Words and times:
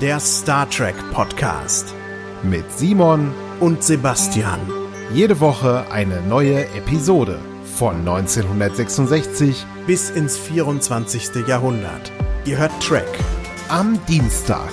der 0.00 0.18
Star 0.18 0.68
Trek 0.70 0.94
Podcast 1.12 1.94
mit 2.42 2.64
Simon 2.72 3.34
und 3.60 3.82
Sebastian. 3.84 4.60
Jede 5.12 5.40
Woche 5.40 5.84
eine 5.90 6.22
neue 6.22 6.64
Episode 6.74 7.38
von 7.76 7.96
1966 7.96 9.66
bis 9.86 10.08
ins 10.08 10.38
24. 10.38 11.46
Jahrhundert. 11.46 12.12
Ihr 12.46 12.56
hört 12.56 12.72
Trek 12.82 13.08
am 13.68 13.98
Dienstag. 14.06 14.70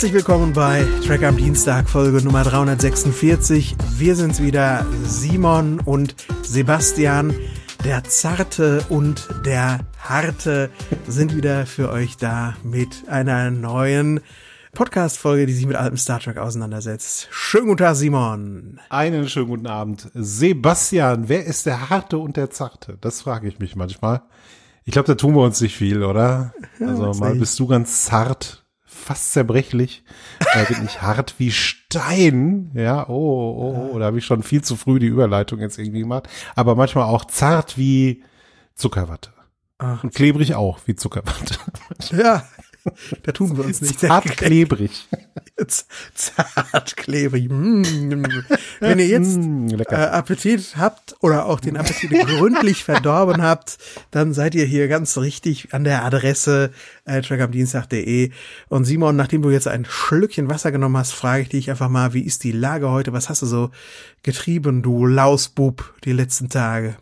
Herzlich 0.00 0.14
willkommen 0.14 0.54
bei 0.54 0.86
Track 1.06 1.24
am 1.24 1.36
Dienstag, 1.36 1.86
Folge 1.86 2.24
Nummer 2.24 2.42
346. 2.42 3.76
Wir 3.98 4.16
sind's 4.16 4.40
wieder, 4.40 4.86
Simon 5.04 5.78
und 5.78 6.14
Sebastian. 6.42 7.34
Der 7.84 8.02
Zarte 8.04 8.82
und 8.88 9.28
der 9.44 9.80
Harte 9.98 10.70
sind 11.06 11.36
wieder 11.36 11.66
für 11.66 11.90
euch 11.90 12.16
da 12.16 12.56
mit 12.64 13.10
einer 13.10 13.50
neuen 13.50 14.20
Podcast-Folge, 14.72 15.44
die 15.44 15.52
sich 15.52 15.66
mit 15.66 15.76
altem 15.76 15.98
Star 15.98 16.18
Trek 16.18 16.38
auseinandersetzt. 16.38 17.28
Schönen 17.30 17.66
guten 17.66 17.80
Tag, 17.80 17.96
Simon. 17.96 18.80
Einen 18.88 19.28
schönen 19.28 19.48
guten 19.48 19.66
Abend. 19.66 20.10
Sebastian, 20.14 21.28
wer 21.28 21.44
ist 21.44 21.66
der 21.66 21.90
Harte 21.90 22.16
und 22.16 22.38
der 22.38 22.48
Zarte? 22.48 22.96
Das 23.02 23.20
frage 23.20 23.48
ich 23.48 23.58
mich 23.58 23.76
manchmal. 23.76 24.22
Ich 24.86 24.92
glaube, 24.92 25.08
da 25.08 25.14
tun 25.14 25.34
wir 25.34 25.42
uns 25.42 25.60
nicht 25.60 25.76
viel, 25.76 26.02
oder? 26.02 26.54
Also 26.80 27.12
mal 27.20 27.34
bist 27.34 27.58
du 27.60 27.66
ganz 27.66 28.06
zart, 28.06 28.59
fast 29.00 29.32
zerbrechlich. 29.32 30.04
Da 30.54 30.64
bin 30.64 30.84
ich 30.84 31.02
hart 31.02 31.34
wie 31.38 31.50
Stein. 31.50 32.70
Ja, 32.74 33.08
oh, 33.08 33.12
oh, 33.12 33.90
oh, 33.92 33.98
da 33.98 34.06
habe 34.06 34.18
ich 34.18 34.24
schon 34.24 34.42
viel 34.42 34.62
zu 34.62 34.76
früh 34.76 34.98
die 34.98 35.06
Überleitung 35.06 35.60
jetzt 35.60 35.78
irgendwie 35.78 36.00
gemacht. 36.00 36.28
Aber 36.54 36.74
manchmal 36.74 37.04
auch 37.04 37.24
zart 37.24 37.76
wie 37.76 38.22
Zuckerwatte. 38.74 39.30
Ach. 39.78 40.04
Und 40.04 40.14
klebrig 40.14 40.54
auch 40.54 40.78
wie 40.86 40.94
Zuckerwatte. 40.94 41.56
Ja, 42.12 42.44
da 43.22 43.32
tun 43.32 43.56
wir 43.56 43.64
uns 43.64 43.80
nicht. 43.80 44.00
Zart 44.00 44.36
klebrig. 44.36 45.08
Zart 46.14 46.96
klebrig. 46.96 47.48
Mm. 47.50 47.82
Wenn 48.80 48.98
ihr 48.98 49.06
jetzt 49.06 49.38
mm, 49.38 49.68
äh, 49.88 49.94
Appetit 49.94 50.76
habt 50.76 51.16
oder 51.20 51.46
auch 51.46 51.60
den 51.60 51.76
Appetit 51.76 52.10
gründlich 52.26 52.84
verdorben 52.84 53.42
habt, 53.42 53.78
dann 54.10 54.32
seid 54.32 54.54
ihr 54.54 54.64
hier 54.64 54.88
ganz 54.88 55.18
richtig 55.18 55.74
an 55.74 55.84
der 55.84 56.04
Adresse 56.04 56.70
äh, 57.04 57.20
trackamdienstag.de. 57.20 58.30
Und 58.68 58.84
Simon, 58.84 59.16
nachdem 59.16 59.42
du 59.42 59.50
jetzt 59.50 59.68
ein 59.68 59.84
Schlückchen 59.84 60.48
Wasser 60.48 60.72
genommen 60.72 60.96
hast, 60.96 61.12
frage 61.12 61.42
ich 61.42 61.48
dich 61.50 61.70
einfach 61.70 61.88
mal, 61.88 62.14
wie 62.14 62.22
ist 62.22 62.44
die 62.44 62.52
Lage 62.52 62.90
heute? 62.90 63.12
Was 63.12 63.28
hast 63.28 63.42
du 63.42 63.46
so 63.46 63.70
getrieben, 64.22 64.82
du 64.82 65.06
Lausbub, 65.06 65.94
die 66.04 66.12
letzten 66.12 66.48
Tage? 66.48 66.96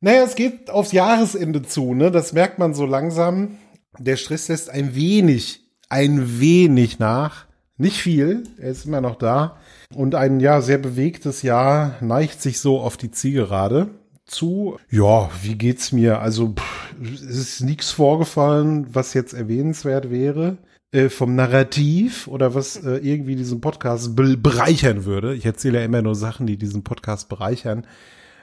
Naja, 0.00 0.22
es 0.24 0.34
geht 0.34 0.68
aufs 0.68 0.92
Jahresende 0.92 1.62
zu, 1.62 1.94
ne? 1.94 2.10
Das 2.10 2.34
merkt 2.34 2.58
man 2.58 2.74
so 2.74 2.84
langsam 2.84 3.56
der 3.98 4.16
Stress 4.16 4.48
lässt 4.48 4.70
ein 4.70 4.94
wenig, 4.94 5.60
ein 5.88 6.40
wenig 6.40 6.98
nach. 6.98 7.46
Nicht 7.76 7.96
viel, 7.96 8.44
er 8.58 8.70
ist 8.70 8.86
immer 8.86 9.00
noch 9.00 9.16
da. 9.16 9.56
Und 9.94 10.14
ein 10.14 10.40
ja 10.40 10.60
sehr 10.60 10.78
bewegtes 10.78 11.42
Jahr 11.42 11.96
neigt 12.00 12.40
sich 12.40 12.60
so 12.60 12.80
auf 12.80 12.96
die 12.96 13.10
Zielgerade 13.10 13.90
zu. 14.26 14.78
Ja, 14.90 15.30
wie 15.42 15.56
geht's 15.56 15.92
mir? 15.92 16.20
Also 16.20 16.54
pff, 16.54 16.94
es 17.02 17.36
ist 17.36 17.60
nichts 17.62 17.90
vorgefallen, 17.90 18.86
was 18.92 19.14
jetzt 19.14 19.34
erwähnenswert 19.34 20.10
wäre 20.10 20.58
äh, 20.94 21.08
vom 21.08 21.34
Narrativ 21.34 22.28
oder 22.28 22.54
was 22.54 22.76
äh, 22.76 22.96
irgendwie 22.98 23.34
diesen 23.34 23.60
Podcast 23.60 24.14
be 24.14 24.36
bereichern 24.36 25.04
würde. 25.04 25.34
Ich 25.34 25.44
erzähle 25.44 25.80
ja 25.80 25.84
immer 25.84 26.02
nur 26.02 26.14
Sachen, 26.14 26.46
die 26.46 26.56
diesen 26.56 26.84
Podcast 26.84 27.28
bereichern. 27.28 27.86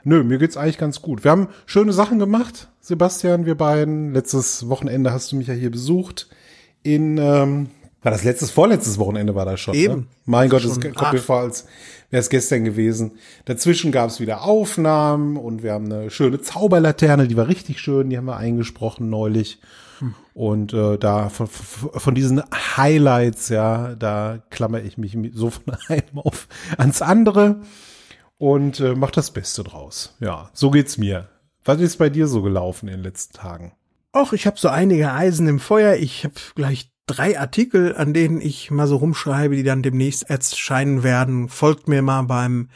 Nö, 0.03 0.23
mir 0.23 0.37
geht's 0.37 0.57
eigentlich 0.57 0.77
ganz 0.77 1.01
gut. 1.01 1.23
Wir 1.23 1.31
haben 1.31 1.47
schöne 1.65 1.93
Sachen 1.93 2.19
gemacht, 2.19 2.69
Sebastian, 2.79 3.45
wir 3.45 3.55
beiden. 3.55 4.13
Letztes 4.13 4.67
Wochenende 4.67 5.11
hast 5.11 5.31
du 5.31 5.35
mich 5.35 5.47
ja 5.47 5.53
hier 5.53 5.71
besucht. 5.71 6.27
In, 6.83 7.17
ähm, 7.17 7.69
war 8.01 8.11
das 8.11 8.23
letztes, 8.23 8.49
vorletztes 8.49 8.97
Wochenende 8.97 9.35
war 9.35 9.45
das 9.45 9.59
schon. 9.59 9.75
Ne? 9.75 9.81
Eben. 9.81 9.95
Ne? 9.95 10.05
Mein 10.25 10.49
Gott, 10.49 10.63
es 10.63 10.79
kommt 10.79 11.13
mir 11.13 11.19
vor, 11.19 11.41
als 11.41 11.65
wäre 12.09 12.19
es 12.19 12.29
gestern 12.29 12.63
gewesen. 12.63 13.11
Dazwischen 13.45 13.91
gab 13.91 14.09
es 14.09 14.19
wieder 14.19 14.41
Aufnahmen 14.41 15.37
und 15.37 15.61
wir 15.61 15.73
haben 15.73 15.85
eine 15.85 16.09
schöne 16.09 16.41
Zauberlaterne, 16.41 17.27
die 17.27 17.37
war 17.37 17.47
richtig 17.47 17.79
schön, 17.79 18.09
die 18.09 18.17
haben 18.17 18.25
wir 18.25 18.37
eingesprochen 18.37 19.09
neulich. 19.11 19.59
Hm. 19.99 20.15
Und 20.33 20.73
äh, 20.73 20.97
da 20.97 21.29
von, 21.29 21.47
von 21.47 22.15
diesen 22.15 22.41
Highlights, 22.75 23.49
ja, 23.49 23.93
da 23.93 24.39
klammer 24.49 24.81
ich 24.81 24.97
mich 24.97 25.15
so 25.35 25.51
von 25.51 25.75
einem 25.87 26.17
auf 26.17 26.47
ans 26.77 27.03
andere 27.03 27.61
und 28.41 28.79
äh, 28.79 28.95
mach 28.95 29.11
das 29.11 29.29
Beste 29.29 29.63
draus. 29.63 30.15
Ja, 30.19 30.49
so 30.53 30.71
geht's 30.71 30.97
mir. 30.97 31.29
Was 31.63 31.79
ist 31.79 31.97
bei 31.97 32.09
dir 32.09 32.27
so 32.27 32.41
gelaufen 32.41 32.87
in 32.87 32.95
den 32.95 33.03
letzten 33.03 33.37
Tagen? 33.37 33.73
Och, 34.17 34.33
ich 34.33 34.47
habe 34.47 34.57
so 34.57 34.67
einige 34.67 35.11
Eisen 35.11 35.47
im 35.47 35.59
Feuer. 35.59 35.93
Ich 35.93 36.23
habe 36.23 36.33
gleich 36.55 36.89
drei 37.05 37.39
Artikel, 37.39 37.95
an 37.95 38.15
denen 38.15 38.41
ich 38.41 38.71
mal 38.71 38.87
so 38.87 38.95
rumschreibe, 38.95 39.55
die 39.55 39.63
dann 39.63 39.83
demnächst 39.83 40.27
erscheinen 40.27 41.03
werden. 41.03 41.49
Folgt 41.49 41.87
mir 41.87 42.01
mal 42.01 42.23
beim, 42.23 42.69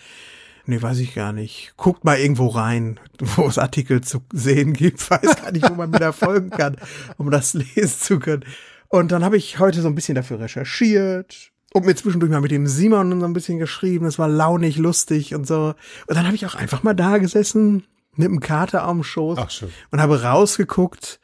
nee, 0.68 0.80
weiß 0.80 1.00
ich 1.00 1.16
gar 1.16 1.34
nicht. 1.34 1.74
Guckt 1.78 2.06
mal 2.06 2.20
irgendwo 2.20 2.46
rein, 2.46 3.00
wo 3.36 3.48
es 3.48 3.58
Artikel 3.58 4.02
zu 4.02 4.22
sehen 4.32 4.74
gibt. 4.74 5.10
Weiß 5.10 5.42
gar 5.42 5.52
nicht, 5.52 5.68
wo 5.68 5.74
man 5.74 5.90
mir 5.90 6.00
da 6.00 6.12
folgen 6.12 6.52
kann, 6.52 6.78
um 7.18 7.32
das 7.32 7.54
lesen 7.76 8.00
zu 8.00 8.20
können. 8.20 8.46
Und 8.90 9.12
dann 9.12 9.24
habe 9.24 9.36
ich 9.36 9.58
heute 9.58 9.82
so 9.82 9.88
ein 9.88 9.96
bisschen 9.96 10.14
dafür 10.14 10.40
recherchiert, 10.40 11.52
und 11.76 11.86
mir 11.86 11.96
zwischendurch 11.96 12.32
mal 12.32 12.40
mit 12.40 12.52
dem 12.52 12.68
Simon 12.68 13.20
so 13.20 13.26
ein 13.26 13.34
bisschen 13.34 13.60
geschrieben. 13.60 14.06
Das 14.06 14.18
war 14.18 14.30
launig, 14.30 14.78
lustig 14.78 15.36
und 15.36 15.46
so. 15.46 15.76
Und 16.08 16.16
dann 16.16 16.26
habe 16.26 16.34
ich 16.34 16.46
auch 16.46 16.56
einfach 16.56 16.84
mal 16.84 16.94
da 16.94 17.18
gesessen 17.18 17.84
mit 18.16 18.30
dem 18.30 18.40
Kater 18.40 18.84
am 18.84 19.04
Schoß 19.04 19.38
Ach, 19.38 19.68
und 19.92 20.00
habe 20.00 20.24
rausgeguckt 20.24 21.20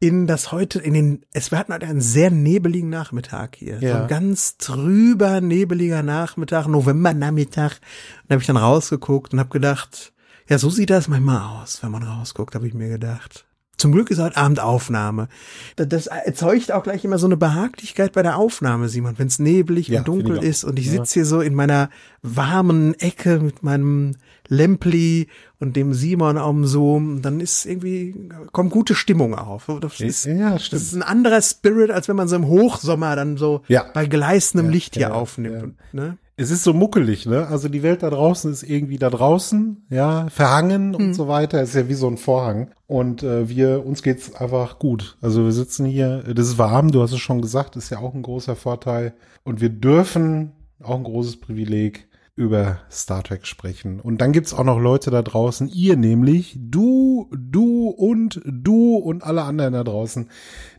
in 0.00 0.26
das 0.26 0.50
heute, 0.50 0.80
in 0.80 0.94
den, 0.94 1.24
es 1.32 1.52
wir 1.52 1.58
hatten 1.58 1.72
heute 1.72 1.86
einen 1.86 2.00
sehr 2.00 2.32
nebeligen 2.32 2.90
Nachmittag 2.90 3.54
hier. 3.54 3.78
Ja. 3.78 3.92
So 3.92 4.02
ein 4.02 4.08
ganz 4.08 4.56
trüber, 4.56 5.40
nebeliger 5.40 6.02
Nachmittag, 6.02 6.66
Novembernachmittag. 6.66 7.76
Und 8.24 8.30
habe 8.30 8.40
ich 8.40 8.48
dann 8.48 8.56
rausgeguckt 8.56 9.32
und 9.32 9.38
habe 9.38 9.50
gedacht, 9.50 10.12
ja, 10.48 10.58
so 10.58 10.70
sieht 10.70 10.90
das 10.90 11.06
manchmal 11.06 11.62
aus, 11.62 11.84
wenn 11.84 11.92
man 11.92 12.02
rausguckt, 12.02 12.56
habe 12.56 12.66
ich 12.66 12.74
mir 12.74 12.88
gedacht. 12.88 13.46
Zum 13.76 13.92
Glück 13.92 14.10
ist 14.10 14.20
heute 14.20 14.36
Abend 14.36 14.60
Aufnahme. 14.60 15.28
Das 15.76 16.06
erzeugt 16.06 16.72
auch 16.72 16.82
gleich 16.82 17.04
immer 17.04 17.18
so 17.18 17.26
eine 17.26 17.36
Behaglichkeit 17.36 18.12
bei 18.12 18.22
der 18.22 18.36
Aufnahme, 18.36 18.88
Simon, 18.88 19.14
wenn 19.18 19.26
es 19.26 19.38
neblig 19.38 19.88
ja, 19.88 20.00
und 20.00 20.08
dunkel 20.08 20.42
ist 20.42 20.64
und 20.64 20.78
ich 20.78 20.90
sitze 20.90 21.14
hier 21.14 21.24
so 21.24 21.40
in 21.40 21.54
meiner 21.54 21.90
warmen 22.22 22.94
Ecke 23.00 23.40
mit 23.40 23.62
meinem 23.62 24.16
Lempli 24.48 25.28
und 25.58 25.76
dem 25.76 25.94
Simon 25.94 26.36
am 26.36 26.66
Zoom, 26.66 27.22
dann 27.22 27.40
ist 27.40 27.64
irgendwie, 27.66 28.14
kommt 28.52 28.70
gute 28.70 28.94
Stimmung 28.94 29.34
auf. 29.34 29.70
Das 29.80 30.00
ist, 30.00 30.26
ja, 30.26 30.58
stimmt. 30.58 30.80
Das 30.80 30.88
ist 30.88 30.94
ein 30.94 31.02
anderer 31.02 31.40
Spirit, 31.40 31.90
als 31.90 32.08
wenn 32.08 32.16
man 32.16 32.28
so 32.28 32.36
im 32.36 32.46
Hochsommer 32.46 33.16
dann 33.16 33.36
so 33.36 33.62
ja. 33.68 33.86
bei 33.94 34.06
gleißendem 34.06 34.66
ja, 34.66 34.72
Licht 34.72 34.96
hier 34.96 35.14
aufnimmt. 35.14 35.76
Ne? 35.92 36.18
Es 36.36 36.50
ist 36.50 36.64
so 36.64 36.72
muckelig, 36.72 37.26
ne? 37.26 37.46
Also 37.46 37.68
die 37.68 37.82
Welt 37.82 38.02
da 38.02 38.10
draußen 38.10 38.50
ist 38.50 38.64
irgendwie 38.64 38.98
da 38.98 39.08
draußen, 39.08 39.86
ja, 39.90 40.28
verhangen 40.28 40.94
und 40.94 41.08
mhm. 41.08 41.14
so 41.14 41.28
weiter. 41.28 41.62
Ist 41.62 41.74
ja 41.74 41.88
wie 41.88 41.94
so 41.94 42.08
ein 42.08 42.18
Vorhang. 42.18 42.70
Und 42.86 43.22
äh, 43.22 43.48
wir, 43.48 43.86
uns 43.86 44.02
geht's 44.02 44.34
einfach 44.34 44.78
gut. 44.80 45.16
Also 45.20 45.44
wir 45.44 45.52
sitzen 45.52 45.86
hier, 45.86 46.22
das 46.22 46.48
ist 46.48 46.58
warm, 46.58 46.90
du 46.90 47.02
hast 47.02 47.12
es 47.12 47.20
schon 47.20 47.40
gesagt, 47.40 47.76
ist 47.76 47.90
ja 47.90 47.98
auch 47.98 48.14
ein 48.14 48.22
großer 48.22 48.56
Vorteil. 48.56 49.14
Und 49.44 49.60
wir 49.60 49.68
dürfen, 49.68 50.52
auch 50.82 50.96
ein 50.96 51.04
großes 51.04 51.40
Privileg, 51.40 52.08
über 52.36 52.80
Star 52.90 53.22
Trek 53.22 53.46
sprechen. 53.46 54.00
Und 54.00 54.20
dann 54.20 54.32
gibt's 54.32 54.54
auch 54.54 54.64
noch 54.64 54.80
Leute 54.80 55.12
da 55.12 55.22
draußen, 55.22 55.68
ihr 55.68 55.96
nämlich, 55.96 56.58
du, 56.58 57.30
du 57.30 57.90
und 57.90 58.40
du 58.44 58.96
und 58.96 59.22
alle 59.22 59.42
anderen 59.42 59.74
da 59.74 59.84
draußen, 59.84 60.28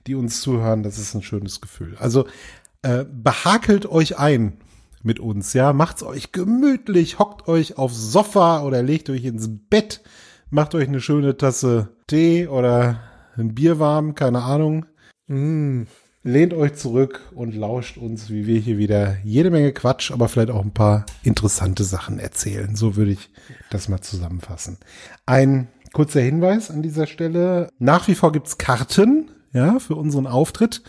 die 0.05 0.15
uns 0.15 0.41
zuhören. 0.41 0.83
Das 0.83 0.97
ist 0.97 1.15
ein 1.15 1.23
schönes 1.23 1.61
Gefühl. 1.61 1.95
Also 1.97 2.25
äh, 2.81 3.05
behakelt 3.09 3.85
euch 3.85 4.19
ein 4.19 4.57
mit 5.05 5.19
uns, 5.19 5.53
ja. 5.53 5.73
Macht's 5.73 6.03
euch 6.03 6.31
gemütlich, 6.31 7.19
hockt 7.19 7.47
euch 7.47 7.77
aufs 7.77 8.11
Sofa 8.11 8.63
oder 8.63 8.83
legt 8.83 9.09
euch 9.09 9.23
ins 9.23 9.49
Bett, 9.69 10.01
macht 10.49 10.75
euch 10.75 10.87
eine 10.87 11.01
schöne 11.01 11.37
Tasse 11.37 11.89
Tee 12.07 12.47
oder 12.47 12.99
ein 13.37 13.53
Bier 13.55 13.79
warm, 13.79 14.15
keine 14.15 14.43
Ahnung. 14.43 14.85
Mm. 15.27 15.83
Lehnt 16.27 16.55
euch 16.55 16.73
zurück 16.73 17.21
und 17.35 17.53
lauscht 17.53 17.97
uns, 17.97 18.31
wie 18.31 18.47
wir 18.47 18.59
hier 18.59 18.79
wieder 18.79 19.17
jede 19.23 19.51
Menge 19.51 19.71
Quatsch, 19.73 20.09
aber 20.09 20.27
vielleicht 20.27 20.49
auch 20.49 20.63
ein 20.63 20.73
paar 20.73 21.05
interessante 21.21 21.83
Sachen 21.83 22.17
erzählen. 22.17 22.75
So 22.75 22.95
würde 22.95 23.11
ich 23.11 23.29
das 23.69 23.89
mal 23.89 24.01
zusammenfassen. 24.01 24.79
Ein 25.27 25.67
kurzer 25.93 26.21
Hinweis 26.21 26.71
an 26.71 26.81
dieser 26.81 27.05
Stelle. 27.05 27.69
Nach 27.77 28.07
wie 28.07 28.15
vor 28.15 28.31
gibt's 28.31 28.57
Karten, 28.57 29.29
ja, 29.53 29.77
für 29.77 29.93
unseren 29.93 30.25
Auftritt. 30.25 30.81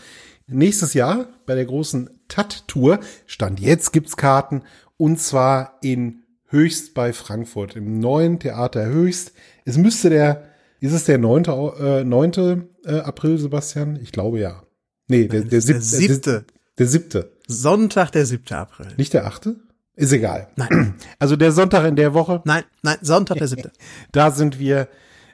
Nächstes 0.49 0.93
Jahr 0.93 1.27
bei 1.45 1.55
der 1.55 1.65
großen 1.65 2.09
TAT-Tour, 2.29 2.99
Stand 3.25 3.59
jetzt 3.59 3.91
gibt's 3.91 4.15
Karten, 4.15 4.63
und 4.95 5.19
zwar 5.19 5.77
in 5.81 6.23
Höchst 6.49 6.93
bei 6.93 7.11
Frankfurt, 7.11 7.75
im 7.75 7.99
neuen 7.99 8.39
Theater 8.39 8.85
Höchst. 8.85 9.33
Es 9.65 9.77
müsste 9.77 10.09
der, 10.09 10.45
ist 10.79 10.93
es 10.93 11.03
der 11.03 11.17
9. 11.17 11.43
Äh, 11.79 12.03
9. 12.05 12.69
Äh, 12.85 12.99
April, 12.99 13.37
Sebastian? 13.37 13.99
Ich 14.01 14.13
glaube 14.13 14.39
ja. 14.39 14.63
Nee, 15.09 15.27
der, 15.27 15.41
der, 15.41 15.49
der 15.49 15.61
sieb, 15.61 15.81
siebte. 15.81 16.45
Der, 16.77 16.87
siebte. 16.87 17.33
Sonntag, 17.47 18.11
der 18.11 18.25
7. 18.25 18.55
April. 18.55 18.87
Nicht 18.95 19.13
der 19.13 19.25
achte? 19.25 19.57
Ist 19.95 20.13
egal. 20.13 20.47
Nein, 20.55 20.95
Also 21.19 21.35
der 21.35 21.51
Sonntag 21.51 21.85
in 21.85 21.97
der 21.97 22.13
Woche, 22.13 22.41
nein, 22.45 22.63
nein, 22.83 22.97
Sonntag, 23.01 23.37
der 23.39 23.47
7. 23.49 23.69
da 24.13 24.31
sind 24.31 24.59
wir. 24.59 24.87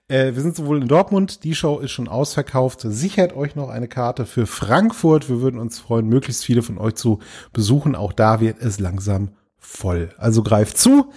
Äh, 0.08 0.36
wir 0.36 0.42
sind 0.42 0.56
sowohl 0.56 0.82
in 0.82 0.88
Dortmund, 0.88 1.44
die 1.44 1.56
Show 1.56 1.80
ist 1.80 1.92
schon 1.92 2.08
ausverkauft. 2.08 2.82
Sichert 2.82 3.36
euch 3.36 3.56
noch 3.56 3.70
eine 3.70 3.88
Karte 3.88 4.26
für 4.26 4.46
Frankfurt. 4.46 5.30
Wir 5.30 5.42
würden 5.42 5.60
uns 5.60 5.80
freuen, 5.80 6.08
möglichst 6.08 6.44
viele 6.44 6.62
von 6.62 6.78
euch 6.78 6.96
zu 6.96 7.20
besuchen. 7.54 7.96
Auch 7.96 8.14
da 8.14 8.40
wird 8.40 8.62
es 8.62 8.80
langsam 8.80 9.30
voll. 9.58 10.14
Also 10.18 10.44
greift 10.44 10.78
zu. 10.78 11.12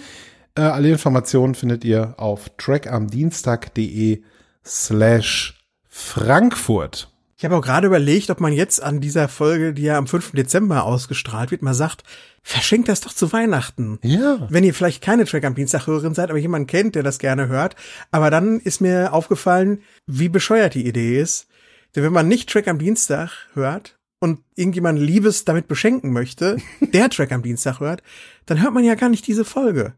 Äh, 0.55 0.63
alle 0.63 0.91
Informationen 0.91 1.55
findet 1.55 1.85
ihr 1.85 2.15
auf 2.17 2.51
trackamdienstag.de 2.57 4.23
slash 4.65 5.67
Frankfurt. 5.89 7.16
Ich 7.39 7.45
habe 7.45 7.55
auch 7.55 7.63
gerade 7.63 7.87
überlegt, 7.87 8.31
ob 8.31 8.41
man 8.41 8.55
jetzt 8.55 8.83
an 8.83 9.01
dieser 9.01 9.29
Folge, 9.29 9.75
die 9.75 9.83
ja 9.83 9.99
am 9.99 10.07
5. 10.07 10.33
Dezember 10.33 10.85
ausgestrahlt 10.85 11.51
wird, 11.51 11.61
mal 11.61 11.75
sagt, 11.75 12.03
verschenkt 12.43 12.89
das 12.89 13.03
doch 13.03 13.13
zu 13.13 13.31
Weihnachten. 13.31 13.99
Ja. 14.03 14.47
Wenn 14.49 14.65
ihr 14.65 14.73
vielleicht 14.73 15.03
keine 15.03 15.27
Track 15.27 15.45
am 15.45 15.55
Dienstag 15.55 15.87
Hörerin 15.87 16.15
seid, 16.15 16.31
aber 16.31 16.39
jemanden 16.39 16.67
kennt, 16.67 16.95
der 16.95 17.03
das 17.03 17.19
gerne 17.19 17.49
hört. 17.49 17.77
Aber 18.11 18.31
dann 18.31 18.59
ist 18.61 18.81
mir 18.81 19.13
aufgefallen, 19.13 19.83
wie 20.07 20.31
bescheuert 20.31 20.75
die 20.75 20.87
Idee 20.87 21.21
ist. 21.21 21.47
Denn 21.95 22.05
wenn 22.05 22.13
man 22.13 22.27
nicht 22.27 22.49
Track 22.49 22.69
am 22.69 22.79
Dienstag 22.79 23.49
hört 23.53 23.99
und 24.19 24.41
irgendjemand 24.55 24.99
Liebes 24.99 25.45
damit 25.45 25.69
beschenken 25.69 26.13
möchte, 26.13 26.57
der 26.81 27.11
Track 27.11 27.33
am 27.33 27.43
Dienstag 27.43 27.81
hört, 27.81 28.03
dann 28.47 28.63
hört 28.63 28.73
man 28.73 28.85
ja 28.85 28.95
gar 28.95 29.11
nicht 29.11 29.27
diese 29.27 29.45
Folge 29.45 29.95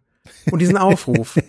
und 0.50 0.60
diesen 0.60 0.76
Aufruf. 0.76 1.38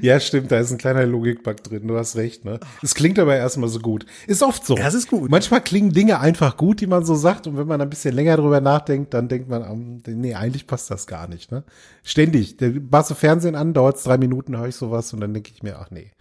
Ja, 0.00 0.20
stimmt, 0.20 0.52
da 0.52 0.60
ist 0.60 0.70
ein 0.70 0.78
kleiner 0.78 1.04
Logikbug 1.06 1.64
drin, 1.64 1.88
du 1.88 1.96
hast 1.96 2.14
recht, 2.14 2.44
ne? 2.44 2.60
Es 2.82 2.94
klingt 2.94 3.18
aber 3.18 3.34
erstmal 3.34 3.68
so 3.68 3.80
gut. 3.80 4.06
Ist 4.28 4.42
oft 4.42 4.64
so. 4.64 4.76
Ja, 4.76 4.86
es 4.86 4.94
ist 4.94 5.08
gut. 5.08 5.28
Manchmal 5.28 5.60
klingen 5.60 5.92
Dinge 5.92 6.20
einfach 6.20 6.56
gut, 6.56 6.80
die 6.80 6.86
man 6.86 7.04
so 7.04 7.16
sagt, 7.16 7.48
und 7.48 7.56
wenn 7.56 7.66
man 7.66 7.80
ein 7.80 7.90
bisschen 7.90 8.14
länger 8.14 8.36
drüber 8.36 8.60
nachdenkt, 8.60 9.12
dann 9.12 9.28
denkt 9.28 9.48
man, 9.48 9.62
ähm, 9.62 10.02
nee, 10.20 10.34
eigentlich 10.34 10.68
passt 10.68 10.90
das 10.90 11.08
gar 11.08 11.26
nicht, 11.26 11.50
ne? 11.50 11.64
Ständig. 12.04 12.58
Der 12.58 12.72
machst 12.90 13.10
du 13.10 13.14
Fernsehen 13.14 13.56
an, 13.56 13.74
dauert 13.74 14.04
drei 14.04 14.18
Minuten, 14.18 14.56
höre 14.56 14.68
ich 14.68 14.76
sowas, 14.76 15.12
und 15.12 15.20
dann 15.20 15.34
denke 15.34 15.50
ich 15.52 15.64
mir, 15.64 15.78
ach 15.80 15.90
nee, 15.90 16.12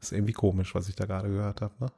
ist 0.00 0.12
irgendwie 0.12 0.34
komisch, 0.34 0.74
was 0.74 0.88
ich 0.88 0.94
da 0.94 1.06
gerade 1.06 1.28
gehört 1.28 1.62
habe, 1.62 1.74
ne? 1.80 1.88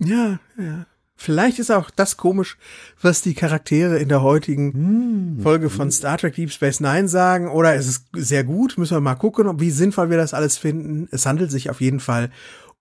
Ja, 0.00 0.38
ja. 0.58 0.86
Vielleicht 1.16 1.58
ist 1.58 1.70
auch 1.70 1.90
das 1.90 2.16
komisch, 2.16 2.56
was 3.00 3.22
die 3.22 3.34
Charaktere 3.34 3.98
in 3.98 4.08
der 4.08 4.22
heutigen 4.22 5.38
Folge 5.40 5.70
von 5.70 5.90
Star 5.90 6.18
Trek 6.18 6.34
Deep 6.34 6.50
Space 6.50 6.80
Nine 6.80 7.08
sagen. 7.08 7.48
Oder 7.48 7.74
es 7.76 7.86
ist 7.86 8.06
sehr 8.14 8.44
gut, 8.44 8.76
müssen 8.78 8.96
wir 8.96 9.00
mal 9.00 9.14
gucken, 9.14 9.60
wie 9.60 9.70
sinnvoll 9.70 10.10
wir 10.10 10.16
das 10.16 10.34
alles 10.34 10.58
finden. 10.58 11.08
Es 11.12 11.24
handelt 11.24 11.50
sich 11.50 11.70
auf 11.70 11.80
jeden 11.80 12.00
Fall 12.00 12.30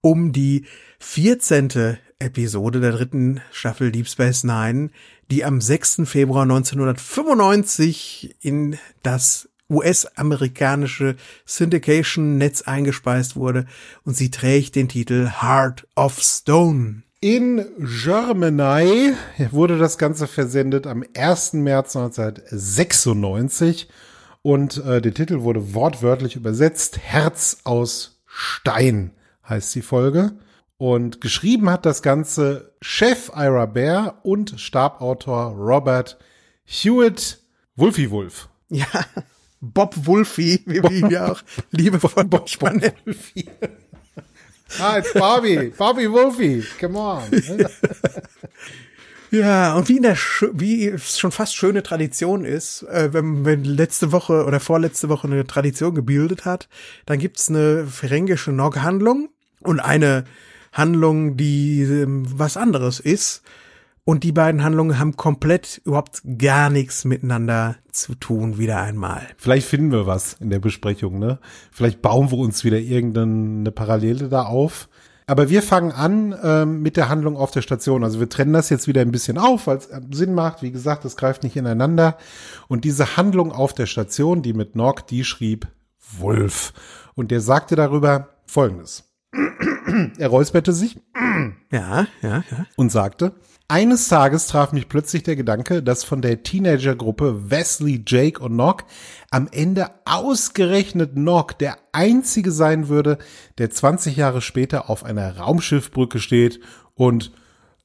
um 0.02 0.32
die 0.32 0.66
14. 1.00 1.98
Episode 2.20 2.80
der 2.80 2.94
dritten 2.94 3.42
Staffel 3.52 3.92
Deep 3.92 4.08
Space 4.08 4.44
Nine, 4.44 4.90
die 5.30 5.46
am 5.46 5.62
6. 5.62 6.02
Februar 6.06 6.44
1995 6.44 8.36
in 8.42 8.78
das 9.04 9.50
US-amerikanische 9.70 11.16
Syndication-Netz 11.46 12.64
eingespeist 12.64 13.36
wurde 13.36 13.66
und 14.04 14.16
sie 14.16 14.32
trägt 14.32 14.76
den 14.76 14.88
Titel 14.88 15.32
Heart 15.42 15.88
of 15.96 16.20
Stone. 16.22 17.04
In 17.24 17.66
Germany 17.78 19.14
wurde 19.52 19.78
das 19.78 19.98
Ganze 19.98 20.28
versendet 20.28 20.86
am 20.86 21.06
1. 21.16 21.54
März 21.54 21.96
1996 21.96 23.88
und 24.42 24.84
äh, 24.84 25.02
der 25.02 25.14
Titel 25.14 25.40
wurde 25.40 25.74
wortwörtlich 25.74 26.36
übersetzt. 26.36 26.98
Herz 26.98 27.60
aus 27.64 28.22
Stein 28.26 29.12
heißt 29.48 29.74
die 29.74 29.82
Folge. 29.82 30.34
Und 30.76 31.22
geschrieben 31.22 31.70
hat 31.70 31.86
das 31.86 32.02
Ganze 32.02 32.76
Chef 32.82 33.32
Ira 33.34 33.68
Bear 33.68 34.20
und 34.24 34.60
Stabautor 34.60 35.54
Robert 35.54 36.20
Hewitt 36.66 37.40
Wulfi 37.78 38.12
Wolf. 38.12 38.50
Ja, 38.68 38.86
Bob 39.62 39.96
Wolfie, 40.06 40.62
wie 40.66 40.84
wir 40.84 40.92
ihn 40.92 41.10
ja 41.10 41.32
auch 41.32 41.42
liebevoll 41.72 42.26
Bob 42.26 42.50
nennen. 42.62 43.16
Ah, 44.80 44.98
it's 44.98 45.14
Bobby. 45.14 45.74
Bobby 45.78 46.12
Wolfie. 46.12 46.64
Come 46.80 46.98
on. 46.98 47.24
Ja, 49.34 49.74
und 49.74 49.90
wie 49.90 49.98
in 49.98 50.04
der, 50.04 50.16
wie 50.52 50.86
es 50.90 51.18
schon 51.18 51.32
fast 51.32 51.56
schöne 51.56 51.82
Tradition 51.82 52.46
ist, 52.46 52.84
äh, 52.84 53.14
wenn, 53.14 53.44
wenn 53.46 53.64
letzte 53.64 54.12
Woche 54.12 54.46
oder 54.46 54.60
vorletzte 54.60 55.10
Woche 55.10 55.26
eine 55.26 55.48
Tradition 55.48 55.96
gebildet 55.96 56.46
hat, 56.46 56.70
dann 57.08 57.18
gibt's 57.18 57.50
eine 57.50 57.88
ferengische 57.88 58.52
Nog-Handlung 58.52 59.30
und 59.62 59.80
eine 59.80 60.26
Handlung, 60.72 61.36
die 61.36 61.82
ähm, 61.82 62.28
was 62.30 62.58
anderes 62.58 63.00
ist. 63.00 63.42
Und 64.06 64.26
die 64.26 64.34
beiden 64.34 64.64
Handlungen 64.64 65.00
haben 65.00 65.16
komplett 65.16 65.82
überhaupt 65.86 66.22
gar 66.38 66.70
nichts 66.70 67.06
miteinander 67.06 67.76
zu 67.92 68.16
tun, 68.16 68.58
wieder 68.58 68.82
einmal. 68.82 69.22
Vielleicht 69.38 69.68
finden 69.68 69.92
wir 69.92 70.06
was 70.06 70.34
in 70.42 70.50
der 70.50 70.60
Besprechung, 70.60 71.20
ne? 71.20 71.40
Vielleicht 71.72 72.02
bauen 72.02 72.30
wir 72.30 72.38
uns 72.38 72.66
wieder 72.66 72.80
irgendeine 72.80 73.72
Parallele 73.72 74.28
da 74.28 74.44
auf. 74.44 74.90
Aber 75.26 75.50
wir 75.50 75.62
fangen 75.62 75.94
an 75.94 76.36
ähm, 76.44 76.82
mit 76.82 76.98
der 76.98 77.08
Handlung 77.08 77.38
auf 77.38 77.52
der 77.52 77.62
Station. 77.62 78.04
Also 78.04 78.20
wir 78.20 78.28
trennen 78.28 78.52
das 78.52 78.70
jetzt 78.70 78.90
wieder 78.90 79.00
ein 79.00 79.12
bisschen 79.12 79.38
auf, 79.38 79.68
weil 79.68 79.78
es 79.78 79.86
äh, 79.86 80.02
Sinn 80.12 80.34
macht. 80.34 80.62
Wie 80.62 80.72
gesagt, 80.72 81.06
es 81.06 81.16
greift 81.16 81.44
nicht 81.44 81.56
ineinander. 81.56 82.18
Und 82.68 82.84
diese 82.84 83.16
Handlung 83.16 83.54
auf 83.54 83.74
der 83.74 83.86
Station, 83.86 84.42
die 84.42 84.52
mit 84.52 84.76
Nog, 84.76 85.08
die 85.08 85.24
schrieb 85.24 85.68
Wolf. 86.18 86.74
Und 87.16 87.32
der 87.32 87.40
sagte 87.40 87.78
darüber 87.78 88.30
Folgendes. 88.46 89.13
Er 90.18 90.28
räusperte 90.28 90.74
sich 90.74 91.00
Ja, 91.72 92.08
ja, 92.22 92.44
ja. 92.50 92.66
und 92.76 92.92
sagte, 92.92 93.34
eines 93.68 94.08
Tages 94.08 94.48
traf 94.48 94.72
mich 94.72 94.90
plötzlich 94.90 95.24
der 95.24 95.36
Gedanke, 95.36 95.82
dass 95.82 96.04
von 96.04 96.22
der 96.22 96.44
Teenagergruppe 96.44 97.50
Wesley, 97.50 98.04
Jake 98.06 98.40
und 98.40 98.56
Nog 98.56 98.84
am 99.32 99.48
Ende 99.52 99.90
ausgerechnet 100.06 101.16
Nog 101.16 101.54
der 101.54 101.78
einzige 101.92 102.52
sein 102.52 102.88
würde, 102.90 103.18
der 103.58 103.72
20 103.72 104.16
Jahre 104.16 104.42
später 104.42 104.90
auf 104.90 105.04
einer 105.04 105.38
Raumschiffbrücke 105.38 106.20
steht 106.20 106.60
und 106.94 107.32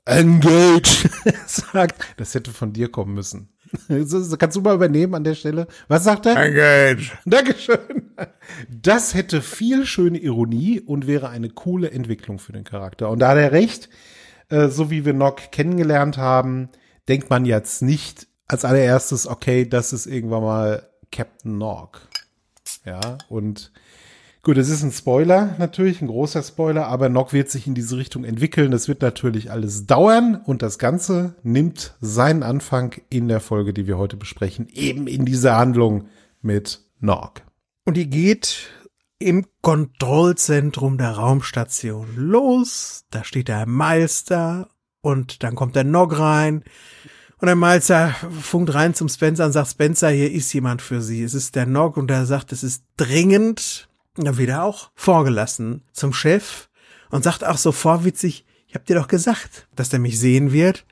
Engage 0.04 1.08
sagt. 1.46 2.02
Das 2.16 2.34
hätte 2.34 2.50
von 2.50 2.72
dir 2.72 2.90
kommen 2.90 3.14
müssen. 3.14 3.50
So, 3.88 4.36
Kannst 4.36 4.56
du 4.56 4.60
mal 4.60 4.74
übernehmen 4.74 5.14
an 5.14 5.24
der 5.24 5.34
Stelle? 5.34 5.66
Was 5.88 6.04
sagt 6.04 6.26
er? 6.26 6.36
Engage. 6.36 7.12
Dankeschön. 7.24 8.12
Das 8.70 9.14
hätte 9.14 9.42
viel 9.42 9.86
schöne 9.86 10.18
Ironie 10.18 10.80
und 10.80 11.06
wäre 11.06 11.28
eine 11.28 11.50
coole 11.50 11.90
Entwicklung 11.90 12.38
für 12.38 12.52
den 12.52 12.64
Charakter. 12.64 13.10
Und 13.10 13.20
da 13.20 13.28
hat 13.28 13.38
er 13.38 13.52
recht, 13.52 13.88
äh, 14.48 14.68
so 14.68 14.90
wie 14.90 15.04
wir 15.04 15.12
Nock 15.12 15.52
kennengelernt 15.52 16.18
haben, 16.18 16.70
denkt 17.08 17.30
man 17.30 17.44
jetzt 17.44 17.82
nicht 17.82 18.26
als 18.46 18.64
allererstes, 18.64 19.26
okay, 19.26 19.68
das 19.68 19.92
ist 19.92 20.06
irgendwann 20.06 20.42
mal 20.42 20.88
Captain 21.12 21.58
Nog. 21.58 22.00
Ja, 22.84 23.18
und 23.28 23.72
gut, 24.48 24.56
es 24.56 24.70
ist 24.70 24.82
ein 24.82 24.92
Spoiler 24.92 25.54
natürlich, 25.58 26.00
ein 26.00 26.08
großer 26.08 26.42
Spoiler, 26.42 26.86
aber 26.86 27.10
Nock 27.10 27.34
wird 27.34 27.50
sich 27.50 27.66
in 27.66 27.74
diese 27.74 27.98
Richtung 27.98 28.24
entwickeln. 28.24 28.70
Das 28.70 28.88
wird 28.88 29.02
natürlich 29.02 29.50
alles 29.50 29.84
dauern 29.84 30.40
und 30.42 30.62
das 30.62 30.78
Ganze 30.78 31.34
nimmt 31.42 31.94
seinen 32.00 32.42
Anfang 32.42 32.94
in 33.10 33.28
der 33.28 33.40
Folge, 33.40 33.74
die 33.74 33.86
wir 33.86 33.98
heute 33.98 34.16
besprechen, 34.16 34.66
eben 34.72 35.06
in 35.06 35.26
dieser 35.26 35.58
Handlung 35.58 36.06
mit 36.40 36.80
Nog. 36.98 37.42
Und 37.84 37.98
die 37.98 38.08
geht 38.08 38.70
im 39.18 39.44
Kontrollzentrum 39.60 40.96
der 40.96 41.10
Raumstation 41.10 42.16
los. 42.16 43.04
Da 43.10 43.24
steht 43.24 43.48
der 43.48 43.66
Meister 43.66 44.70
und 45.02 45.42
dann 45.42 45.56
kommt 45.56 45.76
der 45.76 45.84
Nog 45.84 46.18
rein. 46.18 46.64
Und 47.36 47.48
der 47.48 47.54
Meister 47.54 48.14
funkt 48.40 48.72
rein 48.72 48.94
zum 48.94 49.10
Spencer 49.10 49.44
und 49.44 49.52
sagt, 49.52 49.68
Spencer, 49.68 50.08
hier 50.08 50.32
ist 50.32 50.50
jemand 50.54 50.80
für 50.80 51.02
Sie. 51.02 51.22
Es 51.22 51.34
ist 51.34 51.54
der 51.54 51.66
Nog 51.66 51.98
und 51.98 52.10
er 52.10 52.24
sagt, 52.24 52.50
es 52.52 52.62
ist 52.62 52.84
dringend. 52.96 53.87
Und 54.18 54.24
dann 54.24 54.36
wird 54.36 54.50
er 54.50 54.64
auch 54.64 54.90
vorgelassen 54.96 55.82
zum 55.92 56.12
Chef 56.12 56.68
und 57.10 57.22
sagt 57.22 57.44
auch 57.44 57.56
so 57.56 57.70
vorwitzig, 57.70 58.44
ich 58.66 58.74
hab 58.74 58.84
dir 58.84 58.96
doch 58.96 59.08
gesagt, 59.08 59.68
dass 59.76 59.88
der 59.88 60.00
mich 60.00 60.18
sehen 60.18 60.52
wird. 60.52 60.84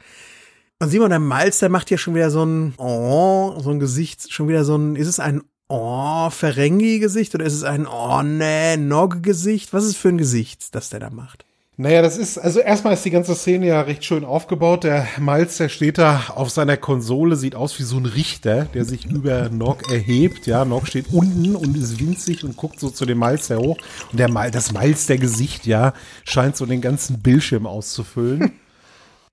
Und 0.78 0.90
Simon, 0.90 1.11
der 1.11 1.18
Malz, 1.18 1.59
der 1.59 1.68
macht 1.68 1.88
hier 1.88 1.99
schon 1.99 2.14
wieder 2.14 2.30
so 2.30 2.45
ein 2.45 2.75
Oh, 2.76 3.59
so 3.59 3.71
ein 3.71 3.80
Gesicht, 3.80 4.33
schon 4.33 4.49
wieder 4.49 4.64
so 4.64 4.76
ein, 4.76 4.95
ist 4.95 5.09
es 5.09 5.18
ein 5.18 5.42
Oh, 5.68 6.30
Ferengi-Gesicht 6.30 7.35
oder 7.35 7.45
ist 7.45 7.54
es 7.54 7.64
ein 7.64 7.87
Oh, 7.87 8.23
nee, 8.23 8.76
Nog-Gesicht? 8.76 9.73
Was 9.73 9.85
ist 9.85 9.97
für 9.97 10.09
ein 10.09 10.18
Gesicht, 10.18 10.75
das 10.76 10.90
der 10.90 11.00
da 11.00 11.11
macht? 11.11 11.45
Naja, 11.78 12.00
das 12.00 12.16
ist, 12.16 12.38
also 12.38 12.61
erstmal 12.61 12.95
ist 12.95 13.04
die 13.04 13.11
ganze 13.11 13.35
Szene 13.35 13.66
ja 13.66 13.83
recht 13.83 14.02
schön 14.02 14.25
aufgebaut. 14.25 14.85
Der 14.85 15.06
Miles, 15.18 15.59
der 15.59 15.68
steht 15.68 15.99
da 15.99 16.28
auf 16.35 16.49
seiner 16.49 16.78
Konsole, 16.78 17.37
sieht 17.37 17.54
aus 17.54 17.78
wie 17.78 17.83
so 17.83 17.99
ein 17.99 18.06
Richter, 18.06 18.64
der 18.73 18.87
sich 18.87 19.04
über 19.04 19.50
Nog 19.50 19.90
erhebt. 19.92 20.47
Ja, 20.47 20.64
Nog 20.64 20.87
steht 20.87 21.12
unten 21.12 21.54
und 21.54 21.76
ist 21.76 22.00
winzig 22.00 22.45
und 22.45 22.56
guckt 22.56 22.80
so 22.80 22.88
zu 22.88 23.04
dem 23.04 23.18
Miles 23.18 23.50
her 23.50 23.59
hoch. 23.59 23.76
Und 24.11 24.18
der 24.18 24.30
Miles, 24.30 24.52
das 24.52 24.73
Miles, 24.73 25.04
der 25.04 25.18
Gesicht, 25.18 25.66
ja, 25.66 25.92
scheint 26.25 26.56
so 26.56 26.64
den 26.64 26.80
ganzen 26.80 27.21
Bildschirm 27.21 27.66
auszufüllen. 27.66 28.52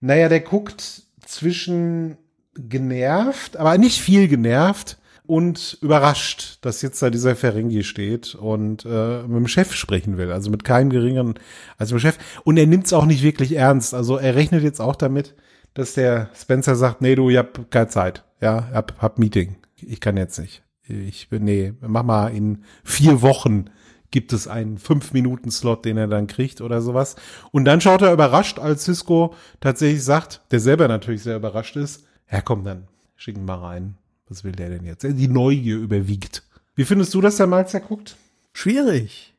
naja, 0.02 0.28
der 0.28 0.42
guckt 0.42 1.04
zwischen 1.26 2.18
genervt, 2.56 3.56
aber 3.56 3.78
nicht 3.78 4.02
viel 4.02 4.28
genervt 4.28 4.98
und 5.26 5.78
überrascht, 5.82 6.58
dass 6.62 6.82
jetzt 6.82 7.02
da 7.02 7.10
dieser 7.10 7.36
Ferengi 7.36 7.84
steht 7.84 8.36
und 8.36 8.86
äh, 8.86 9.22
mit 9.24 9.38
dem 9.38 9.48
Chef 9.48 9.74
sprechen 9.74 10.18
will, 10.18 10.32
also 10.32 10.52
mit 10.52 10.64
keinem 10.64 10.90
geringeren 10.90 11.36
als 11.78 11.92
mit 11.92 12.02
dem 12.02 12.08
Chef. 12.08 12.18
Und 12.44 12.58
er 12.58 12.68
nimmt 12.68 12.86
es 12.86 12.94
auch 12.94 13.06
nicht 13.06 13.24
wirklich 13.24 13.54
ernst. 13.54 13.94
Also 13.94 14.18
er 14.18 14.36
rechnet 14.36 14.64
jetzt 14.64 14.82
auch 14.82 14.96
damit, 14.96 15.36
dass 15.74 15.94
der 15.94 16.30
Spencer 16.36 16.76
sagt, 16.76 17.02
nee, 17.02 17.16
du, 17.16 17.30
ich 17.30 17.38
hab 17.38 17.72
keine 17.72 17.88
Zeit. 17.88 18.24
Ja, 18.42 18.70
hab, 18.74 19.02
hab 19.02 19.18
Meeting. 19.18 19.56
Ich 19.78 20.02
kann 20.02 20.18
jetzt 20.18 20.40
nicht. 20.40 20.64
Ich 20.88 21.30
bin, 21.30 21.46
nee, 21.46 21.74
mach 21.80 22.04
mal 22.04 22.28
in 22.28 22.64
vier 22.84 23.22
Wochen 23.22 23.70
gibt 24.12 24.32
es 24.32 24.48
einen 24.48 24.78
fünf 24.78 25.12
Minuten 25.12 25.50
Slot, 25.50 25.86
den 25.86 25.98
er 25.98 26.08
dann 26.08 26.28
kriegt 26.28 26.62
oder 26.62 26.82
sowas. 26.82 27.16
Und 27.52 27.66
dann 27.66 27.82
schaut 27.82 28.04
er 28.04 28.14
überrascht, 28.14 28.60
als 28.60 28.84
Cisco 28.84 29.34
tatsächlich 29.60 30.04
sagt, 30.04 30.42
der 30.52 30.60
selber 30.60 30.88
natürlich 30.88 31.24
sehr 31.24 31.38
überrascht 31.38 31.76
ist, 31.78 32.06
ja 32.32 32.42
komm, 32.42 32.64
dann 32.64 32.88
schicken 33.16 33.44
mal 33.44 33.58
rein. 33.58 33.98
Was 34.34 34.44
will 34.44 34.54
der 34.54 34.70
denn 34.70 34.84
jetzt? 34.84 35.04
Die 35.04 35.28
Neugier 35.28 35.78
überwiegt. 35.78 36.42
Wie 36.74 36.86
findest 36.86 37.14
du 37.14 37.22
das, 37.22 37.38
der 37.38 37.46
Malzer 37.46 37.80
guckt? 37.80 38.16
Schwierig. 38.52 39.36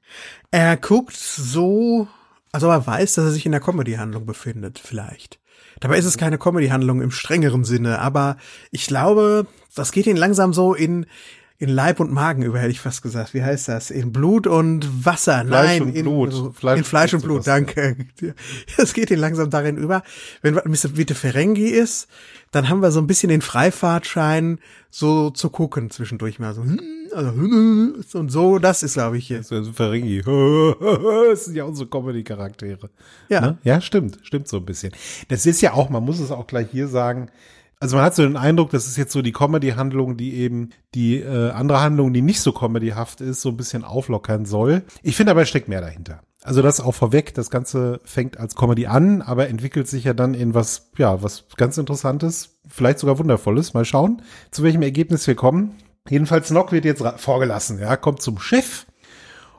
Er 0.52 0.76
guckt 0.76 1.16
so, 1.16 2.06
also 2.52 2.68
er 2.68 2.86
weiß, 2.86 3.14
dass 3.14 3.24
er 3.24 3.30
sich 3.32 3.44
in 3.44 3.50
der 3.50 3.60
Comedy-Handlung 3.60 4.24
befindet, 4.24 4.78
vielleicht. 4.78 5.40
Dabei 5.80 5.98
ist 5.98 6.04
es 6.04 6.16
keine 6.16 6.38
Comedy-Handlung 6.38 7.02
im 7.02 7.10
strengeren 7.10 7.64
Sinne, 7.64 7.98
aber 7.98 8.36
ich 8.70 8.86
glaube, 8.86 9.48
das 9.74 9.90
geht 9.90 10.06
ihn 10.06 10.16
langsam 10.16 10.52
so 10.52 10.74
in, 10.74 11.06
in 11.64 11.71
Leib 11.71 11.99
und 11.99 12.12
Magen 12.12 12.42
über, 12.42 12.59
hätte 12.59 12.71
ich 12.71 12.80
fast 12.80 13.00
gesagt. 13.00 13.33
Wie 13.33 13.42
heißt 13.42 13.68
das? 13.68 13.90
In 13.90 14.12
Blut 14.12 14.47
und 14.47 15.06
Wasser. 15.06 15.44
Fleisch 15.47 15.66
Nein, 15.80 15.83
und 15.83 15.97
in, 15.97 16.02
Blut. 16.04 16.54
Fleisch 16.54 16.78
in 16.78 16.85
Fleisch 16.85 17.14
und 17.14 17.23
Blut, 17.23 17.44
Blut, 17.44 17.47
danke. 17.47 17.97
Es 18.76 18.92
geht 18.92 19.11
ihn 19.11 19.18
langsam 19.18 19.49
darin 19.49 19.78
über. 19.78 20.02
Wenn 20.42 20.54
Mr. 20.54 20.97
Vite 20.97 21.14
Ferengi 21.14 21.68
ist, 21.68 22.06
dann 22.52 22.68
haben 22.68 22.83
wir 22.83 22.90
so 22.90 23.00
ein 23.00 23.06
bisschen 23.06 23.30
den 23.30 23.40
Freifahrtschein, 23.40 24.59
so 24.90 25.30
zu 25.30 25.49
gucken 25.49 25.90
zwischendurch 25.90 26.38
mal 26.38 26.54
so. 26.54 26.62
hm, 26.62 26.80
Also, 27.14 28.18
und 28.18 28.28
so, 28.30 28.59
das 28.59 28.83
ist, 28.83 28.92
glaube 28.94 29.16
ich, 29.16 29.28
Das 29.28 29.40
ist 29.40 29.50
ja 29.50 29.62
so 29.62 29.73
Ferengi. 29.73 30.23
Das 31.30 31.47
sind 31.47 31.56
ja 31.56 31.64
unsere 31.64 31.88
Comedy-Charaktere. 31.88 32.90
Ja. 33.30 33.40
Ne? 33.40 33.59
Ja, 33.64 33.80
stimmt. 33.80 34.18
Stimmt 34.23 34.49
so 34.49 34.59
ein 34.59 34.66
bisschen. 34.66 34.92
Das 35.28 35.47
ist 35.47 35.62
ja 35.62 35.73
auch, 35.73 35.88
man 35.88 36.04
muss 36.04 36.21
es 36.21 36.30
auch 36.30 36.47
gleich 36.47 36.68
hier 36.71 36.88
sagen, 36.88 37.30
also 37.84 37.96
man 37.96 38.06
hat 38.06 38.14
so 38.14 38.22
den 38.22 38.38
Eindruck, 38.38 38.70
das 38.70 38.86
ist 38.86 38.96
jetzt 38.96 39.12
so 39.12 39.20
die 39.20 39.32
Comedy-Handlung, 39.32 40.16
die 40.16 40.36
eben 40.36 40.70
die 40.94 41.18
äh, 41.18 41.50
andere 41.50 41.82
Handlung, 41.82 42.14
die 42.14 42.22
nicht 42.22 42.40
so 42.40 42.52
comedyhaft 42.52 43.20
ist, 43.20 43.42
so 43.42 43.50
ein 43.50 43.58
bisschen 43.58 43.84
auflockern 43.84 44.46
soll. 44.46 44.84
Ich 45.02 45.16
finde 45.16 45.32
aber, 45.32 45.42
es 45.42 45.50
steckt 45.50 45.68
mehr 45.68 45.82
dahinter. 45.82 46.22
Also 46.42 46.62
das 46.62 46.80
auch 46.80 46.94
vorweg, 46.94 47.34
das 47.34 47.50
Ganze 47.50 48.00
fängt 48.02 48.40
als 48.40 48.54
Comedy 48.54 48.86
an, 48.86 49.20
aber 49.20 49.50
entwickelt 49.50 49.86
sich 49.86 50.04
ja 50.04 50.14
dann 50.14 50.32
in 50.32 50.54
was, 50.54 50.92
ja, 50.96 51.22
was 51.22 51.44
ganz 51.58 51.76
Interessantes, 51.76 52.58
vielleicht 52.66 53.00
sogar 53.00 53.18
Wundervolles. 53.18 53.74
Mal 53.74 53.84
schauen, 53.84 54.22
zu 54.50 54.62
welchem 54.62 54.80
Ergebnis 54.80 55.26
wir 55.26 55.34
kommen. 55.34 55.74
Jedenfalls 56.08 56.50
Nock 56.50 56.72
wird 56.72 56.86
jetzt 56.86 57.04
vorgelassen, 57.18 57.80
ja, 57.80 57.98
kommt 57.98 58.22
zum 58.22 58.38
Chef 58.38 58.86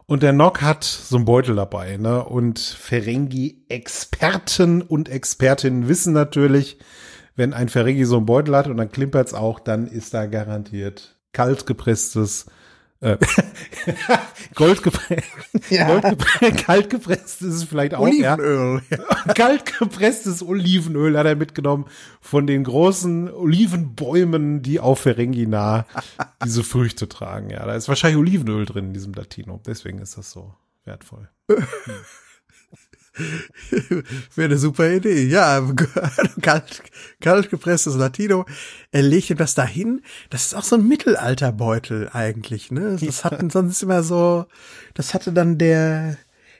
und 0.07 0.23
der 0.23 0.33
Nock 0.33 0.63
hat 0.63 0.83
so 0.83 1.17
einen 1.17 1.25
Beutel 1.25 1.55
dabei, 1.55 1.97
ne? 1.97 2.25
Und 2.25 2.57
Ferengi-Experten 2.57 4.81
und 4.81 5.09
Expertinnen 5.09 5.87
wissen 5.87 6.13
natürlich, 6.13 6.79
wenn 7.35 7.53
ein 7.53 7.69
Ferengi 7.69 8.05
so 8.05 8.17
einen 8.17 8.25
Beutel 8.25 8.55
hat 8.55 8.67
und 8.67 8.77
dann 8.77 8.91
klimpert's 8.91 9.33
auch, 9.33 9.59
dann 9.59 9.87
ist 9.87 10.13
da 10.13 10.25
garantiert 10.25 11.15
kaltgepresstes 11.33 12.45
äh, 13.01 13.17
Goldgepresst, 14.55 15.23
Ja. 15.69 15.99
Kaltgepresst 15.99 17.41
ist 17.41 17.53
es 17.53 17.63
vielleicht 17.65 17.93
auch, 17.93 18.07
ja. 18.07 18.35
Olivenöl. 18.35 18.81
Kaltgepresstes 19.35 20.41
Olivenöl 20.41 21.17
hat 21.17 21.25
er 21.25 21.35
mitgenommen 21.35 21.85
von 22.21 22.47
den 22.47 22.63
großen 22.63 23.31
Olivenbäumen, 23.31 24.61
die 24.61 24.79
auf 24.79 25.01
Ferengina 25.01 25.85
diese 26.43 26.63
Früchte 26.63 27.09
tragen. 27.09 27.49
Ja, 27.49 27.65
da 27.65 27.75
ist 27.75 27.89
wahrscheinlich 27.89 28.17
Olivenöl 28.17 28.65
drin 28.65 28.85
in 28.85 28.93
diesem 28.93 29.13
Latino. 29.13 29.59
Deswegen 29.65 29.99
ist 29.99 30.17
das 30.17 30.31
so 30.31 30.53
wertvoll. 30.85 31.29
Wäre 34.35 34.49
eine 34.49 34.57
super 34.57 34.91
Idee. 34.91 35.27
Ja, 35.27 35.61
kalt, 36.41 36.83
kalt 37.21 37.49
gepresstes 37.49 37.95
Latino. 37.95 38.45
Er 38.91 39.03
legt 39.03 39.29
ihm 39.29 39.37
das 39.37 39.55
dahin. 39.55 40.01
Das 40.29 40.45
ist 40.45 40.55
auch 40.55 40.63
so 40.63 40.75
ein 40.75 40.87
Mittelalterbeutel 40.87 42.09
eigentlich, 42.11 42.71
ne? 42.71 42.97
Das 42.99 43.23
hatten 43.23 43.49
sonst 43.49 43.81
immer 43.83 44.03
so, 44.03 44.45
das 44.93 45.13
hatte 45.13 45.31
dann 45.31 45.57
der, 45.57 46.17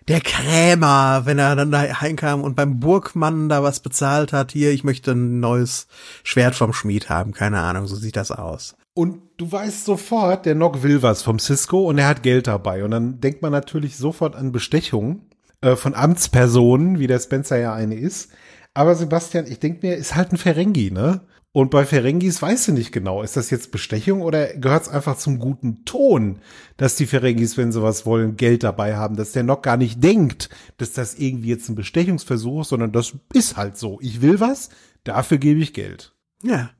der 0.08 0.22
Krämer, 0.22 1.24
wenn 1.26 1.40
er 1.40 1.56
dann 1.56 1.72
da 1.72 1.82
heinkam 2.02 2.42
und 2.42 2.56
beim 2.56 2.80
Burgmann 2.80 3.50
da 3.50 3.64
was 3.64 3.82
bezahlt 3.82 4.32
hat. 4.32 4.52
Hier, 4.52 4.72
ich 4.72 4.84
möchte 4.84 5.12
ein 5.12 5.40
neues 5.40 5.88
Schwert 6.24 6.56
vom 6.56 6.74
Schmied 6.74 7.10
haben. 7.10 7.34
Keine 7.34 7.60
Ahnung, 7.60 7.88
so 7.88 7.96
sieht 7.96 8.16
das 8.16 8.32
aus. 8.32 8.76
Und 8.94 9.22
du 9.36 9.52
weißt 9.52 9.84
sofort, 9.84 10.46
der 10.46 10.56
Nock 10.56 10.82
will 10.82 11.02
was 11.02 11.22
vom 11.22 11.38
Cisco 11.38 11.90
und 11.90 11.98
er 11.98 12.08
hat 12.08 12.24
Geld 12.24 12.48
dabei. 12.48 12.86
Und 12.86 12.92
dann 12.92 13.20
denkt 13.20 13.42
man 13.42 13.52
natürlich 13.52 13.98
sofort 13.98 14.38
an 14.38 14.54
Bestechung 14.54 15.22
äh, 15.66 15.76
von 15.76 15.96
Amtspersonen, 15.96 17.00
wie 17.00 17.08
der 17.08 17.20
Spencer 17.20 17.58
ja 17.58 17.74
eine 17.74 17.96
ist. 17.96 18.30
Aber 18.74 18.96
Sebastian, 18.96 19.48
ich 19.48 19.60
denke 19.60 19.88
mir, 19.88 19.96
ist 19.96 20.16
halt 20.16 20.32
ein 20.32 20.38
Ferengi, 20.38 20.92
ne? 20.92 21.22
Und 21.54 21.72
bei 21.72 21.86
Ferengis 21.86 22.42
weißt 22.42 22.68
du 22.68 22.72
nicht 22.74 22.92
genau, 22.92 23.24
ist 23.24 23.38
das 23.38 23.50
jetzt 23.50 23.72
Bestechung 23.72 24.22
oder 24.22 24.54
gehört 24.56 24.84
es 24.84 24.90
einfach 24.90 25.16
zum 25.16 25.40
guten 25.40 25.86
Ton, 25.86 26.40
dass 26.76 26.98
die 26.98 27.06
Ferengis, 27.06 27.56
wenn 27.56 27.72
sie 27.72 27.82
was 27.82 28.06
wollen, 28.06 28.36
Geld 28.36 28.64
dabei 28.64 28.98
haben, 28.98 29.16
dass 29.16 29.32
der 29.32 29.44
Nock 29.44 29.64
gar 29.64 29.78
nicht 29.78 30.04
denkt, 30.04 30.50
dass 30.76 30.92
das 30.92 31.16
irgendwie 31.16 31.48
jetzt 31.48 31.70
ein 31.70 31.76
Bestechungsversuch 31.76 32.62
ist, 32.62 32.70
sondern 32.70 32.92
das 32.92 33.14
ist 33.32 33.56
halt 33.56 33.78
so. 33.78 34.00
Ich 34.02 34.22
will 34.22 34.42
was, 34.42 34.70
dafür 35.06 35.38
gebe 35.38 35.62
ich 35.62 35.74
Geld. 35.74 36.14
Ja. 36.44 36.72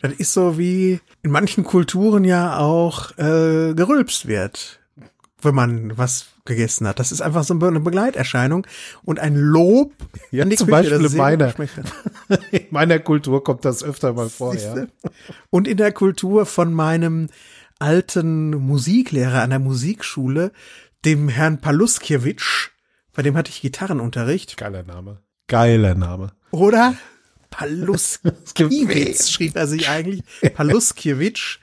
Das 0.00 0.12
ist 0.12 0.32
so 0.32 0.56
wie 0.56 1.00
in 1.22 1.32
manchen 1.32 1.64
Kulturen 1.64 2.22
ja 2.22 2.58
auch 2.58 3.10
äh, 3.18 3.74
gerülpst 3.74 4.28
wird, 4.28 4.78
wenn 5.42 5.56
man 5.56 5.98
was 5.98 6.28
gegessen 6.54 6.86
hat. 6.86 6.98
Das 6.98 7.12
ist 7.12 7.20
einfach 7.20 7.44
so 7.44 7.54
eine 7.54 7.80
Begleiterscheinung 7.80 8.66
und 9.04 9.18
ein 9.18 9.34
Lob 9.36 9.92
Ja, 10.30 10.44
an 10.44 10.50
die 10.50 10.56
zum 10.56 10.68
Küche, 10.68 10.90
Beispiel 10.90 11.06
in 11.06 11.16
meiner. 11.16 11.54
In 12.52 12.66
meiner 12.70 12.98
Kultur 13.00 13.42
kommt 13.42 13.64
das 13.64 13.82
öfter 13.82 14.12
mal 14.12 14.28
vor, 14.28 14.54
ja. 14.54 14.86
Und 15.50 15.66
in 15.66 15.76
der 15.76 15.92
Kultur 15.92 16.46
von 16.46 16.72
meinem 16.72 17.28
alten 17.78 18.50
Musiklehrer 18.50 19.42
an 19.42 19.50
der 19.50 19.58
Musikschule, 19.58 20.52
dem 21.04 21.28
Herrn 21.28 21.60
Paluskiewicz, 21.60 22.70
bei 23.14 23.22
dem 23.22 23.36
hatte 23.36 23.50
ich 23.50 23.60
Gitarrenunterricht, 23.62 24.56
Geiler 24.56 24.82
Name. 24.84 25.18
Geiler 25.48 25.94
Name. 25.94 26.32
oder? 26.52 26.94
Paluskiewicz 27.50 29.30
schrieb 29.30 29.56
er 29.56 29.66
sich 29.66 29.88
eigentlich. 29.88 30.22
Paluskiewicz. 30.54 31.58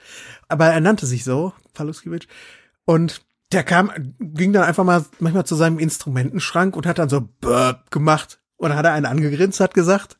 Aber 0.49 0.67
er 0.67 0.79
nannte 0.81 1.05
sich 1.05 1.23
so, 1.23 1.53
Paluskiewicz. 1.73 2.27
Und 2.85 3.21
der 3.51 3.63
kam, 3.63 3.91
ging 4.19 4.53
dann 4.53 4.63
einfach 4.63 4.83
mal 4.83 5.05
manchmal 5.19 5.45
zu 5.45 5.55
seinem 5.55 5.79
Instrumentenschrank 5.79 6.75
und 6.75 6.85
hat 6.85 6.99
dann 6.99 7.09
so 7.09 7.27
Burp 7.41 7.91
gemacht. 7.91 8.39
Und 8.57 8.69
dann 8.69 8.77
hat 8.77 8.85
er 8.85 8.93
einen 8.93 9.05
angegrinst, 9.05 9.59
hat 9.59 9.73
gesagt, 9.73 10.17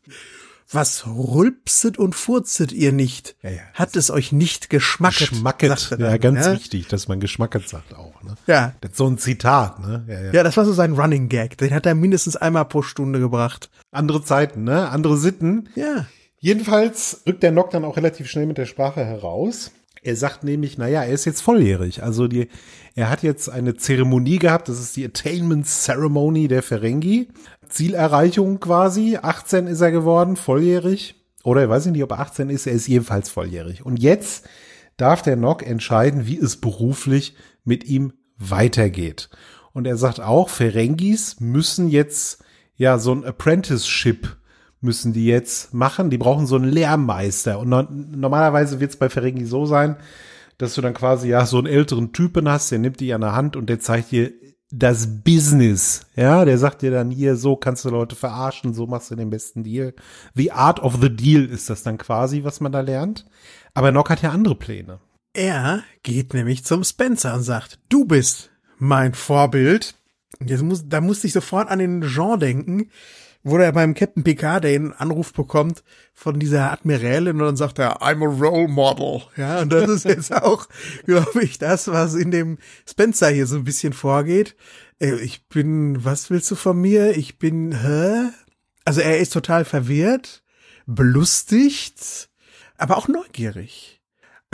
was 0.69 1.07
rülpset 1.07 1.97
und 1.97 2.13
furzet 2.13 2.71
ihr 2.71 2.91
nicht? 2.91 3.35
Ja, 3.41 3.51
ja. 3.51 3.61
Hat 3.73 3.95
es 3.95 4.11
euch 4.11 4.31
nicht 4.31 4.69
geschmacket? 4.69 5.29
Geschmacket. 5.29 5.91
er 5.91 5.99
Ja, 5.99 6.09
dann, 6.09 6.19
ganz 6.19 6.45
ja? 6.45 6.53
wichtig, 6.53 6.87
dass 6.87 7.07
man 7.07 7.19
Geschmacket 7.19 7.67
sagt 7.69 7.93
auch, 7.95 8.21
ne? 8.21 8.35
Ja. 8.47 8.73
Das 8.81 8.91
ist 8.91 8.97
so 8.97 9.07
ein 9.07 9.17
Zitat, 9.17 9.79
ne? 9.79 10.05
Ja, 10.07 10.21
ja. 10.21 10.33
Ja, 10.33 10.43
das 10.43 10.57
war 10.57 10.65
so 10.65 10.73
sein 10.73 10.93
Running 10.93 11.29
Gag. 11.29 11.57
Den 11.57 11.73
hat 11.73 11.85
er 11.85 11.95
mindestens 11.95 12.35
einmal 12.35 12.65
pro 12.65 12.81
Stunde 12.81 13.19
gebracht. 13.19 13.69
Andere 13.91 14.23
Zeiten, 14.23 14.65
ne? 14.65 14.89
Andere 14.89 15.17
Sitten. 15.17 15.69
Ja. 15.75 16.05
Jedenfalls 16.39 17.23
rückt 17.25 17.43
der 17.43 17.51
Nock 17.51 17.71
dann 17.71 17.85
auch 17.85 17.97
relativ 17.97 18.29
schnell 18.29 18.45
mit 18.45 18.57
der 18.57 18.65
Sprache 18.65 19.03
heraus. 19.03 19.71
Er 20.07 20.15
sagt 20.15 20.45
nämlich, 20.45 20.77
naja, 20.77 21.03
er 21.03 21.11
ist 21.11 21.25
jetzt 21.25 21.41
volljährig. 21.41 22.01
Also 22.01 22.29
die, 22.29 22.47
er 22.95 23.09
hat 23.09 23.23
jetzt 23.23 23.49
eine 23.49 23.75
Zeremonie 23.75 24.39
gehabt, 24.39 24.69
das 24.69 24.79
ist 24.79 24.95
die 24.95 25.03
Attainment 25.03 25.67
Ceremony 25.67 26.47
der 26.47 26.63
Ferengi. 26.63 27.27
Zielerreichung 27.67 28.61
quasi. 28.61 29.17
18 29.21 29.67
ist 29.67 29.81
er 29.81 29.91
geworden, 29.91 30.37
volljährig. 30.37 31.15
Oder 31.43 31.63
ich 31.63 31.69
weiß 31.69 31.87
nicht, 31.87 32.01
ob 32.01 32.11
er 32.11 32.19
18 32.19 32.49
ist, 32.49 32.67
er 32.67 32.71
ist 32.71 32.87
jedenfalls 32.87 33.29
volljährig. 33.29 33.85
Und 33.85 34.01
jetzt 34.01 34.47
darf 34.95 35.23
der 35.23 35.35
Nock 35.35 35.67
entscheiden, 35.67 36.25
wie 36.25 36.37
es 36.37 36.55
beruflich 36.55 37.35
mit 37.65 37.83
ihm 37.83 38.13
weitergeht. 38.37 39.29
Und 39.73 39.87
er 39.87 39.97
sagt 39.97 40.21
auch, 40.21 40.47
Ferengis 40.47 41.41
müssen 41.41 41.89
jetzt 41.89 42.45
ja 42.77 42.97
so 42.97 43.11
ein 43.11 43.25
Apprenticeship 43.25 44.37
müssen 44.87 45.13
die 45.13 45.27
jetzt 45.27 45.73
machen. 45.73 46.09
Die 46.09 46.17
brauchen 46.17 46.47
so 46.47 46.55
einen 46.55 46.71
Lehrmeister. 46.71 47.59
Und 47.59 47.69
no 47.69 47.83
normalerweise 47.83 48.79
wird 48.79 48.91
es 48.91 48.97
bei 48.97 49.09
Ferengi 49.09 49.45
so 49.45 49.67
sein, 49.67 49.97
dass 50.57 50.73
du 50.73 50.81
dann 50.81 50.95
quasi 50.95 51.29
ja 51.29 51.45
so 51.45 51.59
einen 51.59 51.67
älteren 51.67 52.13
Typen 52.13 52.49
hast, 52.49 52.71
der 52.71 52.79
nimmt 52.79 52.99
dich 52.99 53.13
an 53.13 53.21
der 53.21 53.35
Hand 53.35 53.55
und 53.55 53.67
der 53.67 53.79
zeigt 53.79 54.11
dir 54.11 54.31
das 54.71 55.23
Business. 55.23 56.01
Ja, 56.15 56.43
der 56.43 56.57
sagt 56.57 56.81
dir 56.81 56.91
dann 56.91 57.11
hier, 57.11 57.35
so 57.35 57.55
kannst 57.55 57.85
du 57.85 57.89
Leute 57.89 58.15
verarschen, 58.15 58.73
so 58.73 58.87
machst 58.87 59.11
du 59.11 59.15
den 59.15 59.29
besten 59.29 59.63
Deal. 59.63 59.93
The 60.33 60.51
Art 60.51 60.81
of 60.81 60.97
the 61.01 61.15
Deal 61.15 61.45
ist 61.45 61.69
das 61.69 61.83
dann 61.83 61.97
quasi, 61.97 62.43
was 62.43 62.59
man 62.59 62.71
da 62.71 62.81
lernt. 62.81 63.25
Aber 63.73 63.91
Nock 63.91 64.09
hat 64.09 64.23
ja 64.23 64.31
andere 64.31 64.55
Pläne. 64.55 64.99
Er 65.33 65.83
geht 66.01 66.33
nämlich 66.33 66.65
zum 66.65 66.83
Spencer 66.83 67.35
und 67.35 67.43
sagt, 67.43 67.79
du 67.89 68.05
bist 68.05 68.49
mein 68.79 69.13
Vorbild. 69.13 69.95
Jetzt 70.43 70.63
muss, 70.63 70.89
da 70.89 70.99
musste 71.01 71.27
ich 71.27 71.33
sofort 71.33 71.69
an 71.69 71.79
den 71.79 72.01
Jean 72.01 72.39
denken, 72.39 72.89
wo 73.47 73.57
er 73.57 73.71
beim 73.71 73.93
Captain 73.93 74.23
Picard 74.23 74.63
den 74.63 74.93
Anruf 74.93 75.33
bekommt 75.33 75.83
von 76.13 76.39
dieser 76.39 76.71
Admiralin 76.71 77.39
und 77.39 77.45
dann 77.45 77.55
sagt 77.57 77.79
er, 77.79 78.01
I'm 78.01 78.23
a 78.23 78.27
role 78.27 78.67
model. 78.67 79.21
Ja, 79.37 79.61
und 79.61 79.71
das 79.71 79.89
ist 79.89 80.05
jetzt 80.05 80.33
auch, 80.43 80.67
glaube 81.05 81.43
ich, 81.43 81.57
das, 81.57 81.87
was 81.87 82.13
in 82.13 82.31
dem 82.31 82.57
Spencer 82.87 83.29
hier 83.29 83.47
so 83.47 83.55
ein 83.55 83.63
bisschen 83.63 83.93
vorgeht. 83.93 84.55
Äh, 84.99 85.15
Ich 85.15 85.47
bin, 85.47 86.03
was 86.03 86.29
willst 86.29 86.51
du 86.51 86.55
von 86.55 86.79
mir? 86.79 87.15
Ich 87.17 87.39
bin, 87.39 87.71
hä? 87.71 88.29
Also 88.85 89.01
er 89.01 89.19
ist 89.19 89.33
total 89.33 89.65
verwirrt, 89.65 90.43
belustigt, 90.85 92.29
aber 92.77 92.97
auch 92.97 93.07
neugierig 93.07 93.96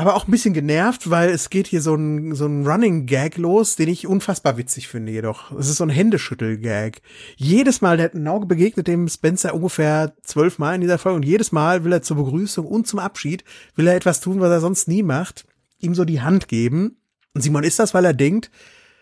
aber 0.04 0.18
auch 0.18 0.28
ein 0.28 0.32
bisschen 0.32 0.54
genervt, 0.54 1.10
weil 1.10 1.30
es 1.30 1.50
geht 1.50 1.66
hier 1.66 1.82
so 1.82 1.96
ein, 1.96 2.36
so 2.36 2.46
ein 2.46 2.68
Running 2.68 3.06
Gag 3.06 3.38
los, 3.38 3.78
den 3.78 3.88
ich 3.88 4.06
unfassbar 4.06 4.58
witzig 4.58 4.90
finde 4.90 5.14
jedoch. 5.14 5.54
Es 5.54 5.70
ist 5.70 5.78
so 5.78 5.86
ein 5.86 5.90
Händeschüttel-Gag. 5.90 7.02
Jedes 7.38 7.80
Mal, 7.80 7.96
der 7.96 8.12
Nauge 8.14 8.46
begegnet 8.46 8.88
dem 8.88 9.08
Spencer 9.08 9.54
ungefähr 9.56 10.14
zwölfmal 10.22 10.76
in 10.76 10.82
dieser 10.82 10.98
Folge 10.98 11.16
und 11.16 11.24
jedes 11.24 11.54
Mal 11.54 11.86
will 11.86 11.94
er 11.94 12.02
zur 12.02 12.18
Begrüßung 12.18 12.68
und 12.68 12.86
zum 12.86 13.00
Abschied, 13.00 13.46
will 13.78 13.88
er 13.88 13.96
etwas 13.96 14.20
tun, 14.20 14.42
was 14.42 14.50
er 14.50 14.60
sonst 14.60 14.90
nie 14.90 15.04
macht, 15.04 15.46
ihm 15.80 15.96
so 15.96 16.04
die 16.04 16.20
Hand 16.20 16.50
geben. 16.50 16.98
Und 17.34 17.40
Simon 17.40 17.64
ist 17.64 17.80
das, 17.80 17.94
weil 17.94 18.04
er 18.04 18.14
denkt, 18.14 18.52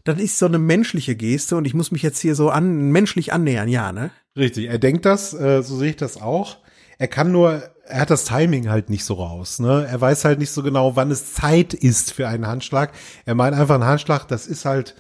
das 0.04 0.20
ist 0.20 0.38
so 0.38 0.46
eine 0.46 0.60
menschliche 0.60 1.16
Geste 1.16 1.56
und 1.56 1.66
ich 1.66 1.74
muss 1.74 1.92
mich 1.92 2.04
jetzt 2.04 2.20
hier 2.20 2.36
so 2.36 2.52
an, 2.52 2.92
menschlich 2.92 3.34
annähern, 3.34 3.70
ja, 3.70 3.92
ne? 3.92 4.12
Richtig, 4.38 4.68
er 4.68 4.78
denkt 4.78 5.08
das, 5.08 5.34
äh, 5.34 5.64
so 5.64 5.78
sehe 5.78 5.90
ich 5.90 5.98
das 5.98 6.22
auch. 6.22 6.58
Er 7.00 7.08
kann 7.08 7.32
nur 7.32 7.64
er 7.92 8.02
hat 8.02 8.10
das 8.10 8.26
Timing 8.26 8.70
halt 8.70 8.90
nicht 8.90 9.04
so 9.04 9.16
raus. 9.16 9.60
Ne? 9.60 9.86
Er 9.90 10.00
weiß 10.00 10.26
halt 10.26 10.40
nicht 10.40 10.52
so 10.52 10.64
genau, 10.64 10.96
wann 10.96 11.12
es 11.12 11.34
Zeit 11.34 11.74
ist 11.74 12.14
für 12.14 12.28
einen 12.28 12.48
Handschlag. 12.48 12.92
Er 13.26 13.36
meint 13.36 13.56
einfach 13.56 13.76
ein 13.76 13.86
Handschlag, 13.86 14.28
das 14.28 14.48
ist 14.48 14.66
halt, 14.66 14.96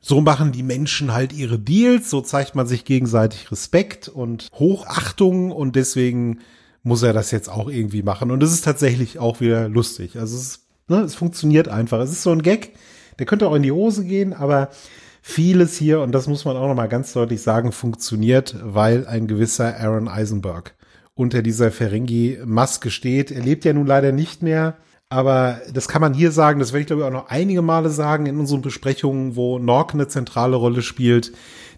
so 0.00 0.20
machen 0.20 0.52
die 0.52 0.64
Menschen 0.64 1.12
halt 1.12 1.32
ihre 1.32 1.58
Deals, 1.58 2.10
so 2.10 2.20
zeigt 2.20 2.54
man 2.54 2.66
sich 2.66 2.84
gegenseitig 2.84 3.50
Respekt 3.52 4.08
und 4.08 4.48
Hochachtung 4.54 5.52
und 5.52 5.76
deswegen 5.76 6.40
muss 6.82 7.04
er 7.04 7.12
das 7.12 7.30
jetzt 7.30 7.48
auch 7.48 7.68
irgendwie 7.68 8.02
machen. 8.02 8.32
Und 8.32 8.42
es 8.42 8.52
ist 8.52 8.64
tatsächlich 8.64 9.20
auch 9.20 9.40
wieder 9.40 9.68
lustig. 9.68 10.18
Also 10.18 10.36
es, 10.36 10.66
ne, 10.88 11.00
es 11.00 11.14
funktioniert 11.14 11.68
einfach. 11.68 12.00
Es 12.00 12.10
ist 12.10 12.24
so 12.24 12.32
ein 12.32 12.42
Gag, 12.42 12.72
der 13.20 13.26
könnte 13.26 13.46
auch 13.46 13.54
in 13.54 13.62
die 13.62 13.72
Hose 13.72 14.04
gehen, 14.04 14.32
aber 14.32 14.70
vieles 15.22 15.76
hier, 15.76 16.00
und 16.00 16.10
das 16.10 16.26
muss 16.26 16.44
man 16.44 16.56
auch 16.56 16.66
nochmal 16.66 16.88
ganz 16.88 17.12
deutlich 17.12 17.40
sagen, 17.40 17.70
funktioniert, 17.70 18.56
weil 18.64 19.06
ein 19.06 19.28
gewisser 19.28 19.76
Aaron 19.78 20.08
Eisenberg 20.08 20.74
unter 21.14 21.42
dieser 21.42 21.70
Ferengi-Maske 21.70 22.90
steht. 22.90 23.30
Er 23.30 23.42
lebt 23.42 23.64
ja 23.64 23.72
nun 23.72 23.86
leider 23.86 24.12
nicht 24.12 24.42
mehr. 24.42 24.76
Aber 25.08 25.60
das 25.72 25.88
kann 25.88 26.00
man 26.00 26.14
hier 26.14 26.32
sagen, 26.32 26.58
das 26.58 26.72
werde 26.72 26.80
ich 26.80 26.86
glaube 26.86 27.02
ich 27.02 27.08
auch 27.08 27.12
noch 27.12 27.28
einige 27.28 27.60
Male 27.60 27.90
sagen 27.90 28.24
in 28.24 28.38
unseren 28.38 28.62
Besprechungen, 28.62 29.36
wo 29.36 29.58
Nork 29.58 29.92
eine 29.92 30.08
zentrale 30.08 30.56
Rolle 30.56 30.80
spielt. 30.80 31.32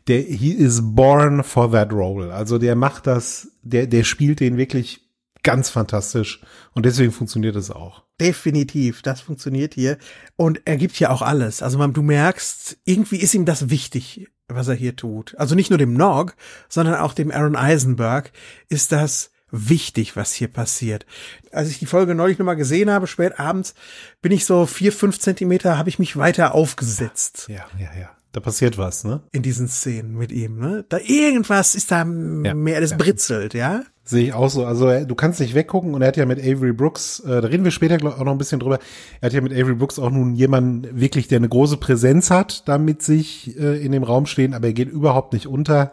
Der, 0.07 0.21
he 0.21 0.53
is 0.53 0.95
born 0.95 1.43
for 1.43 1.73
that 1.73 1.93
role. 1.93 2.33
Also 2.33 2.59
der 2.59 2.76
macht 2.76 3.09
das, 3.09 3.49
der, 3.62 3.88
der 3.88 4.05
spielt 4.05 4.38
den 4.38 4.57
wirklich 4.57 5.04
ganz 5.45 5.71
fantastisch. 5.71 6.41
Und 6.73 6.85
deswegen 6.85 7.13
funktioniert 7.13 7.55
es 7.55 7.71
auch. 7.71 8.03
Definitiv, 8.21 9.03
das 9.03 9.21
funktioniert 9.21 9.75
hier. 9.75 9.99
Und 10.35 10.63
er 10.65 10.77
gibt 10.77 10.99
ja 10.99 11.11
auch 11.11 11.23
alles. 11.23 11.63
Also 11.63 11.79
man, 11.79 11.93
du 11.93 12.03
merkst, 12.03 12.79
irgendwie 12.85 13.19
ist 13.19 13.35
ihm 13.35 13.45
das 13.45 13.71
wichtig, 13.71 14.29
was 14.49 14.67
er 14.67 14.75
hier 14.75 14.97
tut. 14.97 15.37
Also 15.39 15.55
nicht 15.55 15.71
nur 15.71 15.79
dem 15.79 15.95
Nog, 15.95 16.35
sondern 16.69 16.97
auch 16.97 17.15
dem 17.15 17.31
Aaron 17.31 17.57
Eisenberg 17.57 18.33
ist 18.69 18.91
das 18.91 19.31
wichtig, 19.51 20.17
was 20.17 20.33
hier 20.33 20.49
passiert. 20.49 21.07
Als 21.53 21.71
ich 21.71 21.79
die 21.79 21.87
Folge 21.87 22.15
neulich 22.15 22.39
nochmal 22.39 22.57
gesehen 22.57 22.91
habe, 22.91 23.07
spät 23.07 23.39
abends, 23.39 23.75
bin 24.21 24.33
ich 24.33 24.45
so 24.45 24.67
vier, 24.67 24.93
fünf 24.93 25.21
Zentimeter, 25.21 25.79
habe 25.79 25.89
ich 25.89 26.01
mich 26.01 26.17
weiter 26.17 26.55
aufgesetzt. 26.55 27.47
Ja, 27.49 27.67
ja, 27.79 27.91
ja. 27.99 28.11
Da 28.35 28.41
passiert 28.41 28.79
was, 28.79 29.05
ne? 29.05 29.21
In 29.31 29.43
diesen 29.43 29.69
Szenen 29.69 30.17
mit 30.17 30.33
ihm, 30.33 30.59
ne? 30.59 30.85
Da 30.88 30.99
irgendwas 30.99 31.76
ist 31.76 31.93
da 31.93 31.99
ja, 31.99 32.05
mehr, 32.05 32.81
das 32.81 32.97
britzelt, 32.97 33.55
ja? 33.55 33.85
Sehe 34.03 34.25
ich 34.25 34.33
auch 34.33 34.50
so. 34.50 34.67
Also 34.67 35.05
du 35.05 35.14
kannst 35.14 35.38
nicht 35.38 35.55
weggucken 35.55 35.95
und 35.95 36.03
er 36.03 36.09
hat 36.09 36.17
ja 36.17 36.26
mit 36.26 36.41
Avery 36.41 36.73
Brooks, 36.73 37.21
äh, 37.21 37.41
da 37.41 37.47
reden 37.47 37.62
wir 37.62 37.71
später 37.71 37.97
glaub, 37.97 38.19
auch 38.19 38.25
noch 38.25 38.33
ein 38.33 38.38
bisschen 38.38 38.59
drüber, 38.59 38.81
er 39.21 39.26
hat 39.26 39.33
ja 39.35 39.41
mit 39.41 39.53
Avery 39.53 39.76
Brooks 39.76 40.00
auch 40.00 40.11
nun 40.11 40.35
jemanden 40.35 41.00
wirklich, 41.00 41.29
der 41.29 41.37
eine 41.37 41.49
große 41.49 41.76
Präsenz 41.76 42.33
hat, 42.33 42.69
damit 42.69 43.03
sich 43.03 43.57
äh, 43.57 43.81
in 43.81 43.93
dem 43.93 44.03
Raum 44.03 44.26
stehen, 44.26 44.53
aber 44.53 44.67
er 44.67 44.73
geht 44.73 44.91
überhaupt 44.91 45.33
nicht 45.33 45.47
unter 45.47 45.93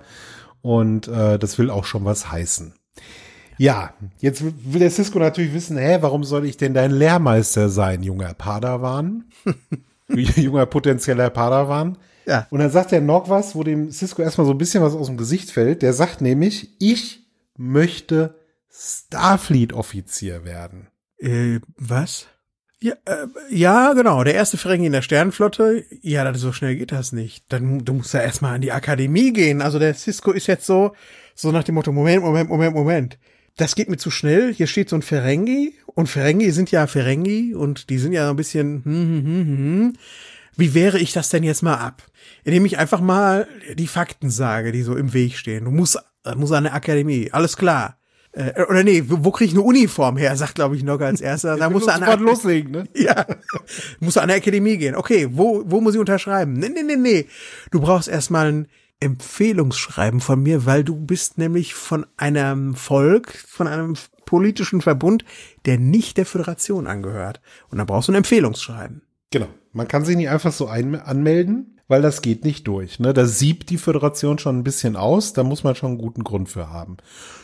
und 0.64 1.08
äh, 1.08 1.38
das 1.38 1.60
will 1.60 1.70
auch 1.70 1.86
schon 1.86 2.06
was 2.06 2.32
heißen. 2.32 2.74
Ja, 3.60 3.94
jetzt 4.18 4.44
will 4.44 4.80
der 4.80 4.90
Cisco 4.90 5.20
natürlich 5.20 5.54
wissen, 5.54 5.78
hä, 5.78 6.00
warum 6.02 6.24
soll 6.24 6.48
ich 6.48 6.58
denn 6.58 6.74
dein 6.74 6.90
Lehrmeister 6.90 7.70
sein, 7.70 8.02
junger 8.02 8.34
Padawan? 8.34 9.26
junger 10.08 10.66
potenzieller 10.66 11.30
Padawan. 11.30 12.00
Ja. 12.26 12.48
Und 12.50 12.60
dann 12.60 12.72
sagt 12.72 12.92
der 12.92 13.02
Nog 13.02 13.30
was, 13.30 13.56
wo 13.56 13.64
dem 13.64 13.92
Cisco 13.92 14.22
erstmal 14.22 14.46
so 14.46 14.54
ein 14.54 14.58
bisschen 14.58 14.84
was 14.84 14.94
aus 14.94 15.08
dem 15.08 15.18
Gesicht 15.18 15.52
fällt. 15.52 15.82
Der 15.82 15.94
sagt 15.94 16.22
nämlich, 16.22 16.70
ich 16.80 17.28
möchte 17.58 18.36
Starfleet-Offizier 18.72 20.46
werden. 20.46 20.88
Äh, 21.18 21.60
was? 21.78 22.28
Ja, 22.80 22.94
äh, 23.06 23.28
ja, 23.50 23.94
genau. 23.94 24.24
Der 24.24 24.34
erste 24.34 24.58
Ferengi 24.58 24.88
in 24.88 24.92
der 24.92 25.04
Sternenflotte. 25.04 25.86
Ja, 26.02 26.24
das, 26.24 26.42
so 26.42 26.52
schnell 26.52 26.76
geht 26.76 26.92
das 26.92 27.12
nicht. 27.12 27.46
Dann 27.50 27.86
du 27.86 27.94
musst 27.94 28.14
ja 28.14 28.22
erstmal 28.22 28.56
an 28.56 28.62
die 28.62 28.72
Akademie 28.72 29.34
gehen. 29.34 29.62
Also 29.62 29.78
der 29.78 29.94
Cisco 29.94 30.32
ist 30.32 30.48
jetzt 30.48 30.66
so, 30.66 30.94
so 31.36 31.52
nach 31.52 31.64
dem 31.64 31.76
Motto, 31.76 31.92
Moment, 31.92 32.24
Moment, 32.24 32.50
Moment, 32.50 32.74
Moment. 32.74 33.20
Das 33.58 33.76
geht 33.76 33.90
mir 33.90 33.98
zu 33.98 34.10
schnell. 34.10 34.52
Hier 34.54 34.66
steht 34.66 34.90
so 34.90 34.96
ein 34.96 35.04
Ferengi. 35.04 35.76
Und 35.86 36.08
Ferengi 36.08 36.52
sind 36.52 36.72
ja 36.72 36.88
Ferengi 36.88 37.54
und 37.54 37.90
die 37.90 38.00
sind 38.00 38.14
ja 38.14 38.26
so 38.26 38.32
ein 38.32 38.38
bisschen, 38.38 38.84
hm, 38.84 38.94
hm, 38.94 39.26
hm, 39.26 39.48
hm. 39.48 39.94
Wie 40.62 40.76
wehre 40.76 41.00
ich 41.00 41.12
das 41.12 41.30
denn 41.30 41.44
jetzt 41.44 41.64
mal 41.64 41.76
ab? 41.76 42.04
Indem 42.44 42.66
ich 42.66 42.78
einfach 42.78 43.02
mal 43.02 43.48
die 43.74 43.88
Fakten 43.88 44.30
sage, 44.30 44.72
die 44.72 44.84
so 44.84 44.96
im 44.96 45.12
Weg 45.12 45.36
stehen. 45.36 45.66
Du 45.66 45.72
musst, 45.72 45.98
äh, 46.24 46.36
musst 46.36 46.54
an 46.54 46.66
der 46.66 46.76
Akademie, 46.76 47.32
alles 47.32 47.58
klar. 47.58 47.98
Äh, 48.32 48.64
oder 48.70 48.84
nee, 48.84 49.04
wo, 49.08 49.26
wo 49.26 49.32
krieg 49.32 49.48
ich 49.48 49.54
eine 49.54 49.64
Uniform 49.64 50.18
her, 50.18 50.36
sagt 50.38 50.56
glaube 50.56 50.76
ich 50.76 50.84
noch 50.84 51.00
als 51.02 51.20
erster. 51.20 51.58
Da 51.58 51.70
musst 51.70 51.88
du 51.88 51.92
an 51.92 52.02
der 52.02 52.18
loslegen, 52.18 52.72
ne? 52.72 52.84
Ja. 52.94 53.26
musst 54.00 54.18
du 54.18 54.22
an 54.22 54.28
der 54.28 54.38
Akademie 54.38 54.78
gehen. 54.78 54.96
Okay, 54.96 55.28
wo, 55.32 55.64
wo 55.66 55.82
muss 55.82 55.96
ich 55.96 56.00
unterschreiben? 56.00 56.54
Nee, 56.54 56.70
nee, 56.70 56.84
nee, 56.84 56.96
nee. 56.96 57.26
Du 57.72 57.82
brauchst 57.82 58.08
erstmal 58.08 58.52
ein 58.52 58.68
Empfehlungsschreiben 59.00 60.22
von 60.22 60.44
mir, 60.44 60.68
weil 60.68 60.84
du 60.84 60.96
bist 60.96 61.40
nämlich 61.40 61.74
von 61.74 62.06
einem 62.18 62.76
Volk, 62.76 63.34
von 63.48 63.68
einem 63.68 63.96
politischen 64.26 64.82
Verbund, 64.82 65.26
der 65.66 65.80
nicht 65.80 66.18
der 66.18 66.28
Föderation 66.28 66.86
angehört. 66.86 67.42
Und 67.70 67.80
da 67.80 67.84
brauchst 67.84 68.10
du 68.10 68.12
ein 68.12 68.18
Empfehlungsschreiben. 68.18 69.02
Genau. 69.32 69.48
Man 69.74 69.88
kann 69.88 70.06
sich 70.06 70.18
nicht 70.18 70.30
einfach 70.30 70.52
so 70.52 70.68
anmelden, 70.68 71.78
weil 71.88 72.02
das 72.02 72.22
geht 72.22 72.46
nicht 72.46 72.68
durch. 72.68 73.00
Ne? 73.00 73.14
Da 73.14 73.26
siebt 73.26 73.70
die 73.70 73.78
Föderation 73.78 74.38
schon 74.38 74.60
ein 74.60 74.64
bisschen 74.64 74.96
aus, 74.96 75.34
da 75.34 75.44
muss 75.44 75.64
man 75.64 75.76
schon 75.76 75.92
einen 75.92 75.98
guten 75.98 76.24
Grund 76.24 76.50
für 76.50 76.70
haben. 76.70 76.98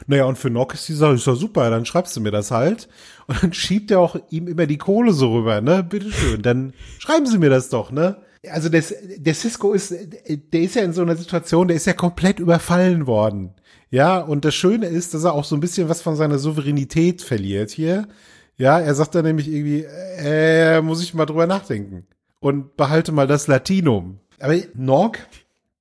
Naja, 0.08 0.26
und 0.26 0.38
für 0.38 0.50
Nock 0.50 0.74
ist 0.74 0.88
die 0.90 0.94
Sache, 0.94 1.14
ist 1.14 1.28
ja 1.28 1.36
super, 1.36 1.70
dann 1.70 1.86
schreibst 1.86 2.16
du 2.16 2.22
mir 2.22 2.32
das 2.32 2.52
halt. 2.52 2.88
Und 3.28 3.44
dann 3.44 3.52
schiebt 3.52 3.92
er 3.92 4.00
auch 4.00 4.16
ihm 4.30 4.48
immer 4.48 4.66
die 4.66 4.78
Kohle 4.78 5.12
so 5.12 5.34
rüber, 5.34 5.60
ne? 5.60 5.84
Bitteschön, 5.84 6.42
dann 6.42 6.72
schreiben 6.98 7.26
Sie 7.26 7.38
mir 7.38 7.50
das 7.50 7.68
doch, 7.68 7.92
ne? 7.92 8.16
Also 8.50 8.70
das, 8.70 8.94
der 9.18 9.34
Cisco 9.34 9.74
ist, 9.74 9.94
der 9.94 10.62
ist 10.62 10.76
ja 10.76 10.84
in 10.84 10.94
so 10.94 11.02
einer 11.02 11.18
Situation, 11.18 11.68
der 11.68 11.76
ist 11.76 11.88
ja 11.88 11.92
komplett 11.92 12.40
überfallen 12.40 13.06
worden. 13.06 13.54
Ja, 13.90 14.20
und 14.20 14.46
das 14.46 14.56
Schöne 14.56 14.86
ist, 14.86 15.14
dass 15.14 15.26
er 15.26 15.34
auch 15.34 15.44
so 15.44 15.56
ein 15.56 15.62
bisschen 15.62 15.90
was 15.90 16.02
von 16.02 16.16
seiner 16.16 16.40
Souveränität 16.40 17.22
verliert 17.22 17.72
hier. 17.72 18.08
Ja, 18.58 18.80
er 18.80 18.96
sagt 18.96 19.16
dann 19.16 19.26
nämlich 19.26 19.48
irgendwie, 19.48 19.84
äh, 19.84 20.82
muss 20.82 21.02
ich 21.02 21.14
mal 21.14 21.26
drüber 21.26 21.48
nachdenken. 21.48 22.08
Und 22.40 22.76
behalte 22.76 23.12
mal 23.12 23.28
das 23.28 23.48
Latinum. 23.48 24.20
Aber 24.40 24.56
Norg 24.76 25.28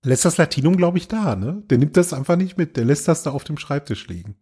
lässt 0.02 0.24
das 0.24 0.36
Latinum, 0.36 0.76
glaube 0.76 0.98
ich, 0.98 1.08
da, 1.08 1.36
ne? 1.36 1.62
Der 1.68 1.78
nimmt 1.78 1.96
das 1.96 2.12
einfach 2.12 2.36
nicht 2.36 2.56
mit. 2.56 2.76
Der 2.76 2.84
lässt 2.84 3.08
das 3.08 3.22
da 3.22 3.30
auf 3.30 3.44
dem 3.44 3.58
Schreibtisch 3.58 4.06
liegen. 4.08 4.36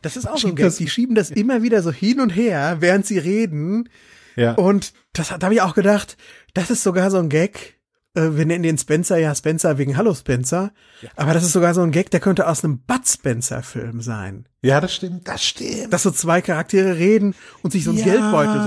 Das 0.00 0.16
ist 0.16 0.28
auch 0.28 0.38
so 0.38 0.52
geil. 0.54 0.72
Die 0.76 0.88
schieben 0.88 1.14
das 1.14 1.30
immer 1.30 1.62
wieder 1.62 1.82
so 1.82 1.92
hin 1.92 2.20
und 2.20 2.30
her, 2.30 2.78
während 2.80 3.06
sie 3.06 3.18
reden. 3.18 3.88
Ja. 4.34 4.54
Und 4.54 4.92
das, 5.12 5.28
da 5.28 5.40
habe 5.40 5.54
ich 5.54 5.60
auch 5.60 5.74
gedacht, 5.74 6.16
das 6.54 6.70
ist 6.70 6.82
sogar 6.82 7.10
so 7.10 7.18
ein 7.18 7.28
Gag, 7.28 7.78
wir 8.14 8.44
nennen 8.46 8.62
den 8.62 8.78
Spencer 8.78 9.16
ja 9.18 9.34
Spencer 9.34 9.78
wegen 9.78 9.96
Hallo 9.96 10.14
Spencer. 10.14 10.72
Ja. 11.00 11.08
Aber 11.16 11.32
das 11.32 11.44
ist 11.44 11.52
sogar 11.52 11.74
so 11.74 11.82
ein 11.82 11.92
Gag, 11.92 12.10
der 12.10 12.20
könnte 12.20 12.46
aus 12.46 12.62
einem 12.62 12.78
Bud 12.78 13.06
Spencer 13.06 13.62
Film 13.62 14.00
sein. 14.02 14.46
Ja, 14.64 14.80
das 14.80 14.94
stimmt, 14.94 15.26
das 15.26 15.42
stimmt. 15.42 15.92
Dass 15.92 16.04
so 16.04 16.12
zwei 16.12 16.40
Charaktere 16.40 16.96
reden 16.96 17.34
und 17.62 17.72
sich 17.72 17.82
so 17.82 17.90
ein 17.90 17.96
ja. 17.96 18.04
Geldbeutel 18.04 18.62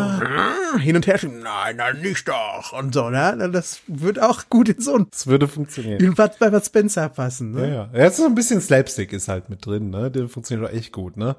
so 0.74 0.78
hin 0.80 0.98
und 0.98 1.08
her 1.08 1.18
schieben. 1.18 1.40
Nein, 1.42 1.78
nein, 1.78 2.02
nicht 2.02 2.28
doch. 2.28 2.74
Und 2.78 2.94
so, 2.94 3.10
ne? 3.10 3.50
Das 3.54 3.80
wird 3.88 4.22
auch 4.22 4.50
gut 4.50 4.68
in 4.68 4.82
so 4.82 4.96
ein. 4.96 5.08
Das 5.10 5.28
würde 5.28 5.48
funktionieren. 5.48 6.02
In 6.02 6.16
Bud, 6.16 6.32
bei 6.38 6.50
Bud 6.50 6.66
Spencer 6.66 7.08
passen, 7.08 7.52
ne? 7.52 7.62
Ja, 7.62 7.74
ja. 7.74 7.90
Ja, 7.94 8.08
ist 8.08 8.18
so 8.18 8.26
ein 8.26 8.36
bisschen 8.36 8.60
Slapstick 8.60 9.14
ist 9.14 9.30
halt 9.30 9.50
mit 9.50 9.66
drin, 9.66 9.90
ne? 9.90 10.12
Der 10.12 10.28
funktioniert 10.28 10.70
doch 10.70 10.76
echt 10.76 10.92
gut, 10.92 11.16
ne? 11.16 11.38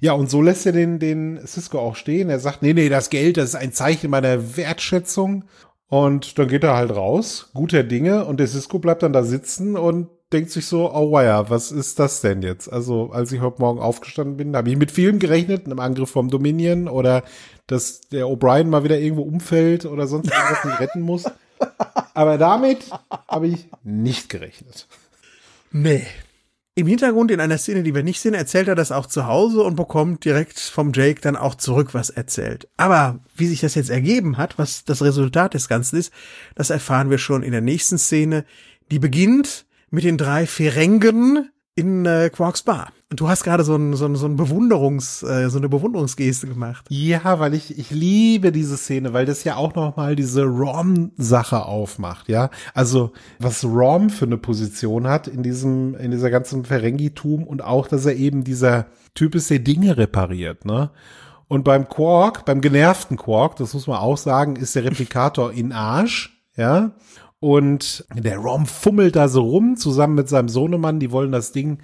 Ja, 0.00 0.12
und 0.12 0.28
so 0.28 0.42
lässt 0.42 0.66
er 0.66 0.72
den, 0.72 0.98
den 0.98 1.40
Cisco 1.46 1.78
auch 1.78 1.96
stehen. 1.96 2.28
Er 2.28 2.40
sagt, 2.40 2.60
nee, 2.60 2.74
nee, 2.74 2.90
das 2.90 3.08
Geld, 3.08 3.38
das 3.38 3.50
ist 3.50 3.54
ein 3.54 3.72
Zeichen 3.72 4.10
meiner 4.10 4.58
Wertschätzung. 4.58 5.44
Und 5.88 6.38
dann 6.38 6.48
geht 6.48 6.64
er 6.64 6.76
halt 6.76 6.90
raus, 6.94 7.50
guter 7.54 7.82
Dinge, 7.82 8.24
und 8.24 8.40
der 8.40 8.46
Cisco 8.46 8.78
bleibt 8.78 9.02
dann 9.02 9.12
da 9.12 9.22
sitzen 9.22 9.76
und 9.76 10.08
denkt 10.32 10.50
sich 10.50 10.66
so, 10.66 10.92
oh 10.92 11.12
wow, 11.12 11.48
was 11.48 11.70
ist 11.70 11.98
das 11.98 12.20
denn 12.20 12.42
jetzt? 12.42 12.72
Also, 12.72 13.10
als 13.12 13.30
ich 13.30 13.40
heute 13.40 13.60
Morgen 13.60 13.80
aufgestanden 13.80 14.36
bin, 14.36 14.56
habe 14.56 14.70
ich 14.70 14.76
mit 14.76 14.90
Film 14.90 15.18
gerechnet, 15.18 15.66
einem 15.66 15.78
Angriff 15.78 16.10
vom 16.10 16.28
Dominion 16.28 16.88
oder 16.88 17.22
dass 17.66 18.00
der 18.00 18.26
O'Brien 18.26 18.64
mal 18.64 18.84
wieder 18.84 18.98
irgendwo 18.98 19.22
umfällt 19.22 19.86
oder 19.86 20.06
sonst 20.06 20.30
irgendwas 20.30 20.64
nicht 20.64 20.80
retten 20.80 21.02
muss. 21.02 21.24
Aber 22.14 22.38
damit 22.38 22.90
habe 23.28 23.46
ich 23.46 23.68
nicht 23.82 24.28
gerechnet. 24.28 24.88
Nee, 25.70 26.06
im 26.76 26.86
Hintergrund 26.86 27.30
in 27.30 27.40
einer 27.40 27.58
Szene, 27.58 27.82
die 27.84 27.94
wir 27.94 28.02
nicht 28.02 28.20
sehen, 28.20 28.34
erzählt 28.34 28.66
er 28.66 28.74
das 28.74 28.90
auch 28.90 29.06
zu 29.06 29.26
Hause 29.26 29.62
und 29.62 29.76
bekommt 29.76 30.24
direkt 30.24 30.58
vom 30.58 30.92
Jake 30.92 31.20
dann 31.20 31.36
auch 31.36 31.54
zurück 31.54 31.94
was 31.94 32.10
erzählt. 32.10 32.68
Aber 32.76 33.20
wie 33.36 33.46
sich 33.46 33.60
das 33.60 33.76
jetzt 33.76 33.90
ergeben 33.90 34.38
hat, 34.38 34.58
was 34.58 34.84
das 34.84 35.02
Resultat 35.02 35.54
des 35.54 35.68
Ganzen 35.68 35.98
ist, 35.98 36.12
das 36.56 36.70
erfahren 36.70 37.10
wir 37.10 37.18
schon 37.18 37.44
in 37.44 37.52
der 37.52 37.60
nächsten 37.60 37.96
Szene. 37.96 38.44
Die 38.90 38.98
beginnt 38.98 39.66
mit 39.90 40.02
den 40.02 40.18
drei 40.18 40.46
Ferengen, 40.46 41.50
in 41.76 42.06
äh, 42.06 42.30
Quarks 42.32 42.62
Bar. 42.62 42.92
Du 43.16 43.28
hast 43.28 43.44
gerade 43.44 43.64
so, 43.64 43.76
ein, 43.76 43.94
so, 43.94 44.06
ein, 44.06 44.16
so 44.16 44.26
ein 44.26 44.36
Bewunderungs, 44.36 45.22
äh, 45.22 45.48
so 45.48 45.58
eine 45.58 45.68
Bewunderungsgeste 45.68 46.48
gemacht. 46.48 46.86
Ja, 46.88 47.38
weil 47.38 47.54
ich, 47.54 47.78
ich 47.78 47.90
liebe 47.90 48.50
diese 48.50 48.76
Szene, 48.76 49.12
weil 49.12 49.24
das 49.24 49.44
ja 49.44 49.56
auch 49.56 49.74
noch 49.74 49.96
mal 49.96 50.16
diese 50.16 50.44
Rom-Sache 50.44 51.64
aufmacht, 51.64 52.28
ja. 52.28 52.50
Also, 52.72 53.12
was 53.38 53.64
Rom 53.64 54.10
für 54.10 54.24
eine 54.24 54.38
Position 54.38 55.06
hat 55.06 55.28
in 55.28 55.42
diesem, 55.42 55.94
in 55.94 56.10
dieser 56.10 56.30
ganzen 56.30 56.64
Ferengi-Tum 56.64 57.44
und 57.44 57.62
auch, 57.62 57.86
dass 57.86 58.04
er 58.04 58.16
eben 58.16 58.42
dieser 58.42 58.86
Typ 59.14 59.34
ist, 59.34 59.50
der 59.50 59.60
Dinge 59.60 59.96
repariert, 59.96 60.64
ne? 60.64 60.90
Und 61.46 61.62
beim 61.62 61.88
Quark, 61.88 62.46
beim 62.46 62.60
genervten 62.60 63.16
Quark, 63.16 63.56
das 63.56 63.74
muss 63.74 63.86
man 63.86 63.98
auch 63.98 64.16
sagen, 64.16 64.56
ist 64.56 64.74
der 64.74 64.84
Replikator 64.84 65.52
in 65.52 65.72
Arsch, 65.72 66.42
ja. 66.56 66.92
Und 67.38 68.06
der 68.14 68.38
Rom 68.38 68.64
fummelt 68.64 69.16
da 69.16 69.28
so 69.28 69.42
rum, 69.42 69.76
zusammen 69.76 70.14
mit 70.14 70.30
seinem 70.30 70.48
Sohnemann, 70.48 70.98
die 70.98 71.12
wollen 71.12 71.30
das 71.30 71.52
Ding 71.52 71.78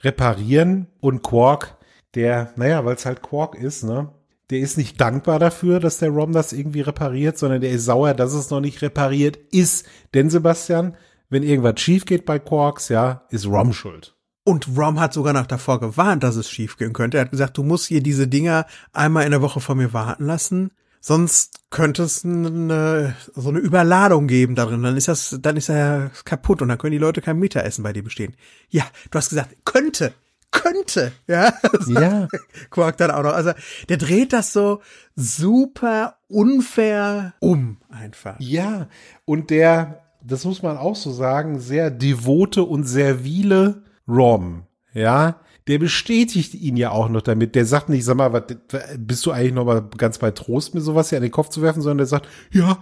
reparieren. 0.00 0.86
Und 1.00 1.22
Quark, 1.22 1.76
der, 2.14 2.52
naja, 2.56 2.84
weil 2.84 2.96
es 2.96 3.06
halt 3.06 3.22
Quark 3.22 3.54
ist, 3.54 3.84
ne? 3.84 4.10
Der 4.50 4.58
ist 4.58 4.76
nicht 4.76 5.00
dankbar 5.00 5.38
dafür, 5.38 5.78
dass 5.78 5.98
der 5.98 6.10
Rom 6.10 6.32
das 6.32 6.52
irgendwie 6.52 6.80
repariert, 6.80 7.38
sondern 7.38 7.60
der 7.60 7.70
ist 7.70 7.84
sauer, 7.84 8.14
dass 8.14 8.32
es 8.32 8.50
noch 8.50 8.60
nicht 8.60 8.82
repariert 8.82 9.36
ist. 9.52 9.86
Denn 10.12 10.28
Sebastian, 10.28 10.96
wenn 11.28 11.44
irgendwas 11.44 11.80
schief 11.80 12.04
geht 12.04 12.26
bei 12.26 12.40
Quarks, 12.40 12.88
ja, 12.88 13.22
ist 13.30 13.46
Rom 13.46 13.72
schuld. 13.72 14.16
Und 14.42 14.66
Rom 14.76 14.98
hat 14.98 15.12
sogar 15.12 15.32
noch 15.32 15.46
davor 15.46 15.78
gewarnt, 15.78 16.24
dass 16.24 16.34
es 16.34 16.50
schiefgehen 16.50 16.92
könnte. 16.92 17.18
Er 17.18 17.24
hat 17.24 17.30
gesagt, 17.30 17.58
du 17.58 17.62
musst 17.62 17.86
hier 17.86 18.02
diese 18.02 18.26
Dinger 18.26 18.66
einmal 18.92 19.24
in 19.24 19.30
der 19.30 19.42
Woche 19.42 19.60
von 19.60 19.78
mir 19.78 19.92
warten 19.92 20.26
lassen. 20.26 20.72
Sonst 21.00 21.60
könnte 21.70 22.02
es 22.02 22.24
eine, 22.24 23.14
so 23.34 23.48
eine 23.48 23.58
Überladung 23.58 24.26
geben 24.26 24.54
darin. 24.54 24.82
Dann 24.82 24.96
ist 24.96 25.08
das, 25.08 25.38
dann 25.40 25.56
ist 25.56 25.70
er 25.70 26.10
kaputt 26.24 26.60
und 26.60 26.68
dann 26.68 26.76
können 26.76 26.92
die 26.92 26.98
Leute 26.98 27.22
kein 27.22 27.38
Mittagessen 27.38 27.82
bei 27.82 27.94
dir 27.94 28.04
bestehen. 28.04 28.36
Ja, 28.68 28.84
du 29.10 29.16
hast 29.16 29.30
gesagt, 29.30 29.56
könnte, 29.64 30.12
könnte, 30.50 31.12
ja. 31.26 31.54
Ja. 31.86 32.28
Quark 32.68 32.98
dann 32.98 33.10
auch 33.12 33.22
noch. 33.22 33.32
Also, 33.32 33.52
der 33.88 33.96
dreht 33.96 34.34
das 34.34 34.52
so 34.52 34.82
super 35.16 36.18
unfair 36.28 37.32
um, 37.40 37.78
einfach. 37.88 38.36
Ja. 38.38 38.88
Und 39.24 39.48
der, 39.48 40.02
das 40.22 40.44
muss 40.44 40.62
man 40.62 40.76
auch 40.76 40.96
so 40.96 41.12
sagen, 41.12 41.60
sehr 41.60 41.90
devote 41.90 42.62
und 42.64 42.84
servile 42.84 43.82
Rom, 44.06 44.64
ja 44.92 45.40
der 45.66 45.78
bestätigt 45.78 46.54
ihn 46.54 46.76
ja 46.76 46.90
auch 46.90 47.08
noch 47.08 47.22
damit. 47.22 47.54
Der 47.54 47.66
sagt 47.66 47.88
nicht, 47.88 48.04
sag 48.04 48.16
mal, 48.16 48.32
was, 48.32 48.44
bist 48.98 49.26
du 49.26 49.30
eigentlich 49.30 49.54
noch 49.54 49.64
mal 49.64 49.88
ganz 49.96 50.18
bei 50.18 50.30
Trost, 50.30 50.74
mir 50.74 50.80
sowas 50.80 51.10
hier 51.10 51.18
an 51.18 51.22
den 51.22 51.32
Kopf 51.32 51.48
zu 51.48 51.62
werfen, 51.62 51.82
sondern 51.82 51.98
der 51.98 52.06
sagt, 52.06 52.28
ja, 52.52 52.78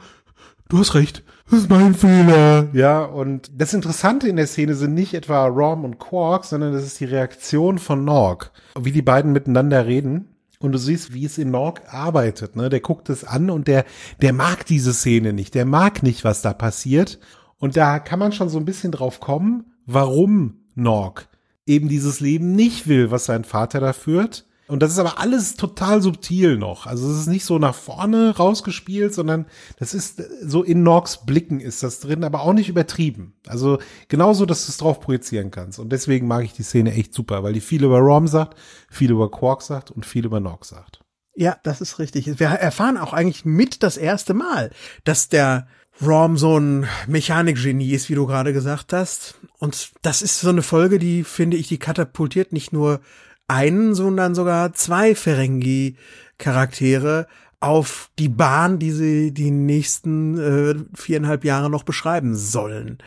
du 0.68 0.78
hast 0.78 0.94
recht, 0.94 1.22
das 1.50 1.60
ist 1.60 1.70
mein 1.70 1.94
Fehler. 1.94 2.68
Ja, 2.72 3.02
und 3.04 3.50
das 3.56 3.74
Interessante 3.74 4.28
in 4.28 4.36
der 4.36 4.46
Szene 4.46 4.74
sind 4.74 4.94
nicht 4.94 5.14
etwa 5.14 5.46
Rom 5.46 5.84
und 5.84 5.98
Quark, 5.98 6.44
sondern 6.44 6.72
das 6.72 6.84
ist 6.84 7.00
die 7.00 7.06
Reaktion 7.06 7.78
von 7.78 8.04
Norg, 8.04 8.52
wie 8.78 8.92
die 8.92 9.02
beiden 9.02 9.32
miteinander 9.32 9.86
reden. 9.86 10.34
Und 10.60 10.72
du 10.72 10.78
siehst, 10.78 11.14
wie 11.14 11.24
es 11.24 11.38
in 11.38 11.52
Norg 11.52 11.82
arbeitet, 11.88 12.56
ne? 12.56 12.68
Der 12.68 12.80
guckt 12.80 13.10
es 13.10 13.22
an 13.22 13.48
und 13.48 13.68
der, 13.68 13.84
der 14.20 14.32
mag 14.32 14.66
diese 14.66 14.92
Szene 14.92 15.32
nicht. 15.32 15.54
Der 15.54 15.64
mag 15.64 16.02
nicht, 16.02 16.24
was 16.24 16.42
da 16.42 16.52
passiert. 16.52 17.20
Und 17.58 17.76
da 17.76 18.00
kann 18.00 18.18
man 18.18 18.32
schon 18.32 18.48
so 18.48 18.58
ein 18.58 18.64
bisschen 18.64 18.90
drauf 18.90 19.20
kommen, 19.20 19.72
warum 19.86 20.56
Norg 20.74 21.27
eben 21.68 21.88
dieses 21.88 22.20
Leben 22.20 22.54
nicht 22.54 22.88
will, 22.88 23.10
was 23.10 23.26
sein 23.26 23.44
Vater 23.44 23.80
da 23.80 23.92
führt. 23.92 24.46
Und 24.68 24.82
das 24.82 24.92
ist 24.92 24.98
aber 24.98 25.18
alles 25.18 25.56
total 25.56 26.02
subtil 26.02 26.58
noch. 26.58 26.86
Also 26.86 27.10
es 27.10 27.20
ist 27.20 27.26
nicht 27.26 27.46
so 27.46 27.58
nach 27.58 27.74
vorne 27.74 28.36
rausgespielt, 28.36 29.14
sondern 29.14 29.46
das 29.78 29.94
ist 29.94 30.22
so 30.42 30.62
in 30.62 30.82
Norks 30.82 31.24
Blicken 31.24 31.58
ist 31.58 31.82
das 31.82 32.00
drin, 32.00 32.22
aber 32.22 32.42
auch 32.42 32.52
nicht 32.52 32.68
übertrieben. 32.68 33.32
Also 33.46 33.78
genauso, 34.08 34.44
dass 34.44 34.66
du 34.66 34.70
es 34.70 34.76
drauf 34.76 35.00
projizieren 35.00 35.50
kannst. 35.50 35.78
Und 35.78 35.90
deswegen 35.90 36.26
mag 36.26 36.44
ich 36.44 36.52
die 36.52 36.62
Szene 36.62 36.92
echt 36.92 37.14
super, 37.14 37.42
weil 37.42 37.54
die 37.54 37.62
viel 37.62 37.82
über 37.82 37.98
Rom 37.98 38.28
sagt, 38.28 38.58
viel 38.90 39.10
über 39.10 39.30
Quark 39.30 39.62
sagt 39.62 39.90
und 39.90 40.04
viel 40.04 40.26
über 40.26 40.38
Nork 40.38 40.66
sagt. 40.66 41.00
Ja, 41.34 41.56
das 41.62 41.80
ist 41.80 41.98
richtig. 41.98 42.38
Wir 42.38 42.48
erfahren 42.48 42.98
auch 42.98 43.14
eigentlich 43.14 43.46
mit 43.46 43.82
das 43.82 43.96
erste 43.96 44.34
Mal, 44.34 44.70
dass 45.04 45.30
der 45.30 45.66
Rom 46.04 46.36
so 46.36 46.58
ein 46.58 46.86
Mechanikgenie 47.06 47.92
ist, 47.92 48.10
wie 48.10 48.14
du 48.14 48.26
gerade 48.26 48.52
gesagt 48.52 48.92
hast. 48.92 49.36
Und 49.58 49.92
das 50.02 50.22
ist 50.22 50.40
so 50.40 50.48
eine 50.48 50.62
Folge, 50.62 50.98
die 50.98 51.22
finde 51.24 51.56
ich, 51.56 51.68
die 51.68 51.78
katapultiert 51.78 52.52
nicht 52.52 52.72
nur 52.72 53.00
einen, 53.48 53.94
sondern 53.94 54.34
sogar 54.34 54.72
zwei 54.74 55.14
Ferengi-Charaktere 55.14 57.26
auf 57.60 58.10
die 58.18 58.28
Bahn, 58.28 58.78
die 58.78 58.92
sie 58.92 59.32
die 59.32 59.50
nächsten 59.50 60.38
äh, 60.38 60.74
viereinhalb 60.94 61.44
Jahre 61.44 61.70
noch 61.70 61.82
beschreiben 61.82 62.36
sollen. 62.36 62.98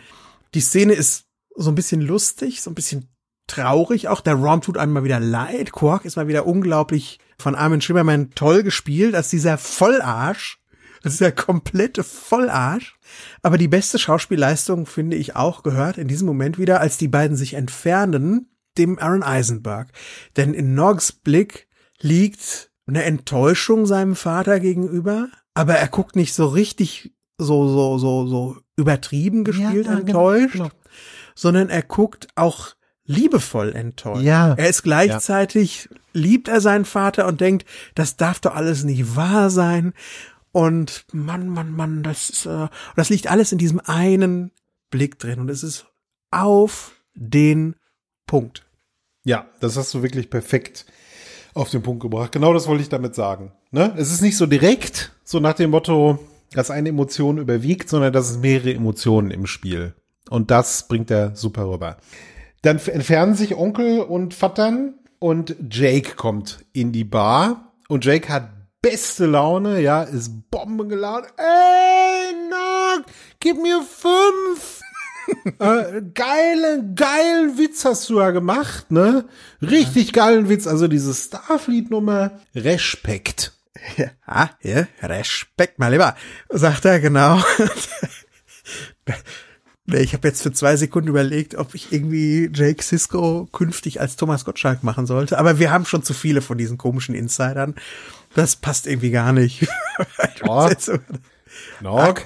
Die 0.54 0.60
Szene 0.60 0.94
ist 0.94 1.26
so 1.56 1.72
ein 1.72 1.76
bisschen 1.76 2.02
lustig, 2.02 2.62
so 2.62 2.70
ein 2.70 2.76
bisschen 2.76 3.08
traurig. 3.48 4.10
Auch 4.10 4.22
der 4.22 4.36
Rom 4.36 4.62
tut 4.62 4.78
einem 4.78 4.94
mal 4.94 5.04
wieder 5.04 5.20
leid. 5.20 5.72
Quark 5.72 6.06
ist 6.06 6.18
mal 6.18 6.28
wieder 6.28 6.46
unglaublich 6.46 7.20
von 7.38 7.56
Armin 7.56 7.82
Schimmermann 7.82 8.32
toll 8.36 8.64
gespielt, 8.64 9.16
als 9.16 9.30
dieser 9.30 9.58
Vollarsch 9.58 10.61
das 11.04 11.14
ist 11.14 11.20
ja 11.20 11.32
komplette 11.32 12.04
Vollarsch. 12.04 12.98
Aber 13.42 13.58
die 13.58 13.68
beste 13.68 14.00
Schauspielleistung, 14.00 14.86
finde 14.86 15.18
ich 15.18 15.36
auch, 15.36 15.64
gehört 15.64 15.98
in 15.98 16.08
diesem 16.08 16.28
Moment 16.28 16.58
wieder, 16.58 16.80
als 16.80 16.98
die 16.98 17.08
beiden 17.08 17.38
sich 17.38 17.56
entfernen, 17.56 18.50
dem 18.78 19.00
Aaron 19.00 19.24
Eisenberg. 19.24 19.90
Denn 20.38 20.54
in 20.54 20.74
Nogs 20.76 21.12
Blick 21.12 21.68
liegt 22.00 22.72
eine 22.88 23.04
Enttäuschung 23.04 23.86
seinem 23.86 24.16
Vater 24.16 24.60
gegenüber, 24.60 25.30
aber 25.54 25.76
er 25.76 25.88
guckt 25.88 26.16
nicht 26.16 26.34
so 26.34 26.48
richtig 26.48 27.14
so, 27.38 27.68
so, 27.68 27.98
so, 27.98 28.28
so 28.28 28.58
übertrieben 28.76 29.44
gespielt 29.44 29.86
ja, 29.88 29.94
ja, 29.94 30.00
genau, 30.00 30.32
enttäuscht, 30.32 30.54
genau. 30.54 30.70
sondern 31.36 31.70
er 31.70 31.82
guckt 31.82 32.28
auch 32.36 32.76
liebevoll 33.06 33.74
enttäuscht. 33.74 34.24
Ja. 34.24 34.54
Er 34.54 34.70
ist 34.70 34.84
gleichzeitig, 34.84 35.90
ja. 35.90 35.98
liebt 36.14 36.48
er 36.48 36.62
seinen 36.62 36.86
Vater 36.86 37.28
und 37.28 37.42
denkt, 37.42 37.66
das 37.96 38.16
darf 38.16 38.40
doch 38.40 38.56
alles 38.56 38.84
nicht 38.84 39.16
wahr 39.16 39.50
sein. 39.50 39.94
Und 40.52 41.06
Mann, 41.14 41.48
Mann, 41.50 41.72
Mann, 41.72 42.04
das 42.04 42.30
ist, 42.30 42.46
äh, 42.46 42.68
das 42.96 43.10
liegt 43.10 43.28
alles 43.28 43.52
in 43.52 43.58
diesem 43.58 43.80
einen 43.80 44.52
Blick 44.90 45.18
drin 45.20 45.40
und 45.40 45.50
es 45.50 45.64
ist 45.64 45.86
auf 46.30 46.94
den 47.14 47.76
Punkt. 48.28 48.66
Ja, 49.24 49.46
das 49.60 49.78
hast 49.78 49.94
du 49.94 50.04
wirklich 50.04 50.30
perfekt 50.30 50.86
auf 51.54 51.70
den 51.70 51.82
Punkt 51.82 52.02
gebracht. 52.02 52.32
Genau 52.32 52.54
das 52.54 52.68
wollte 52.68 52.84
ich 52.84 52.90
damit 52.90 53.16
sagen. 53.16 53.52
Ne? 53.72 53.94
Es 53.98 54.12
ist 54.12 54.22
nicht 54.22 54.38
so 54.38 54.46
direkt, 54.46 55.14
so 55.24 55.40
nach 55.40 55.54
dem 55.54 55.70
Motto, 55.70 56.20
dass 56.54 56.72
eine 56.72 56.90
Emotion 56.90 57.38
überwiegt, 57.38 57.90
sondern 57.90 58.14
dass 58.14 58.30
es 58.30 58.38
mehrere 58.38 58.74
Emotionen 58.74 59.32
im 59.32 59.46
Spiel. 59.46 59.94
Und 60.30 60.52
das 60.52 60.88
bringt 60.88 61.12
er 61.12 61.36
super 61.36 61.70
rüber. 61.70 61.98
Dann 62.62 62.78
entfernen 62.78 63.36
sich 63.36 63.56
Onkel 63.56 64.02
und 64.02 64.34
Vatern 64.34 64.96
und 65.20 65.56
Jake 65.70 66.16
kommt 66.16 66.60
in 66.74 66.92
die 66.92 67.04
Bar 67.04 67.74
und 67.88 68.06
Jake 68.06 68.32
hat 68.32 68.50
beste 68.82 69.26
Laune, 69.26 69.80
ja, 69.80 70.04
ist 70.04 70.50
bombengeladen. 70.50 71.30
Ey, 71.38 72.34
Nock, 72.50 73.06
gib 73.40 73.62
mir 73.62 73.82
fünf. 73.82 74.82
äh, 75.60 76.02
geile, 76.14 76.84
geilen 76.96 77.58
Witz 77.58 77.86
hast 77.86 78.10
du 78.10 78.20
ja 78.20 78.32
gemacht, 78.32 78.92
ne? 78.92 79.26
Richtig 79.62 80.14
geilen 80.14 80.50
Witz. 80.50 80.68
Also 80.68 80.88
diese 80.88 81.14
Starfleet-Nummer, 81.14 82.40
Respekt. 82.56 83.54
Ja, 83.98 84.52
ja, 84.62 84.88
Respekt, 85.02 85.80
mein 85.80 85.92
Lieber, 85.92 86.16
sagt 86.50 86.86
er 86.86 87.00
genau. 87.00 87.42
Ich 89.88 90.14
habe 90.14 90.28
jetzt 90.28 90.44
für 90.44 90.54
zwei 90.54 90.78
Sekunden 90.78 91.10
überlegt, 91.10 91.56
ob 91.56 91.76
ich 91.76 91.92
irgendwie 91.92 92.50
Jake 92.54 92.82
Sisko 92.82 93.50
künftig 93.52 94.00
als 94.00 94.16
Thomas 94.16 94.46
Gottschalk 94.46 94.84
machen 94.84 95.06
sollte. 95.06 95.38
Aber 95.38 95.60
wir 95.60 95.72
haben 95.72 95.86
schon 95.86 96.04
zu 96.04 96.14
viele 96.14 96.42
von 96.42 96.58
diesen 96.58 96.78
komischen 96.78 97.16
Insidern. 97.16 97.76
Das 98.36 98.56
passt 98.56 98.88
irgendwie 98.88 99.12
gar 99.12 99.34
nicht. 99.34 99.68
Oh. 100.48 100.70
Nog. 101.82 102.22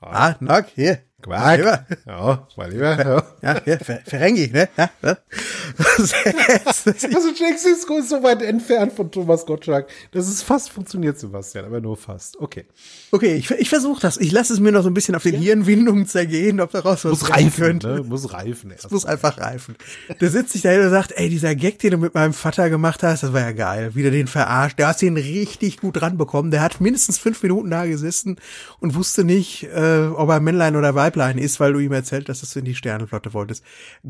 Ah, 0.00 0.34
Nog, 0.40 0.64
hier. 0.74 1.02
Quark. 1.20 1.86
Ja, 2.06 2.46
mal 2.56 2.70
lieber. 2.70 3.26
Ja, 3.42 3.54
ja 3.54 3.60
hier, 3.64 3.78
Ferengi, 4.06 4.50
ne? 4.52 4.68
Ja, 4.76 4.90
ja. 5.02 5.16
also 5.88 7.28
Jake 7.36 7.58
Sisko 7.58 7.98
ist 7.98 8.10
so 8.10 8.22
weit 8.22 8.40
entfernt 8.42 8.92
von 8.92 9.10
Thomas 9.10 9.44
Gottschalk. 9.44 9.88
Das 10.12 10.28
ist 10.28 10.42
fast 10.42 10.70
funktioniert, 10.70 11.18
Sebastian, 11.18 11.64
aber 11.64 11.80
nur 11.80 11.96
fast. 11.96 12.38
Okay. 12.38 12.66
Okay, 13.10 13.34
ich, 13.34 13.50
ich 13.50 13.68
versuche 13.68 14.00
das. 14.00 14.16
Ich 14.18 14.30
lasse 14.30 14.52
es 14.52 14.60
mir 14.60 14.70
noch 14.70 14.82
so 14.82 14.90
ein 14.90 14.94
bisschen 14.94 15.16
auf 15.16 15.24
den 15.24 15.34
ja. 15.34 15.40
Hirnwindungen 15.40 16.06
zergehen, 16.06 16.60
ob 16.60 16.70
daraus 16.70 17.04
was 17.04 17.10
muss 17.10 17.30
reifen, 17.30 17.64
könnte. 17.64 17.88
Ne? 17.88 18.02
Muss 18.04 18.32
reifen. 18.32 18.70
Es 18.70 18.90
muss 18.90 19.04
einfach 19.04 19.38
reifen. 19.38 19.76
Da 20.20 20.28
sitzt 20.28 20.52
sich 20.52 20.62
dahin 20.62 20.82
und 20.82 20.90
sagt, 20.90 21.12
ey, 21.16 21.28
dieser 21.28 21.54
Gag, 21.54 21.80
den 21.80 21.92
du 21.92 21.98
mit 21.98 22.14
meinem 22.14 22.32
Vater 22.32 22.70
gemacht 22.70 23.02
hast, 23.02 23.24
das 23.24 23.32
war 23.32 23.40
ja 23.40 23.52
geil. 23.52 23.94
Wieder 23.94 24.10
den 24.10 24.28
verarscht. 24.28 24.78
Der 24.78 24.88
hat 24.88 25.02
den 25.02 25.16
richtig 25.16 25.80
gut 25.80 26.00
ranbekommen. 26.00 26.50
Der 26.52 26.62
hat 26.62 26.80
mindestens 26.80 27.18
fünf 27.18 27.42
Minuten 27.42 27.70
da 27.70 27.86
gesessen 27.86 28.36
und 28.78 28.94
wusste 28.94 29.24
nicht, 29.24 29.64
äh, 29.64 30.06
ob 30.06 30.28
er 30.28 30.40
Männlein 30.40 30.76
oder 30.76 30.94
Weiblein 30.94 31.17
ist, 31.38 31.60
weil 31.60 31.72
du 31.72 31.78
ihm 31.80 31.92
erzählt 31.92 32.28
dass 32.28 32.40
du 32.40 32.58
in 32.58 32.64
die 32.64 32.74
Sternenflotte 32.74 33.34
wolltest. 33.34 33.64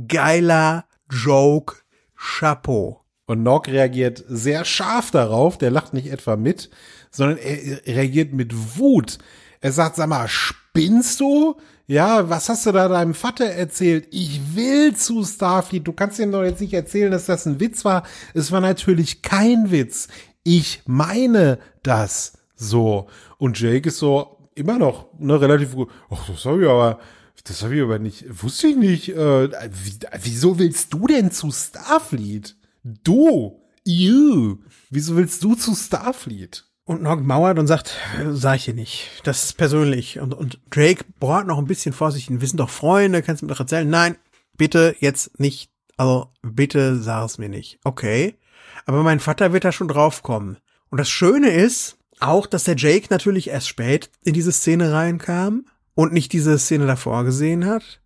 Geiler 0.07 0.85
Joke. 1.11 1.77
Chapeau. 2.19 3.05
Und 3.27 3.43
Nock 3.43 3.69
reagiert 3.69 4.25
sehr 4.29 4.65
scharf 4.65 5.11
darauf. 5.11 5.59
Der 5.59 5.71
lacht 5.71 5.95
nicht 5.95 6.11
etwa 6.11 6.37
mit, 6.37 6.71
sondern 7.11 7.39
er 7.39 7.87
reagiert 7.87 8.33
mit 8.33 8.79
Wut. 8.79 9.19
Er 9.61 9.73
sagt, 9.73 9.97
sag 9.97 10.09
mal, 10.09 10.29
spinnst 10.29 11.21
du? 11.21 11.57
Ja, 11.87 12.29
was 12.29 12.49
hast 12.49 12.67
du 12.67 12.73
da 12.73 12.89
deinem 12.89 13.15
Vater 13.15 13.47
erzählt? 13.47 14.09
Ich 14.11 14.55
will 14.55 14.95
zu 14.95 15.25
Starfleet. 15.25 15.87
Du 15.87 15.93
kannst 15.93 16.19
ihm 16.19 16.33
doch 16.33 16.43
jetzt 16.43 16.61
nicht 16.61 16.75
erzählen, 16.75 17.11
dass 17.11 17.27
das 17.27 17.47
ein 17.47 17.61
Witz 17.61 17.85
war. 17.85 18.03
Es 18.35 18.53
war 18.53 18.61
natürlich 18.61 19.23
kein 19.23 19.71
Witz. 19.71 20.09
Ich 20.43 20.83
meine 20.87 21.59
das 21.83 22.35
so. 22.57 23.09
Und 23.39 23.59
Jake 23.61 23.89
ist 23.89 23.99
so 23.99 24.38
immer 24.59 24.79
noch 24.79 25.09
ne, 25.19 25.41
relativ 25.41 25.75
gut. 25.75 25.91
Ach, 26.11 26.27
das 26.29 26.45
habe 26.45 26.63
ich 26.63 26.69
aber, 26.69 26.99
das 27.45 27.63
habe 27.63 27.77
ich 27.77 27.83
aber 27.83 27.99
nicht, 27.99 28.25
wusste 28.43 28.69
ich 28.69 28.77
nicht. 28.77 29.09
Äh, 29.11 29.51
wie, 29.51 29.99
wieso 30.23 30.59
willst 30.59 30.93
du 30.93 31.07
denn 31.07 31.31
zu 31.31 31.51
Starfleet? 31.51 32.57
Du, 32.83 33.63
you. 33.85 34.59
Wieso 34.91 35.17
willst 35.17 35.43
du 35.43 35.55
zu 35.55 35.75
Starfleet? 35.75 36.65
Und 36.85 37.03
Nog 37.03 37.21
mauert 37.21 37.59
und 37.59 37.67
sagt, 37.67 37.97
sag 38.31 38.57
ich 38.57 38.65
dir 38.65 38.75
nicht. 38.75 39.11
Das 39.25 39.45
ist 39.45 39.59
persönlich. 39.59 40.21
Und, 40.21 40.33
und 40.33 40.59
Drake 40.71 41.05
bohrt 41.21 41.47
noch 41.47 41.59
ein 41.59 41.67
bisschen 41.67 41.93
vor 41.93 42.13
sich 42.13 42.27
hin. 42.27 42.41
Wir 42.41 42.49
sind 42.49 42.61
doch 42.61 42.71
Freunde, 42.71 43.23
kannst 43.23 43.43
du 43.43 43.47
mir 43.47 43.53
doch 43.53 43.61
erzählen. 43.61 43.89
Nein, 43.89 44.17
bitte 44.57 44.97
jetzt 44.99 45.39
nicht. 45.39 45.71
Also, 45.99 46.33
bitte 46.41 46.97
sag 47.03 47.27
es 47.27 47.37
mir 47.37 47.51
nicht. 47.51 47.79
Okay. 47.85 48.39
Aber 48.87 49.03
mein 49.03 49.21
Vater 49.21 49.53
wird 49.53 49.65
da 49.65 49.73
schon 49.73 49.89
draufkommen. 49.89 50.57
Und 50.89 50.99
das 50.99 51.11
Schöne 51.11 51.51
ist 51.51 51.98
auch, 52.21 52.47
dass 52.47 52.65
der 52.65 52.77
Jake 52.77 53.07
natürlich 53.11 53.49
erst 53.49 53.69
spät 53.69 54.11
in 54.25 54.35
diese 54.35 54.53
Szene 54.53 54.93
reinkam 54.93 55.67
und 55.95 56.13
nicht 56.13 56.33
diese 56.33 56.59
Szene 56.59 56.87
davor 56.87 57.25
gesehen 57.25 57.67
hat. 57.67 58.01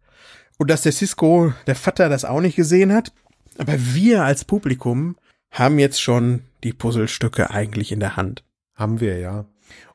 Und 0.58 0.70
dass 0.70 0.82
der 0.82 0.92
Cisco, 0.92 1.52
der 1.66 1.74
Vater, 1.76 2.08
das 2.08 2.24
auch 2.24 2.40
nicht 2.40 2.56
gesehen 2.56 2.92
hat. 2.92 3.12
Aber 3.58 3.74
wir 3.78 4.24
als 4.24 4.44
Publikum 4.44 5.16
haben 5.50 5.78
jetzt 5.78 6.00
schon 6.00 6.42
die 6.64 6.72
Puzzlestücke 6.72 7.50
eigentlich 7.50 7.92
in 7.92 8.00
der 8.00 8.16
Hand. 8.16 8.44
Haben 8.74 9.00
wir, 9.00 9.18
ja. 9.18 9.44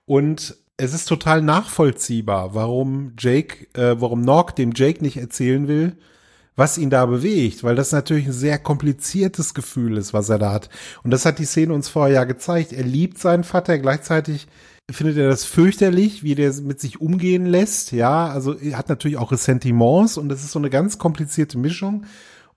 Und 0.06 0.56
es 0.78 0.94
ist 0.94 1.06
total 1.06 1.42
nachvollziehbar, 1.42 2.54
warum 2.54 3.14
Jake, 3.18 3.68
äh, 3.74 4.00
warum 4.00 4.22
Nog 4.22 4.52
dem 4.52 4.74
Jake 4.76 5.04
nicht 5.04 5.18
erzählen 5.18 5.68
will, 5.68 5.98
was 6.58 6.78
ihn 6.78 6.90
da 6.90 7.06
bewegt, 7.06 7.64
weil 7.64 7.76
das 7.76 7.94
natürlich 7.94 8.26
ein 8.26 8.34
sehr 8.34 8.58
kompliziertes 8.58 9.54
Gefühl 9.54 9.96
ist, 9.96 10.14
was 10.14 10.28
er 10.28 10.40
da 10.40 10.52
hat. 10.52 10.70
Und 11.04 11.12
das 11.12 11.26
hat 11.26 11.40
die 11.40 11.46
Szene 11.46 11.74
uns 11.74 11.88
vorher 11.88 12.16
ja 12.16 12.24
gezeigt. 12.26 12.74
Er 12.74 12.84
liebt 12.84 13.20
seinen 13.20 13.46
Vater, 13.46 13.78
gleichzeitig 13.78 14.48
findet 14.92 15.18
er 15.18 15.30
das 15.30 15.46
fürchterlich, 15.46 16.24
wie 16.24 16.34
der 16.34 16.52
mit 16.56 16.82
sich 16.82 17.00
umgehen 17.00 17.46
lässt. 17.46 17.92
Ja, 17.92 18.28
also 18.28 18.54
er 18.56 18.78
hat 18.78 18.90
natürlich 18.90 19.18
auch 19.18 19.32
Ressentiments 19.32 20.18
und 20.18 20.30
das 20.30 20.44
ist 20.44 20.52
so 20.52 20.60
eine 20.60 20.72
ganz 20.72 20.98
komplizierte 20.98 21.60
Mischung. 21.60 22.06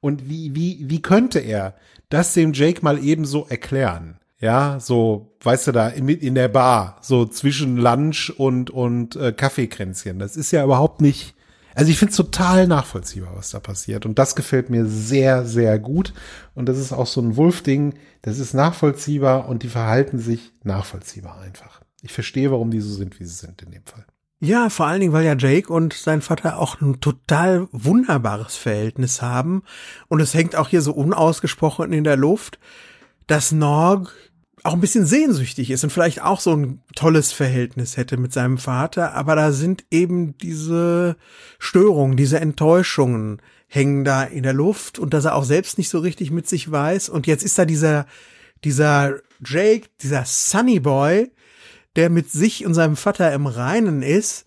Und 0.00 0.30
wie, 0.30 0.54
wie, 0.54 0.88
wie 0.88 1.02
könnte 1.02 1.38
er 1.38 1.74
das 2.08 2.32
dem 2.32 2.54
Jake 2.54 2.82
mal 2.82 3.04
eben 3.04 3.26
so 3.26 3.46
erklären? 3.48 4.16
Ja, 4.40 4.80
so, 4.80 5.36
weißt 5.42 5.66
du 5.66 5.72
da, 5.72 5.88
in, 5.88 6.08
in 6.08 6.34
der 6.34 6.48
Bar, 6.48 6.96
so 7.02 7.26
zwischen 7.26 7.76
Lunch 7.76 8.32
und, 8.34 8.70
und 8.70 9.14
äh, 9.16 9.32
Kaffeekränzchen. 9.32 10.18
Das 10.18 10.38
ist 10.38 10.52
ja 10.52 10.64
überhaupt 10.64 11.02
nicht, 11.02 11.34
also 11.74 11.90
ich 11.90 11.98
finde 11.98 12.10
es 12.10 12.16
total 12.16 12.66
nachvollziehbar, 12.66 13.36
was 13.36 13.50
da 13.50 13.60
passiert. 13.60 14.06
Und 14.06 14.18
das 14.18 14.34
gefällt 14.34 14.70
mir 14.70 14.86
sehr, 14.86 15.44
sehr 15.44 15.78
gut. 15.78 16.12
Und 16.54 16.68
das 16.68 16.78
ist 16.78 16.92
auch 16.92 17.06
so 17.06 17.20
ein 17.20 17.36
Wulf-Ding, 17.36 17.94
das 18.22 18.38
ist 18.38 18.54
nachvollziehbar 18.54 19.48
und 19.48 19.62
die 19.62 19.68
verhalten 19.68 20.18
sich 20.18 20.52
nachvollziehbar 20.62 21.40
einfach. 21.40 21.80
Ich 22.02 22.12
verstehe, 22.12 22.50
warum 22.50 22.70
die 22.70 22.80
so 22.80 22.94
sind, 22.94 23.20
wie 23.20 23.24
sie 23.24 23.34
sind 23.34 23.62
in 23.62 23.70
dem 23.70 23.84
Fall. 23.84 24.04
Ja, 24.42 24.70
vor 24.70 24.86
allen 24.86 25.00
Dingen, 25.00 25.12
weil 25.12 25.26
ja 25.26 25.36
Jake 25.36 25.70
und 25.70 25.92
sein 25.92 26.22
Vater 26.22 26.58
auch 26.58 26.80
ein 26.80 27.00
total 27.00 27.68
wunderbares 27.72 28.56
Verhältnis 28.56 29.20
haben. 29.20 29.62
Und 30.08 30.20
es 30.20 30.32
hängt 30.32 30.56
auch 30.56 30.68
hier 30.68 30.80
so 30.80 30.92
unausgesprochen 30.92 31.92
in 31.92 32.04
der 32.04 32.16
Luft, 32.16 32.58
dass 33.26 33.52
Norg 33.52 34.14
auch 34.64 34.74
ein 34.74 34.80
bisschen 34.80 35.06
sehnsüchtig 35.06 35.70
ist 35.70 35.84
und 35.84 35.90
vielleicht 35.90 36.22
auch 36.22 36.40
so 36.40 36.54
ein 36.54 36.82
tolles 36.94 37.32
Verhältnis 37.32 37.96
hätte 37.96 38.16
mit 38.16 38.32
seinem 38.32 38.58
Vater, 38.58 39.14
aber 39.14 39.36
da 39.36 39.52
sind 39.52 39.84
eben 39.90 40.36
diese 40.38 41.16
Störungen, 41.58 42.16
diese 42.16 42.40
Enttäuschungen 42.40 43.40
hängen 43.68 44.04
da 44.04 44.24
in 44.24 44.42
der 44.42 44.52
Luft 44.52 44.98
und 44.98 45.14
dass 45.14 45.24
er 45.24 45.36
auch 45.36 45.44
selbst 45.44 45.78
nicht 45.78 45.88
so 45.88 46.00
richtig 46.00 46.30
mit 46.30 46.48
sich 46.48 46.70
weiß. 46.70 47.08
Und 47.08 47.26
jetzt 47.26 47.44
ist 47.44 47.58
da 47.58 47.64
dieser 47.64 48.06
dieser 48.64 49.20
Jake, 49.44 49.88
dieser 50.02 50.24
Sunny 50.26 50.80
Boy, 50.80 51.30
der 51.96 52.10
mit 52.10 52.30
sich 52.30 52.66
und 52.66 52.74
seinem 52.74 52.96
Vater 52.96 53.32
im 53.32 53.46
Reinen 53.46 54.02
ist 54.02 54.44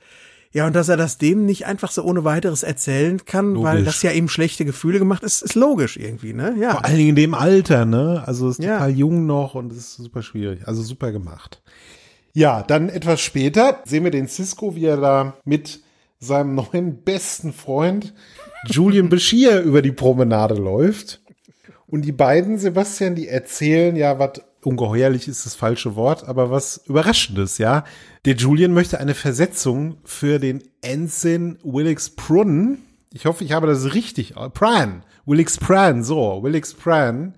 ja, 0.54 0.68
und 0.68 0.76
dass 0.76 0.88
er 0.88 0.98
das 0.98 1.18
dem 1.18 1.46
nicht 1.46 1.66
einfach 1.66 1.92
so 1.92 2.04
ohne 2.04 2.24
weiteres 2.24 2.62
erzählen 2.62 3.26
kann, 3.26 3.56
logisch. 3.56 3.64
weil 3.64 3.84
das 3.84 4.04
ja 4.04 4.12
eben 4.12 4.30
schlechte 4.30 4.66
Gefühle 4.66 5.00
gemacht 5.00 5.24
ist, 5.24 5.42
ist 5.42 5.56
logisch 5.56 5.98
irgendwie, 5.98 6.34
ne? 6.34 6.56
Ja. 6.60 6.74
Vor 6.74 6.86
allen 6.86 6.98
Dingen 6.98 7.10
in 7.10 7.16
dem 7.16 7.34
Alter, 7.34 7.86
ne? 7.86 8.24
Also 8.26 8.50
ist 8.50 8.62
ja. 8.62 8.78
total 8.78 8.92
jung 8.92 9.26
noch 9.26 9.56
und 9.56 9.74
ist 9.74 9.96
super 9.96 10.22
schwierig. 10.22 10.68
Also 10.68 10.84
super 10.84 11.12
gemacht. 11.12 11.64
Ja, 12.34 12.62
dann 12.62 12.90
etwas 12.90 13.20
später 13.22 13.82
sehen 13.86 14.04
wir 14.04 14.12
den 14.12 14.28
Cisco, 14.28 14.76
wie 14.76 14.86
er 14.86 14.98
da 14.98 15.34
mit 15.44 15.82
seinem 16.20 16.54
neuen 16.54 17.04
besten 17.04 17.52
Freund 17.52 18.14
Julian 18.68 19.10
Bashir 19.10 19.60
über 19.62 19.82
die 19.82 19.92
Promenade 19.92 20.54
läuft. 20.54 21.22
Und 21.88 22.04
die 22.04 22.12
beiden, 22.12 22.60
Sebastian, 22.60 23.16
die 23.16 23.28
erzählen 23.28 23.96
ja, 23.96 24.20
was 24.20 24.42
ungeheuerlich 24.66 25.28
ist 25.28 25.46
das 25.46 25.56
falsche 25.56 25.96
Wort, 25.96 26.28
aber 26.28 26.52
was 26.52 26.82
Überraschendes, 26.86 27.58
ja. 27.58 27.84
Der 28.26 28.36
Julian 28.36 28.74
möchte 28.74 29.00
eine 29.00 29.14
Versetzung 29.14 29.98
für 30.04 30.40
den 30.40 30.64
Ensign 30.82 31.58
Willix 31.64 32.10
Prun. 32.10 32.80
Ich 33.12 33.26
hoffe, 33.26 33.44
ich 33.44 33.52
habe 33.52 33.68
das 33.68 33.94
richtig. 33.94 34.34
Pran. 34.54 35.04
Willix 35.26 35.58
Pran, 35.58 36.04
so. 36.04 36.42
Willix 36.44 36.74
Pran. 36.74 37.36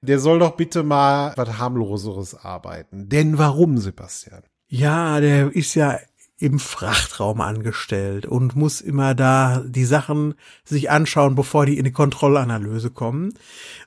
Der 0.00 0.20
soll 0.20 0.38
doch 0.38 0.52
bitte 0.52 0.82
mal 0.82 1.32
was 1.36 1.58
harmloseres 1.58 2.34
arbeiten. 2.34 3.08
Denn 3.08 3.36
warum, 3.36 3.78
Sebastian? 3.78 4.42
Ja, 4.68 5.20
der 5.20 5.54
ist 5.54 5.74
ja 5.74 5.98
im 6.38 6.60
Frachtraum 6.60 7.40
angestellt 7.40 8.24
und 8.24 8.54
muss 8.54 8.80
immer 8.80 9.14
da 9.14 9.62
die 9.66 9.84
Sachen 9.84 10.34
sich 10.64 10.88
anschauen, 10.88 11.34
bevor 11.34 11.66
die 11.66 11.78
in 11.78 11.84
die 11.84 11.92
Kontrollanalyse 11.92 12.90
kommen. 12.90 13.34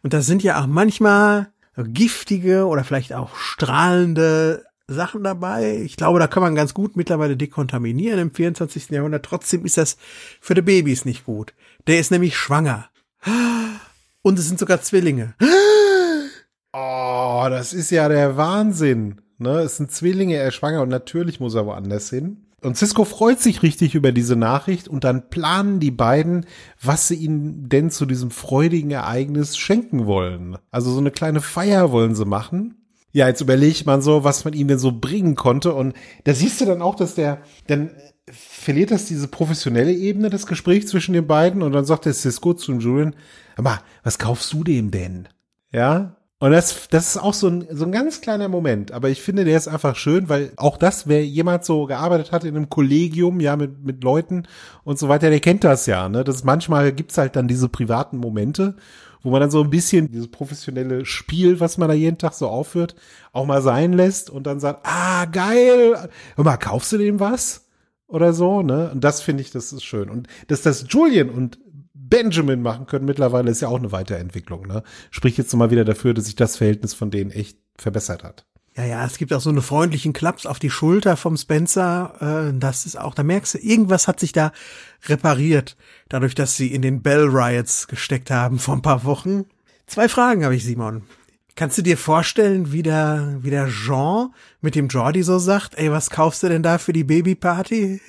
Und 0.03 0.13
das 0.13 0.25
sind 0.25 0.43
ja 0.43 0.61
auch 0.61 0.67
manchmal 0.67 1.50
giftige 1.75 2.65
oder 2.65 2.83
vielleicht 2.83 3.13
auch 3.13 3.35
strahlende 3.35 4.65
Sachen 4.87 5.23
dabei. 5.23 5.77
Ich 5.77 5.95
glaube, 5.95 6.19
da 6.19 6.27
kann 6.27 6.43
man 6.43 6.55
ganz 6.55 6.73
gut 6.73 6.95
mittlerweile 6.95 7.37
dekontaminieren 7.37 8.19
im 8.19 8.33
24. 8.33 8.89
Jahrhundert. 8.89 9.25
Trotzdem 9.25 9.65
ist 9.65 9.77
das 9.77 9.97
für 10.39 10.53
die 10.53 10.61
Babys 10.61 11.05
nicht 11.05 11.25
gut. 11.25 11.53
Der 11.87 11.99
ist 11.99 12.11
nämlich 12.11 12.37
schwanger. 12.37 12.89
Und 14.21 14.37
es 14.37 14.47
sind 14.47 14.59
sogar 14.59 14.81
Zwillinge. 14.81 15.33
Oh, 16.73 17.47
das 17.49 17.73
ist 17.73 17.91
ja 17.91 18.07
der 18.07 18.37
Wahnsinn. 18.37 19.21
Ne? 19.37 19.59
Es 19.59 19.77
sind 19.77 19.91
Zwillinge, 19.91 20.35
er 20.35 20.49
ist 20.49 20.55
schwanger 20.55 20.81
und 20.81 20.89
natürlich 20.89 21.39
muss 21.39 21.55
er 21.55 21.65
woanders 21.65 22.09
hin. 22.09 22.45
Und 22.61 22.77
Cisco 22.77 23.05
freut 23.05 23.39
sich 23.39 23.63
richtig 23.63 23.95
über 23.95 24.11
diese 24.11 24.35
Nachricht 24.35 24.87
und 24.87 25.03
dann 25.03 25.29
planen 25.29 25.79
die 25.79 25.89
beiden, 25.89 26.45
was 26.79 27.07
sie 27.07 27.15
ihm 27.15 27.69
denn 27.69 27.89
zu 27.89 28.05
diesem 28.05 28.29
freudigen 28.29 28.91
Ereignis 28.91 29.57
schenken 29.57 30.05
wollen. 30.05 30.57
Also 30.69 30.91
so 30.91 30.99
eine 30.99 31.09
kleine 31.09 31.41
Feier 31.41 31.91
wollen 31.91 32.13
sie 32.13 32.25
machen. 32.25 32.75
Ja, 33.13 33.27
jetzt 33.27 33.41
überlegt 33.41 33.85
man 33.87 34.01
so, 34.01 34.23
was 34.23 34.45
man 34.45 34.53
ihm 34.53 34.67
denn 34.67 34.79
so 34.79 34.91
bringen 34.91 35.35
konnte. 35.35 35.73
Und 35.73 35.95
da 36.23 36.33
siehst 36.33 36.61
du 36.61 36.65
dann 36.65 36.83
auch, 36.83 36.95
dass 36.95 37.15
der, 37.15 37.41
dann 37.65 37.91
verliert 38.31 38.91
das 38.91 39.05
diese 39.05 39.27
professionelle 39.27 39.91
Ebene 39.91 40.29
des 40.29 40.45
Gesprächs 40.45 40.87
zwischen 40.87 41.13
den 41.13 41.27
beiden 41.27 41.63
und 41.63 41.73
dann 41.73 41.85
sagt 41.85 42.05
der 42.05 42.13
Cisco 42.13 42.53
zu 42.53 42.73
Julian, 42.73 43.15
aber 43.57 43.81
was 44.03 44.19
kaufst 44.19 44.53
du 44.53 44.63
dem 44.63 44.91
denn? 44.91 45.27
Ja, 45.71 46.15
und 46.41 46.49
das, 46.49 46.87
das 46.89 47.09
ist 47.09 47.17
auch 47.17 47.35
so 47.35 47.49
ein, 47.49 47.67
so 47.69 47.85
ein 47.85 47.91
ganz 47.91 48.19
kleiner 48.19 48.47
Moment. 48.47 48.93
Aber 48.93 49.09
ich 49.09 49.21
finde, 49.21 49.45
der 49.45 49.55
ist 49.55 49.67
einfach 49.67 49.95
schön, 49.95 50.27
weil 50.27 50.51
auch 50.55 50.75
das, 50.75 51.07
wer 51.07 51.23
jemand 51.23 51.63
so 51.65 51.85
gearbeitet 51.85 52.31
hat 52.31 52.43
in 52.45 52.55
einem 52.55 52.67
Kollegium, 52.67 53.39
ja, 53.39 53.55
mit, 53.55 53.85
mit 53.85 54.03
Leuten 54.03 54.47
und 54.83 54.97
so 54.97 55.07
weiter, 55.07 55.29
der 55.29 55.39
kennt 55.39 55.63
das 55.63 55.85
ja, 55.85 56.09
ne? 56.09 56.23
Das 56.23 56.43
manchmal 56.43 56.93
gibt's 56.93 57.19
halt 57.19 57.35
dann 57.35 57.47
diese 57.47 57.69
privaten 57.69 58.17
Momente, 58.17 58.75
wo 59.21 59.29
man 59.29 59.39
dann 59.39 59.51
so 59.51 59.61
ein 59.61 59.69
bisschen 59.69 60.11
dieses 60.11 60.29
professionelle 60.29 61.05
Spiel, 61.05 61.59
was 61.59 61.77
man 61.77 61.89
da 61.89 61.93
jeden 61.93 62.17
Tag 62.17 62.33
so 62.33 62.47
aufführt, 62.47 62.95
auch 63.33 63.45
mal 63.45 63.61
sein 63.61 63.93
lässt 63.93 64.31
und 64.31 64.47
dann 64.47 64.59
sagt, 64.59 64.79
ah, 64.81 65.25
geil, 65.25 66.09
hör 66.35 66.43
mal, 66.43 66.57
kaufst 66.57 66.91
du 66.91 66.97
dem 66.97 67.19
was? 67.19 67.67
Oder 68.07 68.33
so, 68.33 68.63
ne? 68.63 68.89
Und 68.91 69.03
das 69.03 69.21
finde 69.21 69.43
ich, 69.43 69.51
das 69.51 69.71
ist 69.71 69.83
schön. 69.83 70.09
Und 70.09 70.27
dass 70.47 70.63
das 70.63 70.85
Julian 70.89 71.29
und 71.29 71.59
Benjamin 72.11 72.61
machen 72.61 72.85
können 72.85 73.05
mittlerweile, 73.05 73.49
ist 73.49 73.61
ja 73.61 73.69
auch 73.69 73.79
eine 73.79 73.91
Weiterentwicklung. 73.91 74.67
Ne? 74.67 74.83
Sprich 75.09 75.37
jetzt 75.37 75.51
nochmal 75.51 75.71
wieder 75.71 75.85
dafür, 75.85 76.13
dass 76.13 76.25
sich 76.25 76.35
das 76.35 76.57
Verhältnis 76.57 76.93
von 76.93 77.09
denen 77.09 77.31
echt 77.31 77.57
verbessert 77.77 78.23
hat. 78.23 78.45
Ja, 78.77 78.85
ja, 78.85 79.05
es 79.05 79.17
gibt 79.17 79.33
auch 79.33 79.41
so 79.41 79.49
eine 79.49 79.61
freundlichen 79.61 80.13
Klaps 80.13 80.45
auf 80.45 80.59
die 80.59 80.69
Schulter 80.69 81.17
vom 81.17 81.35
Spencer. 81.35 82.51
Äh, 82.51 82.57
das 82.57 82.85
ist 82.85 82.99
auch, 82.99 83.15
da 83.15 83.23
merkst 83.23 83.55
du, 83.55 83.57
irgendwas 83.57 84.07
hat 84.07 84.19
sich 84.19 84.33
da 84.33 84.51
repariert, 85.07 85.75
dadurch, 86.09 86.35
dass 86.35 86.55
sie 86.55 86.73
in 86.73 86.81
den 86.81 87.01
Bell 87.01 87.27
Riots 87.27 87.87
gesteckt 87.87 88.29
haben 88.29 88.59
vor 88.59 88.75
ein 88.75 88.81
paar 88.81 89.03
Wochen. 89.03 89.45
Zwei 89.87 90.07
Fragen 90.07 90.43
habe 90.45 90.55
ich, 90.55 90.63
Simon. 90.63 91.03
Kannst 91.55 91.77
du 91.77 91.81
dir 91.81 91.97
vorstellen, 91.97 92.71
wie 92.71 92.83
der, 92.83 93.39
wie 93.41 93.49
der 93.49 93.67
Jean 93.67 94.33
mit 94.61 94.75
dem 94.75 94.87
Jordi 94.87 95.23
so 95.23 95.37
sagt, 95.37 95.75
ey, 95.75 95.91
was 95.91 96.09
kaufst 96.09 96.43
du 96.43 96.49
denn 96.49 96.63
da 96.63 96.77
für 96.77 96.93
die 96.93 97.03
Babyparty? 97.03 97.99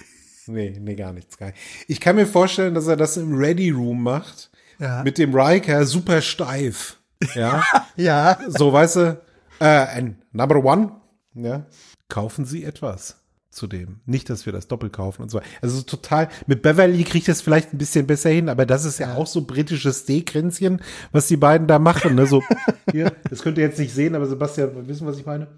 Nee, 0.46 0.76
nee, 0.80 0.94
gar 0.94 1.12
nichts. 1.12 1.36
Gar 1.38 1.46
nicht. 1.48 1.58
Ich 1.88 2.00
kann 2.00 2.16
mir 2.16 2.26
vorstellen, 2.26 2.74
dass 2.74 2.86
er 2.86 2.96
das 2.96 3.16
im 3.16 3.34
Ready 3.34 3.70
Room 3.70 4.02
macht. 4.02 4.50
Ja. 4.78 5.02
Mit 5.02 5.18
dem 5.18 5.34
Riker 5.34 5.84
super 5.86 6.20
steif. 6.20 6.98
Ja. 7.34 7.62
ja. 7.96 8.38
So, 8.48 8.72
weißt 8.72 8.96
du, 8.96 9.22
äh, 9.60 10.02
number 10.32 10.56
one. 10.64 10.92
Ja. 11.34 11.66
Kaufen 12.08 12.44
Sie 12.44 12.64
etwas. 12.64 13.22
zu 13.52 13.66
dem. 13.66 14.00
Nicht, 14.06 14.30
dass 14.30 14.46
wir 14.46 14.52
das 14.52 14.66
doppelt 14.66 14.92
kaufen 14.94 15.22
und 15.22 15.30
so. 15.30 15.40
Also 15.60 15.82
total, 15.82 16.28
mit 16.46 16.62
Beverly 16.62 17.04
kriegt 17.04 17.28
das 17.28 17.42
vielleicht 17.42 17.72
ein 17.72 17.78
bisschen 17.78 18.06
besser 18.06 18.30
hin, 18.30 18.48
aber 18.48 18.64
das 18.66 18.84
ist 18.86 18.98
ja 18.98 19.14
auch 19.14 19.26
so 19.26 19.42
britisches 19.42 20.00
Steakkränzchen, 20.00 20.80
was 21.12 21.28
die 21.28 21.36
beiden 21.36 21.66
da 21.66 21.78
machen. 21.78 22.14
Ne? 22.14 22.26
So, 22.26 22.42
hier, 22.90 23.12
das 23.28 23.42
könnt 23.42 23.58
ihr 23.58 23.64
jetzt 23.64 23.78
nicht 23.78 23.94
sehen, 23.94 24.14
aber 24.14 24.26
Sebastian, 24.26 24.88
wissen, 24.88 25.06
was 25.06 25.18
ich 25.18 25.26
meine? 25.26 25.48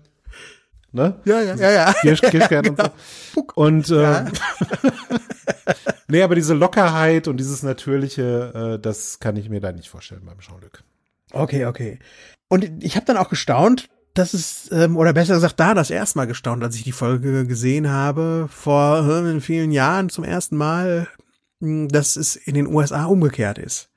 Ne? 0.94 1.20
Ja, 1.24 1.42
ja, 1.42 1.56
ja, 1.56 1.72
ja. 1.72 1.92
Kirsch, 1.92 2.20
Kirschkern 2.20 2.68
und 2.68 2.78
so. 2.78 2.84
Genau. 3.34 3.52
Und 3.56 3.90
äh, 3.90 4.02
Ja. 4.02 4.26
nee, 6.08 6.22
aber 6.22 6.36
diese 6.36 6.54
Lockerheit 6.54 7.26
und 7.26 7.38
dieses 7.38 7.64
Natürliche, 7.64 8.76
äh, 8.76 8.80
das 8.80 9.18
kann 9.18 9.34
ich 9.36 9.48
mir 9.48 9.60
da 9.60 9.72
nicht 9.72 9.88
vorstellen 9.88 10.22
beim 10.24 10.38
Jean-Luc. 10.38 10.84
Okay, 11.32 11.66
okay. 11.66 11.98
Und 12.48 12.84
ich 12.84 12.94
habe 12.94 13.06
dann 13.06 13.16
auch 13.16 13.28
gestaunt, 13.28 13.88
dass 14.14 14.34
es, 14.34 14.70
ähm, 14.70 14.96
oder 14.96 15.12
besser 15.12 15.34
gesagt, 15.34 15.58
da 15.58 15.74
das 15.74 15.90
erste 15.90 16.18
Mal 16.18 16.26
gestaunt, 16.26 16.62
als 16.62 16.76
ich 16.76 16.84
die 16.84 16.92
Folge 16.92 17.44
gesehen 17.44 17.90
habe, 17.90 18.48
vor 18.48 19.08
äh, 19.08 19.40
vielen 19.40 19.72
Jahren 19.72 20.10
zum 20.10 20.22
ersten 20.22 20.56
Mal, 20.56 21.08
mh, 21.58 21.88
dass 21.88 22.14
es 22.14 22.36
in 22.36 22.54
den 22.54 22.68
USA 22.68 23.06
umgekehrt 23.06 23.58
ist. 23.58 23.90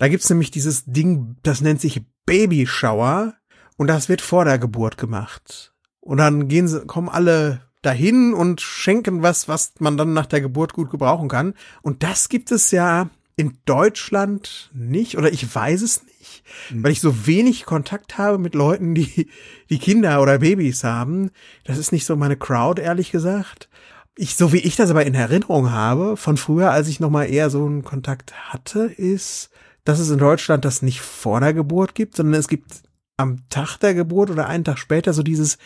Da 0.00 0.08
gibt's 0.08 0.28
nämlich 0.28 0.50
dieses 0.50 0.84
Ding, 0.84 1.36
das 1.44 1.60
nennt 1.60 1.80
sich 1.80 2.02
Baby 2.26 2.66
Shower 2.66 3.34
und 3.76 3.86
das 3.86 4.08
wird 4.08 4.20
vor 4.20 4.44
der 4.44 4.58
Geburt 4.58 4.98
gemacht. 4.98 5.69
Und 6.10 6.16
dann 6.16 6.48
gehen 6.48 6.66
sie, 6.66 6.80
kommen 6.86 7.08
alle 7.08 7.60
dahin 7.82 8.34
und 8.34 8.60
schenken 8.60 9.22
was, 9.22 9.46
was 9.46 9.74
man 9.78 9.96
dann 9.96 10.12
nach 10.12 10.26
der 10.26 10.40
Geburt 10.40 10.72
gut 10.72 10.90
gebrauchen 10.90 11.28
kann. 11.28 11.54
Und 11.82 12.02
das 12.02 12.28
gibt 12.28 12.50
es 12.50 12.72
ja 12.72 13.10
in 13.36 13.58
Deutschland 13.64 14.72
nicht, 14.74 15.16
oder 15.16 15.32
ich 15.32 15.54
weiß 15.54 15.82
es 15.82 16.02
nicht, 16.02 16.42
weil 16.74 16.90
ich 16.90 17.00
so 17.00 17.28
wenig 17.28 17.64
Kontakt 17.64 18.18
habe 18.18 18.38
mit 18.38 18.56
Leuten, 18.56 18.92
die, 18.96 19.28
die 19.70 19.78
Kinder 19.78 20.20
oder 20.20 20.40
Babys 20.40 20.82
haben. 20.82 21.30
Das 21.62 21.78
ist 21.78 21.92
nicht 21.92 22.06
so 22.06 22.16
meine 22.16 22.36
Crowd, 22.36 22.82
ehrlich 22.82 23.12
gesagt. 23.12 23.68
Ich, 24.16 24.34
so 24.34 24.52
wie 24.52 24.58
ich 24.58 24.74
das 24.74 24.90
aber 24.90 25.06
in 25.06 25.14
Erinnerung 25.14 25.70
habe, 25.70 26.16
von 26.16 26.36
früher, 26.36 26.72
als 26.72 26.88
ich 26.88 26.98
noch 26.98 27.10
mal 27.10 27.30
eher 27.30 27.50
so 27.50 27.64
einen 27.64 27.84
Kontakt 27.84 28.34
hatte, 28.52 28.80
ist, 28.80 29.50
dass 29.84 30.00
es 30.00 30.10
in 30.10 30.18
Deutschland 30.18 30.64
das 30.64 30.82
nicht 30.82 31.02
vor 31.02 31.38
der 31.38 31.54
Geburt 31.54 31.94
gibt, 31.94 32.16
sondern 32.16 32.40
es 32.40 32.48
gibt 32.48 32.82
am 33.16 33.48
Tag 33.50 33.76
der 33.76 33.94
Geburt 33.94 34.30
oder 34.30 34.48
einen 34.48 34.64
Tag 34.64 34.78
später 34.78 35.12
so 35.12 35.22
dieses 35.22 35.58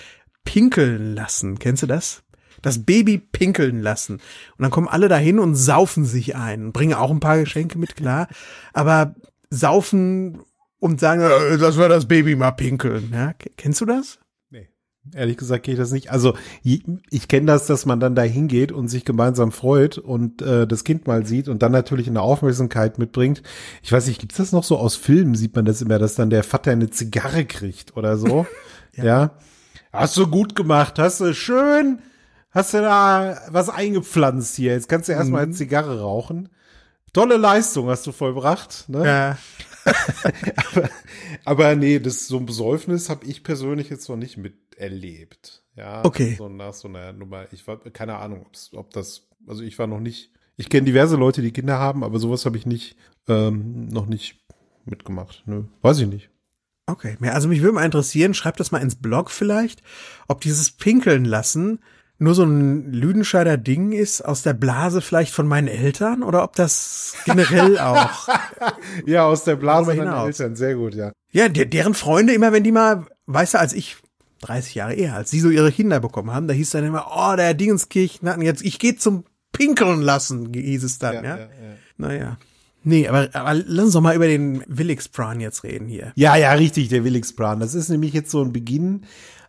Pinkeln 0.45 1.15
lassen. 1.15 1.59
Kennst 1.59 1.83
du 1.83 1.87
das? 1.87 2.23
Das 2.63 2.85
Baby 2.85 3.19
pinkeln 3.19 3.83
lassen. 3.83 4.15
Und 4.15 4.63
dann 4.63 4.71
kommen 4.71 4.89
alle 4.89 5.09
dahin 5.09 5.39
und 5.39 5.55
saufen 5.55 6.05
sich 6.05 6.37
ein. 6.37 6.73
Bringen 6.73 6.95
auch 6.95 7.11
ein 7.11 7.21
paar 7.21 7.39
Geschenke 7.39 7.79
mit, 7.79 7.97
klar. 7.97 8.29
Aber 8.73 9.15
saufen 9.51 10.41
und 10.79 11.01
sagen, 11.01 11.23
äh, 11.23 11.57
lass 11.57 11.79
wir 11.79 11.89
das 11.89 12.07
Baby 12.07 12.37
mal 12.37 12.53
pinkeln. 12.53 13.11
Ja, 13.13 13.33
kennst 13.57 13.81
du 13.81 13.87
das? 13.87 14.19
Nee. 14.51 14.69
Ehrlich 15.15 15.37
gesagt 15.37 15.65
gehe 15.65 15.75
ich 15.75 15.81
das 15.81 15.93
nicht. 15.93 16.11
Also 16.11 16.37
ich 16.63 17.29
kenne 17.29 17.47
das, 17.47 17.67
dass 17.67 17.87
man 17.87 18.01
dann 18.01 18.15
da 18.15 18.23
hingeht 18.23 18.73
und 18.73 18.89
sich 18.89 19.05
gemeinsam 19.05 19.53
freut 19.53 19.99
und 19.99 20.43
äh, 20.43 20.67
das 20.67 20.85
Kind 20.85 21.07
mal 21.07 21.27
sieht 21.27 21.49
und 21.49 21.63
dann 21.63 21.73
natürlich 21.73 22.09
eine 22.09 22.21
Aufmerksamkeit 22.21 22.99
mitbringt. 22.99 23.43
Ich 23.83 23.93
weiß 23.93 24.07
nicht, 24.07 24.21
gibt's 24.21 24.37
das 24.37 24.53
noch 24.53 24.65
so 24.65 24.77
aus 24.79 24.97
Filmen? 24.97 25.35
Sieht 25.35 25.57
man 25.57 25.65
das 25.65 25.81
immer, 25.81 25.99
dass 25.99 26.17
dann 26.17 26.31
der 26.31 26.43
Vater 26.43 26.73
eine 26.73 26.91
Zigarre 26.91 27.45
kriegt 27.45 27.97
oder 27.97 28.17
so? 28.17 28.47
ja. 28.95 29.39
Hast 29.95 30.17
du 30.17 30.27
gut 30.27 30.57
gemacht, 30.57 30.99
hast 30.99 31.21
du 31.21 31.33
schön, 31.35 32.01
hast 32.51 32.75
du 32.75 32.79
da 32.79 33.39
was 33.51 33.69
eingepflanzt 33.69 34.57
hier. 34.57 34.73
Jetzt 34.73 34.89
kannst 34.89 35.09
du 35.09 35.13
erstmal 35.13 35.45
eine 35.45 35.53
Zigarre 35.53 36.01
rauchen. 36.01 36.49
Tolle 37.13 37.37
Leistung 37.37 37.89
hast 37.89 38.05
du 38.09 38.11
vollbracht. 38.11 38.89
Ne? 38.89 39.07
Ja. 39.07 39.39
aber, 40.73 40.91
aber 41.45 41.77
nee, 41.77 42.01
das 42.01 42.27
so 42.27 42.39
ein 42.39 42.47
Besäufnis 42.47 43.09
habe 43.09 43.25
ich 43.25 43.45
persönlich 43.45 43.89
jetzt 43.89 44.09
noch 44.09 44.17
nicht 44.17 44.37
miterlebt. 44.37 45.63
Ja, 45.77 46.05
Okay. 46.05 46.35
So 46.37 46.49
nach 46.49 46.75
so 46.75 46.89
einer 46.89 47.13
Nummer. 47.13 47.47
Ich 47.53 47.65
war 47.69 47.79
keine 47.79 48.17
Ahnung, 48.17 48.47
ob 48.73 48.91
das. 48.91 49.29
Also 49.47 49.63
ich 49.63 49.79
war 49.79 49.87
noch 49.87 50.01
nicht. 50.01 50.33
Ich 50.57 50.71
kenne 50.71 50.87
diverse 50.87 51.17
Leute, 51.17 51.41
die 51.41 51.53
Kinder 51.53 51.79
haben, 51.79 52.03
aber 52.03 52.19
sowas 52.19 52.47
habe 52.47 52.57
ich 52.57 52.67
nicht 52.67 52.97
ähm, 53.29 53.87
noch 53.87 54.07
nicht 54.07 54.45
mitgemacht. 54.85 55.45
Nö, 55.47 55.65
weiß 55.83 56.01
ich 56.01 56.09
nicht. 56.09 56.31
Okay. 56.87 57.16
Ja, 57.20 57.33
also 57.33 57.49
mich 57.49 57.62
würde 57.62 57.75
mal 57.75 57.85
interessieren, 57.85 58.35
schreibt 58.35 58.61
das 58.61 58.70
mal 58.70 58.83
ins 58.83 58.97
Blog 58.97 59.31
vielleicht, 59.31 59.83
ob 60.29 60.40
dieses 60.40 60.70
Pinkeln 60.70 61.25
lassen 61.25 61.81
nur 62.18 62.35
so 62.35 62.44
ein 62.44 62.92
Lüdenscheider 62.92 63.57
Ding 63.57 63.92
ist 63.92 64.23
aus 64.23 64.42
der 64.42 64.55
Blase 64.55 65.01
vielleicht 65.01 65.33
von 65.33 65.49
meinen 65.49 65.68
Eltern 65.68 66.23
oder 66.23 66.44
ob 66.44 66.55
das 66.55 67.16
generell 67.25 67.79
auch. 67.81 68.29
Ja, 69.05 69.25
aus 69.25 69.44
der 69.44 69.57
Blase 69.57 69.94
meiner. 69.94 70.25
Eltern, 70.25 70.55
sehr 70.55 70.77
gut, 70.77 70.94
ja. 70.94 71.12
Ja, 71.33 71.49
der, 71.49 71.66
deren 71.66 71.94
Freunde 71.94 72.33
immer, 72.33 72.53
wenn 72.53 72.62
die 72.62 72.73
mal, 72.73 73.07
weißt 73.27 73.55
du, 73.55 73.59
als 73.59 73.73
ich 73.73 73.97
30 74.42 74.77
Jahre 74.77 74.94
eher, 74.94 75.14
als 75.14 75.31
sie 75.31 75.40
so 75.40 75.51
ihre 75.51 75.73
Kinder 75.73 75.99
bekommen 75.99 76.31
haben, 76.31 76.47
da 76.47 76.55
hieß 76.55 76.70
dann 76.70 76.85
immer, 76.85 77.09
oh, 77.14 77.35
der 77.37 77.55
Dingenskirchen 77.55 78.40
jetzt, 78.42 78.62
ich 78.62 78.79
gehe 78.79 78.97
zum 78.97 79.25
Pinkeln 79.53 80.01
lassen, 80.01 80.53
hieß 80.53 80.85
es 80.85 80.99
dann, 80.99 81.25
ja. 81.25 81.37
ja. 81.37 81.49
Naja. 81.97 82.38
Nee, 82.85 83.09
aber, 83.09 83.29
aber 83.33 83.55
lass 83.55 83.87
uns 83.87 83.94
doch 83.94 84.01
mal 84.01 84.14
über 84.14 84.27
den 84.27 84.62
Willigspran 84.66 85.40
jetzt 85.40 85.64
reden 85.64 85.88
hier. 85.88 86.12
Ja, 86.16 86.37
ja, 86.37 86.53
richtig, 86.53 86.88
der 86.88 87.05
Willingsplan. 87.05 87.61
Das 87.61 87.75
ist 87.75 87.88
nämlich 87.88 88.12
jetzt 88.12 88.31
so 88.31 88.42
ein 88.42 88.53
Beginn 88.53 89.03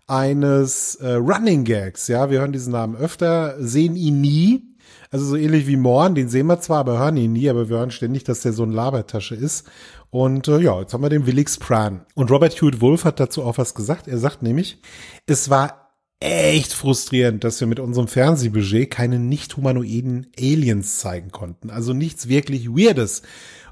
eines 0.08 0.96
äh, 0.96 1.14
Running 1.14 1.64
Gags. 1.64 2.08
Ja, 2.08 2.30
wir 2.30 2.40
hören 2.40 2.54
diesen 2.54 2.72
Namen 2.72 2.96
öfter, 2.96 3.56
sehen 3.60 3.96
ihn 3.96 4.22
nie. 4.22 4.64
Also 5.12 5.26
so 5.26 5.36
ähnlich 5.36 5.68
wie 5.68 5.78
Morn, 5.78 6.16
den 6.16 6.30
sehen 6.30 6.48
wir 6.48 6.60
zwar, 6.60 6.80
aber 6.80 7.00
hören 7.00 7.18
ihn 7.18 7.34
nie, 7.34 7.50
aber 7.50 7.70
wir 7.70 7.78
hören 7.78 7.92
ständig, 7.92 8.24
dass 8.24 8.42
der 8.42 8.54
so 8.54 8.64
eine 8.64 8.74
Labertasche 8.74 9.36
ist. 9.36 9.66
Und 10.10 10.48
äh, 10.48 10.60
ja, 10.60 10.80
jetzt 10.80 10.94
haben 10.94 11.04
wir 11.04 11.10
den 11.10 11.26
Willix 11.26 11.58
Pran. 11.58 12.06
Und 12.16 12.32
Robert 12.32 12.62
Hewitt 12.62 12.82
Wolf 12.82 13.06
hat 13.06 13.20
dazu 13.20 13.44
auch 13.44 13.58
was 13.58 13.76
gesagt. 13.76 14.08
Er 14.08 14.18
sagt 14.18 14.44
nämlich, 14.44 14.82
es 15.26 15.50
war 15.50 15.85
echt 16.26 16.74
frustrierend, 16.74 17.44
dass 17.44 17.60
wir 17.60 17.68
mit 17.68 17.80
unserem 17.80 18.08
Fernsehbudget 18.08 18.90
keine 18.90 19.20
nicht 19.20 19.56
humanoiden 19.58 20.28
Aliens 20.38 20.98
zeigen 20.98 21.32
konnten. 21.32 21.70
Also 21.70 21.94
nichts 21.94 22.28
wirklich 22.28 22.70
Weirdes. 22.70 23.22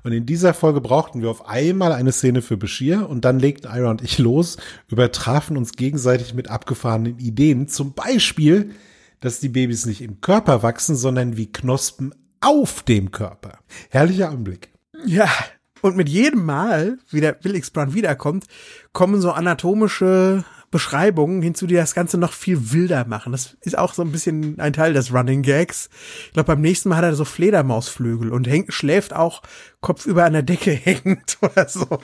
Und 0.04 0.12
in 0.12 0.26
dieser 0.26 0.54
Folge 0.54 0.82
brauchten 0.82 1.22
wir 1.22 1.30
auf 1.30 1.48
einmal 1.48 1.94
eine 1.94 2.12
Szene 2.12 2.42
für 2.42 2.58
Bashir 2.58 3.10
und 3.10 3.26
dann 3.26 3.39
legten 3.39 3.72
Ira 3.72 3.89
und 3.89 4.02
ich 4.04 4.18
los, 4.20 4.58
übertrafen 4.89 5.58
uns 5.58 5.74
gegenseitig 5.74 6.34
mit 6.34 6.50
abgefahrenen 6.50 7.20
Ideen. 7.20 7.68
Zum 7.68 7.94
Beispiel, 7.94 8.72
dass 9.22 9.39
die 9.39 9.50
Babys 9.50 9.86
nicht 9.86 10.02
im 10.02 10.20
Körper 10.20 10.62
wachsen, 10.62 10.96
sondern 10.96 11.38
wie 11.38 11.52
Knospen 11.52 12.13
auf 12.42 12.84
dem 12.84 13.12
Körper. 13.12 13.60
Herrlicher 13.89 14.30
Anblick. 14.30 14.74
Ja, 15.06 15.30
und 15.82 15.96
mit 15.96 16.10
jedem 16.10 16.46
Mal, 16.46 16.98
wie 17.10 17.22
der 17.22 17.38
Willigspran 17.42 17.94
wiederkommt, 17.94 18.46
kommen 18.92 19.22
so 19.22 19.32
anatomische 19.32 20.44
Beschreibungen 20.74 21.44
hinzu, 21.44 21.68
die 21.68 21.76
das 21.76 21.94
Ganze 21.94 22.18
noch 22.18 22.34
viel 22.34 22.74
wilder 22.74 23.06
machen. 23.06 23.32
Das 23.32 23.56
ist 23.62 23.78
auch 23.78 23.94
so 23.94 24.02
ein 24.02 24.12
bisschen 24.12 24.60
ein 24.60 24.74
Teil 24.74 24.94
des 24.94 25.14
Running 25.14 25.44
Gags. 25.44 25.90
Ich 26.26 26.34
glaube, 26.34 26.48
beim 26.48 26.62
nächsten 26.62 26.90
Mal 26.90 26.98
hat 26.98 27.04
er 27.04 27.16
so 27.16 27.26
Fledermausflügel 27.26 28.32
und 28.32 28.48
hängt, 28.48 28.74
schläft 28.74 29.16
auch 29.16 29.44
kopfüber 29.82 30.26
an 30.26 30.34
der 30.34 30.42
Decke 30.42 30.72
hängend 30.72 31.38
oder 31.42 31.70
so. 31.70 32.00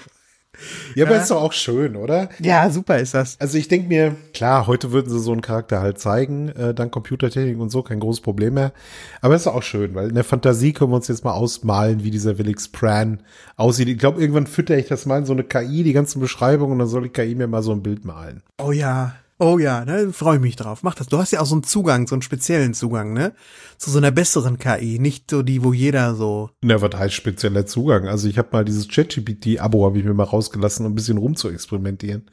Ja, 0.95 1.05
aber 1.05 1.17
ist 1.17 1.31
doch 1.31 1.41
auch 1.41 1.53
schön, 1.53 1.95
oder? 1.95 2.29
Ja, 2.39 2.69
super 2.69 2.97
ist 2.99 3.13
das. 3.13 3.37
Also 3.39 3.57
ich 3.57 3.67
denke 3.67 3.87
mir, 3.87 4.15
klar, 4.33 4.67
heute 4.67 4.91
würden 4.91 5.09
sie 5.09 5.19
so 5.19 5.31
einen 5.31 5.41
Charakter 5.41 5.81
halt 5.81 5.99
zeigen, 5.99 6.49
äh, 6.49 6.73
dank 6.73 6.91
Computertechnik 6.91 7.59
und 7.59 7.69
so, 7.69 7.83
kein 7.83 7.99
großes 7.99 8.21
Problem 8.21 8.55
mehr. 8.55 8.73
Aber 9.21 9.35
ist 9.35 9.47
auch 9.47 9.63
schön, 9.63 9.95
weil 9.95 10.09
in 10.09 10.15
der 10.15 10.23
Fantasie 10.23 10.73
können 10.73 10.91
wir 10.91 10.95
uns 10.95 11.07
jetzt 11.07 11.23
mal 11.23 11.33
ausmalen, 11.33 12.03
wie 12.03 12.11
dieser 12.11 12.37
Willix 12.37 12.67
Pran 12.67 13.21
aussieht. 13.55 13.87
Ich 13.87 13.97
glaube, 13.97 14.21
irgendwann 14.21 14.47
fütter 14.47 14.77
ich 14.77 14.87
das 14.87 15.05
mal 15.05 15.19
in 15.19 15.25
so 15.25 15.33
eine 15.33 15.43
KI, 15.43 15.83
die 15.83 15.93
ganzen 15.93 16.19
Beschreibungen, 16.19 16.73
und 16.73 16.79
dann 16.79 16.87
soll 16.87 17.03
die 17.03 17.09
KI 17.09 17.35
mir 17.35 17.47
mal 17.47 17.63
so 17.63 17.71
ein 17.71 17.83
Bild 17.83 18.05
malen. 18.05 18.41
Oh 18.57 18.71
ja. 18.71 19.13
Oh 19.41 19.57
ja, 19.57 19.85
ne, 19.85 20.11
freue 20.11 20.37
mich 20.37 20.57
drauf. 20.57 20.83
Mach 20.83 20.95
das. 20.95 21.07
Du 21.07 21.17
hast 21.17 21.31
ja 21.31 21.39
auch 21.39 21.45
so 21.45 21.55
einen 21.55 21.63
Zugang, 21.63 22.07
so 22.07 22.15
einen 22.15 22.21
speziellen 22.21 22.73
Zugang, 22.73 23.13
ne? 23.13 23.33
Zu 23.77 23.89
so 23.89 23.97
einer 23.97 24.11
besseren 24.11 24.59
KI, 24.59 24.99
nicht 24.99 25.31
so 25.31 25.43
die, 25.43 25.63
wo 25.63 25.71
jeder 25.71 26.13
so. 26.15 26.49
Na, 26.61 26.81
was 26.81 26.99
heißt 26.99 27.13
spezieller 27.13 27.65
Zugang? 27.65 28.09
Also 28.09 28.27
ich 28.27 28.37
habe 28.37 28.49
mal 28.51 28.65
dieses 28.65 28.89
ChatGPT-Abo, 28.89 29.85
habe 29.85 29.97
ich 29.97 30.03
mir 30.03 30.13
mal 30.13 30.25
rausgelassen, 30.25 30.85
um 30.85 30.91
ein 30.91 30.95
bisschen 30.95 31.17
rum 31.17 31.37
zu 31.37 31.49
experimentieren. 31.49 32.29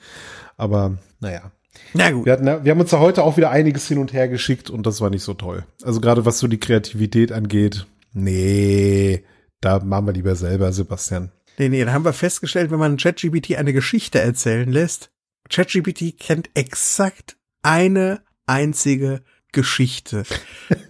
Aber 0.57 0.99
naja. 1.21 1.53
Na 1.95 2.11
gut. 2.11 2.27
Wir, 2.27 2.33
hatten, 2.33 2.65
wir 2.65 2.73
haben 2.73 2.81
uns 2.81 2.91
da 2.91 2.99
heute 2.99 3.23
auch 3.23 3.37
wieder 3.37 3.51
einiges 3.51 3.87
hin 3.87 3.99
und 3.99 4.13
her 4.13 4.27
geschickt 4.27 4.69
und 4.69 4.85
das 4.85 5.01
war 5.01 5.11
nicht 5.11 5.23
so 5.23 5.35
toll. 5.35 5.65
Also 5.85 6.01
gerade 6.01 6.25
was 6.27 6.41
so 6.41 6.49
die 6.49 6.59
Kreativität 6.59 7.31
angeht, 7.31 7.87
nee, 8.15 9.23
da 9.61 9.79
machen 9.79 10.07
wir 10.07 10.13
lieber 10.13 10.35
selber, 10.35 10.73
Sebastian. 10.73 11.31
Nee, 11.59 11.69
nee, 11.69 11.85
da 11.85 11.93
haben 11.93 12.05
wir 12.05 12.13
festgestellt, 12.13 12.73
wenn 12.73 12.81
man 12.81 12.97
ChatGPT 12.97 13.57
eine 13.57 13.73
Geschichte 13.73 14.19
erzählen 14.19 14.71
lässt, 14.71 15.11
ChatGPT 15.49 16.19
kennt 16.19 16.51
exakt 16.55 17.37
eine 17.63 18.23
einzige 18.47 19.23
Geschichte. 19.53 20.25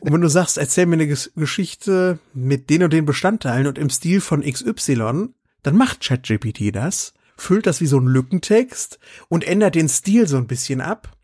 Und 0.01 0.13
wenn 0.13 0.21
du 0.21 0.29
sagst, 0.29 0.59
erzähl 0.59 0.87
mir 0.87 0.95
eine 0.95 1.07
Ges 1.07 1.33
Geschichte 1.37 2.19
mit 2.35 2.69
den 2.69 2.83
und 2.83 2.93
den 2.93 3.07
Bestandteilen 3.07 3.67
und 3.67 3.79
im 3.79 3.91
Stil 3.91 4.21
von 4.21 4.43
XY, 4.43 5.29
dann 5.63 5.77
macht 5.77 6.01
ChatGPT 6.01 6.75
das, 6.75 7.15
füllt 7.37 7.67
das 7.67 7.81
wie 7.81 7.87
so 7.87 7.99
ein 7.99 8.07
Lückentext 8.07 8.99
und 9.29 9.45
ändert 9.45 9.75
den 9.75 9.89
Stil 9.89 10.27
so 10.27 10.37
ein 10.37 10.47
bisschen 10.47 10.81
ab. 10.81 11.17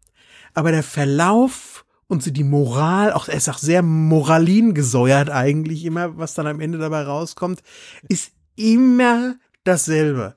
Aber 0.54 0.70
der 0.70 0.82
Verlauf 0.82 1.84
und 2.06 2.36
die 2.36 2.44
Moral, 2.44 3.12
auch 3.12 3.28
er 3.28 3.36
ist 3.36 3.48
auch 3.48 3.58
sehr 3.58 3.82
moralin 3.82 4.74
gesäuert 4.74 5.30
eigentlich 5.30 5.84
immer, 5.84 6.18
was 6.18 6.34
dann 6.34 6.46
am 6.46 6.60
Ende 6.60 6.78
dabei 6.78 7.02
rauskommt, 7.02 7.62
ist 8.08 8.32
immer 8.54 9.36
dasselbe. 9.64 10.36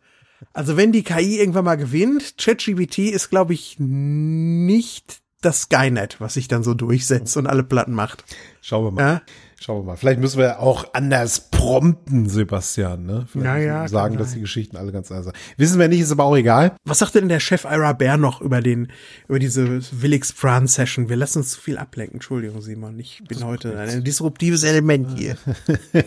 Also 0.54 0.78
wenn 0.78 0.92
die 0.92 1.04
KI 1.04 1.40
irgendwann 1.40 1.66
mal 1.66 1.76
gewinnt, 1.76 2.38
ChatGPT 2.38 3.00
ist, 3.00 3.30
glaube 3.30 3.54
ich, 3.54 3.78
nicht 3.80 5.22
das 5.42 5.62
Skynet, 5.64 6.20
was 6.20 6.34
sich 6.34 6.48
dann 6.48 6.64
so 6.64 6.74
durchsetzt 6.74 7.38
und 7.38 7.48
alle 7.48 7.64
Platten 7.64 7.94
macht. 7.94 8.24
Schauen 8.62 8.86
wir 8.86 8.92
mal. 8.92 9.02
Ja? 9.02 9.22
Schauen 9.60 9.82
wir 9.82 9.84
mal. 9.84 9.96
Vielleicht 9.96 10.20
müssen 10.20 10.40
wir 10.40 10.60
auch 10.60 10.94
anders 10.94 11.50
prompten, 11.50 12.28
Sebastian. 12.28 13.06
Ne? 13.06 13.26
Vielleicht 13.32 13.46
Naja, 13.46 13.74
müssen 13.74 13.84
wir 13.84 13.90
sagen, 13.90 14.16
kann 14.16 14.24
dass 14.24 14.34
die 14.34 14.42
Geschichten 14.42 14.76
alle 14.76 14.92
ganz 14.92 15.12
anders 15.12 15.26
sind. 15.26 15.36
Wissen 15.58 15.80
wir 15.80 15.88
nicht, 15.88 16.02
ist 16.02 16.12
aber 16.12 16.26
auch 16.26 16.36
egal. 16.36 16.76
Was 16.84 17.00
sagte 17.00 17.20
denn 17.20 17.30
der 17.30 17.40
Chef 17.40 17.64
Ira 17.64 17.94
Bear 17.94 18.18
noch 18.18 18.42
über 18.42 18.62
den, 18.62 18.92
über 19.28 19.40
diese 19.40 19.82
Willix 19.92 20.32
Fran 20.32 20.68
Session? 20.68 21.10
Wir 21.10 21.16
lassen 21.16 21.40
uns 21.40 21.52
zu 21.52 21.62
viel 21.62 21.78
ablenken. 21.78 22.16
Entschuldigung, 22.16 22.62
Simon. 22.62 23.00
Ich 23.00 23.24
bin 23.28 23.44
heute 23.46 23.78
ein 23.78 24.04
disruptives 24.04 24.64
Element 24.64 25.18
hier. 25.18 25.38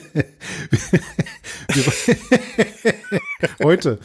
Heute. 3.62 3.99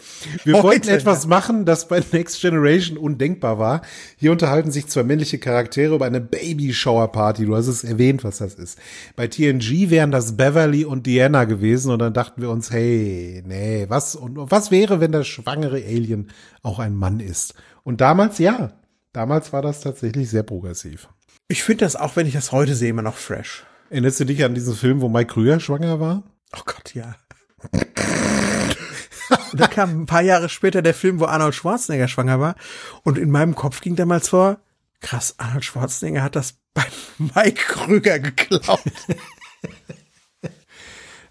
Wir 0.43 0.55
Heute, 0.55 0.63
wollten 0.63 0.89
etwas 0.89 1.27
machen, 1.27 1.65
das 1.65 1.87
bei 1.87 2.01
Next 2.11 2.41
Generation 2.41 2.97
undenkbar 2.97 3.59
war. 3.59 3.81
Hier 4.17 4.31
unterhalten 4.31 4.71
sich 4.71 4.87
zwei 4.87 5.03
männliche 5.03 5.39
Charaktere 5.39 5.95
über 5.95 6.05
eine 6.05 6.21
Baby-Shower-Party. 6.21 7.45
Du 7.45 7.55
hast 7.55 7.67
es 7.67 7.83
erwähnt, 7.83 8.23
was 8.23 8.37
das 8.37 8.55
ist. 8.55 8.77
Bei 9.15 9.27
TNG 9.27 9.89
wären 9.89 10.11
das 10.11 10.37
Beverly 10.37 10.85
und 10.85 11.05
Diana 11.05 11.45
gewesen 11.45 11.91
und 11.91 11.99
dann 11.99 12.13
dachten 12.13 12.41
wir 12.41 12.49
uns, 12.49 12.71
hey, 12.71 13.43
nee, 13.45 13.85
was, 13.89 14.15
und 14.15 14.37
was 14.37 14.71
wäre, 14.71 14.99
wenn 14.99 15.11
der 15.11 15.23
schwangere 15.23 15.83
Alien 15.83 16.31
auch 16.61 16.79
ein 16.79 16.95
Mann 16.95 17.19
ist? 17.19 17.53
Und 17.83 18.01
damals, 18.01 18.37
ja, 18.39 18.73
damals 19.11 19.53
war 19.53 19.61
das 19.61 19.81
tatsächlich 19.81 20.29
sehr 20.29 20.43
progressiv. 20.43 21.09
Ich 21.47 21.63
finde 21.63 21.85
das 21.85 21.95
auch, 21.95 22.15
wenn 22.15 22.27
ich 22.27 22.33
das 22.33 22.51
heute 22.51 22.75
sehe, 22.75 22.89
immer 22.89 23.01
noch 23.01 23.17
fresh. 23.17 23.65
Erinnerst 23.89 24.21
du 24.21 24.25
dich 24.25 24.43
an 24.43 24.55
diesen 24.55 24.73
Film, 24.73 25.01
wo 25.01 25.09
Mike 25.09 25.33
Krüger 25.33 25.59
schwanger 25.59 25.99
war? 25.99 26.23
Oh 26.55 26.61
Gott, 26.65 26.93
ja. 26.93 27.15
Und 29.53 29.61
da 29.61 29.67
kam 29.67 30.01
ein 30.01 30.05
paar 30.05 30.21
Jahre 30.21 30.49
später 30.49 30.81
der 30.81 30.93
Film, 30.93 31.19
wo 31.19 31.25
Arnold 31.25 31.55
Schwarzenegger 31.55 32.07
schwanger 32.07 32.39
war. 32.39 32.55
Und 33.03 33.17
in 33.17 33.31
meinem 33.31 33.55
Kopf 33.55 33.79
ging 33.81 33.95
damals 33.95 34.29
vor, 34.29 34.59
krass, 34.99 35.35
Arnold 35.37 35.63
Schwarzenegger 35.63 36.23
hat 36.23 36.35
das 36.35 36.55
bei 36.73 36.85
Mike 37.17 37.61
Krüger 37.67 38.19
geklaut. 38.19 38.81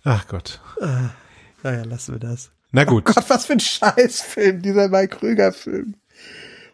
Ach 0.04 0.26
Gott. 0.26 0.60
Naja, 1.62 1.84
lassen 1.84 2.14
wir 2.14 2.18
das. 2.18 2.50
Na 2.72 2.84
gut. 2.84 3.04
Gott, 3.04 3.28
was 3.28 3.46
für 3.46 3.52
ein 3.52 3.60
Scheißfilm, 3.60 4.62
dieser 4.62 4.88
Mike 4.88 5.18
Krüger-Film. 5.18 5.94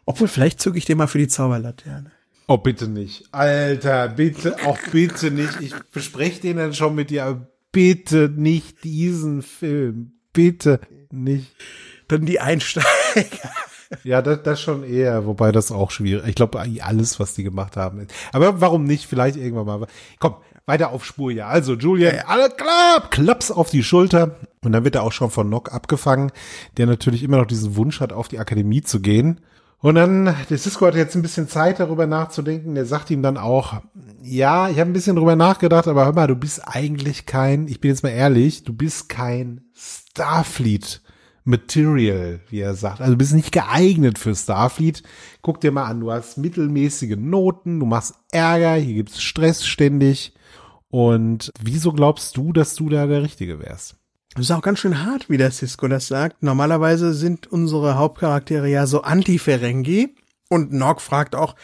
Obwohl, 0.06 0.28
vielleicht 0.28 0.60
zücke 0.60 0.78
ich 0.78 0.84
den 0.84 0.96
mal 0.96 1.08
für 1.08 1.18
die 1.18 1.28
Zauberlaterne. 1.28 2.12
Oh, 2.46 2.56
bitte 2.56 2.88
nicht. 2.88 3.28
Alter, 3.32 4.08
bitte, 4.08 4.56
auch 4.64 4.78
bitte 4.90 5.30
nicht. 5.30 5.60
Ich 5.60 5.74
bespreche 5.92 6.40
den 6.40 6.56
dann 6.56 6.72
schon 6.72 6.94
mit 6.94 7.10
dir, 7.10 7.24
aber 7.26 7.46
bitte 7.72 8.32
nicht 8.34 8.84
diesen 8.84 9.42
Film. 9.42 10.12
Bitte 10.32 10.80
nicht. 11.12 11.54
Dann 12.08 12.26
die 12.26 12.40
Einsteiger. 12.40 13.50
Ja, 14.04 14.20
das, 14.20 14.42
das 14.42 14.60
schon 14.60 14.84
eher, 14.84 15.24
wobei 15.26 15.50
das 15.50 15.72
auch 15.72 15.90
schwierig. 15.90 16.28
Ich 16.28 16.34
glaube, 16.34 16.62
alles, 16.82 17.18
was 17.20 17.34
die 17.34 17.42
gemacht 17.42 17.76
haben. 17.76 18.00
Ist. 18.00 18.12
Aber 18.32 18.60
warum 18.60 18.84
nicht? 18.84 19.06
Vielleicht 19.06 19.36
irgendwann 19.36 19.66
mal. 19.80 19.86
Komm, 20.18 20.36
weiter 20.66 20.90
auf 20.90 21.04
Spur, 21.04 21.30
ja. 21.30 21.48
Also, 21.48 21.74
Julian, 21.74 22.20
alles 22.26 22.56
klar, 22.56 23.08
klaps 23.10 23.50
auf 23.50 23.70
die 23.70 23.82
Schulter. 23.82 24.36
Und 24.62 24.72
dann 24.72 24.84
wird 24.84 24.96
er 24.96 25.02
auch 25.02 25.12
schon 25.12 25.30
von 25.30 25.48
Nock 25.48 25.72
abgefangen, 25.72 26.32
der 26.76 26.86
natürlich 26.86 27.22
immer 27.22 27.38
noch 27.38 27.46
diesen 27.46 27.76
Wunsch 27.76 28.00
hat, 28.00 28.12
auf 28.12 28.28
die 28.28 28.38
Akademie 28.38 28.82
zu 28.82 29.00
gehen. 29.00 29.40
Und 29.80 29.94
dann, 29.94 30.34
der 30.50 30.58
Cisco 30.58 30.86
hat 30.86 30.96
jetzt 30.96 31.14
ein 31.14 31.22
bisschen 31.22 31.48
Zeit 31.48 31.80
darüber 31.80 32.06
nachzudenken. 32.06 32.74
Der 32.74 32.84
sagt 32.84 33.10
ihm 33.10 33.22
dann 33.22 33.36
auch, 33.36 33.80
ja, 34.22 34.68
ich 34.68 34.78
habe 34.78 34.90
ein 34.90 34.92
bisschen 34.92 35.16
drüber 35.16 35.36
nachgedacht, 35.36 35.86
aber 35.86 36.04
hör 36.04 36.12
mal, 36.12 36.26
du 36.26 36.34
bist 36.34 36.62
eigentlich 36.66 37.26
kein, 37.26 37.68
ich 37.68 37.80
bin 37.80 37.90
jetzt 37.90 38.02
mal 38.02 38.10
ehrlich, 38.10 38.64
du 38.64 38.72
bist 38.72 39.08
kein 39.08 39.62
Starfleet 40.18 41.00
Material, 41.44 42.40
wie 42.50 42.58
er 42.58 42.74
sagt. 42.74 43.00
Also 43.00 43.12
du 43.12 43.18
bist 43.18 43.32
nicht 43.32 43.52
geeignet 43.52 44.18
für 44.18 44.34
Starfleet. 44.34 45.04
Guck 45.42 45.60
dir 45.60 45.70
mal 45.70 45.84
an, 45.84 46.00
du 46.00 46.10
hast 46.10 46.38
mittelmäßige 46.38 47.16
Noten, 47.16 47.78
du 47.78 47.86
machst 47.86 48.14
Ärger, 48.32 48.74
hier 48.74 48.94
gibt's 48.94 49.22
Stress 49.22 49.64
ständig. 49.64 50.34
Und 50.90 51.52
wieso 51.62 51.92
glaubst 51.92 52.36
du, 52.36 52.52
dass 52.52 52.74
du 52.74 52.88
da 52.88 53.06
der 53.06 53.22
Richtige 53.22 53.60
wärst? 53.60 53.94
Das 54.34 54.46
ist 54.46 54.50
auch 54.50 54.60
ganz 54.60 54.80
schön 54.80 55.04
hart, 55.04 55.30
wie 55.30 55.38
der 55.38 55.52
Cisco 55.52 55.86
das 55.86 56.08
sagt. 56.08 56.42
Normalerweise 56.42 57.14
sind 57.14 57.46
unsere 57.46 57.96
Hauptcharaktere 57.96 58.68
ja 58.68 58.86
so 58.86 59.02
anti-Ferengi. 59.02 60.16
Und 60.50 60.72
Nog 60.72 61.00
fragt 61.00 61.36
auch, 61.36 61.54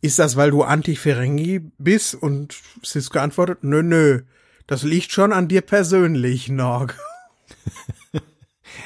ist 0.00 0.20
das, 0.20 0.36
weil 0.36 0.52
du 0.52 0.62
anti-Ferengi 0.62 1.72
bist? 1.78 2.14
Und 2.14 2.54
Cisco 2.84 3.18
antwortet, 3.18 3.64
nö, 3.64 3.82
nö. 3.82 4.22
Das 4.68 4.84
liegt 4.84 5.10
schon 5.10 5.32
an 5.32 5.48
dir 5.48 5.60
persönlich, 5.60 6.48
Nog. 6.48 6.94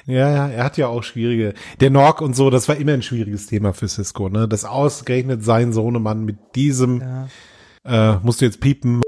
Ja, 0.06 0.30
ja, 0.30 0.48
er 0.48 0.64
hat 0.64 0.76
ja 0.76 0.88
auch 0.88 1.02
schwierige. 1.02 1.54
Der 1.80 1.90
Nork 1.90 2.20
und 2.20 2.34
so, 2.34 2.50
das 2.50 2.68
war 2.68 2.76
immer 2.76 2.92
ein 2.92 3.02
schwieriges 3.02 3.46
Thema 3.46 3.72
für 3.72 3.88
Cisco, 3.88 4.28
ne? 4.28 4.48
Das 4.48 4.64
ausgerechnet 4.64 5.44
sein 5.44 5.72
Sohnemann 5.72 6.24
mit 6.24 6.38
diesem, 6.54 7.00
Ja. 7.00 8.14
äh, 8.14 8.18
musst 8.22 8.40
du 8.40 8.44
jetzt 8.44 8.60
piepen, 8.60 9.02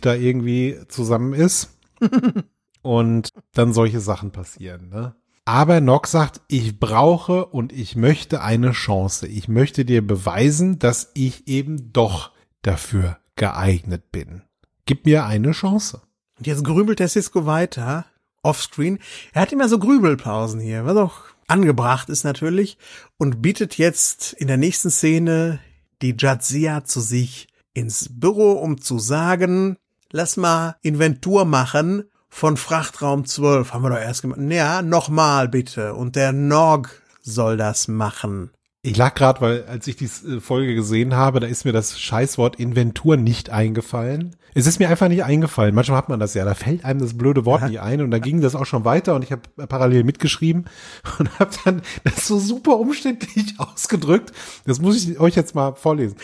da 0.00 0.14
irgendwie 0.14 0.78
zusammen 0.88 1.32
ist. 1.34 1.78
und 2.82 3.28
dann 3.54 3.72
solche 3.72 4.00
Sachen 4.00 4.32
passieren, 4.32 4.88
ne? 4.88 5.14
Aber 5.44 5.80
Nock 5.80 6.06
sagt, 6.06 6.40
ich 6.46 6.78
brauche 6.78 7.46
und 7.46 7.72
ich 7.72 7.96
möchte 7.96 8.42
eine 8.42 8.70
Chance. 8.70 9.26
Ich 9.26 9.48
möchte 9.48 9.84
dir 9.84 10.06
beweisen, 10.06 10.78
dass 10.78 11.10
ich 11.14 11.48
eben 11.48 11.92
doch 11.92 12.30
dafür 12.62 13.18
geeignet 13.34 14.12
bin. 14.12 14.42
Gib 14.86 15.04
mir 15.04 15.24
eine 15.26 15.50
Chance. 15.50 16.00
Und 16.38 16.46
jetzt 16.46 16.62
grübelt 16.64 17.00
der 17.00 17.08
Cisco 17.08 17.44
weiter, 17.44 18.04
offscreen. 18.42 18.98
Er 19.32 19.42
hat 19.42 19.52
immer 19.52 19.68
so 19.68 19.78
Grübelpausen 19.78 20.60
hier, 20.60 20.84
was 20.84 20.96
auch 20.96 21.20
angebracht 21.46 22.08
ist 22.08 22.24
natürlich, 22.24 22.78
und 23.18 23.42
bietet 23.42 23.78
jetzt 23.78 24.32
in 24.34 24.48
der 24.48 24.56
nächsten 24.56 24.90
Szene 24.90 25.60
die 26.00 26.14
Jadzia 26.18 26.84
zu 26.84 27.00
sich 27.00 27.48
ins 27.74 28.08
Büro, 28.10 28.52
um 28.52 28.80
zu 28.80 28.98
sagen, 28.98 29.76
lass 30.10 30.36
mal 30.36 30.76
Inventur 30.82 31.44
machen 31.44 32.04
von 32.28 32.56
Frachtraum 32.56 33.24
12. 33.24 33.72
Haben 33.72 33.84
wir 33.84 33.90
doch 33.90 33.98
erst 33.98 34.22
gemacht. 34.22 34.40
Ja, 34.48 34.82
nochmal 34.82 35.48
bitte. 35.48 35.94
Und 35.94 36.16
der 36.16 36.32
Nog 36.32 36.88
soll 37.20 37.56
das 37.56 37.88
machen. 37.88 38.50
Ich 38.82 38.96
lag 38.96 39.14
gerade, 39.14 39.40
weil 39.40 39.64
als 39.66 39.86
ich 39.86 39.96
die 39.96 40.08
Folge 40.08 40.74
gesehen 40.74 41.14
habe, 41.14 41.38
da 41.38 41.46
ist 41.46 41.64
mir 41.64 41.72
das 41.72 42.00
Scheißwort 42.00 42.56
Inventur 42.56 43.16
nicht 43.16 43.50
eingefallen. 43.50 44.34
Es 44.54 44.66
ist 44.66 44.78
mir 44.78 44.88
einfach 44.90 45.08
nicht 45.08 45.24
eingefallen. 45.24 45.74
Manchmal 45.74 45.96
hat 45.98 46.08
man 46.08 46.20
das 46.20 46.34
ja, 46.34 46.44
da 46.44 46.54
fällt 46.54 46.84
einem 46.84 47.00
das 47.00 47.16
blöde 47.16 47.44
Wort 47.46 47.62
Ja. 47.62 47.68
nie 47.68 47.78
ein 47.78 48.00
und 48.02 48.10
da 48.10 48.18
ging 48.18 48.40
das 48.40 48.54
auch 48.54 48.66
schon 48.66 48.84
weiter 48.84 49.14
und 49.14 49.22
ich 49.24 49.32
habe 49.32 49.42
parallel 49.66 50.04
mitgeschrieben 50.04 50.66
und 51.18 51.38
habe 51.38 51.50
dann 51.64 51.82
das 52.04 52.26
so 52.26 52.38
super 52.38 52.78
umständlich 52.78 53.54
ausgedrückt. 53.58 54.32
Das 54.66 54.80
muss 54.80 55.02
ich 55.04 55.18
euch 55.18 55.34
jetzt 55.36 55.54
mal 55.54 55.74
vorlesen. 55.74 56.16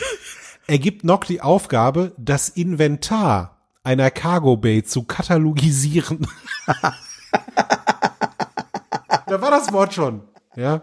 Er 0.67 0.77
gibt 0.77 1.03
Nock 1.03 1.25
die 1.25 1.41
Aufgabe, 1.41 2.13
das 2.17 2.49
Inventar 2.49 3.57
einer 3.83 4.11
Cargo 4.11 4.57
Bay 4.57 4.83
zu 4.83 5.03
katalogisieren. 5.03 6.27
da 9.27 9.41
war 9.41 9.49
das 9.51 9.71
Wort 9.73 9.93
schon. 9.93 10.21
Ja. 10.55 10.81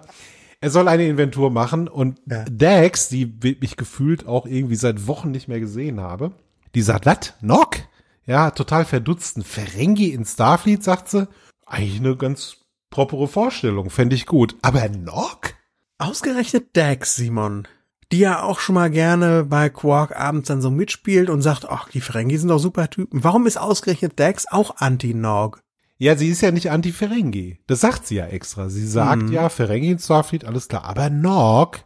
Er 0.60 0.70
soll 0.70 0.88
eine 0.88 1.06
Inventur 1.06 1.50
machen 1.50 1.86
und 1.86 2.20
Ja. 2.26 2.44
Dax, 2.50 3.08
die 3.08 3.38
ich 3.60 3.76
gefühlt 3.76 4.26
auch 4.26 4.46
irgendwie 4.46 4.74
seit 4.76 5.06
Wochen 5.06 5.30
nicht 5.30 5.46
mehr 5.48 5.60
gesehen 5.60 6.00
habe, 6.00 6.32
die 6.76 6.82
sagt, 6.82 7.06
was? 7.06 7.32
Nock? 7.40 7.78
Ja, 8.26 8.50
total 8.52 8.84
verdutzt. 8.84 9.36
Ein 9.38 9.42
Ferengi 9.42 10.10
in 10.10 10.24
Starfleet, 10.24 10.84
sagt 10.84 11.08
sie. 11.08 11.26
Eigentlich 11.64 11.98
eine 12.00 12.16
ganz 12.16 12.58
propere 12.90 13.26
Vorstellung, 13.26 13.90
fände 13.90 14.14
ich 14.14 14.26
gut. 14.26 14.54
Aber 14.62 14.88
Nock? 14.88 15.54
Ausgerechnet 15.98 16.76
Dax, 16.76 17.16
Simon. 17.16 17.66
Die 18.12 18.18
ja 18.18 18.42
auch 18.42 18.60
schon 18.60 18.74
mal 18.74 18.90
gerne 18.90 19.44
bei 19.44 19.68
Quark 19.68 20.14
abends 20.14 20.48
dann 20.48 20.62
so 20.62 20.70
mitspielt 20.70 21.28
und 21.30 21.42
sagt, 21.42 21.64
ach, 21.68 21.88
die 21.88 22.00
Ferengi 22.00 22.36
sind 22.36 22.50
doch 22.50 22.58
super 22.58 22.88
Typen. 22.90 23.24
Warum 23.24 23.46
ist 23.46 23.56
ausgerechnet 23.56 24.20
Dax 24.20 24.46
auch 24.46 24.76
Anti-Nog? 24.76 25.58
Ja, 25.98 26.14
sie 26.14 26.28
ist 26.28 26.42
ja 26.42 26.50
nicht 26.52 26.70
Anti-Ferengi. 26.70 27.58
Das 27.66 27.80
sagt 27.80 28.06
sie 28.06 28.16
ja 28.16 28.26
extra. 28.26 28.68
Sie 28.68 28.86
sagt 28.86 29.22
Mhm. 29.22 29.32
ja, 29.32 29.48
Ferengi 29.48 29.90
in 29.92 29.98
Starfleet, 29.98 30.44
alles 30.44 30.68
klar. 30.68 30.84
Aber 30.84 31.08
Nock? 31.08 31.80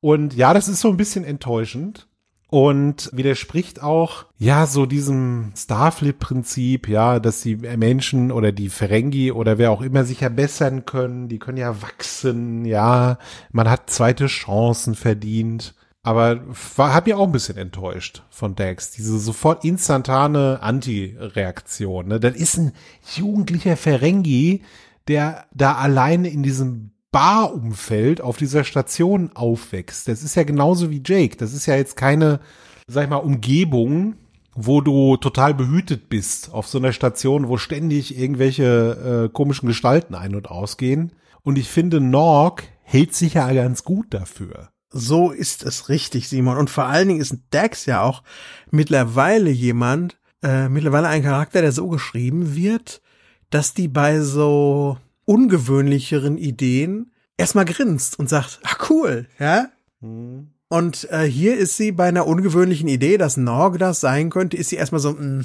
Und 0.00 0.34
ja, 0.34 0.54
das 0.54 0.66
ist 0.66 0.80
so 0.80 0.88
ein 0.88 0.96
bisschen 0.96 1.24
enttäuschend. 1.24 2.08
Und 2.48 3.10
widerspricht 3.12 3.82
auch, 3.82 4.26
ja, 4.38 4.66
so 4.66 4.86
diesem 4.86 5.52
Starfleet-Prinzip, 5.56 6.88
ja, 6.88 7.18
dass 7.18 7.40
die 7.40 7.56
Menschen 7.56 8.30
oder 8.30 8.52
die 8.52 8.68
Ferengi 8.68 9.32
oder 9.32 9.58
wer 9.58 9.72
auch 9.72 9.80
immer 9.80 10.04
sich 10.04 10.20
ja 10.20 10.28
bessern 10.28 10.84
können, 10.84 11.28
die 11.28 11.38
können 11.38 11.58
ja 11.58 11.82
wachsen, 11.82 12.64
ja, 12.64 13.18
man 13.50 13.68
hat 13.68 13.90
zweite 13.90 14.26
Chancen 14.26 14.94
verdient. 14.94 15.74
Aber 16.04 16.42
war, 16.76 16.92
hab 16.92 17.08
ja 17.08 17.16
auch 17.16 17.26
ein 17.26 17.32
bisschen 17.32 17.56
enttäuscht 17.56 18.22
von 18.28 18.54
Dax. 18.54 18.90
Diese 18.90 19.18
sofort 19.18 19.64
instantane 19.64 20.58
Anti-Reaktion. 20.60 22.08
Ne? 22.08 22.20
Das 22.20 22.36
ist 22.36 22.58
ein 22.58 22.72
jugendlicher 23.16 23.78
Ferengi, 23.78 24.62
der 25.08 25.46
da 25.54 25.76
alleine 25.76 26.28
in 26.28 26.42
diesem 26.42 26.90
Barumfeld 27.14 28.20
auf 28.20 28.38
dieser 28.38 28.64
Station 28.64 29.30
aufwächst. 29.34 30.08
Das 30.08 30.24
ist 30.24 30.34
ja 30.34 30.42
genauso 30.42 30.90
wie 30.90 31.00
Jake. 31.04 31.36
Das 31.36 31.52
ist 31.52 31.64
ja 31.66 31.76
jetzt 31.76 31.96
keine, 31.96 32.40
sag 32.88 33.04
ich 33.04 33.08
mal, 33.10 33.18
Umgebung, 33.18 34.16
wo 34.56 34.80
du 34.80 35.16
total 35.16 35.54
behütet 35.54 36.08
bist 36.08 36.52
auf 36.52 36.66
so 36.66 36.78
einer 36.78 36.92
Station, 36.92 37.46
wo 37.46 37.56
ständig 37.56 38.18
irgendwelche 38.18 39.26
äh, 39.26 39.32
komischen 39.32 39.68
Gestalten 39.68 40.16
ein- 40.16 40.34
und 40.34 40.50
ausgehen. 40.50 41.12
Und 41.42 41.56
ich 41.56 41.68
finde, 41.68 42.00
Norg 42.00 42.64
hält 42.82 43.14
sich 43.14 43.34
ja 43.34 43.52
ganz 43.52 43.84
gut 43.84 44.06
dafür. 44.10 44.70
so 44.90 45.30
ist 45.30 45.62
es 45.62 45.88
richtig, 45.88 46.28
Simon. 46.28 46.56
Und 46.56 46.68
vor 46.68 46.86
allen 46.86 47.06
Dingen 47.06 47.20
ist 47.20 47.36
Dax 47.50 47.86
ja 47.86 48.02
auch 48.02 48.24
mittlerweile 48.72 49.50
jemand, 49.50 50.18
äh, 50.42 50.68
mittlerweile 50.68 51.06
ein 51.06 51.22
Charakter, 51.22 51.60
der 51.62 51.70
so 51.70 51.88
geschrieben 51.88 52.56
wird, 52.56 53.02
dass 53.50 53.72
die 53.72 53.86
bei 53.86 54.20
so 54.20 54.98
ungewöhnlicheren 55.24 56.38
Ideen 56.38 57.12
erstmal 57.36 57.64
grinst 57.64 58.18
und 58.18 58.28
sagt, 58.28 58.60
ah 58.62 58.76
cool, 58.90 59.26
ja. 59.38 59.68
Mhm. 60.00 60.48
Und 60.68 61.08
äh, 61.10 61.22
hier 61.24 61.56
ist 61.56 61.76
sie 61.76 61.92
bei 61.92 62.08
einer 62.08 62.26
ungewöhnlichen 62.26 62.88
Idee, 62.88 63.16
dass 63.16 63.36
Norg 63.36 63.78
das 63.78 64.00
sein 64.00 64.30
könnte, 64.30 64.56
ist 64.56 64.70
sie 64.70 64.76
erstmal 64.76 65.00
so, 65.00 65.12
mm. 65.12 65.44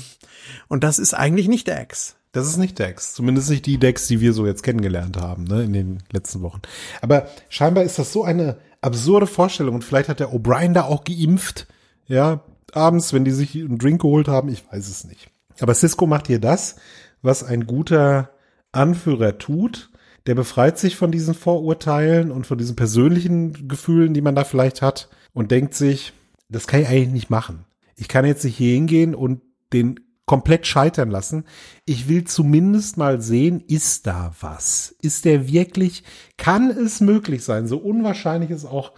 und 0.70 0.84
das 0.84 0.98
ist 0.98 1.14
eigentlich 1.14 1.48
nicht 1.48 1.68
Dex. 1.68 2.16
Das 2.32 2.48
ist 2.48 2.58
nicht 2.58 2.80
Dex. 2.80 3.14
Zumindest 3.14 3.50
nicht 3.50 3.66
die 3.66 3.78
Dex, 3.78 4.08
die 4.08 4.22
wir 4.22 4.34
so 4.34 4.46
jetzt 4.46 4.64
kennengelernt 4.64 5.18
haben, 5.18 5.44
ne, 5.44 5.64
in 5.64 5.74
den 5.74 6.04
letzten 6.12 6.42
Wochen. 6.42 6.62
Aber 7.02 7.28
scheinbar 7.50 7.84
ist 7.84 8.00
das 8.00 8.14
so 8.14 8.24
eine 8.24 8.58
absurde 8.82 9.28
Vorstellung 9.28 9.76
und 9.76 9.84
vielleicht 9.84 10.10
hat 10.10 10.20
der 10.20 10.34
O'Brien 10.34 10.74
da 10.74 10.84
auch 10.84 11.04
geimpft, 11.04 11.68
ja, 12.08 12.42
abends, 12.72 13.14
wenn 13.14 13.26
die 13.26 13.32
sich 13.32 13.56
einen 13.56 13.78
Drink 13.78 14.02
geholt 14.02 14.28
haben, 14.28 14.50
ich 14.50 14.64
weiß 14.72 14.88
es 14.88 15.04
nicht. 15.04 15.30
Aber 15.60 15.74
Cisco 15.74 16.08
macht 16.08 16.28
hier 16.28 16.40
das, 16.40 16.76
was 17.22 17.44
ein 17.44 17.68
guter 17.68 18.32
Anführer 18.72 19.38
tut. 19.38 19.90
Der 20.28 20.36
befreit 20.36 20.78
sich 20.78 20.96
von 20.96 21.12
diesen 21.12 21.34
Vorurteilen 21.34 22.30
und 22.32 22.46
von 22.46 22.58
diesen 22.58 22.76
persönlichen 22.76 23.68
Gefühlen, 23.68 24.14
die 24.14 24.22
man 24.22 24.36
da 24.36 24.44
vielleicht 24.44 24.82
hat 24.82 25.10
und 25.34 25.50
denkt 25.50 25.74
sich, 25.74 26.14
das 26.50 26.68
kann 26.68 26.82
ich 26.82 26.88
eigentlich 26.88 27.14
nicht 27.14 27.30
machen. 27.30 27.66
Ich 27.96 28.08
kann 28.08 28.26
jetzt 28.26 28.44
nicht 28.44 28.58
hier 28.58 28.74
hingehen 28.74 29.16
und 29.16 29.42
den 29.74 30.00
komplett 30.26 30.68
scheitern 30.68 31.10
lassen. 31.10 31.46
Ich 31.86 32.08
will 32.08 32.26
zumindest 32.26 32.98
mal 32.98 33.20
sehen, 33.22 33.64
ist 33.68 34.06
da 34.06 34.36
was? 34.42 34.96
Ist 35.02 35.26
der 35.26 35.52
wirklich, 35.52 36.04
kann 36.38 36.70
es 36.70 37.02
möglich 37.02 37.44
sein, 37.44 37.68
so 37.68 37.78
unwahrscheinlich 37.78 38.52
es 38.52 38.66
auch 38.66 38.92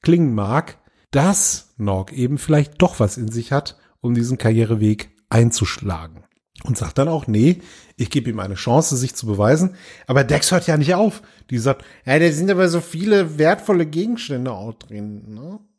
klingen 0.00 0.34
mag, 0.34 0.78
dass 1.10 1.74
Nog 1.76 2.12
eben 2.12 2.38
vielleicht 2.38 2.80
doch 2.80 3.00
was 3.00 3.18
in 3.18 3.30
sich 3.30 3.52
hat, 3.52 3.76
um 4.00 4.14
diesen 4.14 4.38
Karriereweg 4.38 5.10
einzuschlagen. 5.28 6.24
Und 6.64 6.76
sagt 6.76 6.98
dann 6.98 7.08
auch, 7.08 7.26
nee, 7.26 7.60
ich 7.96 8.10
gebe 8.10 8.30
ihm 8.30 8.40
eine 8.40 8.54
Chance, 8.54 8.96
sich 8.96 9.14
zu 9.14 9.26
beweisen. 9.26 9.76
Aber 10.06 10.24
Dex 10.24 10.50
hört 10.50 10.66
ja 10.66 10.76
nicht 10.76 10.94
auf. 10.94 11.22
Die 11.50 11.58
sagt, 11.58 11.84
ja, 12.04 12.18
da 12.18 12.30
sind 12.32 12.50
aber 12.50 12.68
so 12.68 12.80
viele 12.80 13.38
wertvolle 13.38 13.86
Gegenstände 13.86 14.52
auch 14.52 14.74
drin. 14.74 15.34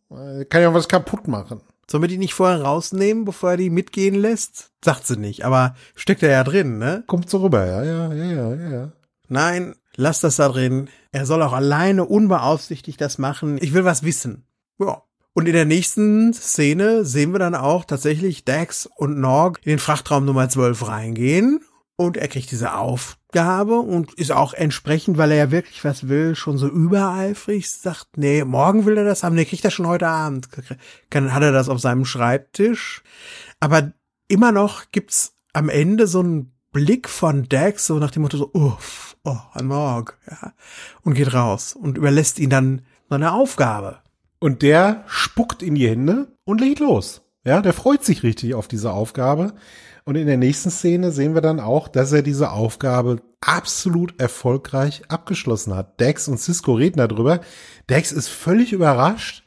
Ne? 0.10 0.46
Kann 0.48 0.62
ja 0.62 0.74
was 0.74 0.88
kaputt 0.88 1.28
machen. 1.28 1.62
Sollen 1.90 2.04
wir 2.04 2.08
die 2.08 2.18
nicht 2.18 2.34
vorher 2.34 2.62
rausnehmen, 2.62 3.26
bevor 3.26 3.52
er 3.52 3.58
die 3.58 3.70
mitgehen 3.70 4.16
lässt? 4.16 4.72
Sagt 4.84 5.08
sie 5.08 5.18
nicht, 5.18 5.44
aber 5.44 5.76
steckt 5.96 6.22
er 6.22 6.30
ja 6.30 6.44
drin, 6.44 6.78
ne? 6.78 7.04
Kommt 7.08 7.30
so 7.30 7.40
rüber, 7.40 7.66
ja, 7.66 7.84
ja, 7.84 8.14
ja, 8.14 8.54
ja, 8.54 8.70
ja. 8.70 8.92
Nein, 9.28 9.76
lass 9.96 10.20
das 10.20 10.36
da 10.36 10.50
drin. 10.50 10.90
Er 11.12 11.26
soll 11.26 11.42
auch 11.42 11.54
alleine 11.54 12.06
unbeaufsichtigt 12.06 13.02
das 13.02 13.18
machen. 13.18 13.58
Ich 13.60 13.74
will 13.74 13.86
was 13.86 14.04
wissen. 14.04 14.46
Ja. 14.80 15.02
Und 15.40 15.46
in 15.46 15.54
der 15.54 15.64
nächsten 15.64 16.34
Szene 16.34 17.06
sehen 17.06 17.32
wir 17.32 17.40
dann 17.40 17.56
auch 17.56 17.86
tatsächlich 17.86 18.44
Dax 18.44 18.90
und 18.98 19.22
Nog 19.22 19.60
in 19.64 19.70
den 19.70 19.80
Frachtraum 19.80 20.26
Nummer 20.26 20.50
12 20.50 20.86
reingehen. 20.86 21.62
Und 21.96 22.18
er 22.18 22.28
kriegt 22.28 22.52
diese 22.52 22.74
Aufgabe 22.74 23.80
und 23.80 24.14
ist 24.16 24.34
auch 24.34 24.54
entsprechend, 24.54 25.18
weil 25.18 25.32
er 25.32 25.38
ja 25.38 25.52
wirklich 25.52 25.86
was 25.86 26.10
will, 26.10 26.36
schon 26.36 26.58
so 26.58 26.68
übereifrig, 26.68 27.72
sagt, 27.72 28.18
nee, 28.18 28.44
morgen 28.44 28.86
will 28.86 28.98
er 28.98 29.06
das 29.06 29.24
haben, 29.24 29.36
nee, 29.36 29.46
kriegt 29.46 29.64
er 29.64 29.72
schon 29.72 29.88
heute 29.88 30.10
Abend. 30.10 30.50
Kann, 31.10 31.34
hat 31.34 31.42
er 31.42 31.54
das 31.54 31.70
auf 31.70 31.80
seinem 31.80 32.04
Schreibtisch. 32.04 33.02
Aber 33.62 33.94
immer 34.28 34.52
noch 34.52 34.92
gibt's 34.92 35.38
am 35.54 35.70
Ende 35.70 36.08
so 36.08 36.20
einen 36.20 36.52
Blick 36.74 37.08
von 37.08 37.48
Dax, 37.48 37.88
so 37.88 37.98
nach 37.98 38.12
dem 38.12 38.24
Motto 38.24 38.36
so, 38.36 38.52
uff, 38.52 39.16
oh, 39.24 39.38
ein 39.54 39.68
Morg, 39.68 40.18
ja, 40.30 40.52
und 41.04 41.14
geht 41.14 41.34
raus 41.34 41.72
und 41.72 41.98
überlässt 41.98 42.40
ihn 42.40 42.50
dann 42.50 42.82
seine 43.10 43.32
Aufgabe. 43.32 44.02
Und 44.40 44.62
der 44.62 45.04
spuckt 45.08 45.62
in 45.62 45.76
die 45.76 45.90
Hände 45.90 46.30
und 46.46 46.62
legt 46.62 46.80
los. 46.80 47.22
Ja, 47.44 47.62
der 47.62 47.74
freut 47.74 48.04
sich 48.04 48.24
richtig 48.24 48.54
auf 48.54 48.68
diese 48.68 48.92
Aufgabe. 48.92 49.54
Und 50.06 50.16
in 50.16 50.28
der 50.28 50.38
nächsten 50.38 50.72
Szene 50.72 51.12
sehen 51.12 51.36
wir 51.36 51.42
dann 51.42 51.60
auch, 51.60 51.88
dass 51.88 52.12
er 52.12 52.22
diese 52.22 52.52
Aufgabe 52.52 53.22
absolut 53.42 54.20
erfolgreich 54.20 55.04
abgeschlossen 55.08 55.76
hat. 55.76 56.00
Dex 56.00 56.28
und 56.28 56.40
Cisco 56.40 56.74
reden 56.74 56.98
darüber. 56.98 57.42
Dex 57.90 58.12
ist 58.12 58.30
völlig 58.30 58.74
überrascht. 58.74 59.44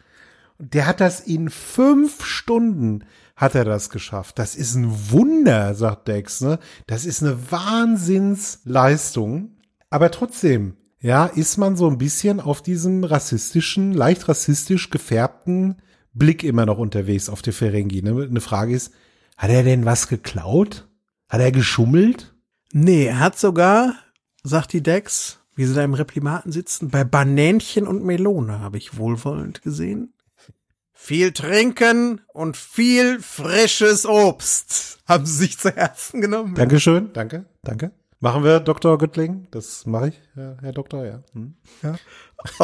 Der 0.58 0.86
hat 0.86 1.00
das 1.00 1.20
in 1.20 1.50
fünf 1.50 2.24
Stunden 2.24 3.04
hat 3.34 3.54
er 3.56 3.64
das 3.64 3.90
geschafft. 3.90 4.38
Das 4.38 4.54
ist 4.54 4.76
ein 4.76 5.10
Wunder, 5.10 5.74
sagt 5.74 6.08
Dex. 6.08 6.42
Ne? 6.42 6.58
Das 6.86 7.04
ist 7.04 7.22
eine 7.22 7.50
Wahnsinnsleistung. 7.50 9.56
Aber 9.90 10.10
trotzdem, 10.10 10.76
ja, 11.02 11.26
ist 11.26 11.58
man 11.58 11.76
so 11.76 11.88
ein 11.88 11.98
bisschen 11.98 12.40
auf 12.40 12.62
diesem 12.62 13.02
rassistischen, 13.02 13.92
leicht 13.92 14.28
rassistisch 14.28 14.88
gefärbten 14.88 15.82
Blick 16.14 16.44
immer 16.44 16.64
noch 16.64 16.78
unterwegs 16.78 17.28
auf 17.28 17.42
der 17.42 17.52
Ferengi. 17.52 18.02
Ne? 18.02 18.22
Eine 18.22 18.40
Frage 18.40 18.74
ist, 18.74 18.92
hat 19.36 19.50
er 19.50 19.64
denn 19.64 19.84
was 19.84 20.08
geklaut? 20.08 20.88
Hat 21.28 21.40
er 21.40 21.50
geschummelt? 21.50 22.34
Nee, 22.72 23.06
er 23.06 23.18
hat 23.18 23.38
sogar, 23.38 23.94
sagt 24.44 24.72
die 24.72 24.82
Dex, 24.82 25.40
wie 25.56 25.64
sie 25.64 25.74
da 25.74 25.82
im 25.82 25.94
Replimaten 25.94 26.52
sitzen, 26.52 26.88
bei 26.88 27.02
Banänchen 27.02 27.86
und 27.86 28.04
Melone 28.04 28.60
habe 28.60 28.78
ich 28.78 28.96
wohlwollend 28.96 29.62
gesehen. 29.62 30.14
Viel 30.92 31.32
trinken 31.32 32.20
und 32.28 32.56
viel 32.56 33.18
frisches 33.20 34.06
Obst 34.06 35.00
haben 35.08 35.26
sie 35.26 35.46
sich 35.46 35.58
zu 35.58 35.74
Herzen 35.74 36.20
genommen. 36.20 36.54
Dankeschön, 36.54 37.12
danke, 37.12 37.44
danke. 37.62 37.90
Machen 38.22 38.44
wir, 38.44 38.60
Dr. 38.60 38.98
Göttling? 38.98 39.48
Das 39.50 39.84
mache 39.84 40.10
ich, 40.10 40.20
Herr, 40.34 40.72
Doktor, 40.72 41.04
ja. 41.04 41.24
Hm. 41.32 41.54
ja. 41.82 41.96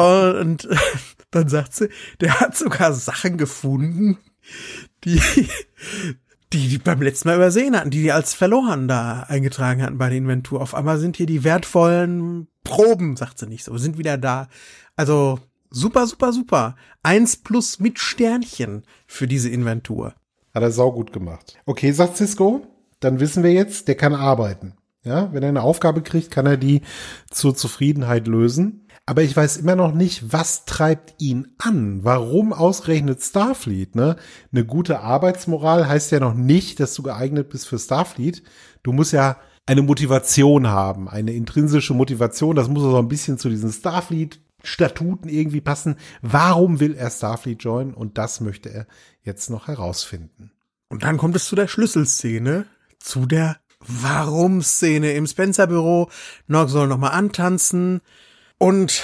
Und 0.01 0.69
dann 1.31 1.49
sagt 1.49 1.75
sie, 1.75 1.89
der 2.21 2.39
hat 2.39 2.55
sogar 2.55 2.93
Sachen 2.93 3.37
gefunden, 3.37 4.19
die, 5.03 5.21
die 6.53 6.69
die 6.69 6.77
beim 6.77 7.01
letzten 7.01 7.27
Mal 7.27 7.35
übersehen 7.35 7.75
hatten, 7.75 7.89
die 7.89 8.03
die 8.03 8.13
als 8.13 8.33
verloren 8.33 8.87
da 8.87 9.23
eingetragen 9.23 9.81
hatten 9.81 9.97
bei 9.97 10.07
der 10.07 10.19
Inventur. 10.19 10.61
Auf 10.61 10.73
einmal 10.73 10.97
sind 10.97 11.17
hier 11.17 11.25
die 11.25 11.43
wertvollen 11.43 12.47
Proben, 12.63 13.17
sagt 13.17 13.37
sie 13.37 13.47
nicht 13.47 13.65
so, 13.65 13.77
sind 13.77 13.97
wieder 13.97 14.17
da. 14.17 14.47
Also 14.95 15.39
super, 15.69 16.07
super, 16.07 16.31
super. 16.31 16.77
Eins 17.03 17.35
plus 17.35 17.79
mit 17.79 17.99
Sternchen 17.99 18.83
für 19.07 19.27
diese 19.27 19.49
Inventur. 19.49 20.13
Hat 20.53 20.63
er 20.63 20.71
saugut 20.71 21.11
gemacht. 21.11 21.59
Okay, 21.65 21.91
sagt 21.91 22.15
Cisco, 22.15 22.65
dann 23.01 23.19
wissen 23.19 23.43
wir 23.43 23.51
jetzt, 23.51 23.89
der 23.89 23.95
kann 23.95 24.15
arbeiten. 24.15 24.78
Ja, 25.03 25.31
wenn 25.33 25.43
er 25.43 25.49
eine 25.49 25.63
Aufgabe 25.63 26.01
kriegt, 26.01 26.29
kann 26.29 26.45
er 26.45 26.57
die 26.57 26.81
zur 27.31 27.55
Zufriedenheit 27.55 28.27
lösen. 28.27 28.87
Aber 29.05 29.23
ich 29.23 29.35
weiß 29.35 29.57
immer 29.57 29.75
noch 29.75 29.93
nicht, 29.93 30.31
was 30.33 30.65
treibt 30.65 31.15
ihn 31.19 31.47
an? 31.57 32.03
Warum 32.03 32.53
ausgerechnet 32.53 33.23
Starfleet? 33.23 33.95
Ne? 33.95 34.17
Eine 34.51 34.65
gute 34.65 34.99
Arbeitsmoral 34.99 35.87
heißt 35.87 36.11
ja 36.11 36.19
noch 36.19 36.35
nicht, 36.35 36.79
dass 36.79 36.93
du 36.93 37.01
geeignet 37.01 37.49
bist 37.49 37.67
für 37.67 37.79
Starfleet. 37.79 38.43
Du 38.83 38.91
musst 38.91 39.13
ja 39.13 39.37
eine 39.65 39.81
Motivation 39.81 40.67
haben, 40.67 41.07
eine 41.07 41.31
intrinsische 41.31 41.93
Motivation. 41.93 42.55
Das 42.55 42.67
muss 42.67 42.83
so 42.83 42.97
ein 42.97 43.07
bisschen 43.07 43.39
zu 43.39 43.49
diesen 43.49 43.71
Starfleet-Statuten 43.71 45.29
irgendwie 45.29 45.61
passen. 45.61 45.95
Warum 46.21 46.79
will 46.79 46.93
er 46.93 47.09
Starfleet 47.09 47.63
joinen? 47.63 47.93
Und 47.93 48.17
das 48.17 48.41
möchte 48.41 48.69
er 48.69 48.85
jetzt 49.23 49.49
noch 49.49 49.67
herausfinden. 49.67 50.51
Und 50.89 51.03
dann 51.03 51.17
kommt 51.17 51.35
es 51.35 51.45
zu 51.45 51.55
der 51.55 51.67
Schlüsselszene, 51.67 52.65
zu 52.99 53.25
der 53.25 53.57
Warum-Szene 53.79 55.13
im 55.13 55.25
Spencer-Büro. 55.25 56.09
Nog 56.47 56.69
soll 56.69 56.87
nochmal 56.87 57.11
antanzen. 57.11 58.01
Und 58.57 59.03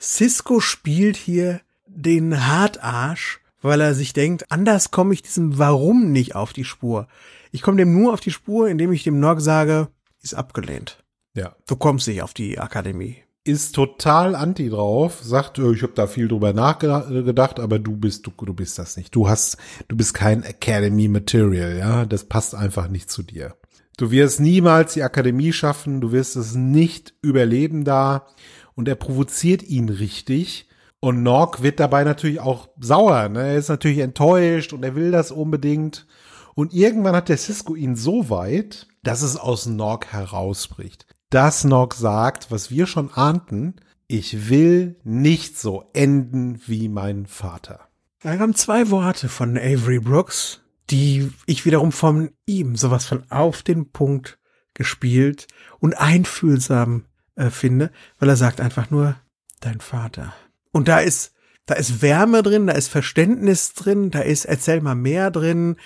Cisco 0.00 0.60
spielt 0.60 1.16
hier 1.16 1.60
den 1.86 2.46
Hartarsch, 2.46 3.40
weil 3.62 3.80
er 3.80 3.94
sich 3.94 4.12
denkt, 4.12 4.50
anders 4.50 4.90
komme 4.90 5.14
ich 5.14 5.22
diesem 5.22 5.58
Warum 5.58 6.12
nicht 6.12 6.34
auf 6.34 6.52
die 6.52 6.64
Spur. 6.64 7.08
Ich 7.52 7.62
komme 7.62 7.78
dem 7.78 7.92
nur 7.92 8.12
auf 8.12 8.20
die 8.20 8.30
Spur, 8.30 8.68
indem 8.68 8.92
ich 8.92 9.02
dem 9.02 9.20
Nog 9.20 9.40
sage, 9.40 9.88
ist 10.22 10.34
abgelehnt. 10.34 11.02
Ja. 11.34 11.54
Du 11.66 11.76
kommst 11.76 12.08
nicht 12.08 12.22
auf 12.22 12.34
die 12.34 12.58
Akademie. 12.58 13.18
Ist 13.44 13.76
total 13.76 14.34
anti 14.34 14.68
drauf, 14.68 15.20
sagt, 15.22 15.58
ich 15.58 15.82
habe 15.82 15.92
da 15.94 16.08
viel 16.08 16.26
drüber 16.26 16.52
nachgedacht, 16.52 17.60
aber 17.60 17.78
du 17.78 17.96
bist 17.96 18.26
du, 18.26 18.32
du 18.44 18.52
bist 18.52 18.76
das 18.78 18.96
nicht. 18.96 19.14
Du 19.14 19.28
hast 19.28 19.56
du 19.86 19.96
bist 19.96 20.14
kein 20.14 20.42
Academy 20.42 21.06
Material, 21.06 21.76
ja, 21.76 22.04
das 22.06 22.24
passt 22.24 22.56
einfach 22.56 22.88
nicht 22.88 23.08
zu 23.08 23.22
dir. 23.22 23.54
Du 23.96 24.10
wirst 24.10 24.40
niemals 24.40 24.92
die 24.92 25.02
Akademie 25.02 25.52
schaffen, 25.52 26.00
du 26.02 26.12
wirst 26.12 26.36
es 26.36 26.54
nicht 26.54 27.14
überleben 27.22 27.84
da. 27.84 28.26
Und 28.74 28.88
er 28.88 28.94
provoziert 28.94 29.62
ihn 29.62 29.88
richtig. 29.88 30.68
Und 31.00 31.22
Nork 31.22 31.62
wird 31.62 31.80
dabei 31.80 32.04
natürlich 32.04 32.40
auch 32.40 32.68
sauer. 32.78 33.28
Ne? 33.30 33.40
Er 33.40 33.56
ist 33.56 33.68
natürlich 33.68 33.98
enttäuscht 33.98 34.74
und 34.74 34.82
er 34.82 34.94
will 34.94 35.10
das 35.10 35.30
unbedingt. 35.30 36.06
Und 36.54 36.74
irgendwann 36.74 37.16
hat 37.16 37.28
der 37.28 37.38
Cisco 37.38 37.74
ihn 37.74 37.96
so 37.96 38.28
weit, 38.28 38.86
dass 39.02 39.22
es 39.22 39.36
aus 39.36 39.66
Nork 39.66 40.12
herausbricht. 40.12 41.06
Dass 41.30 41.64
Nork 41.64 41.94
sagt, 41.94 42.50
was 42.50 42.70
wir 42.70 42.86
schon 42.86 43.12
ahnten, 43.12 43.76
ich 44.08 44.50
will 44.50 44.96
nicht 45.04 45.58
so 45.58 45.84
enden 45.92 46.60
wie 46.66 46.88
mein 46.88 47.26
Vater. 47.26 47.80
Da 48.22 48.36
kamen 48.36 48.54
zwei 48.54 48.90
Worte 48.90 49.28
von 49.28 49.56
Avery 49.56 50.00
Brooks, 50.00 50.60
die 50.90 51.32
ich 51.46 51.64
wiederum 51.64 51.92
von 51.92 52.30
ihm 52.46 52.76
sowas 52.76 53.06
von 53.06 53.24
auf 53.30 53.62
den 53.62 53.90
Punkt 53.90 54.38
gespielt 54.74 55.46
und 55.78 55.98
einfühlsam 55.98 57.04
äh, 57.34 57.50
finde, 57.50 57.90
weil 58.18 58.28
er 58.28 58.36
sagt 58.36 58.60
einfach 58.60 58.90
nur 58.90 59.16
dein 59.60 59.80
Vater. 59.80 60.34
Und 60.72 60.88
da 60.88 61.00
ist 61.00 61.32
Da 61.68 61.74
ist 61.74 62.00
Wärme 62.00 62.44
drin, 62.44 62.68
da 62.68 62.74
ist 62.74 62.88
Verständnis 62.88 63.74
drin, 63.74 64.12
da 64.12 64.20
ist 64.20 64.44
Erzähl 64.44 64.80
mal 64.80 64.94
mehr 64.94 65.32
drin. 65.32 65.76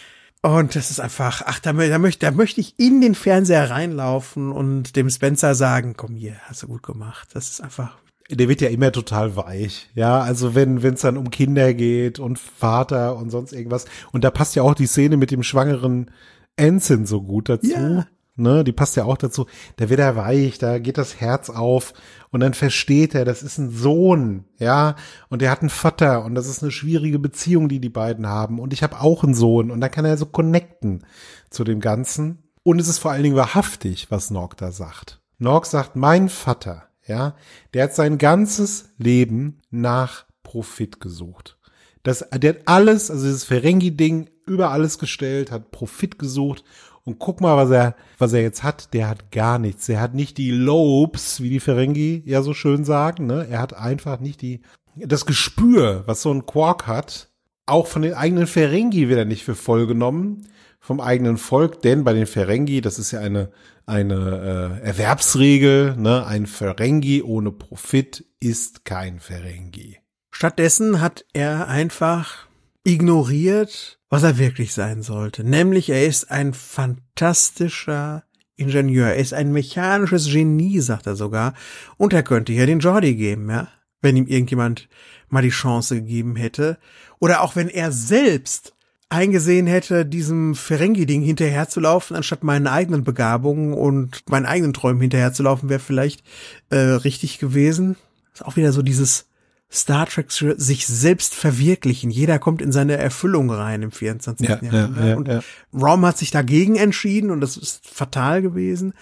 Und 0.43 0.75
das 0.75 0.91
ist 0.91 1.01
einfach, 1.01 1.43
ach, 1.47 1.59
da, 1.61 1.73
da, 1.73 1.99
möchte, 1.99 2.27
da 2.27 2.33
möchte 2.33 2.61
ich 2.61 2.79
in 2.79 3.01
den 3.01 3.15
Fernseher 3.15 3.71
reinlaufen 3.71 4.53
und 4.53 4.95
dem 4.97 5.09
Spencer 5.09 5.55
sagen, 5.55 5.95
komm 5.97 6.17
hier, 6.17 6.37
hast 6.45 6.63
du 6.63 6.67
gut 6.67 6.83
gemacht. 6.83 7.29
Das 7.33 7.49
ist 7.51 7.61
einfach. 7.63 7.97
Der 8.31 8.49
wird 8.49 8.61
ja 8.61 8.69
immer 8.69 8.93
total 8.93 9.37
weich. 9.37 9.91
Ja, 9.95 10.21
also 10.21 10.55
wenn 10.55 10.83
wenn 10.83 10.95
es 10.95 11.01
dann 11.01 11.17
um 11.17 11.31
Kinder 11.31 11.75
geht 11.75 12.19
und 12.19 12.39
Vater 12.39 13.17
und 13.17 13.31
sonst 13.31 13.53
irgendwas. 13.53 13.87
Und 14.13 14.25
da 14.25 14.31
passt 14.31 14.55
ja 14.55 14.63
auch 14.63 14.75
die 14.75 14.87
Szene 14.87 15.17
mit 15.17 15.31
dem 15.31 15.43
schwangeren 15.43 16.11
Ensign 16.57 17.07
so 17.07 17.23
gut 17.23 17.49
dazu. 17.49 17.71
Ja. 17.71 18.07
Ne, 18.37 18.65
die 18.65 18.73
passt 18.73 18.97
ja 18.97 19.05
auch 19.05 19.19
dazu. 19.19 19.47
Da 19.77 19.91
wird 19.91 20.01
er 20.01 20.17
weich, 20.17 20.57
da 20.57 20.79
geht 20.79 20.97
das 20.97 21.21
Herz 21.21 21.51
auf 21.51 21.93
und 22.31 22.41
dann 22.41 22.55
versteht 22.55 23.15
er, 23.15 23.27
das 23.27 23.43
ist 23.43 23.59
ein 23.59 23.71
Sohn, 23.71 24.45
ja, 24.59 24.97
und 25.29 25.43
er 25.43 25.51
hat 25.51 25.61
einen 25.61 25.69
Vater 25.69 26.25
und 26.25 26.35
das 26.35 26.47
ist 26.47 26.63
eine 26.63 26.73
schwierige 26.73 27.19
Beziehung, 27.19 27.69
die 27.69 27.81
die 27.81 27.91
beiden 27.91 28.27
haben 28.29 28.59
und 28.59 28.73
ich 28.73 28.83
habe 28.83 29.01
auch 29.01 29.25
einen 29.25 29.35
Sohn 29.35 29.71
und 29.71 29.83
dann 29.83 29.91
kann 29.91 30.07
er 30.07 30.17
so 30.17 30.25
connecten 30.25 31.05
zu 31.51 31.65
dem 31.65 31.81
Ganzen 31.81 32.45
und 32.63 32.81
es 32.81 32.89
ist 32.89 32.99
vor 32.99 33.11
allen 33.11 33.25
Dingen 33.25 33.37
wahrhaftig, 33.37 34.11
was 34.11 34.31
Norg 34.31 34.57
da 34.57 34.73
sagt. 34.73 35.21
Norg 35.39 35.67
sagt, 35.67 35.97
mein 35.97 36.31
Vater, 36.31 36.85
ja, 37.11 37.35
der 37.75 37.85
hat 37.85 37.95
sein 37.95 38.19
ganzes 38.19 38.91
Leben 38.97 39.59
nach 39.71 40.27
Profit 40.45 41.01
gesucht. 41.01 41.59
Das, 42.05 42.25
der 42.33 42.55
hat 42.55 42.61
alles, 42.65 43.11
also 43.11 43.25
dieses 43.25 43.45
Ferengi-Ding 43.45 44.31
über 44.47 44.71
alles 44.71 44.99
gestellt, 44.99 45.51
hat 45.51 45.73
Profit 45.73 46.19
gesucht 46.19 46.65
und 47.05 47.19
guck 47.19 47.41
mal, 47.41 47.57
was 47.57 47.71
er, 47.71 47.97
was 48.19 48.33
er 48.33 48.43
jetzt 48.43 48.63
hat. 48.63 48.95
Der 48.95 49.09
hat 49.09 49.33
gar 49.33 49.59
nichts. 49.59 49.89
Er 49.89 50.01
hat 50.01 50.15
nicht 50.15 50.39
die 50.39 50.53
Lobes, 50.53 51.43
wie 51.43 51.51
die 51.51 51.61
Ferengi 51.61 52.23
ja 52.25 52.43
so 52.43 52.55
schön 52.55 52.85
sagen. 52.85 53.27
Ne? 53.27 53.47
Er 53.51 53.59
hat 53.59 53.75
einfach 53.75 54.21
nicht 54.21 54.41
die, 54.41 54.61
das 54.95 55.27
Gespür, 55.27 56.05
was 56.07 56.23
so 56.23 56.33
ein 56.33 56.47
Quark 56.47 56.87
hat. 56.87 57.29
Auch 57.67 57.89
von 57.89 58.03
den 58.03 58.15
eigenen 58.15 58.47
Ferengi 58.47 59.09
wird 59.09 59.19
er 59.19 59.25
nicht 59.25 59.45
für 59.45 59.57
voll 59.57 59.87
genommen. 59.87 60.47
Vom 60.81 61.01
eigenen 61.01 61.37
Volk, 61.37 61.83
denn 61.83 62.05
bei 62.05 62.15
den 62.15 62.27
Ferengi, 62.27 62.81
das 62.81 62.99
ist 62.99 63.11
ja 63.11 63.21
eine, 63.21 63.51
eine 63.87 64.81
äh, 64.83 64.87
Erwerbsregel, 64.87 65.97
ne? 65.97 66.27
ein 66.27 66.47
Ferengi 66.47 67.23
ohne 67.23 67.53
Profit 67.53 68.25
ist 68.41 68.85
kein 68.85 69.21
Ferengi. 69.21 69.99
Stattdessen 70.31 71.01
hat 71.01 71.27
er 71.35 71.69
einfach 71.69 72.49
ignoriert, 72.85 73.99
was 74.09 74.23
er 74.23 74.39
wirklich 74.39 74.73
sein 74.73 75.03
sollte. 75.03 75.45
Nämlich 75.45 75.91
er 75.91 76.07
ist 76.07 76.31
ein 76.31 76.55
fantastischer 76.55 78.25
Ingenieur. 78.57 79.09
Er 79.09 79.17
ist 79.17 79.35
ein 79.35 79.53
mechanisches 79.53 80.27
Genie, 80.31 80.81
sagt 80.81 81.07
er 81.07 81.17
sogar. 81.17 81.55
Und 81.97 82.13
er 82.13 82.23
könnte 82.23 82.53
hier 82.53 82.67
den 82.67 82.81
Jordi 82.81 83.15
geben, 83.15 83.49
ja. 83.51 83.69
Wenn 84.03 84.17
ihm 84.17 84.27
irgendjemand 84.27 84.89
mal 85.29 85.43
die 85.43 85.51
Chance 85.51 85.97
gegeben 85.97 86.37
hätte. 86.37 86.79
Oder 87.19 87.43
auch 87.43 87.57
wenn 87.57 87.69
er 87.69 87.93
selbst 87.93 88.75
eingesehen 89.11 89.67
hätte, 89.67 90.07
diesem 90.07 90.55
Ferengi-Ding 90.55 91.23
hinterherzulaufen, 91.23 92.17
anstatt 92.17 92.45
meinen 92.45 92.67
eigenen 92.67 93.05
Begabungen 93.05 93.75
und 93.75 94.23
meinen 94.31 94.47
eigenen 94.47 94.73
Träumen 94.73 95.01
hinterherzulaufen, 95.01 95.69
wäre 95.69 95.81
vielleicht 95.81 96.23
äh, 96.71 96.77
richtig 96.77 97.39
gewesen. 97.39 97.97
Ist 98.33 98.45
auch 98.45 98.57
wieder 98.57 98.73
so 98.73 98.83
dieses 98.83 99.27
Star 99.73 100.07
Trek 100.07 100.33
sich 100.33 100.87
selbst 100.87 101.35
verwirklichen. 101.35 102.11
Jeder 102.11 102.39
kommt 102.39 102.63
in 102.63 102.73
seine 102.73 102.97
Erfüllung 102.97 103.51
rein 103.51 103.83
im 103.83 103.93
24. 103.93 104.49
Ja, 104.49 104.59
Jahrhundert. 104.63 104.97
Ja, 104.97 105.07
ja, 105.09 105.17
und 105.17 105.29
ja. 105.29 105.41
Rom 105.73 106.05
hat 106.07 106.19
sich 106.19 106.31
dagegen 106.31 106.77
entschieden 106.77 107.31
und 107.31 107.41
das 107.41 107.57
ist 107.57 107.87
fatal 107.87 108.43
gewesen. 108.43 108.95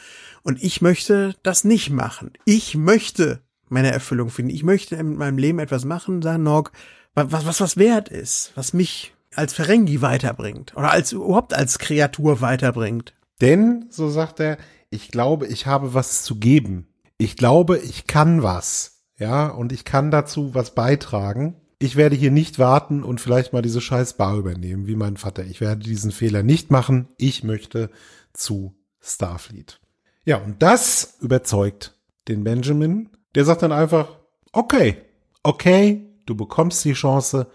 Und 0.42 0.62
ich 0.62 0.82
möchte 0.82 1.34
das 1.42 1.64
nicht 1.64 1.90
machen. 1.90 2.32
Ich 2.44 2.74
möchte 2.74 3.40
meine 3.68 3.92
Erfüllung 3.92 4.30
finden. 4.30 4.50
Ich 4.50 4.62
möchte 4.62 4.96
in 4.96 5.16
meinem 5.16 5.38
Leben 5.38 5.58
etwas 5.58 5.84
machen, 5.84 6.22
sagt 6.22 6.40
Nog, 6.40 6.72
was, 7.14 7.46
was 7.46 7.60
was 7.60 7.76
wert 7.76 8.08
ist, 8.08 8.52
was 8.54 8.72
mich 8.72 9.14
als 9.34 9.52
Ferengi 9.52 10.02
weiterbringt 10.02 10.76
oder 10.76 10.90
als 10.90 11.12
überhaupt 11.12 11.54
als 11.54 11.78
Kreatur 11.78 12.40
weiterbringt. 12.40 13.14
Denn, 13.40 13.86
so 13.90 14.08
sagt 14.08 14.40
er, 14.40 14.58
ich 14.90 15.08
glaube, 15.08 15.46
ich 15.46 15.66
habe 15.66 15.94
was 15.94 16.22
zu 16.22 16.36
geben. 16.36 16.88
Ich 17.18 17.36
glaube, 17.36 17.78
ich 17.78 18.06
kann 18.06 18.42
was 18.42 18.98
ja, 19.18 19.48
und 19.48 19.72
ich 19.72 19.84
kann 19.84 20.10
dazu 20.10 20.54
was 20.54 20.74
beitragen. 20.74 21.56
Ich 21.80 21.96
werde 21.96 22.16
hier 22.16 22.30
nicht 22.30 22.58
warten 22.58 23.02
und 23.02 23.20
vielleicht 23.20 23.52
mal 23.52 23.62
diese 23.62 23.80
scheiß 23.80 24.14
Bar 24.14 24.36
übernehmen, 24.36 24.86
wie 24.86 24.96
mein 24.96 25.16
Vater. 25.16 25.44
Ich 25.44 25.60
werde 25.60 25.82
diesen 25.82 26.12
Fehler 26.12 26.42
nicht 26.42 26.70
machen. 26.70 27.08
Ich 27.18 27.44
möchte 27.44 27.90
zu 28.32 28.74
Starfleet. 29.00 29.80
Ja, 30.24 30.38
und 30.38 30.62
das 30.62 31.16
überzeugt 31.20 31.96
den 32.28 32.44
Benjamin. 32.44 33.10
Der 33.34 33.44
sagt 33.44 33.62
dann 33.62 33.72
einfach, 33.72 34.18
okay, 34.52 34.98
okay, 35.42 36.06
du 36.26 36.36
bekommst 36.36 36.84
die 36.84 36.94
Chance. 36.94 37.48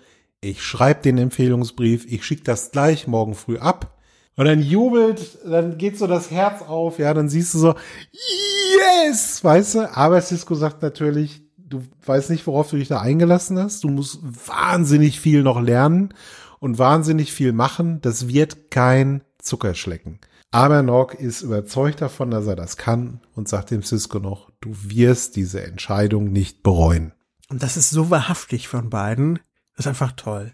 Ich 0.44 0.62
schreibe 0.62 1.02
den 1.02 1.18
Empfehlungsbrief. 1.18 2.06
Ich 2.12 2.26
schicke 2.26 2.44
das 2.44 2.72
gleich 2.72 3.08
morgen 3.08 3.34
früh 3.34 3.58
ab. 3.58 3.98
Und 4.36 4.46
dann 4.46 4.62
jubelt, 4.62 5.38
dann 5.46 5.78
geht 5.78 5.98
so 5.98 6.08
das 6.08 6.32
Herz 6.32 6.64
auf, 6.64 6.98
ja, 6.98 7.14
dann 7.14 7.30
siehst 7.30 7.54
du 7.54 7.60
so, 7.60 7.76
yes, 8.12 9.44
weißt 9.44 9.76
du, 9.76 9.96
aber 9.96 10.20
Cisco 10.22 10.56
sagt 10.56 10.82
natürlich, 10.82 11.44
du 11.58 11.84
weißt 12.06 12.32
nicht, 12.32 12.46
worauf 12.48 12.70
du 12.70 12.78
dich 12.78 12.88
da 12.88 13.00
eingelassen 13.00 13.60
hast. 13.60 13.84
Du 13.84 13.90
musst 13.90 14.20
wahnsinnig 14.22 15.20
viel 15.20 15.44
noch 15.44 15.62
lernen 15.62 16.14
und 16.60 16.80
wahnsinnig 16.80 17.32
viel 17.32 17.54
machen. 17.54 18.02
Das 18.02 18.28
wird 18.28 18.72
kein 18.72 19.24
Zuckerschlecken. 19.38 20.20
Aber 20.52 20.84
Nog 20.84 21.14
ist 21.14 21.42
überzeugt 21.42 22.02
davon, 22.02 22.32
dass 22.32 22.48
er 22.48 22.56
das 22.56 22.78
kann 22.78 23.22
und 23.36 23.48
sagt 23.48 23.72
dem 23.72 23.84
Cisco 23.84 24.20
noch, 24.20 24.52
du 24.62 24.72
wirst 24.72 25.36
diese 25.36 25.64
Entscheidung 25.64 26.32
nicht 26.32 26.64
bereuen. 26.64 27.14
Und 27.50 27.64
das 27.64 27.78
ist 27.78 27.92
so 27.92 28.10
wahrhaftig 28.10 28.68
von 28.68 28.90
beiden. 28.90 29.40
Ist 29.78 29.88
einfach 29.88 30.12
toll. 30.14 30.54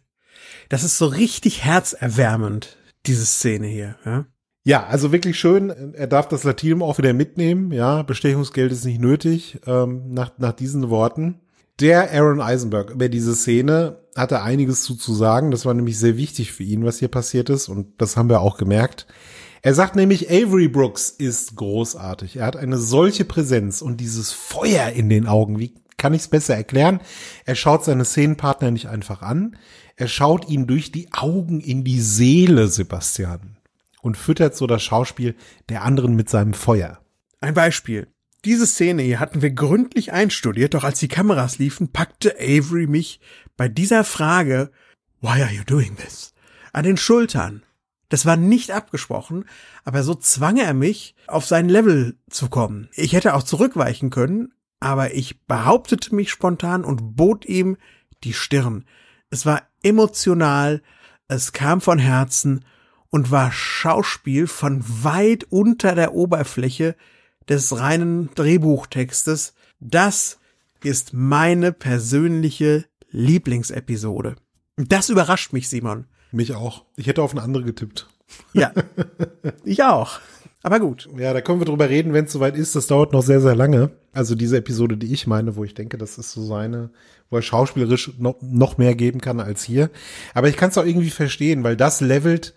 Das 0.70 0.84
ist 0.84 0.97
so 0.97 1.07
richtig 1.07 1.63
herzerwärmend, 1.63 2.78
diese 3.05 3.26
Szene 3.26 3.67
hier. 3.67 3.95
Ja? 4.05 4.26
Ja, 4.63 4.86
also 4.86 5.11
wirklich 5.11 5.39
schön. 5.39 5.70
Er 5.93 6.07
darf 6.07 6.28
das 6.28 6.43
Latinum 6.43 6.84
auch 6.84 6.97
wieder 6.97 7.13
mitnehmen. 7.13 7.72
Ja, 7.72 8.03
Bestechungsgeld 8.03 8.72
ist 8.72 8.86
nicht 8.86 9.01
nötig 9.01 9.59
ähm, 9.65 10.11
nach, 10.13 10.38
nach 10.38 10.53
diesen 10.53 10.89
Worten. 10.89 11.39
Der 11.80 12.11
Aaron 12.11 12.41
Eisenberg 12.41 12.91
über 12.91 13.07
diese 13.07 13.36
Szene 13.36 13.97
hatte 14.15 14.41
einiges 14.41 14.84
zu, 14.84 14.95
zu 14.95 15.13
sagen. 15.13 15.49
Das 15.51 15.65
war 15.65 15.74
nämlich 15.74 15.97
sehr 15.97 16.17
wichtig 16.17 16.51
für 16.51 16.63
ihn, 16.63 16.86
was 16.86 16.99
hier 16.99 17.07
passiert 17.07 17.49
ist. 17.49 17.70
Und 17.70 18.01
das 18.01 18.17
haben 18.17 18.30
wir 18.30 18.41
auch 18.41 18.57
gemerkt. 18.57 19.07
Er 19.61 19.74
sagt 19.74 19.95
nämlich, 19.95 20.30
Avery 20.30 20.67
Brooks 20.67 21.09
ist 21.09 21.55
großartig. 21.55 22.38
Er 22.38 22.45
hat 22.45 22.55
eine 22.55 22.78
solche 22.78 23.26
Präsenz 23.26 23.82
und 23.82 23.97
dieses 23.97 24.32
Feuer 24.32 24.89
in 24.89 25.09
den 25.09 25.26
Augen. 25.28 25.59
Wie 25.59 25.74
kann 26.00 26.16
ich 26.16 26.24
es 26.24 26.28
besser 26.28 26.56
erklären? 26.56 27.00
Er 27.45 27.54
schaut 27.54 27.86
seine 27.86 28.06
Szenenpartner 28.06 28.72
nicht 28.72 28.88
einfach 28.88 29.22
an. 29.22 29.56
Er 29.95 30.08
schaut 30.08 30.50
ihn 30.50 30.66
durch 30.66 30.91
die 30.91 31.14
Augen 31.14 31.62
in 31.62 31.84
die 31.84 32.02
Seele, 32.02 32.68
Sebastian 32.68 33.58
und 34.02 34.18
füttert 34.18 34.56
so 34.56 34.66
das 34.66 34.82
Schauspiel 34.82 35.36
der 35.70 35.84
anderen 35.84 36.16
mit 36.16 36.30
seinem 36.30 36.54
Feuer. 36.54 37.00
Ein 37.41 37.54
Beispiel. 37.54 38.08
Diese 38.45 38.66
Szene 38.66 39.04
hier 39.04 39.20
hatten 39.20 39.41
wir 39.41 39.52
gründlich 39.52 40.14
einstudiert, 40.14 40.74
doch 40.74 40.86
als 40.86 41.00
die 41.00 41.10
Kameras 41.10 41.60
liefen, 41.60 41.91
packte 41.91 42.36
Avery 42.39 42.88
mich 42.88 43.20
bei 43.58 43.68
dieser 43.68 44.04
Frage, 44.04 44.72
Why 45.22 45.43
are 45.43 45.52
you 45.52 45.64
doing 45.66 45.97
this? 45.97 46.34
an 46.74 46.84
den 46.84 46.97
Schultern. 46.97 47.64
Das 48.10 48.26
war 48.26 48.38
nicht 48.38 48.72
abgesprochen, 48.72 49.45
aber 49.84 50.04
so 50.04 50.16
zwang 50.16 50.58
er 50.58 50.74
mich, 50.74 51.16
auf 51.28 51.45
sein 51.45 51.70
Level 51.70 52.18
zu 52.30 52.50
kommen. 52.50 52.89
Ich 52.93 53.14
hätte 53.14 53.36
auch 53.36 53.43
zurückweichen 53.43 54.10
können, 54.10 54.54
aber 54.80 55.13
ich 55.13 55.41
behauptete 55.41 56.15
mich 56.15 56.32
spontan 56.32 56.84
und 56.84 57.15
bot 57.15 57.45
ihm 57.45 57.77
die 58.23 58.34
Stirn. 58.34 58.86
Es 59.30 59.45
war 59.45 59.63
emotional, 59.84 60.82
es 61.27 61.51
kam 61.51 61.82
von 61.82 61.99
Herzen 61.99 62.65
und 63.09 63.32
war 63.32 63.51
Schauspiel 63.51 64.47
von 64.47 64.84
weit 65.03 65.45
unter 65.45 65.95
der 65.95 66.13
Oberfläche 66.13 66.95
des 67.47 67.77
reinen 67.77 68.30
Drehbuchtextes. 68.36 69.53
Das 69.80 70.39
ist 70.84 71.13
meine 71.13 71.71
persönliche 71.71 72.86
Lieblingsepisode. 73.11 74.36
Das 74.77 75.09
überrascht 75.09 75.51
mich, 75.53 75.67
Simon. 75.67 76.05
Mich 76.32 76.53
auch. 76.53 76.86
Ich 76.95 77.07
hätte 77.07 77.21
auf 77.23 77.32
eine 77.32 77.41
andere 77.41 77.63
getippt. 77.63 78.07
Ja, 78.53 78.71
ich 79.63 79.84
auch. 79.84 80.19
Aber 80.62 80.80
gut. 80.80 81.07
Ja, 81.18 81.34
da 81.34 81.41
können 81.41 81.62
wir 81.62 81.66
drüber 81.66 81.89
reden, 81.89 82.14
wenn 82.14 82.26
es 82.26 82.34
soweit 82.34 82.57
ist. 82.57 82.76
Das 82.76 82.88
dauert 82.88 83.14
noch 83.14 83.24
sehr, 83.24 83.39
sehr 83.39 83.55
lange. 83.55 83.91
Also 84.12 84.36
diese 84.36 84.57
Episode, 84.57 84.97
die 84.97 85.14
ich 85.14 85.26
meine, 85.26 85.55
wo 85.55 85.64
ich 85.64 85.74
denke, 85.74 85.97
das 85.97 86.18
ist 86.18 86.32
so 86.32 86.43
seine, 86.43 86.89
wo 87.30 87.38
er 87.38 87.41
schauspielerisch 87.41 88.14
noch, 88.18 88.36
noch 88.41 88.78
mehr 88.78 88.95
geben 88.95 89.22
kann 89.22 89.39
als 89.39 89.64
hier. 89.64 89.89
Aber 90.34 90.49
ich 90.49 90.57
kann 90.57 90.70
es 90.70 90.78
auch 90.78 90.86
irgendwie 90.86 91.12
verstehen, 91.12 91.64
weil 91.64 91.78
das 91.78 92.01
levelt 92.01 92.53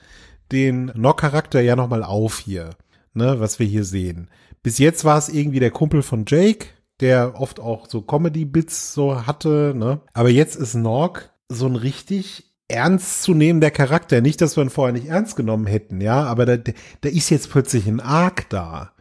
den 0.50 0.92
Nock-Charakter 0.94 1.60
ja 1.60 1.76
nochmal 1.76 2.02
auf 2.02 2.38
hier, 2.38 2.70
ne, 3.14 3.38
was 3.38 3.58
wir 3.58 3.66
hier 3.66 3.84
sehen. 3.84 4.28
Bis 4.62 4.78
jetzt 4.78 5.04
war 5.04 5.18
es 5.18 5.28
irgendwie 5.28 5.60
der 5.60 5.70
Kumpel 5.70 6.02
von 6.02 6.24
Jake, 6.26 6.66
der 7.00 7.40
oft 7.40 7.60
auch 7.60 7.88
so 7.88 8.02
Comedy-Bits 8.02 8.94
so 8.94 9.26
hatte, 9.26 9.74
ne. 9.76 10.00
Aber 10.12 10.28
jetzt 10.28 10.56
ist 10.56 10.74
Nock 10.74 11.30
so 11.48 11.66
ein 11.66 11.76
richtig 11.76 12.51
ernstzunehmender 12.68 13.70
Charakter. 13.70 14.20
Nicht, 14.20 14.40
dass 14.40 14.56
wir 14.56 14.64
ihn 14.64 14.70
vorher 14.70 14.92
nicht 14.92 15.06
ernst 15.08 15.36
genommen 15.36 15.66
hätten, 15.66 16.00
ja, 16.00 16.24
aber 16.24 16.46
da, 16.46 16.56
da 16.56 17.08
ist 17.08 17.30
jetzt 17.30 17.50
plötzlich 17.50 17.86
ein 17.86 18.00
Arc 18.00 18.48
da. 18.48 18.92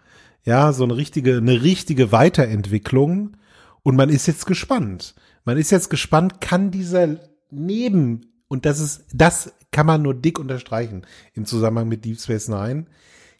Ja, 0.43 0.73
so 0.73 0.83
eine 0.83 0.97
richtige, 0.97 1.37
eine 1.37 1.61
richtige 1.61 2.11
Weiterentwicklung. 2.11 3.37
Und 3.83 3.95
man 3.95 4.09
ist 4.09 4.27
jetzt 4.27 4.45
gespannt, 4.45 5.15
Man 5.43 5.57
ist 5.57 5.71
jetzt 5.71 5.89
gespannt, 5.89 6.39
kann 6.41 6.71
dieser 6.71 7.17
Neben, 7.49 8.27
und 8.47 8.65
das 8.65 8.79
ist, 8.79 9.05
das 9.13 9.53
kann 9.71 9.85
man 9.85 10.01
nur 10.01 10.13
dick 10.13 10.39
unterstreichen 10.39 11.05
im 11.33 11.45
Zusammenhang 11.45 11.89
mit 11.89 12.05
Deep 12.05 12.19
Space 12.19 12.47
Nine, 12.47 12.85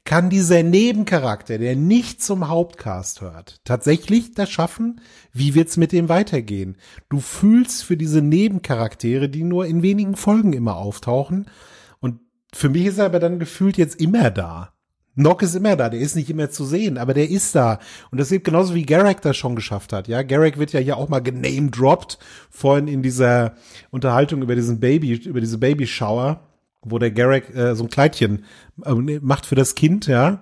kann 0.04 0.30
dieser 0.30 0.64
Nebencharakter, 0.64 1.58
der 1.58 1.76
nicht 1.76 2.24
zum 2.24 2.48
Hauptcast 2.48 3.22
hört, 3.22 3.62
tatsächlich 3.64 4.34
das 4.34 4.50
schaffen? 4.50 5.02
Wie 5.32 5.54
wird's 5.54 5.78
mit 5.78 5.92
dem 5.92 6.10
weitergehen? 6.10 6.78
Du 7.10 7.20
fühlst 7.20 7.84
für 7.84 7.98
diese 7.98 8.22
Nebencharaktere, 8.22 9.30
die 9.30 9.44
nur 9.44 9.68
in 9.68 9.84
wenigen 9.84 10.16
Folgen 10.16 10.54
immer 10.54 10.76
auftauchen. 10.76 11.46
Und 12.00 12.20
für 12.54 12.70
mich 12.70 12.86
ist 12.86 12.98
er 12.98 13.06
aber 13.06 13.20
dann 13.20 13.40
gefühlt 13.40 13.78
jetzt 13.78 14.02
immer 14.02 14.32
da. 14.32 14.74
Nock 15.16 15.42
ist 15.42 15.56
immer 15.56 15.76
da, 15.76 15.90
der 15.90 16.00
ist 16.00 16.16
nicht 16.16 16.30
immer 16.30 16.50
zu 16.50 16.64
sehen, 16.66 16.98
aber 16.98 17.14
der 17.14 17.30
ist 17.30 17.54
da. 17.54 17.80
Und 18.12 18.20
das 18.20 18.30
sieht 18.30 18.46
genauso 18.46 18.74
wie 18.74 18.86
Garrick 18.86 19.22
das 19.22 19.36
schon 19.36 19.56
geschafft 19.56 19.92
hat. 19.92 20.08
Ja, 20.08 20.24
Garrick 20.24 20.58
wird 20.58 20.72
ja 20.72 20.80
hier 20.80 20.98
auch 20.98 21.10
mal 21.10 21.20
gename-dropped, 21.20 22.18
vorhin 22.50 22.88
in 22.88 23.04
dieser 23.04 23.56
Unterhaltung 23.90 24.42
über 24.42 24.56
diesen 24.56 24.80
Baby, 24.80 25.14
über 25.14 25.42
diese 25.42 25.58
Babyshower, 25.58 26.51
wo 26.84 27.00
der 27.00 27.12
Garrick 27.12 27.54
äh, 27.56 27.76
so 27.76 27.84
ein 27.84 27.90
Kleidchen 27.90 28.46
äh, 28.86 28.94
macht 28.94 29.46
für 29.46 29.56
das 29.56 29.76
Kind, 29.76 30.08
ja. 30.08 30.42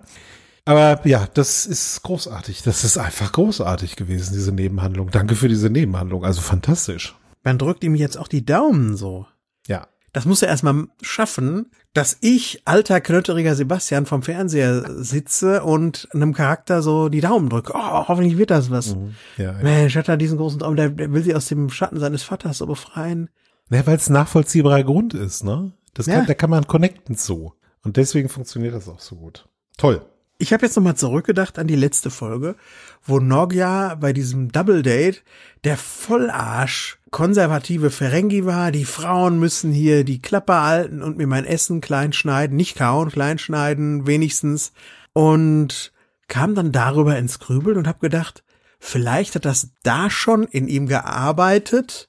Aber 0.65 1.05
ja, 1.07 1.27
das 1.33 1.65
ist 1.65 2.03
großartig. 2.03 2.61
Das 2.63 2.83
ist 2.83 2.97
einfach 2.97 3.31
großartig 3.31 3.95
gewesen, 3.95 4.33
diese 4.33 4.51
Nebenhandlung. 4.51 5.09
Danke 5.09 5.35
für 5.35 5.47
diese 5.47 5.69
Nebenhandlung. 5.69 6.23
Also 6.23 6.41
fantastisch. 6.41 7.15
Man 7.43 7.57
drückt 7.57 7.83
ihm 7.83 7.95
jetzt 7.95 8.17
auch 8.17 8.27
die 8.27 8.45
Daumen 8.45 8.95
so. 8.95 9.25
Ja. 9.67 9.87
Das 10.13 10.25
muss 10.25 10.41
er 10.41 10.49
erstmal 10.49 10.87
schaffen, 11.01 11.71
dass 11.93 12.17
ich, 12.21 12.63
alter, 12.65 12.99
knötteriger 12.99 13.55
Sebastian, 13.55 14.05
vom 14.05 14.23
Fernseher 14.23 15.03
sitze 15.03 15.63
und 15.63 16.07
einem 16.13 16.33
Charakter 16.33 16.81
so 16.81 17.09
die 17.09 17.21
Daumen 17.21 17.49
drücke. 17.49 17.73
Oh, 17.75 18.07
hoffentlich 18.07 18.37
wird 18.37 18.51
das 18.51 18.71
was. 18.71 18.95
Mhm. 18.95 19.15
Ja, 19.37 19.53
Mensch, 19.61 19.95
hat 19.95 20.07
er 20.07 20.17
diesen 20.17 20.37
großen 20.37 20.59
Traum, 20.59 20.75
der, 20.75 20.89
der 20.89 21.11
will 21.13 21.23
sie 21.23 21.35
aus 21.35 21.47
dem 21.47 21.69
Schatten 21.69 21.99
seines 21.99 22.23
Vaters 22.23 22.57
so 22.57 22.65
befreien. 22.65 23.29
Ja, 23.69 23.85
weil 23.85 23.97
es 23.97 24.09
nachvollziehbarer 24.09 24.83
Grund 24.83 25.13
ist, 25.13 25.43
ne? 25.43 25.71
Das 25.93 26.05
kann, 26.05 26.19
ja. 26.19 26.25
Da 26.25 26.33
kann 26.33 26.49
man 26.49 26.67
connecten 26.67 27.15
so. 27.15 27.53
Und 27.83 27.97
deswegen 27.97 28.29
funktioniert 28.29 28.73
das 28.73 28.87
auch 28.87 28.99
so 28.99 29.15
gut. 29.15 29.47
Toll. 29.77 30.05
Ich 30.41 30.53
habe 30.53 30.65
jetzt 30.65 30.75
nochmal 30.77 30.95
zurückgedacht 30.95 31.59
an 31.59 31.67
die 31.67 31.75
letzte 31.75 32.09
Folge, 32.09 32.55
wo 33.03 33.19
Nogja 33.19 33.95
bei 33.95 34.13
diesem 34.13 34.53
Double 34.53 34.83
Date 34.83 35.23
der 35.65 35.75
Vollarsch 35.75 36.97
konservative 37.11 37.89
Ferengi 37.89 38.45
war. 38.45 38.71
Die 38.71 38.85
Frauen 38.85 39.37
müssen 39.39 39.73
hier 39.73 40.05
die 40.05 40.21
Klappe 40.21 40.53
halten 40.53 41.01
und 41.01 41.17
mir 41.17 41.27
mein 41.27 41.45
Essen 41.45 41.81
klein 41.81 42.13
schneiden, 42.13 42.55
nicht 42.55 42.77
kauen, 42.77 43.09
klein 43.09 43.37
schneiden, 43.37 44.07
wenigstens. 44.07 44.71
Und 45.11 45.91
kam 46.29 46.55
dann 46.55 46.71
darüber 46.71 47.17
ins 47.17 47.39
Grübeln 47.39 47.77
und 47.77 47.87
habe 47.87 47.99
gedacht, 47.99 48.43
vielleicht 48.79 49.35
hat 49.35 49.43
das 49.43 49.71
da 49.83 50.09
schon 50.09 50.43
in 50.43 50.69
ihm 50.69 50.87
gearbeitet, 50.87 52.09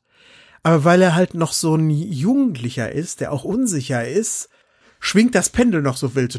aber 0.62 0.84
weil 0.84 1.02
er 1.02 1.14
halt 1.14 1.34
noch 1.34 1.52
so 1.52 1.74
ein 1.74 1.90
Jugendlicher 1.90 2.92
ist, 2.92 3.20
der 3.20 3.32
auch 3.32 3.44
unsicher 3.44 4.06
ist, 4.06 4.48
schwingt 4.98 5.34
das 5.34 5.48
Pendel 5.48 5.82
noch 5.82 5.96
so 5.96 6.14
wild. 6.14 6.38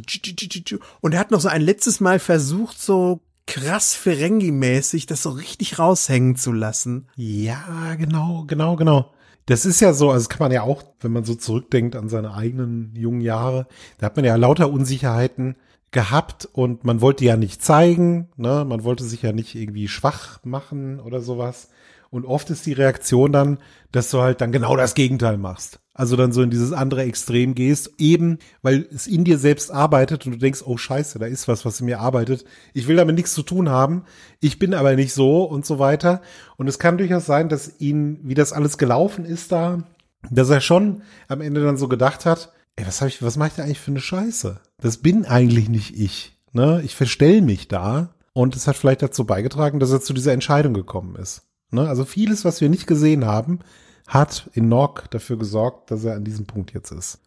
Und 1.01 1.13
er 1.13 1.19
hat 1.19 1.31
noch 1.31 1.41
so 1.41 1.49
ein 1.49 1.61
letztes 1.61 1.99
Mal 1.99 2.19
versucht, 2.19 2.79
so 2.79 3.21
krass 3.47 3.95
Ferengi-mäßig 3.95 5.07
das 5.07 5.23
so 5.23 5.31
richtig 5.31 5.79
raushängen 5.79 6.35
zu 6.35 6.51
lassen. 6.51 7.07
Ja, 7.15 7.95
genau, 7.95 8.45
genau, 8.47 8.75
genau. 8.75 9.13
Das 9.47 9.65
ist 9.65 9.81
ja 9.81 9.93
so, 9.93 10.11
also 10.11 10.29
kann 10.29 10.39
man 10.39 10.51
ja 10.51 10.61
auch, 10.61 10.83
wenn 10.99 11.11
man 11.11 11.25
so 11.25 11.35
zurückdenkt 11.35 11.95
an 11.95 12.07
seine 12.07 12.33
eigenen 12.33 12.93
jungen 12.95 13.21
Jahre, 13.21 13.67
da 13.97 14.05
hat 14.05 14.15
man 14.15 14.23
ja 14.23 14.35
lauter 14.35 14.71
Unsicherheiten 14.71 15.55
gehabt 15.89 16.47
und 16.53 16.85
man 16.85 17.01
wollte 17.01 17.25
ja 17.25 17.35
nicht 17.35 17.61
zeigen, 17.61 18.29
ne, 18.37 18.63
man 18.65 18.83
wollte 18.83 19.03
sich 19.03 19.23
ja 19.23 19.33
nicht 19.33 19.55
irgendwie 19.55 19.87
schwach 19.87 20.39
machen 20.45 20.99
oder 20.99 21.19
sowas. 21.19 21.69
Und 22.11 22.25
oft 22.25 22.49
ist 22.49 22.65
die 22.65 22.73
Reaktion 22.73 23.31
dann, 23.31 23.57
dass 23.93 24.11
du 24.11 24.21
halt 24.21 24.41
dann 24.41 24.51
genau 24.51 24.75
das 24.75 24.95
Gegenteil 24.95 25.37
machst. 25.37 25.79
Also 25.93 26.17
dann 26.17 26.33
so 26.33 26.41
in 26.41 26.49
dieses 26.49 26.73
andere 26.73 27.03
Extrem 27.03 27.55
gehst, 27.55 27.91
eben 27.97 28.37
weil 28.61 28.85
es 28.93 29.07
in 29.07 29.23
dir 29.23 29.37
selbst 29.37 29.71
arbeitet 29.71 30.25
und 30.25 30.33
du 30.33 30.37
denkst, 30.37 30.61
oh 30.65 30.75
scheiße, 30.75 31.19
da 31.19 31.25
ist 31.25 31.47
was, 31.47 31.63
was 31.63 31.79
in 31.79 31.85
mir 31.85 32.01
arbeitet. 32.01 32.43
Ich 32.73 32.87
will 32.87 32.97
damit 32.97 33.15
nichts 33.15 33.33
zu 33.33 33.43
tun 33.43 33.69
haben. 33.69 34.03
Ich 34.41 34.59
bin 34.59 34.73
aber 34.73 34.95
nicht 34.95 35.13
so 35.13 35.43
und 35.43 35.65
so 35.65 35.79
weiter. 35.79 36.21
Und 36.57 36.67
es 36.67 36.79
kann 36.79 36.97
durchaus 36.97 37.25
sein, 37.25 37.47
dass 37.47 37.79
ihn, 37.79 38.19
wie 38.23 38.33
das 38.33 38.51
alles 38.51 38.77
gelaufen 38.77 39.23
ist 39.23 39.53
da, 39.53 39.83
dass 40.29 40.49
er 40.49 40.59
schon 40.61 41.03
am 41.29 41.39
Ende 41.39 41.63
dann 41.63 41.77
so 41.77 41.87
gedacht 41.87 42.25
hat, 42.25 42.51
ey, 42.75 42.85
was 42.85 42.99
habe 42.99 43.09
ich, 43.09 43.23
was 43.23 43.37
mache 43.37 43.49
ich 43.49 43.55
da 43.55 43.63
eigentlich 43.63 43.79
für 43.79 43.91
eine 43.91 44.01
Scheiße? 44.01 44.59
Das 44.81 44.97
bin 44.97 45.25
eigentlich 45.25 45.69
nicht 45.69 45.97
ich. 45.97 46.37
Ne? 46.51 46.81
Ich 46.83 46.95
verstell 46.95 47.41
mich 47.41 47.69
da. 47.69 48.09
Und 48.33 48.55
es 48.55 48.67
hat 48.67 48.75
vielleicht 48.75 49.01
dazu 49.01 49.25
beigetragen, 49.25 49.79
dass 49.79 49.91
er 49.91 50.01
zu 50.01 50.13
dieser 50.13 50.33
Entscheidung 50.33 50.73
gekommen 50.73 51.15
ist. 51.15 51.43
Ne? 51.71 51.87
Also 51.87 52.05
vieles, 52.05 52.45
was 52.45 52.61
wir 52.61 52.69
nicht 52.69 52.87
gesehen 52.87 53.25
haben, 53.25 53.59
hat 54.07 54.49
in 54.53 54.69
Nock 54.69 55.09
dafür 55.11 55.37
gesorgt, 55.37 55.91
dass 55.91 56.03
er 56.03 56.15
an 56.15 56.25
diesem 56.25 56.45
Punkt 56.45 56.73
jetzt 56.73 56.91
ist. 56.91 57.19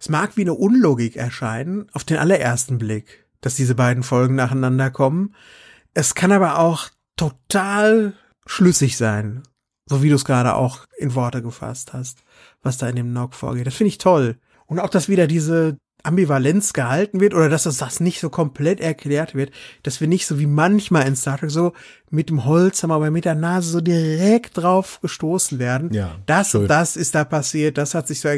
Es 0.00 0.08
mag 0.08 0.36
wie 0.36 0.42
eine 0.42 0.54
Unlogik 0.54 1.16
erscheinen, 1.16 1.86
auf 1.92 2.04
den 2.04 2.16
allerersten 2.16 2.78
Blick, 2.78 3.26
dass 3.40 3.56
diese 3.56 3.74
beiden 3.74 4.02
Folgen 4.02 4.36
nacheinander 4.36 4.90
kommen. 4.90 5.34
Es 5.94 6.14
kann 6.14 6.32
aber 6.32 6.58
auch 6.58 6.88
total 7.16 8.14
schlüssig 8.46 8.96
sein, 8.96 9.42
so 9.86 10.02
wie 10.02 10.08
du 10.08 10.14
es 10.14 10.24
gerade 10.24 10.54
auch 10.54 10.86
in 10.96 11.14
Worte 11.14 11.42
gefasst 11.42 11.92
hast, 11.92 12.22
was 12.62 12.78
da 12.78 12.88
in 12.88 12.96
dem 12.96 13.12
Nock 13.12 13.34
vorgeht. 13.34 13.66
Das 13.66 13.74
finde 13.74 13.88
ich 13.88 13.98
toll. 13.98 14.38
Und 14.66 14.78
auch, 14.78 14.90
dass 14.90 15.08
wieder 15.08 15.26
diese 15.26 15.76
Ambivalenz 16.04 16.72
gehalten 16.72 17.20
wird 17.20 17.34
oder 17.34 17.48
dass 17.48 17.64
das, 17.64 17.78
das 17.78 18.00
nicht 18.00 18.20
so 18.20 18.30
komplett 18.30 18.80
erklärt 18.80 19.34
wird, 19.34 19.50
dass 19.82 20.00
wir 20.00 20.06
nicht 20.06 20.26
so 20.26 20.38
wie 20.38 20.46
manchmal 20.46 21.06
in 21.06 21.16
Star 21.16 21.38
Trek 21.38 21.50
so 21.50 21.72
mit 22.10 22.30
dem 22.30 22.44
Holzhammer 22.44 22.94
aber 22.94 23.10
mit 23.10 23.24
der 23.24 23.34
Nase 23.34 23.70
so 23.70 23.80
direkt 23.80 24.56
drauf 24.56 25.00
gestoßen 25.00 25.58
werden. 25.58 25.92
Ja, 25.92 26.16
das, 26.26 26.50
schön. 26.50 26.68
das 26.68 26.96
ist 26.96 27.14
da 27.14 27.24
passiert, 27.24 27.78
das 27.78 27.94
hat 27.94 28.06
sich 28.06 28.20
so, 28.20 28.28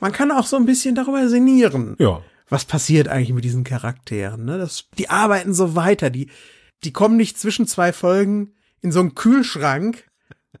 man 0.00 0.12
kann 0.12 0.32
auch 0.32 0.46
so 0.46 0.56
ein 0.56 0.66
bisschen 0.66 0.94
darüber 0.94 1.28
sinnieren. 1.28 1.96
Ja. 1.98 2.22
Was 2.48 2.64
passiert 2.64 3.06
eigentlich 3.06 3.32
mit 3.32 3.44
diesen 3.44 3.64
Charakteren, 3.64 4.44
ne? 4.44 4.58
Das, 4.58 4.86
die 4.98 5.08
arbeiten 5.08 5.54
so 5.54 5.76
weiter, 5.76 6.10
die, 6.10 6.30
die 6.82 6.92
kommen 6.92 7.16
nicht 7.16 7.38
zwischen 7.38 7.66
zwei 7.66 7.92
Folgen 7.92 8.54
in 8.80 8.92
so 8.92 9.00
einen 9.00 9.14
Kühlschrank, 9.14 10.04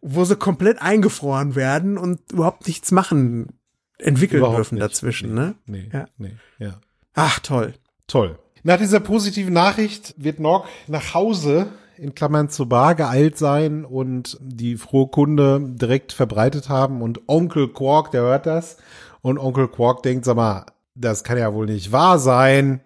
wo 0.00 0.24
sie 0.24 0.36
komplett 0.36 0.80
eingefroren 0.80 1.56
werden 1.56 1.98
und 1.98 2.20
überhaupt 2.32 2.68
nichts 2.68 2.92
machen 2.92 3.59
entwickeln 4.02 4.38
Überhaupt 4.38 4.58
dürfen 4.58 4.74
nicht. 4.76 4.84
dazwischen, 4.84 5.34
nee, 5.34 5.40
ne? 5.40 5.54
Nee, 5.66 5.90
ja. 5.92 6.06
nee, 6.18 6.36
ja. 6.58 6.80
Ach, 7.14 7.40
toll. 7.40 7.74
Toll. 8.06 8.38
Nach 8.62 8.78
dieser 8.78 9.00
positiven 9.00 9.54
Nachricht 9.54 10.14
wird 10.16 10.38
Nog 10.40 10.66
nach 10.86 11.14
Hause 11.14 11.68
in 11.96 12.14
Klammern 12.14 12.48
zur 12.48 12.68
Bar 12.68 12.94
geeilt 12.94 13.36
sein 13.38 13.84
und 13.84 14.38
die 14.40 14.76
frohe 14.76 15.08
Kunde 15.08 15.60
direkt 15.62 16.12
verbreitet 16.12 16.68
haben 16.68 17.02
und 17.02 17.28
Onkel 17.28 17.68
Quark, 17.68 18.10
der 18.10 18.22
hört 18.22 18.46
das 18.46 18.78
und 19.22 19.38
Onkel 19.38 19.68
Quark 19.68 20.02
denkt, 20.02 20.24
sag 20.24 20.36
mal, 20.36 20.66
das 20.94 21.24
kann 21.24 21.38
ja 21.38 21.52
wohl 21.54 21.66
nicht 21.66 21.92
wahr 21.92 22.18
sein. 22.18 22.80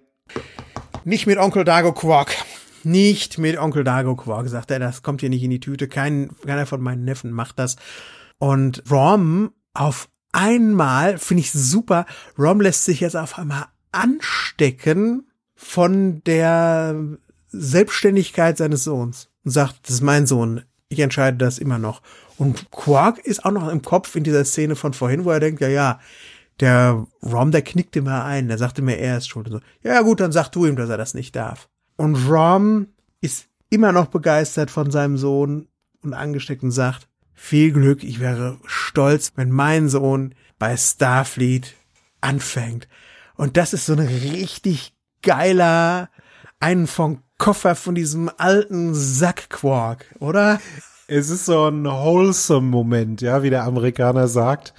Nicht 1.04 1.26
mit 1.26 1.38
Onkel 1.38 1.64
Dago 1.64 1.92
Quark. 1.92 2.34
Nicht 2.82 3.38
mit 3.38 3.58
Onkel 3.58 3.84
Dago 3.84 4.14
Quark, 4.16 4.48
sagt 4.48 4.70
er, 4.70 4.78
das 4.78 5.02
kommt 5.02 5.20
hier 5.20 5.30
nicht 5.30 5.42
in 5.42 5.50
die 5.50 5.60
Tüte. 5.60 5.88
Kein, 5.88 6.30
keiner 6.44 6.66
von 6.66 6.80
meinen 6.80 7.04
Neffen 7.04 7.30
macht 7.30 7.58
das. 7.58 7.76
Und 8.38 8.82
Rom 8.90 9.52
auf 9.74 10.08
einmal, 10.34 11.18
finde 11.18 11.42
ich 11.42 11.52
super, 11.52 12.06
Rom 12.38 12.60
lässt 12.60 12.84
sich 12.84 13.00
jetzt 13.00 13.16
auf 13.16 13.38
einmal 13.38 13.66
anstecken 13.92 15.28
von 15.54 16.22
der 16.24 16.96
Selbstständigkeit 17.48 18.58
seines 18.58 18.84
Sohns 18.84 19.30
und 19.44 19.52
sagt, 19.52 19.76
das 19.84 19.96
ist 19.96 20.00
mein 20.02 20.26
Sohn, 20.26 20.62
ich 20.88 21.00
entscheide 21.00 21.36
das 21.36 21.58
immer 21.58 21.78
noch. 21.78 22.02
Und 22.36 22.70
Quark 22.72 23.18
ist 23.18 23.44
auch 23.44 23.52
noch 23.52 23.68
im 23.68 23.82
Kopf 23.82 24.16
in 24.16 24.24
dieser 24.24 24.44
Szene 24.44 24.74
von 24.74 24.92
vorhin, 24.92 25.24
wo 25.24 25.30
er 25.30 25.40
denkt, 25.40 25.60
ja, 25.60 25.68
ja, 25.68 26.00
der 26.60 27.06
Rom, 27.22 27.50
der 27.50 27.62
knickt 27.62 27.96
immer 27.96 28.24
ein, 28.24 28.48
der 28.48 28.58
sagte 28.58 28.82
mir, 28.82 28.98
er 28.98 29.18
ist 29.18 29.28
schuld. 29.28 29.46
Und 29.46 29.52
so, 29.54 29.60
ja 29.82 30.02
gut, 30.02 30.20
dann 30.20 30.32
sag 30.32 30.50
du 30.50 30.66
ihm, 30.66 30.76
dass 30.76 30.90
er 30.90 30.98
das 30.98 31.14
nicht 31.14 31.34
darf. 31.36 31.68
Und 31.96 32.16
Rom 32.28 32.88
ist 33.20 33.46
immer 33.70 33.92
noch 33.92 34.06
begeistert 34.06 34.70
von 34.70 34.90
seinem 34.90 35.16
Sohn 35.16 35.68
und 36.02 36.14
angesteckt 36.14 36.62
und 36.62 36.70
sagt, 36.70 37.08
viel 37.34 37.72
Glück, 37.72 38.04
ich 38.04 38.20
wäre 38.20 38.58
stolz, 38.66 39.32
wenn 39.36 39.50
mein 39.50 39.88
Sohn 39.88 40.34
bei 40.58 40.76
Starfleet 40.76 41.74
anfängt. 42.20 42.88
Und 43.36 43.56
das 43.56 43.72
ist 43.72 43.86
so 43.86 43.94
ein 43.94 44.00
richtig 44.00 44.94
geiler, 45.22 46.10
einen 46.60 46.86
von 46.86 47.18
Koffer 47.38 47.74
von 47.74 47.94
diesem 47.94 48.30
alten 48.38 48.94
Sackquark, 48.94 50.14
oder? 50.20 50.60
Es 51.08 51.28
ist 51.28 51.46
so 51.46 51.66
ein 51.66 51.84
wholesome 51.84 52.68
Moment, 52.68 53.20
ja, 53.20 53.42
wie 53.42 53.50
der 53.50 53.64
Amerikaner 53.64 54.28
sagt. 54.28 54.72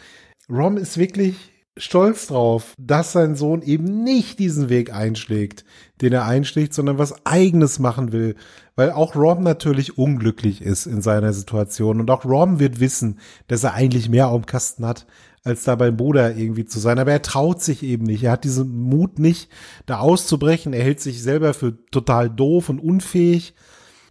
Rom 0.50 0.78
ist 0.78 0.98
wirklich 0.98 1.36
stolz 1.78 2.28
drauf, 2.28 2.74
dass 2.80 3.12
sein 3.12 3.36
Sohn 3.36 3.62
eben 3.62 4.04
nicht 4.04 4.40
diesen 4.40 4.70
Weg 4.70 4.94
einschlägt, 4.94 5.66
den 6.02 6.14
er 6.14 6.26
einschlägt, 6.26 6.74
sondern 6.74 6.98
was 6.98 7.26
eigenes 7.26 7.80
machen 7.80 8.12
will. 8.12 8.36
Weil 8.76 8.92
auch 8.92 9.16
Rom 9.16 9.42
natürlich 9.44 9.98
unglücklich 9.98 10.62
ist 10.62 10.86
in 10.86 11.02
seiner 11.02 11.32
Situation. 11.32 12.00
Und 12.02 12.12
auch 12.12 12.26
Rom 12.26 12.60
wird 12.60 12.80
wissen, 12.80 13.20
dass 13.48 13.64
er 13.64 13.74
eigentlich 13.74 14.10
mehr 14.10 14.28
auf 14.28 14.42
dem 14.42 14.46
Kasten 14.46 14.86
hat, 14.86 15.06
als 15.44 15.64
da 15.64 15.76
beim 15.76 15.96
Bruder 15.96 16.36
irgendwie 16.36 16.66
zu 16.66 16.80
sein. 16.80 17.00
Aber 17.00 17.12
er 17.12 17.22
traut 17.22 17.62
sich 17.62 17.84
eben 17.84 18.06
nicht. 18.06 18.24
Er 18.24 18.34
hat 18.34 18.44
diesen 18.44 18.78
Mut 18.82 19.20
nicht, 19.20 19.50
da 19.86 20.00
auszubrechen. 20.00 20.74
Er 20.74 20.84
hält 20.84 21.00
sich 21.00 21.24
selber 21.24 21.54
für 21.54 21.78
total 21.92 22.30
doof 22.30 22.68
und 22.68 22.80
unfähig. 22.80 23.54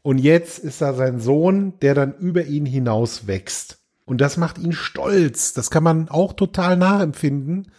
Und 0.03 0.19
jetzt 0.19 0.59
ist 0.59 0.81
da 0.81 0.95
sein 0.95 1.21
Sohn, 1.21 1.79
der 1.81 1.95
dann 1.95 2.15
über 2.15 2.45
ihn 2.45 2.67
hinaus 2.67 3.27
wächst. 3.27 3.79
Und 4.07 4.21
das 4.21 4.37
macht 4.37 4.59
ihn 4.59 4.73
stolz. 4.73 5.55
Das 5.55 5.71
kann 5.71 5.83
man 5.83 6.09
auch 6.09 6.33
total 6.33 6.77
nachempfinden. 6.77 7.71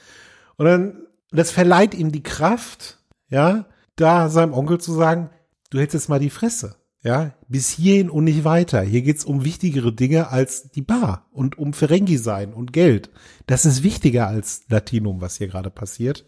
Und 0.57 0.65
dann, 0.65 0.97
das 1.31 1.51
verleiht 1.51 1.93
ihm 1.93 2.11
die 2.11 2.23
Kraft, 2.23 2.99
ja, 3.29 3.65
da 3.95 4.29
seinem 4.29 4.53
Onkel 4.53 4.79
zu 4.79 4.93
sagen, 4.93 5.29
du 5.69 5.79
hättest 5.79 5.93
jetzt 5.93 6.09
mal 6.09 6.19
die 6.19 6.29
Fresse. 6.29 6.75
Ja, 7.03 7.35
bis 7.47 7.69
hierhin 7.69 8.09
und 8.09 8.23
nicht 8.23 8.45
weiter. 8.45 8.81
Hier 8.81 9.03
geht's 9.03 9.25
um 9.25 9.45
wichtigere 9.45 9.93
Dinge 9.93 10.29
als 10.29 10.71
die 10.71 10.81
Bar 10.81 11.27
und 11.31 11.55
um 11.55 11.73
Ferengi 11.73 12.17
sein 12.17 12.51
und 12.51 12.73
Geld. 12.73 13.11
Das 13.45 13.63
ist 13.63 13.83
wichtiger 13.83 14.27
als 14.27 14.63
Latinum, 14.69 15.21
was 15.21 15.37
hier 15.37 15.47
gerade 15.47 15.69
passiert. 15.69 16.25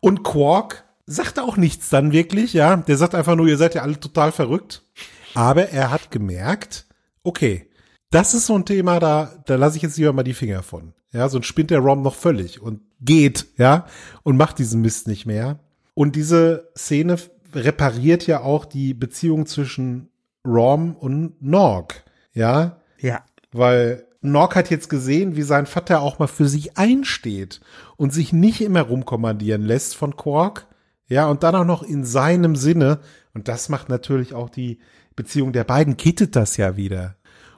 Und 0.00 0.24
Quark 0.24 0.84
sagt 1.06 1.38
auch 1.38 1.56
nichts 1.56 1.88
dann 1.88 2.10
wirklich, 2.10 2.52
ja. 2.52 2.76
Der 2.76 2.96
sagt 2.96 3.14
einfach 3.14 3.36
nur, 3.36 3.46
ihr 3.46 3.58
seid 3.58 3.76
ja 3.76 3.82
alle 3.82 4.00
total 4.00 4.32
verrückt. 4.32 4.82
Aber 5.34 5.68
er 5.68 5.92
hat 5.92 6.10
gemerkt, 6.10 6.86
okay, 7.22 7.68
das 8.10 8.34
ist 8.34 8.46
so 8.46 8.56
ein 8.56 8.64
Thema, 8.64 8.98
da, 8.98 9.42
da 9.46 9.54
lasse 9.54 9.76
ich 9.76 9.82
jetzt 9.82 9.98
lieber 9.98 10.12
mal 10.12 10.24
die 10.24 10.34
Finger 10.34 10.64
von. 10.64 10.94
Ja, 11.12 11.28
sonst 11.28 11.46
spinnt 11.46 11.70
der 11.70 11.78
Rom 11.78 12.02
noch 12.02 12.14
völlig 12.14 12.60
und 12.60 12.80
geht, 13.00 13.46
ja, 13.56 13.86
und 14.24 14.36
macht 14.36 14.58
diesen 14.58 14.80
Mist 14.80 15.06
nicht 15.06 15.26
mehr. 15.26 15.60
Und 15.94 16.16
diese 16.16 16.70
Szene 16.76 17.18
repariert 17.54 18.26
ja 18.26 18.42
auch 18.42 18.64
die 18.64 18.94
Beziehung 18.94 19.46
zwischen 19.46 20.10
Rom 20.46 20.94
und 20.96 21.42
Nog, 21.42 21.88
ja. 22.32 22.80
Ja. 22.98 23.22
Weil 23.52 24.06
Nog 24.20 24.56
hat 24.56 24.70
jetzt 24.70 24.88
gesehen, 24.88 25.36
wie 25.36 25.42
sein 25.42 25.66
Vater 25.66 26.00
auch 26.00 26.18
mal 26.18 26.26
für 26.26 26.48
sich 26.48 26.76
einsteht 26.76 27.60
und 27.96 28.12
sich 28.12 28.32
nicht 28.32 28.60
immer 28.60 28.82
rumkommandieren 28.82 29.62
lässt 29.62 29.96
von 29.96 30.16
Quark. 30.16 30.66
Ja, 31.06 31.28
und 31.28 31.42
dann 31.42 31.54
auch 31.54 31.64
noch 31.64 31.82
in 31.82 32.04
seinem 32.04 32.56
Sinne. 32.56 32.98
Und 33.32 33.48
das 33.48 33.68
macht 33.68 33.88
natürlich 33.88 34.34
auch 34.34 34.50
die 34.50 34.80
Beziehung 35.14 35.52
der 35.52 35.64
beiden, 35.64 35.96
kittet 35.96 36.36
das 36.36 36.56
ja 36.56 36.76
wieder. 36.76 37.16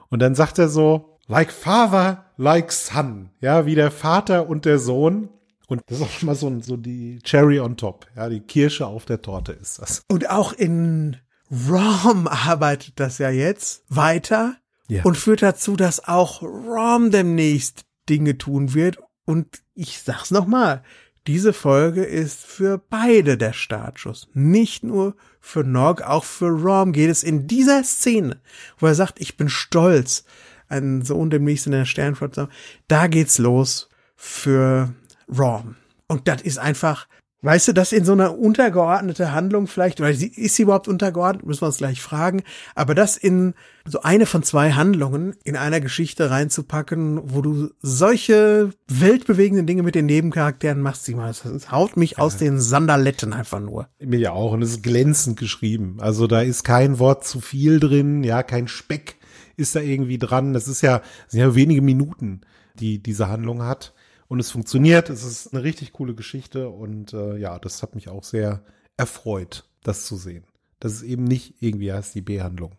Und 0.09 0.19
dann 0.19 0.35
sagt 0.35 0.59
er 0.59 0.69
so, 0.69 1.17
like 1.27 1.51
father, 1.51 2.25
like 2.37 2.71
son. 2.71 3.29
Ja, 3.39 3.65
wie 3.65 3.75
der 3.75 3.91
Vater 3.91 4.47
und 4.47 4.65
der 4.65 4.79
Sohn. 4.79 5.29
Und 5.71 5.83
das 5.87 5.99
ist 5.99 6.03
auch 6.03 6.09
schon 6.09 6.25
mal 6.27 6.35
so, 6.35 6.59
so 6.59 6.75
die 6.75 7.19
Cherry 7.23 7.61
on 7.61 7.77
top. 7.77 8.05
Ja, 8.17 8.27
die 8.27 8.41
Kirsche 8.41 8.85
auf 8.85 9.05
der 9.05 9.21
Torte 9.21 9.53
ist 9.53 9.79
das. 9.81 10.03
Und 10.09 10.29
auch 10.29 10.51
in 10.51 11.15
Rom 11.49 12.27
arbeitet 12.27 12.99
das 12.99 13.19
ja 13.19 13.29
jetzt 13.29 13.85
weiter 13.87 14.57
Ja. 14.89 15.03
und 15.05 15.15
führt 15.15 15.41
dazu, 15.41 15.77
dass 15.77 16.05
auch 16.05 16.41
Rom 16.41 17.09
demnächst 17.09 17.85
Dinge 18.09 18.37
tun 18.37 18.73
wird. 18.73 18.97
Und 19.23 19.61
ich 19.73 20.01
sag's 20.01 20.29
nochmal, 20.29 20.83
diese 21.25 21.53
Folge 21.53 22.03
ist 22.03 22.43
für 22.43 22.77
beide 22.77 23.37
der 23.37 23.53
Startschuss. 23.53 24.27
Nicht 24.33 24.83
nur 24.83 25.15
für 25.39 25.63
Nog, 25.63 26.01
auch 26.01 26.25
für 26.25 26.49
Rom 26.49 26.91
geht 26.91 27.09
es 27.09 27.23
in 27.23 27.47
dieser 27.47 27.85
Szene, 27.85 28.41
wo 28.77 28.87
er 28.87 28.95
sagt, 28.95 29.21
ich 29.21 29.37
bin 29.37 29.47
stolz, 29.47 30.25
einen 30.67 31.05
Sohn 31.05 31.29
demnächst 31.29 31.65
in 31.65 31.71
der 31.71 31.85
Sternflotte 31.85 32.33
zu 32.33 32.41
haben. 32.41 32.51
Da 32.89 33.07
geht's 33.07 33.37
los 33.37 33.87
für 34.17 34.93
Rom. 35.37 35.75
Und 36.07 36.27
das 36.27 36.41
ist 36.41 36.57
einfach, 36.57 37.07
weißt 37.41 37.69
du, 37.69 37.73
das 37.73 37.91
in 37.91 38.05
so 38.05 38.11
einer 38.11 38.37
untergeordnete 38.37 39.31
Handlung 39.31 39.67
vielleicht, 39.67 40.01
weil 40.01 40.13
sie, 40.13 40.27
ist 40.27 40.55
sie 40.55 40.63
überhaupt 40.63 40.87
untergeordnet, 40.87 41.45
müssen 41.45 41.61
wir 41.61 41.67
uns 41.67 41.77
gleich 41.77 42.01
fragen, 42.01 42.43
aber 42.75 42.95
das 42.95 43.17
in 43.17 43.53
so 43.85 44.01
eine 44.01 44.25
von 44.25 44.43
zwei 44.43 44.73
Handlungen 44.73 45.35
in 45.43 45.55
einer 45.55 45.79
Geschichte 45.79 46.29
reinzupacken, 46.29 47.33
wo 47.33 47.41
du 47.41 47.69
solche 47.81 48.71
weltbewegenden 48.87 49.65
Dinge 49.65 49.83
mit 49.83 49.95
den 49.95 50.05
Nebencharakteren 50.05 50.81
machst, 50.81 51.05
Simon, 51.05 51.27
das, 51.27 51.43
das 51.43 51.71
haut 51.71 51.97
mich 51.97 52.19
aus 52.19 52.37
den 52.37 52.59
Sandaletten 52.59 53.33
einfach 53.33 53.59
nur. 53.59 53.87
Mir 53.99 54.19
ja 54.19 54.31
auch. 54.31 54.51
Und 54.51 54.61
es 54.61 54.71
ist 54.71 54.83
glänzend 54.83 55.39
geschrieben. 55.39 55.97
Also 55.99 56.27
da 56.27 56.41
ist 56.41 56.63
kein 56.63 56.99
Wort 56.99 57.25
zu 57.25 57.39
viel 57.39 57.79
drin. 57.79 58.23
Ja, 58.23 58.43
kein 58.43 58.67
Speck 58.67 59.15
ist 59.57 59.75
da 59.75 59.79
irgendwie 59.79 60.17
dran. 60.17 60.53
Das 60.53 60.67
ist 60.67 60.81
ja, 60.81 60.99
das 60.99 61.31
sind 61.31 61.39
ja 61.39 61.55
wenige 61.55 61.81
Minuten, 61.81 62.41
die 62.79 63.01
diese 63.01 63.29
Handlung 63.29 63.63
hat. 63.63 63.93
Und 64.31 64.39
es 64.39 64.49
funktioniert. 64.49 65.09
Es 65.09 65.25
ist 65.25 65.53
eine 65.53 65.61
richtig 65.61 65.91
coole 65.91 66.15
Geschichte. 66.15 66.69
Und 66.69 67.11
äh, 67.11 67.35
ja, 67.35 67.59
das 67.59 67.83
hat 67.83 67.95
mich 67.95 68.07
auch 68.07 68.23
sehr 68.23 68.63
erfreut, 68.95 69.65
das 69.83 70.05
zu 70.05 70.15
sehen. 70.15 70.45
Das 70.79 70.93
ist 70.93 71.01
eben 71.01 71.25
nicht 71.25 71.55
irgendwie 71.59 71.91
heißt 71.91 72.15
die 72.15 72.21
B-Handlung 72.21 72.77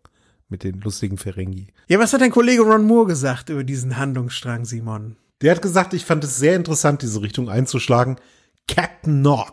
mit 0.48 0.64
den 0.64 0.80
lustigen 0.80 1.18
Ferengi. 1.18 1.66
Ja, 1.88 1.98
was 1.98 2.14
hat 2.14 2.22
dein 2.22 2.30
Kollege 2.30 2.62
Ron 2.62 2.86
Moore 2.86 3.06
gesagt 3.08 3.50
über 3.50 3.64
diesen 3.64 3.98
Handlungsstrang, 3.98 4.64
Simon? 4.64 5.16
Der 5.42 5.54
hat 5.54 5.60
gesagt, 5.60 5.92
ich 5.92 6.06
fand 6.06 6.24
es 6.24 6.38
sehr 6.38 6.56
interessant, 6.56 7.02
diese 7.02 7.20
Richtung 7.20 7.50
einzuschlagen. 7.50 8.16
Captain 8.66 9.20
Nog 9.20 9.52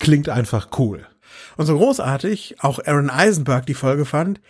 klingt 0.00 0.28
einfach 0.28 0.80
cool. 0.80 1.06
Und 1.56 1.66
so 1.66 1.76
großartig 1.76 2.56
auch 2.58 2.80
Aaron 2.84 3.08
Eisenberg 3.08 3.66
die 3.66 3.74
Folge 3.74 4.04
fand, 4.04 4.40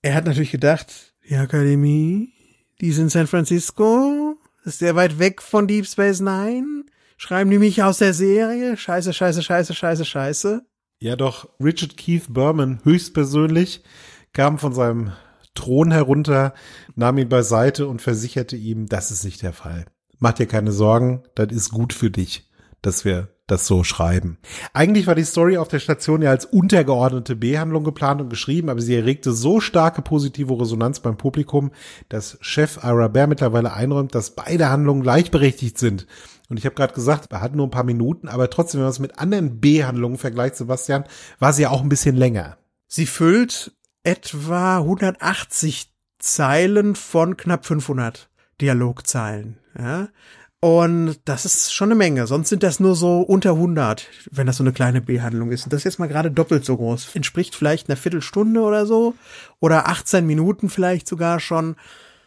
er 0.00 0.14
hat 0.14 0.24
natürlich 0.24 0.52
gedacht, 0.52 1.12
die 1.28 1.36
Akademie, 1.36 2.32
die 2.80 2.88
ist 2.88 2.98
in 2.98 3.10
San 3.10 3.26
Francisco, 3.26 4.19
ist 4.64 4.78
sehr 4.78 4.96
weit 4.96 5.18
weg 5.18 5.42
von 5.42 5.66
Deep 5.66 5.86
Space 5.86 6.20
Nine, 6.20 6.84
schreiben 7.16 7.50
die 7.50 7.58
mich 7.58 7.82
aus 7.82 7.98
der 7.98 8.14
Serie, 8.14 8.76
scheiße, 8.76 9.12
scheiße, 9.12 9.42
scheiße, 9.42 9.74
scheiße, 9.74 10.04
scheiße. 10.04 10.62
Ja, 11.00 11.16
doch 11.16 11.48
Richard 11.58 11.96
Keith 11.96 12.26
Berman 12.28 12.80
höchstpersönlich 12.84 13.82
kam 14.32 14.58
von 14.58 14.72
seinem 14.72 15.12
Thron 15.54 15.90
herunter, 15.90 16.54
nahm 16.94 17.18
ihn 17.18 17.28
beiseite 17.28 17.88
und 17.88 18.02
versicherte 18.02 18.56
ihm, 18.56 18.86
das 18.86 19.10
ist 19.10 19.24
nicht 19.24 19.42
der 19.42 19.52
Fall. 19.52 19.86
Mach 20.18 20.32
dir 20.32 20.46
keine 20.46 20.72
Sorgen, 20.72 21.22
das 21.34 21.48
ist 21.52 21.70
gut 21.70 21.92
für 21.92 22.10
dich, 22.10 22.48
dass 22.82 23.04
wir 23.04 23.28
das 23.50 23.66
so 23.66 23.84
schreiben. 23.84 24.38
Eigentlich 24.72 25.06
war 25.06 25.14
die 25.14 25.24
Story 25.24 25.56
auf 25.58 25.68
der 25.68 25.78
Station 25.78 26.22
ja 26.22 26.30
als 26.30 26.44
untergeordnete 26.44 27.36
B-Handlung 27.36 27.84
geplant 27.84 28.20
und 28.20 28.30
geschrieben, 28.30 28.68
aber 28.68 28.80
sie 28.80 28.96
erregte 28.96 29.32
so 29.32 29.60
starke 29.60 30.02
positive 30.02 30.58
Resonanz 30.60 31.00
beim 31.00 31.16
Publikum, 31.16 31.70
dass 32.08 32.38
Chef 32.40 32.78
Ira 32.82 33.08
Bear 33.08 33.26
mittlerweile 33.26 33.72
einräumt, 33.72 34.14
dass 34.14 34.34
beide 34.34 34.70
Handlungen 34.70 35.02
gleichberechtigt 35.02 35.78
sind. 35.78 36.06
Und 36.48 36.58
ich 36.58 36.64
habe 36.64 36.74
gerade 36.74 36.94
gesagt, 36.94 37.30
er 37.30 37.40
hat 37.40 37.54
nur 37.54 37.66
ein 37.66 37.70
paar 37.70 37.84
Minuten, 37.84 38.28
aber 38.28 38.50
trotzdem, 38.50 38.80
wenn 38.80 38.86
man 38.86 38.92
es 38.92 38.98
mit 38.98 39.18
anderen 39.18 39.60
B-Handlungen 39.60 40.18
vergleicht, 40.18 40.56
Sebastian, 40.56 41.04
war 41.38 41.52
sie 41.52 41.62
ja 41.62 41.70
auch 41.70 41.82
ein 41.82 41.88
bisschen 41.88 42.16
länger. 42.16 42.58
Sie 42.88 43.06
füllt 43.06 43.72
etwa 44.02 44.78
180 44.78 45.92
Zeilen 46.18 46.96
von 46.96 47.36
knapp 47.36 47.66
500 47.66 48.28
Dialogzeilen, 48.60 49.58
ja. 49.78 50.08
Und 50.62 51.18
das 51.24 51.46
ist 51.46 51.72
schon 51.72 51.88
eine 51.88 51.94
Menge. 51.94 52.26
Sonst 52.26 52.50
sind 52.50 52.62
das 52.62 52.80
nur 52.80 52.94
so 52.94 53.22
unter 53.22 53.52
100, 53.52 54.06
wenn 54.30 54.46
das 54.46 54.58
so 54.58 54.62
eine 54.62 54.72
kleine 54.72 55.00
B-Handlung 55.00 55.52
ist. 55.52 55.64
Und 55.64 55.72
das 55.72 55.80
ist 55.80 55.84
jetzt 55.84 55.98
mal 55.98 56.06
gerade 56.06 56.30
doppelt 56.30 56.66
so 56.66 56.76
groß. 56.76 57.14
Entspricht 57.14 57.54
vielleicht 57.54 57.88
einer 57.88 57.96
Viertelstunde 57.96 58.60
oder 58.60 58.84
so. 58.84 59.14
Oder 59.58 59.88
18 59.88 60.26
Minuten 60.26 60.68
vielleicht 60.68 61.08
sogar 61.08 61.40
schon. 61.40 61.76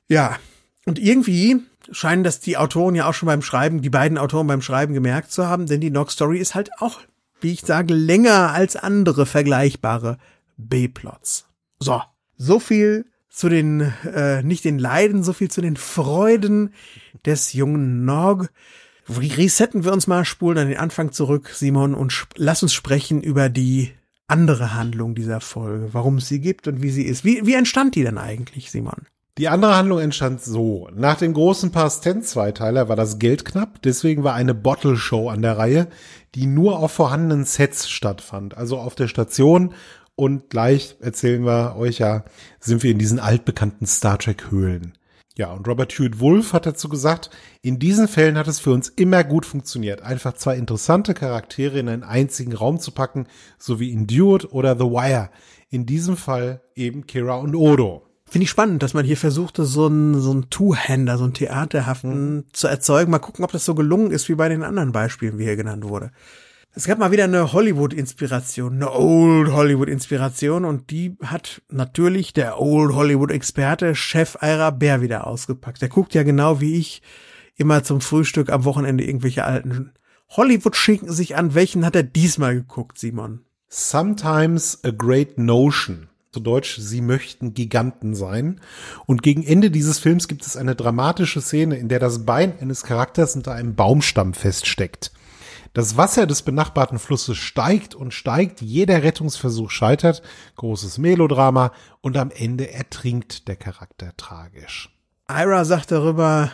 Ja. 0.08 0.38
Und 0.86 0.98
irgendwie 0.98 1.62
scheinen 1.92 2.24
das 2.24 2.40
die 2.40 2.58
Autoren 2.58 2.96
ja 2.96 3.08
auch 3.08 3.14
schon 3.14 3.28
beim 3.28 3.44
Schreiben, 3.44 3.82
die 3.82 3.90
beiden 3.92 4.18
Autoren 4.18 4.48
beim 4.48 4.62
Schreiben 4.62 4.94
gemerkt 4.94 5.32
zu 5.32 5.48
haben, 5.48 5.68
denn 5.68 5.82
die 5.82 5.92
Nox 5.92 6.14
Story 6.14 6.40
ist 6.40 6.56
halt 6.56 6.72
auch, 6.80 7.02
wie 7.40 7.52
ich 7.52 7.62
sage, 7.62 7.94
länger 7.94 8.52
als 8.52 8.76
andere 8.76 9.26
vergleichbare 9.26 10.18
B-Plots. 10.58 11.46
So. 11.80 12.02
So 12.36 12.60
viel 12.60 13.06
zu 13.34 13.50
den, 13.50 13.94
äh, 14.06 14.44
nicht 14.44 14.64
den 14.64 14.78
Leiden, 14.78 15.24
so 15.24 15.34
viel 15.34 15.50
zu 15.50 15.60
den 15.62 15.76
Freuden 15.76 16.72
des 17.26 17.54
jungen 17.54 18.06
Nog. 18.06 18.48
Resetten 19.10 19.84
wir 19.84 19.92
uns 19.92 20.08
mal, 20.08 20.24
spulen 20.24 20.60
an 20.60 20.70
den 20.70 20.78
Anfang 20.78 21.12
zurück, 21.12 21.50
Simon, 21.50 21.96
und 21.96 22.28
lass 22.38 22.64
uns 22.64 22.74
sprechen 22.74 23.22
über 23.22 23.50
die 23.50 23.92
andere 24.28 24.76
Handlung 24.76 25.16
dieser 25.16 25.42
Folge, 25.42 25.90
warum 25.94 26.18
es 26.18 26.28
sie 26.28 26.40
gibt 26.40 26.68
und 26.68 26.82
wie 26.82 26.92
sie 26.92 27.04
ist. 27.04 27.26
Wie, 27.26 27.46
wie 27.46 27.56
entstand 27.56 27.96
die 27.96 28.04
denn 28.04 28.20
eigentlich, 28.20 28.72
Simon? 28.72 29.08
Die 29.40 29.50
andere 29.50 29.76
Handlung 29.76 30.00
entstand 30.00 30.44
so. 30.44 30.88
Nach 30.94 31.18
dem 31.18 31.34
großen 31.34 31.72
Past 31.72 32.04
Tense 32.04 32.30
Zweiteiler 32.30 32.88
war 32.88 32.96
das 32.96 33.18
Geld 33.18 33.46
knapp, 33.46 33.82
deswegen 33.82 34.24
war 34.24 34.36
eine 34.36 34.54
Bottle 34.54 34.96
Show 34.96 35.30
an 35.30 35.42
der 35.42 35.58
Reihe, 35.58 35.88
die 36.36 36.46
nur 36.46 36.78
auf 36.78 36.92
vorhandenen 36.92 37.46
Sets 37.46 37.90
stattfand, 37.90 38.56
also 38.56 38.78
auf 38.78 38.94
der 38.94 39.08
Station 39.08 39.74
und 40.16 40.50
gleich 40.50 40.96
erzählen 41.00 41.46
wir 41.46 41.76
euch 41.76 42.00
ja, 42.00 42.24
sind 42.60 42.84
wir 42.84 42.92
in 42.92 43.00
diesen 43.00 43.20
altbekannten 43.20 43.88
Star 43.88 44.18
Trek 44.18 44.52
Höhlen. 44.52 44.94
Ja, 45.36 45.52
und 45.52 45.68
Robert 45.68 45.92
Hewitt 45.94 46.20
Wolf 46.20 46.54
hat 46.54 46.68
dazu 46.68 46.90
gesagt, 46.90 47.32
in 47.64 47.80
diesen 47.80 48.08
Fällen 48.08 48.38
hat 48.38 48.48
es 48.48 48.60
für 48.60 48.72
uns 48.72 48.90
immer 48.90 49.24
gut 49.24 49.48
funktioniert, 49.48 50.04
einfach 50.04 50.34
zwei 50.34 50.58
interessante 50.58 51.16
Charaktere 51.16 51.80
in 51.80 51.90
einen 51.90 52.04
einzigen 52.04 52.54
Raum 52.54 52.80
zu 52.80 52.92
packen, 52.92 53.26
so 53.58 53.80
wie 53.80 53.92
in 53.92 54.06
Dude 54.06 54.52
oder 54.52 54.76
The 54.76 54.86
Wire. 54.86 55.30
In 55.70 55.88
diesem 55.88 56.18
Fall 56.18 56.62
eben 56.76 57.08
Kira 57.08 57.36
und 57.38 57.56
Odo. 57.56 58.06
Finde 58.30 58.44
ich 58.44 58.52
spannend, 58.52 58.84
dass 58.84 58.94
man 58.94 59.06
hier 59.06 59.18
versuchte, 59.18 59.66
so 59.66 59.88
ein, 59.88 60.20
so 60.20 60.34
ein 60.34 60.50
Two-Hander, 60.52 61.18
so 61.18 61.24
ein 61.24 61.34
Theaterhaften 61.34 62.36
mhm. 62.36 62.44
zu 62.52 62.68
erzeugen. 62.68 63.12
Mal 63.12 63.20
gucken, 63.20 63.44
ob 63.44 63.52
das 63.52 63.66
so 63.66 63.74
gelungen 63.74 64.12
ist, 64.12 64.30
wie 64.30 64.36
bei 64.36 64.50
den 64.50 64.64
anderen 64.64 64.92
Beispielen, 64.92 65.40
wie 65.40 65.46
hier 65.46 65.56
genannt 65.56 65.88
wurde. 65.88 66.12
Es 66.76 66.86
gab 66.86 66.98
mal 66.98 67.12
wieder 67.12 67.26
eine 67.26 67.54
Hollywood-Inspiration, 67.54 68.74
eine 68.74 68.92
Old 68.92 69.52
Hollywood-Inspiration 69.52 70.66
und 70.66 70.90
die 70.90 71.16
hat 71.22 71.62
natürlich 71.70 72.34
der 72.34 72.60
Old 72.60 72.96
Hollywood-Experte 72.96 73.94
Chef 73.94 74.40
Ira 74.42 74.72
Bär 74.72 75.00
wieder 75.00 75.28
ausgepackt. 75.28 75.84
Der 75.84 75.90
guckt 75.90 76.16
ja 76.16 76.24
genau 76.24 76.62
wie 76.62 76.80
ich 76.80 77.04
immer 77.56 77.84
zum 77.84 78.02
Frühstück 78.02 78.50
am 78.50 78.66
Wochenende 78.66 79.04
irgendwelche 79.04 79.44
alten 79.44 79.92
Hollywood-Schinken 80.30 81.12
sich 81.12 81.36
an. 81.36 81.54
Welchen 81.54 81.86
hat 81.86 81.96
er 81.96 82.02
diesmal 82.02 82.56
geguckt, 82.56 82.98
Simon? 82.98 83.42
Sometimes 83.70 84.84
a 84.84 84.90
Great 84.90 85.38
Notion 85.38 86.08
Zu 86.32 86.40
Deutsch, 86.40 86.80
sie 86.80 87.02
möchten 87.02 87.54
Giganten 87.54 88.16
sein. 88.16 88.60
Und 89.06 89.22
gegen 89.22 89.44
Ende 89.44 89.70
dieses 89.70 90.00
Films 90.00 90.28
gibt 90.28 90.44
es 90.44 90.58
eine 90.58 90.74
dramatische 90.74 91.40
Szene, 91.40 91.78
in 91.78 91.88
der 91.88 92.00
das 92.00 92.26
Bein 92.26 92.58
eines 92.60 92.82
Charakters 92.82 93.36
unter 93.36 93.52
einem 93.52 93.76
Baumstamm 93.76 94.34
feststeckt. 94.34 95.12
Das 95.74 95.98
Wasser 95.98 96.28
des 96.28 96.44
benachbarten 96.44 97.00
Flusses 97.00 97.38
steigt 97.38 97.96
und 97.96 98.14
steigt, 98.14 98.62
jeder 98.62 99.02
Rettungsversuch 99.02 99.72
scheitert, 99.72 100.22
großes 100.56 101.00
Melodrama. 101.00 101.72
Und 102.02 102.16
am 102.16 102.30
Ende 102.30 102.72
ertrinkt 102.72 103.48
der 103.48 103.56
Charakter 103.56 104.16
tragisch. 104.16 104.96
Ira 105.28 105.66
sagt 105.66 105.92
darüber, 105.92 106.52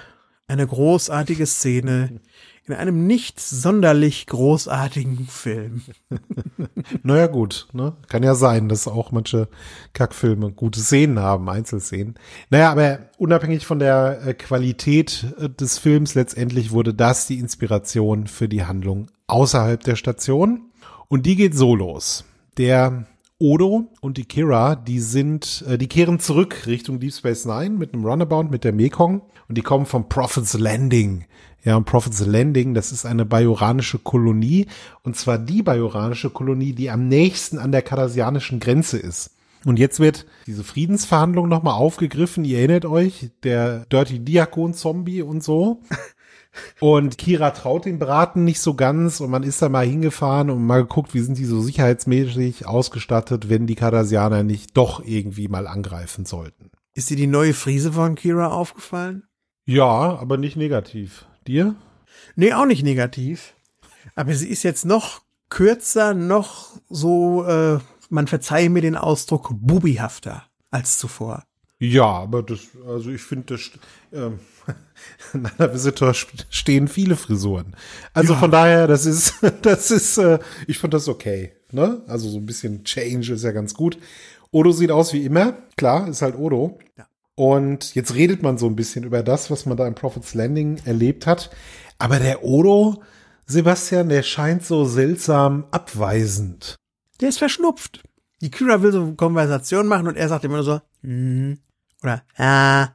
eine 0.47 0.65
großartige 0.65 1.45
Szene 1.45 2.21
in 2.69 2.75
einem 2.75 3.07
nicht 3.07 3.39
sonderlich 3.39 4.27
großartigen 4.27 5.27
Film. 5.27 5.81
naja, 7.03 7.27
gut, 7.27 7.67
ne? 7.73 7.93
Kann 8.07 8.23
ja 8.23 8.35
sein, 8.35 8.69
dass 8.69 8.87
auch 8.87 9.11
manche 9.11 9.47
Kackfilme 9.93 10.51
gute 10.51 10.79
Szenen 10.79 11.19
haben, 11.19 11.49
Einzelszenen. 11.49 12.15
Naja, 12.49 12.71
aber 12.71 12.99
unabhängig 13.17 13.65
von 13.65 13.79
der 13.79 14.21
äh, 14.25 14.33
Qualität 14.33 15.25
äh, 15.39 15.49
des 15.49 15.77
Films, 15.77 16.15
letztendlich 16.15 16.71
wurde 16.71 16.93
das 16.93 17.27
die 17.27 17.39
Inspiration 17.39 18.27
für 18.27 18.47
die 18.47 18.65
Handlung 18.65 19.07
außerhalb 19.27 19.83
der 19.83 19.95
Station. 19.95 20.69
Und 21.07 21.25
die 21.25 21.35
geht 21.35 21.55
so 21.55 21.75
los. 21.75 22.25
Der 22.57 23.05
Odo 23.41 23.87
und 24.01 24.17
die 24.17 24.25
Kira, 24.25 24.75
die 24.75 24.99
sind, 24.99 25.63
äh, 25.67 25.77
die 25.77 25.87
kehren 25.87 26.19
zurück 26.19 26.67
Richtung 26.67 26.99
Deep 26.99 27.13
Space 27.13 27.45
Nine 27.45 27.71
mit 27.71 27.93
einem 27.93 28.05
Runabout 28.05 28.49
mit 28.49 28.65
der 28.65 28.73
Mekong 28.73 29.21
und 29.47 29.57
die 29.57 29.61
kommen 29.61 29.85
vom 29.85 30.09
Prophet's 30.09 30.53
Landing. 30.55 31.25
Ja, 31.63 31.75
und 31.75 31.85
Prophet's 31.85 32.25
Landing, 32.25 32.73
das 32.73 32.91
ist 32.91 33.05
eine 33.05 33.25
bajoranische 33.25 33.99
Kolonie 33.99 34.67
und 35.03 35.15
zwar 35.17 35.37
die 35.37 35.61
bajoranische 35.61 36.29
Kolonie, 36.29 36.73
die 36.73 36.89
am 36.89 37.07
nächsten 37.07 37.57
an 37.57 37.71
der 37.71 37.81
kardassianischen 37.81 38.59
Grenze 38.59 38.97
ist. 38.97 39.31
Und 39.65 39.77
jetzt 39.77 39.99
wird 39.99 40.25
diese 40.47 40.63
Friedensverhandlung 40.63 41.49
nochmal 41.49 41.73
aufgegriffen. 41.73 42.45
Ihr 42.45 42.59
erinnert 42.59 42.85
euch, 42.85 43.31
der 43.43 43.85
Dirty 43.87 44.19
Diakon 44.19 44.73
Zombie 44.73 45.21
und 45.21 45.43
so. 45.43 45.81
Und 46.79 47.17
Kira 47.17 47.51
traut 47.51 47.85
den 47.85 47.99
Braten 47.99 48.43
nicht 48.43 48.59
so 48.59 48.73
ganz 48.73 49.19
und 49.19 49.29
man 49.29 49.43
ist 49.43 49.61
da 49.61 49.69
mal 49.69 49.85
hingefahren 49.85 50.49
und 50.49 50.65
mal 50.65 50.81
geguckt, 50.81 51.13
wie 51.13 51.19
sind 51.19 51.37
die 51.37 51.45
so 51.45 51.61
sicherheitsmäßig 51.61 52.65
ausgestattet, 52.65 53.49
wenn 53.49 53.67
die 53.67 53.75
Cardassianer 53.75 54.43
nicht 54.43 54.75
doch 54.75 55.05
irgendwie 55.05 55.47
mal 55.47 55.67
angreifen 55.67 56.25
sollten. 56.25 56.71
Ist 56.95 57.11
dir 57.11 57.17
die 57.17 57.27
neue 57.27 57.53
Friese 57.53 57.93
von 57.93 58.15
Kira 58.15 58.47
aufgefallen? 58.47 59.23
Ja, 59.65 60.17
aber 60.17 60.37
nicht 60.37 60.55
negativ. 60.55 61.27
Dir? 61.47 61.75
Nee, 62.35 62.53
auch 62.53 62.65
nicht 62.65 62.83
negativ. 62.83 63.53
Aber 64.15 64.33
sie 64.33 64.49
ist 64.49 64.63
jetzt 64.63 64.85
noch 64.85 65.21
kürzer, 65.49 66.13
noch 66.13 66.79
so, 66.89 67.45
äh, 67.45 67.79
man 68.09 68.27
verzeihe 68.27 68.69
mir 68.69 68.81
den 68.81 68.95
Ausdruck, 68.95 69.49
bubihafter 69.51 70.43
als 70.71 70.97
zuvor. 70.97 71.43
Ja, 71.79 72.07
aber 72.07 72.43
das, 72.43 72.59
also 72.85 73.09
ich 73.09 73.21
finde, 73.21 73.55
das, 73.55 73.71
ähm, 74.11 74.39
in 75.33 75.45
einer 75.45 75.73
Visitor 75.73 76.13
stehen 76.13 76.87
viele 76.87 77.15
Frisuren. 77.15 77.75
Also 78.13 78.33
ja. 78.33 78.39
von 78.39 78.51
daher, 78.51 78.87
das 78.87 79.05
ist, 79.05 79.35
das 79.61 79.89
ist, 79.89 80.17
äh, 80.17 80.39
ich 80.67 80.77
fand 80.77 80.93
das 80.93 81.07
okay. 81.07 81.53
Ne? 81.71 82.01
Also 82.07 82.29
so 82.29 82.37
ein 82.37 82.45
bisschen 82.45 82.83
Change 82.83 83.33
ist 83.33 83.43
ja 83.43 83.51
ganz 83.51 83.73
gut. 83.73 83.97
Odo 84.51 84.71
sieht 84.71 84.91
aus 84.91 85.13
wie 85.13 85.25
immer. 85.25 85.53
Klar, 85.77 86.07
ist 86.07 86.21
halt 86.21 86.37
Odo. 86.37 86.79
Ja. 86.97 87.07
Und 87.39 87.95
jetzt 87.95 88.13
redet 88.15 88.43
man 88.43 88.57
so 88.57 88.65
ein 88.65 88.75
bisschen 88.75 89.05
über 89.05 89.23
das, 89.23 89.49
was 89.49 89.65
man 89.65 89.77
da 89.77 89.87
im 89.87 89.95
Prophet's 89.95 90.33
Landing 90.33 90.81
erlebt 90.83 91.25
hat. 91.25 91.49
Aber 91.97 92.19
der 92.19 92.43
Odo, 92.43 93.01
Sebastian, 93.45 94.09
der 94.09 94.23
scheint 94.23 94.65
so 94.65 94.83
seltsam 94.83 95.63
abweisend. 95.71 96.75
Der 97.21 97.29
ist 97.29 97.37
verschnupft. 97.37 98.03
Die 98.41 98.51
Kira 98.51 98.81
will 98.81 98.91
so 98.91 99.13
Konversation 99.13 99.87
machen 99.87 100.09
und 100.09 100.17
er 100.17 100.27
sagt 100.27 100.43
immer 100.43 100.55
nur 100.55 100.65
so, 100.65 100.81
mm, 101.01 101.53
oder, 102.03 102.23
ja, 102.37 102.93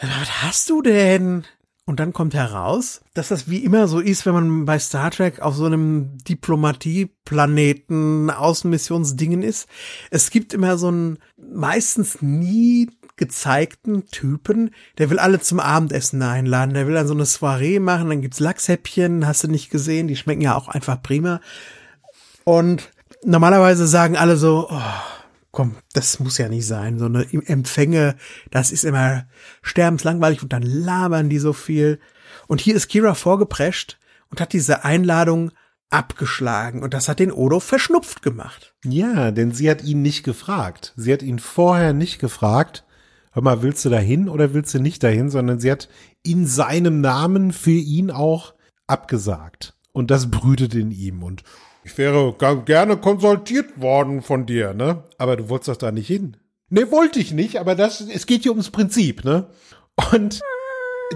ja, 0.00 0.08
was 0.20 0.44
hast 0.44 0.70
du 0.70 0.82
denn? 0.82 1.42
Und 1.84 1.98
dann 1.98 2.12
kommt 2.12 2.34
heraus, 2.34 3.00
dass 3.14 3.26
das 3.26 3.50
wie 3.50 3.64
immer 3.64 3.88
so 3.88 3.98
ist, 3.98 4.24
wenn 4.24 4.34
man 4.34 4.66
bei 4.66 4.78
Star 4.78 5.10
Trek 5.10 5.40
auf 5.40 5.56
so 5.56 5.64
einem 5.64 6.16
Diplomatieplaneten 6.18 8.30
Außenmissionsdingen 8.30 9.42
ist. 9.42 9.66
Es 10.12 10.30
gibt 10.30 10.54
immer 10.54 10.78
so 10.78 10.86
einen 10.86 11.18
meistens 11.36 12.22
nie 12.22 12.88
gezeigten 13.20 14.06
Typen, 14.06 14.70
der 14.98 15.10
will 15.10 15.18
alle 15.18 15.40
zum 15.40 15.60
Abendessen 15.60 16.22
einladen, 16.22 16.74
der 16.74 16.86
will 16.86 16.94
dann 16.94 17.06
so 17.06 17.12
eine 17.12 17.26
Soiree 17.26 17.78
machen, 17.78 18.08
dann 18.08 18.22
gibt's 18.22 18.40
Lachshäppchen, 18.40 19.26
hast 19.26 19.44
du 19.44 19.48
nicht 19.48 19.70
gesehen, 19.70 20.08
die 20.08 20.16
schmecken 20.16 20.40
ja 20.40 20.56
auch 20.56 20.68
einfach 20.68 21.02
prima. 21.02 21.40
Und 22.44 22.90
normalerweise 23.22 23.86
sagen 23.86 24.16
alle 24.16 24.38
so, 24.38 24.68
oh, 24.70 24.80
komm, 25.50 25.76
das 25.92 26.18
muss 26.18 26.38
ja 26.38 26.48
nicht 26.48 26.66
sein. 26.66 26.98
So 26.98 27.04
eine 27.04 27.26
Empfänge, 27.30 28.16
das 28.50 28.72
ist 28.72 28.84
immer 28.84 29.26
sterbenslangweilig 29.60 30.42
und 30.42 30.54
dann 30.54 30.62
labern 30.62 31.28
die 31.28 31.38
so 31.38 31.52
viel. 31.52 32.00
Und 32.48 32.62
hier 32.62 32.74
ist 32.74 32.88
Kira 32.88 33.14
vorgeprescht 33.14 33.98
und 34.30 34.40
hat 34.40 34.54
diese 34.54 34.82
Einladung 34.84 35.52
abgeschlagen 35.90 36.82
und 36.82 36.94
das 36.94 37.08
hat 37.08 37.18
den 37.18 37.32
Odo 37.32 37.60
verschnupft 37.60 38.22
gemacht. 38.22 38.74
Ja, 38.82 39.30
denn 39.30 39.52
sie 39.52 39.70
hat 39.70 39.82
ihn 39.84 40.00
nicht 40.00 40.22
gefragt. 40.22 40.94
Sie 40.96 41.12
hat 41.12 41.20
ihn 41.20 41.38
vorher 41.38 41.92
nicht 41.92 42.18
gefragt, 42.18 42.84
hör 43.32 43.42
mal, 43.42 43.62
willst 43.62 43.84
du 43.84 43.90
dahin 43.90 44.28
oder 44.28 44.54
willst 44.54 44.74
du 44.74 44.80
nicht 44.80 45.02
dahin, 45.02 45.30
sondern 45.30 45.60
sie 45.60 45.70
hat 45.70 45.88
in 46.22 46.46
seinem 46.46 47.00
Namen 47.00 47.52
für 47.52 47.70
ihn 47.70 48.10
auch 48.10 48.54
abgesagt. 48.86 49.74
Und 49.92 50.10
das 50.10 50.30
brütet 50.30 50.74
in 50.74 50.90
ihm 50.90 51.22
und 51.22 51.42
ich 51.82 51.96
wäre 51.96 52.34
gerne 52.64 52.96
konsultiert 52.98 53.80
worden 53.80 54.22
von 54.22 54.46
dir, 54.46 54.74
ne? 54.74 55.04
Aber 55.18 55.36
du 55.36 55.48
wolltest 55.48 55.68
doch 55.68 55.76
da 55.76 55.92
nicht 55.92 56.06
hin. 56.06 56.36
Ne, 56.68 56.90
wollte 56.90 57.18
ich 57.18 57.32
nicht, 57.32 57.58
aber 57.58 57.74
das, 57.74 58.00
es 58.00 58.26
geht 58.26 58.42
hier 58.42 58.52
ums 58.52 58.70
Prinzip, 58.70 59.24
ne? 59.24 59.48
Und 60.12 60.40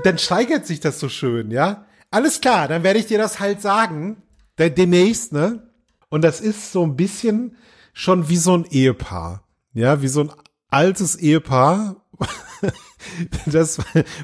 dann 0.02 0.18
steigert 0.18 0.66
sich 0.66 0.80
das 0.80 0.98
so 0.98 1.08
schön, 1.08 1.50
ja? 1.50 1.86
Alles 2.10 2.40
klar, 2.40 2.66
dann 2.66 2.82
werde 2.82 2.98
ich 2.98 3.06
dir 3.06 3.18
das 3.18 3.40
halt 3.40 3.60
sagen, 3.60 4.22
demnächst, 4.58 5.32
ne? 5.32 5.70
Und 6.08 6.22
das 6.22 6.40
ist 6.40 6.72
so 6.72 6.82
ein 6.82 6.96
bisschen 6.96 7.56
schon 7.92 8.28
wie 8.28 8.36
so 8.36 8.56
ein 8.56 8.64
Ehepaar, 8.64 9.46
ja? 9.74 10.02
Wie 10.02 10.08
so 10.08 10.22
ein 10.22 10.32
altes 10.74 11.16
Ehepaar. 11.16 11.96
das 13.46 13.78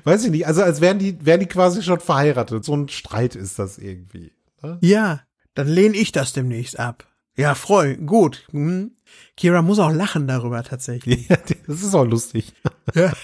weiß 0.05 0.25
ich 0.25 0.31
nicht, 0.31 0.47
also 0.47 0.63
als 0.63 0.81
wären 0.81 0.99
die, 0.99 1.25
wären 1.25 1.41
die 1.41 1.47
quasi 1.47 1.83
schon 1.83 2.01
verheiratet. 2.01 2.65
So 2.65 2.77
ein 2.77 2.89
Streit 2.89 3.37
ist 3.37 3.59
das 3.59 3.79
irgendwie. 3.79 4.33
Ne? 4.63 4.79
Ja, 4.81 5.21
dann 5.55 5.69
lehne 5.69 5.97
ich 5.97 6.13
das 6.13 6.33
demnächst 6.33 6.79
ab. 6.79 7.07
Ja, 7.37 7.55
freu, 7.55 7.97
gut. 7.97 8.47
Hm. 8.51 8.93
Kira 9.37 9.63
muss 9.63 9.79
auch 9.79 9.91
lachen 9.91 10.27
darüber 10.27 10.63
tatsächlich. 10.63 11.29
Ja, 11.29 11.37
das 11.67 11.83
ist 11.83 11.95
auch 11.95 12.05
lustig. 12.05 12.53
Ja. 12.95 13.13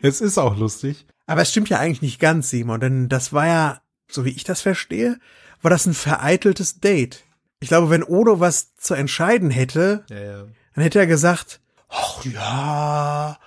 Es 0.00 0.22
ist 0.22 0.38
auch 0.38 0.56
lustig. 0.56 1.06
Aber 1.26 1.42
es 1.42 1.50
stimmt 1.50 1.68
ja 1.68 1.78
eigentlich 1.78 2.00
nicht 2.00 2.20
ganz, 2.20 2.48
Simon, 2.48 2.80
denn 2.80 3.10
das 3.10 3.34
war 3.34 3.46
ja, 3.46 3.82
so 4.10 4.24
wie 4.24 4.30
ich 4.30 4.44
das 4.44 4.62
verstehe, 4.62 5.18
war 5.60 5.70
das 5.70 5.84
ein 5.84 5.92
vereiteltes 5.92 6.80
Date. 6.80 7.24
Ich 7.60 7.68
glaube, 7.68 7.90
wenn 7.90 8.02
Odo 8.02 8.40
was 8.40 8.74
zu 8.76 8.94
entscheiden 8.94 9.50
hätte, 9.50 10.06
ja, 10.08 10.20
ja. 10.20 10.44
dann 10.74 10.84
hätte 10.84 11.00
er 11.00 11.06
gesagt, 11.06 11.60
ach 11.88 12.24
ja, 12.24 13.38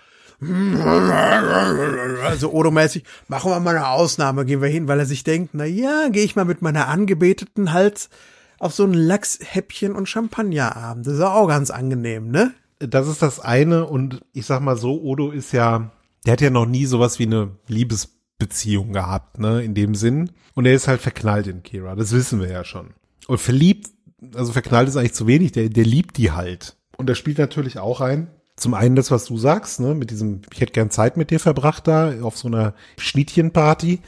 also 2.26 2.52
Odo-mäßig, 2.52 3.04
machen 3.28 3.52
wir 3.52 3.60
mal 3.60 3.76
eine 3.78 3.89
Ausnahme, 3.89 4.44
gehen 4.44 4.62
wir 4.62 4.70
hin, 4.70 4.88
weil 4.88 4.98
er 4.98 5.06
sich 5.06 5.24
denkt, 5.24 5.52
na 5.54 5.66
ja, 5.66 6.10
gehe 6.10 6.24
ich 6.24 6.36
mal 6.36 6.46
mit 6.46 6.64
meiner 6.64 6.88
Angebeteten 6.88 7.74
halt 7.74 8.10
auf 8.58 8.74
so 8.74 8.84
ein 8.84 8.94
Lachshäppchen 8.94 9.96
und 9.96 10.10
Champagnerabend. 10.10 11.06
Das 11.06 11.14
ist 11.16 11.22
auch 11.22 11.48
ganz 11.48 11.70
angenehm, 11.70 12.32
ne? 12.32 12.54
Das 12.80 13.08
ist 13.08 13.22
das 13.22 13.39
eine 13.39 13.86
und 13.86 14.22
ich 14.34 14.48
sag 14.48 14.62
mal 14.62 14.78
so, 14.78 15.00
Odo 15.00 15.30
ist 15.30 15.52
ja, 15.52 15.92
der 16.26 16.34
hat 16.34 16.42
ja 16.42 16.50
noch 16.50 16.66
nie 16.66 16.88
sowas 16.88 17.20
wie 17.20 17.28
eine 17.28 17.52
Liebesbeziehung 17.68 18.94
gehabt, 18.94 19.38
ne, 19.38 19.64
in 19.64 19.76
dem 19.76 19.94
Sinn. 19.94 20.32
Und 20.56 20.66
er 20.66 20.74
ist 20.74 20.88
halt 20.88 21.02
verknallt 21.02 21.46
in 21.46 21.62
Kira, 21.62 21.94
das 21.96 22.14
wissen 22.14 22.39
wir 22.39 22.50
ja 22.50 22.64
schon. 22.64 22.96
Und 23.28 23.39
verliebt, 23.39 23.92
also 24.34 24.52
verknallt 24.54 24.89
ist 24.89 24.98
eigentlich 24.98 25.14
zu 25.14 25.28
wenig, 25.28 25.52
der, 25.52 25.70
der 25.70 25.86
liebt 25.86 26.18
die 26.18 26.32
halt. 26.32 26.78
Und 26.98 27.10
er 27.10 27.16
spielt 27.16 27.38
natürlich 27.38 27.80
auch 27.80 28.02
ein, 28.02 28.30
zum 28.56 28.74
einen 28.74 28.96
das, 28.96 29.12
was 29.12 29.26
du 29.26 29.38
sagst, 29.38 29.80
ne, 29.80 29.96
mit 29.96 30.12
diesem, 30.12 30.42
ich 30.54 30.62
hätte 30.62 30.74
gern 30.74 30.92
Zeit 30.92 31.18
mit 31.18 31.32
dir 31.32 31.39
verbracht 31.39 31.88
da 31.88 32.14
auf 32.22 32.38
so 32.38 32.48
einer 32.48 32.74
Schnittchenparty. 32.98 34.02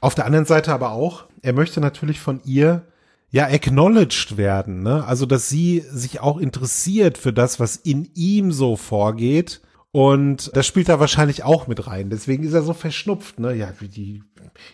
Auf 0.00 0.14
der 0.14 0.26
anderen 0.26 0.46
Seite 0.46 0.72
aber 0.72 0.92
auch, 0.92 1.26
er 1.42 1.52
möchte 1.52 1.80
natürlich 1.80 2.20
von 2.20 2.40
ihr 2.44 2.82
ja 3.30 3.46
acknowledged 3.46 4.36
werden, 4.36 4.82
ne? 4.82 5.04
Also, 5.04 5.26
dass 5.26 5.48
sie 5.48 5.84
sich 5.90 6.20
auch 6.20 6.38
interessiert 6.38 7.18
für 7.18 7.32
das, 7.32 7.58
was 7.58 7.76
in 7.76 8.08
ihm 8.14 8.52
so 8.52 8.76
vorgeht. 8.76 9.60
Und 9.90 10.50
das 10.56 10.66
spielt 10.66 10.88
da 10.88 10.98
wahrscheinlich 10.98 11.44
auch 11.44 11.66
mit 11.66 11.86
rein. 11.86 12.10
Deswegen 12.10 12.44
ist 12.44 12.52
er 12.52 12.62
so 12.62 12.74
verschnupft, 12.74 13.38
ne? 13.38 13.54
Ja, 13.54 13.72
wie 13.78 13.88
die 13.88 14.22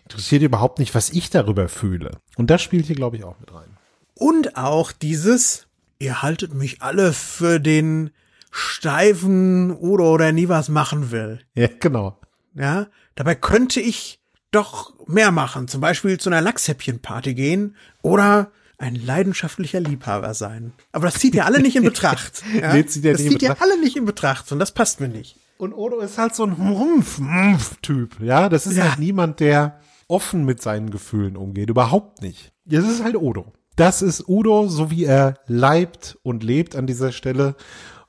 interessiert 0.04 0.42
überhaupt 0.42 0.78
nicht, 0.78 0.94
was 0.94 1.10
ich 1.10 1.30
darüber 1.30 1.68
fühle. 1.68 2.18
Und 2.36 2.50
das 2.50 2.62
spielt 2.62 2.86
hier, 2.86 2.96
glaube 2.96 3.16
ich, 3.16 3.24
auch 3.24 3.38
mit 3.38 3.52
rein. 3.52 3.76
Und 4.14 4.56
auch 4.56 4.92
dieses, 4.92 5.66
ihr 6.00 6.22
haltet 6.22 6.52
mich 6.54 6.82
alle 6.82 7.12
für 7.12 7.60
den 7.60 8.10
steifen 8.50 9.70
Udo 9.70 10.12
oder 10.12 10.32
nie 10.32 10.48
was 10.48 10.68
machen 10.68 11.10
will. 11.12 11.40
Ja, 11.54 11.68
genau. 11.78 12.18
Ja, 12.54 12.88
dabei 13.14 13.36
könnte 13.36 13.80
ich 13.80 14.20
doch 14.50 14.92
mehr 15.06 15.30
machen. 15.30 15.68
Zum 15.68 15.80
Beispiel 15.80 16.18
zu 16.18 16.28
einer 16.30 16.40
Lachshäppchenparty 16.40 17.34
gehen 17.34 17.76
oder 18.02 18.50
ein 18.78 18.94
leidenschaftlicher 18.96 19.78
Liebhaber 19.78 20.34
sein. 20.34 20.72
Aber 20.90 21.06
das 21.06 21.14
zieht 21.20 21.34
ihr 21.34 21.44
alle 21.46 21.60
nicht 21.60 21.76
in 21.76 21.84
Betracht. 21.84 22.42
Ja? 22.60 22.72
Nee, 22.72 22.86
zieht 22.86 23.04
das 23.04 23.18
zieht 23.18 23.42
ihr 23.42 23.50
Betracht. 23.50 23.62
alle 23.62 23.78
nicht 23.80 23.96
in 23.96 24.04
Betracht 24.06 24.50
und 24.50 24.58
das 24.58 24.72
passt 24.72 25.00
mir 25.00 25.08
nicht. 25.08 25.36
Und 25.58 25.74
Odo 25.74 26.00
ist 26.00 26.16
halt 26.18 26.34
so 26.34 26.44
ein 26.44 26.52
Rumpf-Typ. 26.52 28.18
Ja, 28.20 28.48
das 28.48 28.66
ist 28.66 28.78
Ja. 28.78 28.88
halt 28.88 28.98
niemand, 28.98 29.40
der 29.40 29.78
offen 30.08 30.44
mit 30.44 30.62
seinen 30.62 30.90
Gefühlen 30.90 31.36
umgeht. 31.36 31.68
Überhaupt 31.70 32.22
nicht. 32.22 32.52
Das 32.64 32.88
ist 32.88 33.04
halt 33.04 33.14
Odo. 33.16 33.52
Das 33.80 34.02
ist 34.02 34.28
Udo, 34.28 34.68
so 34.68 34.90
wie 34.90 35.06
er 35.06 35.38
leibt 35.46 36.18
und 36.22 36.44
lebt 36.44 36.76
an 36.76 36.86
dieser 36.86 37.12
Stelle. 37.12 37.54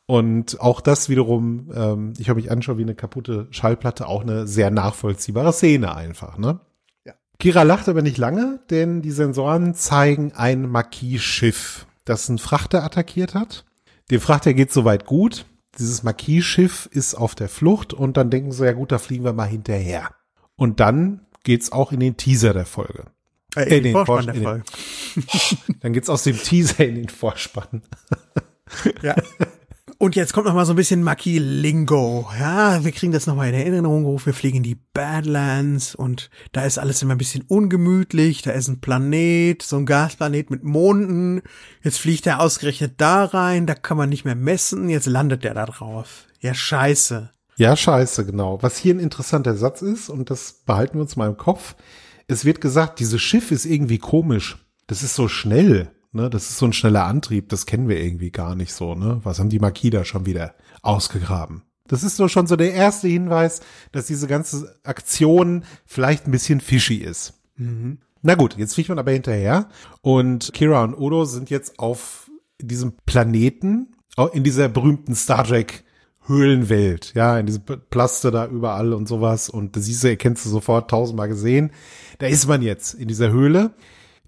Und 0.05 0.59
auch 0.59 0.81
das 0.81 1.07
wiederum, 1.07 1.71
ähm, 1.73 2.11
ich 2.17 2.27
habe 2.27 2.41
mich 2.41 2.51
anschaue 2.51 2.77
wie 2.77 2.81
eine 2.81 2.93
kaputte 2.93 3.47
Schallplatte, 3.51 4.05
auch 4.05 4.21
eine 4.21 4.47
sehr 4.47 4.69
nachvollziehbare 4.69 5.53
Szene 5.53 5.95
einfach, 5.95 6.37
ne? 6.37 6.59
Ja. 7.05 7.13
Kira 7.39 7.63
lacht 7.63 7.87
aber 7.87 8.01
nicht 8.01 8.17
lange, 8.17 8.59
denn 8.69 9.01
die 9.01 9.11
Sensoren 9.11 9.73
zeigen 9.73 10.33
ein 10.33 10.67
Marquis-Schiff, 10.67 11.87
das 12.03 12.27
einen 12.27 12.37
Frachter 12.37 12.83
attackiert 12.83 13.33
hat. 13.33 13.63
Dem 14.09 14.19
Frachter 14.19 14.53
geht 14.53 14.73
soweit 14.73 15.05
gut. 15.05 15.45
Dieses 15.79 16.03
Marquis-Schiff 16.03 16.89
ist 16.91 17.15
auf 17.15 17.33
der 17.33 17.47
Flucht 17.47 17.93
und 17.93 18.17
dann 18.17 18.29
denken 18.29 18.51
sie, 18.51 18.65
ja 18.65 18.73
gut, 18.73 18.91
da 18.91 18.97
fliegen 18.97 19.23
wir 19.23 19.31
mal 19.31 19.47
hinterher. 19.47 20.09
Und 20.57 20.81
dann 20.81 21.27
geht's 21.45 21.71
auch 21.71 21.93
in 21.93 22.01
den 22.01 22.17
Teaser 22.17 22.51
der 22.51 22.65
Folge. 22.65 23.05
Äh, 23.55 23.77
in 23.77 23.83
den 23.83 23.93
Vorspann 23.93 24.25
Vors- 24.25 24.25
der 24.25 24.35
in 24.35 24.43
den-. 24.43 25.79
Dann 25.81 25.93
geht's 25.93 26.09
aus 26.09 26.23
dem 26.23 26.37
Teaser 26.37 26.85
in 26.85 26.95
den 26.95 27.09
Vorspann. 27.09 27.81
Ja. 29.01 29.15
Und 29.97 30.15
jetzt 30.15 30.31
kommt 30.33 30.47
noch 30.47 30.53
mal 30.55 30.65
so 30.65 30.71
ein 30.73 30.77
bisschen 30.77 31.03
Maki-Lingo. 31.03 32.27
Ja, 32.39 32.83
wir 32.83 32.91
kriegen 32.91 33.11
das 33.11 33.27
noch 33.27 33.35
mal 33.35 33.49
in 33.49 33.53
Erinnerung 33.53 34.03
gerufen. 34.03 34.27
Wir 34.27 34.33
fliegen 34.33 34.57
in 34.57 34.63
die 34.63 34.79
Badlands 34.93 35.93
und 35.93 36.29
da 36.53 36.63
ist 36.63 36.79
alles 36.79 37.01
immer 37.01 37.13
ein 37.13 37.17
bisschen 37.19 37.43
ungemütlich. 37.47 38.41
Da 38.41 38.51
ist 38.51 38.67
ein 38.69 38.79
Planet, 38.81 39.61
so 39.61 39.75
ein 39.75 39.85
Gasplanet 39.85 40.49
mit 40.49 40.63
Monden. 40.63 41.41
Jetzt 41.83 41.99
fliegt 41.99 42.25
er 42.25 42.39
ausgerechnet 42.39 42.93
da 42.97 43.25
rein. 43.25 43.67
Da 43.67 43.75
kann 43.75 43.97
man 43.97 44.09
nicht 44.09 44.25
mehr 44.25 44.35
messen. 44.35 44.89
Jetzt 44.89 45.05
landet 45.07 45.43
er 45.45 45.53
da 45.53 45.65
drauf. 45.65 46.25
Ja, 46.39 46.53
scheiße. 46.53 47.29
Ja, 47.57 47.75
scheiße, 47.75 48.25
genau. 48.25 48.57
Was 48.63 48.77
hier 48.77 48.95
ein 48.95 48.99
interessanter 48.99 49.55
Satz 49.55 49.81
ist, 49.83 50.09
und 50.09 50.31
das 50.31 50.53
behalten 50.65 50.95
wir 50.95 51.01
uns 51.01 51.15
mal 51.15 51.27
im 51.27 51.37
Kopf, 51.37 51.75
es 52.27 52.45
wird 52.45 52.61
gesagt, 52.61 52.99
dieses 52.99 53.21
Schiff 53.21 53.51
ist 53.51 53.65
irgendwie 53.65 53.97
komisch. 53.97 54.57
Das 54.87 55.03
ist 55.03 55.15
so 55.15 55.27
schnell, 55.27 55.91
ne? 56.11 56.29
Das 56.29 56.49
ist 56.49 56.57
so 56.57 56.65
ein 56.65 56.73
schneller 56.73 57.05
Antrieb, 57.05 57.49
das 57.49 57.65
kennen 57.65 57.87
wir 57.87 58.01
irgendwie 58.03 58.31
gar 58.31 58.55
nicht 58.55 58.73
so, 58.73 58.95
ne? 58.95 59.19
Was 59.23 59.39
haben 59.39 59.49
die 59.49 59.59
Makida 59.59 60.03
schon 60.05 60.25
wieder 60.25 60.55
ausgegraben? 60.81 61.63
Das 61.87 62.03
ist 62.03 62.15
so 62.15 62.27
schon 62.27 62.47
so 62.47 62.55
der 62.55 62.73
erste 62.73 63.07
Hinweis, 63.09 63.59
dass 63.91 64.05
diese 64.05 64.27
ganze 64.27 64.79
Aktion 64.83 65.63
vielleicht 65.85 66.25
ein 66.27 66.31
bisschen 66.31 66.61
fishy 66.61 66.95
ist. 66.95 67.33
Na 68.23 68.35
gut, 68.35 68.57
jetzt 68.57 68.75
fliegt 68.75 68.89
man 68.89 68.99
aber 68.99 69.11
hinterher 69.11 69.67
und 70.01 70.51
Kira 70.53 70.83
und 70.83 70.93
Odo 70.95 71.25
sind 71.25 71.49
jetzt 71.49 71.79
auf 71.79 72.29
diesem 72.61 72.93
Planeten, 73.05 73.95
au- 74.15 74.27
in 74.27 74.43
dieser 74.43 74.69
berühmten 74.69 75.15
Star 75.15 75.43
Trek 75.43 75.83
Höhlenwelt, 76.27 77.13
ja, 77.15 77.39
in 77.39 77.47
diese 77.47 77.59
Plaste 77.59 78.31
da 78.31 78.45
überall 78.45 78.93
und 78.93 79.07
sowas 79.07 79.49
und 79.49 79.75
das 79.75 79.85
siehst 79.85 80.03
du, 80.03 80.09
erkennst 80.09 80.45
du 80.45 80.49
sofort 80.49 80.89
tausendmal 80.89 81.27
gesehen. 81.27 81.71
Da 82.19 82.27
ist 82.27 82.47
man 82.47 82.61
jetzt 82.61 82.93
in 82.93 83.07
dieser 83.07 83.31
Höhle, 83.31 83.73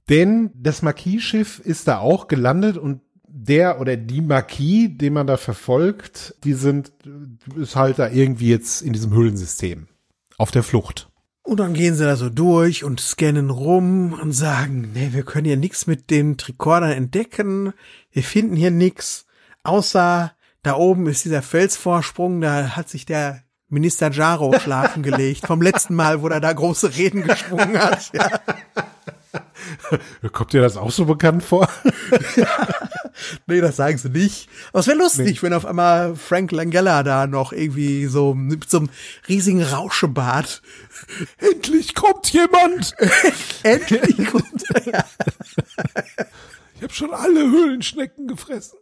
denn 0.09 0.51
das 0.55 0.81
Marquis-Schiff 0.81 1.59
ist 1.59 1.87
da 1.87 1.99
auch 1.99 2.27
gelandet 2.27 2.77
und 2.77 3.01
der 3.27 3.79
oder 3.79 3.97
die 3.97 4.21
Marquis, 4.21 4.89
den 4.95 5.13
man 5.13 5.27
da 5.27 5.37
verfolgt, 5.37 6.35
die 6.43 6.53
sind, 6.53 6.93
ist 7.55 7.75
halt 7.75 7.99
da 7.99 8.09
irgendwie 8.09 8.49
jetzt 8.49 8.81
in 8.81 8.93
diesem 8.93 9.11
Höhlensystem 9.13 9.87
auf 10.37 10.51
der 10.51 10.63
Flucht. 10.63 11.09
Und 11.41 11.59
dann 11.59 11.73
gehen 11.73 11.95
sie 11.95 12.05
da 12.05 12.15
so 12.15 12.29
durch 12.29 12.83
und 12.83 13.01
scannen 13.01 13.49
rum 13.49 14.13
und 14.13 14.31
sagen, 14.31 14.91
nee, 14.93 15.09
wir 15.11 15.23
können 15.23 15.45
hier 15.45 15.57
nichts 15.57 15.87
mit 15.87 16.09
den 16.09 16.37
Tricordern 16.37 16.91
entdecken. 16.91 17.73
Wir 18.11 18.23
finden 18.23 18.55
hier 18.55 18.71
nichts, 18.71 19.25
außer 19.63 20.31
da 20.64 20.76
oben 20.76 21.07
ist 21.07 21.26
dieser 21.26 21.41
Felsvorsprung, 21.41 22.41
da 22.41 22.76
hat 22.76 22.89
sich 22.89 23.05
der 23.05 23.43
Minister 23.70 24.11
Jaro 24.11 24.57
schlafen 24.59 25.03
gelegt. 25.03 25.47
Vom 25.47 25.61
letzten 25.61 25.95
Mal, 25.95 26.22
wo 26.22 26.28
er 26.28 26.39
da 26.39 26.53
große 26.53 26.95
Reden 26.95 27.24
geschwungen 27.24 27.78
hat. 27.80 28.11
Ja. 30.22 30.30
Kommt 30.32 30.53
dir 30.53 30.61
das 30.61 30.78
auch 30.78 30.91
so 30.91 31.05
bekannt 31.05 31.43
vor? 31.43 31.68
Nee, 33.45 33.61
das 33.61 33.76
sagen 33.76 33.97
sie 33.97 34.09
nicht. 34.09 34.49
Aber 34.70 34.80
es 34.80 34.88
wäre 34.88 34.97
lustig, 34.97 35.43
wenn 35.43 35.53
auf 35.53 35.66
einmal 35.66 36.16
Frank 36.16 36.51
Langella 36.51 37.03
da 37.03 37.28
noch 37.28 37.53
irgendwie 37.53 38.07
so 38.07 38.34
mit 38.34 38.70
so 38.70 38.80
einem 38.80 38.89
riesigen 39.28 39.61
Rauschebart 39.64 40.61
Endlich 41.38 41.93
kommt 41.93 42.32
jemand! 42.34 42.95
endlich 43.61 44.28
kommt. 44.32 44.64
Ja. 44.86 45.05
Ich 46.76 46.84
habe 46.84 46.93
schon 46.93 47.14
alle 47.14 47.41
Höhlenschnecken 47.41 48.28
gefressen. 48.28 48.80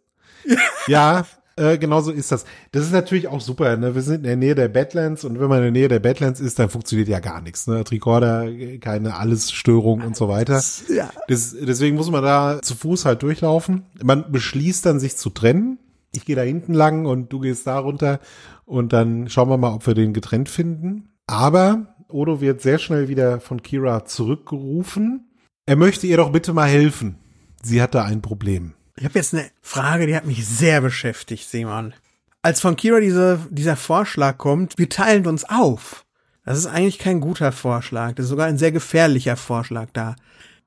Ja, 0.87 1.25
äh, 1.61 1.77
genau 1.77 2.01
so 2.01 2.11
ist 2.11 2.31
das. 2.31 2.45
Das 2.71 2.83
ist 2.83 2.91
natürlich 2.91 3.27
auch 3.27 3.41
super. 3.41 3.77
Ne? 3.77 3.93
Wir 3.93 4.01
sind 4.01 4.15
in 4.15 4.23
der 4.23 4.35
Nähe 4.35 4.55
der 4.55 4.67
Badlands 4.67 5.23
und 5.23 5.39
wenn 5.39 5.47
man 5.47 5.59
in 5.59 5.65
der 5.65 5.71
Nähe 5.71 5.87
der 5.87 5.99
Badlands 5.99 6.39
ist, 6.39 6.57
dann 6.57 6.69
funktioniert 6.69 7.07
ja 7.07 7.19
gar 7.19 7.41
nichts. 7.41 7.67
Ne? 7.67 7.83
Tricorder, 7.83 8.47
keine 8.79 9.15
Allesstörung 9.15 10.01
und 10.01 10.15
so 10.15 10.27
weiter. 10.27 10.61
Ja. 10.89 11.11
Das, 11.27 11.55
deswegen 11.59 11.95
muss 11.95 12.09
man 12.09 12.23
da 12.23 12.59
zu 12.61 12.75
Fuß 12.75 13.05
halt 13.05 13.21
durchlaufen. 13.21 13.83
Man 14.03 14.31
beschließt 14.31 14.85
dann, 14.85 14.99
sich 14.99 15.17
zu 15.17 15.29
trennen. 15.29 15.77
Ich 16.13 16.25
gehe 16.25 16.35
da 16.35 16.41
hinten 16.41 16.73
lang 16.73 17.05
und 17.05 17.31
du 17.31 17.39
gehst 17.39 17.67
da 17.67 17.77
runter 17.79 18.19
und 18.65 18.91
dann 18.91 19.29
schauen 19.29 19.49
wir 19.49 19.57
mal, 19.57 19.73
ob 19.73 19.85
wir 19.87 19.93
den 19.93 20.13
getrennt 20.13 20.49
finden. 20.49 21.09
Aber 21.27 21.95
Odo 22.09 22.41
wird 22.41 22.61
sehr 22.61 22.79
schnell 22.79 23.07
wieder 23.07 23.39
von 23.39 23.61
Kira 23.61 24.03
zurückgerufen. 24.05 25.29
Er 25.65 25.75
möchte 25.77 26.07
ihr 26.07 26.17
doch 26.17 26.31
bitte 26.31 26.53
mal 26.53 26.67
helfen. 26.67 27.15
Sie 27.61 27.81
hat 27.81 27.95
da 27.95 28.03
ein 28.03 28.21
Problem. 28.21 28.73
Ich 28.95 29.05
habe 29.05 29.17
jetzt 29.17 29.33
eine 29.33 29.49
Frage, 29.61 30.07
die 30.07 30.15
hat 30.15 30.25
mich 30.25 30.45
sehr 30.45 30.81
beschäftigt, 30.81 31.49
Simon. 31.49 31.93
Als 32.41 32.59
von 32.59 32.75
Kira 32.75 32.99
diese, 32.99 33.39
dieser 33.49 33.75
Vorschlag 33.75 34.37
kommt, 34.37 34.77
wir 34.77 34.89
teilen 34.89 35.27
uns 35.27 35.43
auf. 35.43 36.05
Das 36.43 36.57
ist 36.57 36.65
eigentlich 36.65 36.97
kein 36.97 37.21
guter 37.21 37.51
Vorschlag. 37.51 38.13
Das 38.15 38.25
ist 38.25 38.29
sogar 38.29 38.47
ein 38.47 38.57
sehr 38.57 38.71
gefährlicher 38.71 39.37
Vorschlag 39.37 39.89
da. 39.93 40.15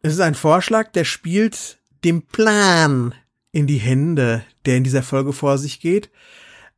Es 0.02 0.12
ist 0.12 0.20
ein 0.20 0.34
Vorschlag, 0.34 0.92
der 0.92 1.04
spielt 1.04 1.78
dem 2.04 2.22
Plan 2.22 3.14
in 3.52 3.66
die 3.66 3.78
Hände, 3.78 4.44
der 4.66 4.76
in 4.76 4.84
dieser 4.84 5.02
Folge 5.02 5.32
vor 5.32 5.58
sich 5.58 5.80
geht. 5.80 6.10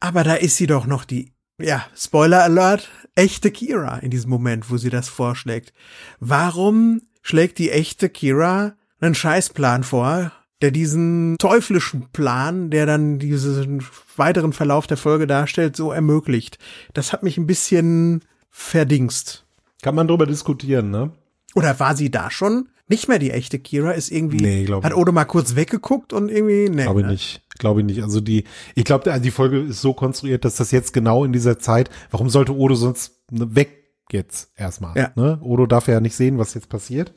Aber 0.01 0.25
da 0.25 0.35
ist 0.35 0.57
sie 0.57 0.67
doch 0.67 0.87
noch 0.87 1.05
die, 1.05 1.33
ja, 1.61 1.87
Spoiler 1.97 2.43
Alert, 2.43 2.91
echte 3.15 3.51
Kira 3.51 3.99
in 3.99 4.11
diesem 4.11 4.31
Moment, 4.31 4.71
wo 4.71 4.77
sie 4.77 4.91
das 4.91 5.09
vorschlägt. 5.09 5.73
Warum 6.21 7.03
schlägt 7.23 7.59
die 7.59 7.71
echte 7.71 8.09
Kira 8.09 8.77
einen 9.01 9.15
Scheißplan 9.15 9.85
vor, 9.85 10.33
der 10.63 10.71
diesen 10.71 11.37
teuflischen 11.39 12.09
Plan, 12.13 12.71
der 12.71 12.87
dann 12.87 13.19
diesen 13.19 13.85
weiteren 14.17 14.53
Verlauf 14.53 14.87
der 14.87 14.97
Folge 14.97 15.27
darstellt, 15.27 15.77
so 15.77 15.93
ermöglicht? 15.93 16.59
Das 16.95 17.13
hat 17.13 17.23
mich 17.23 17.37
ein 17.39 17.47
bisschen 17.47 18.23
verdingst. 18.51 19.45
Kann 19.83 19.95
man 19.95 20.09
drüber 20.09 20.27
diskutieren, 20.27 20.91
ne? 20.91 21.13
Oder 21.55 21.79
war 21.79 21.97
sie 21.97 22.11
da 22.11 22.31
schon? 22.31 22.69
Nicht 22.89 23.09
mehr 23.09 23.19
die 23.19 23.33
echte 23.33 23.59
Kira, 23.59 23.93
ist 23.93 24.11
irgendwie, 24.11 24.37
Nee, 24.37 24.67
hat. 24.67 24.95
Odo 24.95 25.11
mal 25.11 25.25
kurz 25.25 25.57
weggeguckt 25.57 26.13
und 26.13 26.31
irgendwie, 26.31 26.69
nee. 26.69 26.85
Glaube 26.85 27.01
ich 27.01 27.07
ne? 27.07 27.13
nicht. 27.13 27.43
Glaube 27.59 27.81
ich 27.81 27.87
nicht. 27.87 28.03
Also 28.03 28.21
die, 28.21 28.45
ich 28.75 28.85
glaube, 28.85 29.21
die 29.21 29.31
Folge 29.31 29.61
ist 29.61 29.81
so 29.81 29.93
konstruiert, 29.93 30.45
dass 30.45 30.57
das 30.57 30.71
jetzt 30.71 30.93
genau 30.93 31.25
in 31.25 31.33
dieser 31.33 31.59
Zeit, 31.59 31.91
warum 32.11 32.31
sollte 32.31 32.55
Odo 32.55 32.75
sonst 32.75 33.13
weg 33.31 33.86
jetzt 34.13 34.51
erstmal? 34.57 34.97
Ja. 34.97 35.13
Ne? 35.17 35.39
Odo 35.43 35.67
darf 35.67 35.89
ja 35.89 36.01
nicht 36.01 36.17
sehen, 36.17 36.39
was 36.39 36.55
jetzt 36.55 36.69
passiert. 36.69 37.13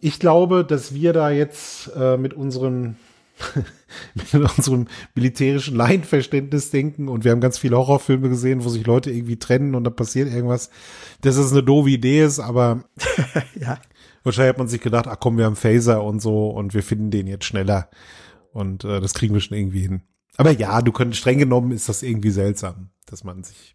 Ich 0.00 0.18
glaube, 0.18 0.64
dass 0.64 0.94
wir 0.94 1.12
da 1.12 1.30
jetzt 1.30 1.90
äh, 1.96 2.16
mit 2.16 2.34
unseren 2.34 2.96
mit 4.14 4.56
unserem 4.56 4.86
militärischen 5.16 5.74
Laienverständnis 5.74 6.70
denken 6.70 7.08
und 7.08 7.24
wir 7.24 7.32
haben 7.32 7.40
ganz 7.40 7.58
viele 7.58 7.76
Horrorfilme 7.76 8.28
gesehen, 8.28 8.64
wo 8.64 8.68
sich 8.68 8.86
Leute 8.86 9.10
irgendwie 9.10 9.40
trennen 9.40 9.74
und 9.74 9.82
da 9.82 9.90
passiert 9.90 10.32
irgendwas, 10.32 10.70
dass 11.22 11.36
es 11.36 11.50
eine 11.50 11.64
doofe 11.64 11.90
Idee 11.90 12.24
ist, 12.24 12.38
aber 12.38 12.84
Ja. 13.60 13.78
Wahrscheinlich 14.22 14.50
hat 14.50 14.58
man 14.58 14.68
sich 14.68 14.80
gedacht, 14.80 15.06
ach 15.06 15.18
komm, 15.20 15.36
wir 15.36 15.44
haben 15.44 15.56
Phaser 15.56 16.02
und 16.02 16.20
so 16.20 16.48
und 16.48 16.74
wir 16.74 16.82
finden 16.82 17.10
den 17.10 17.26
jetzt 17.26 17.44
schneller. 17.44 17.90
Und 18.52 18.84
äh, 18.84 19.00
das 19.00 19.14
kriegen 19.14 19.34
wir 19.34 19.40
schon 19.40 19.56
irgendwie 19.56 19.82
hin. 19.82 20.02
Aber 20.36 20.50
ja, 20.50 20.80
du 20.80 20.92
könntest 20.92 21.20
streng 21.20 21.38
genommen 21.38 21.72
ist 21.72 21.88
das 21.88 22.02
irgendwie 22.02 22.30
seltsam, 22.30 22.90
dass 23.06 23.24
man 23.24 23.44
sich 23.44 23.74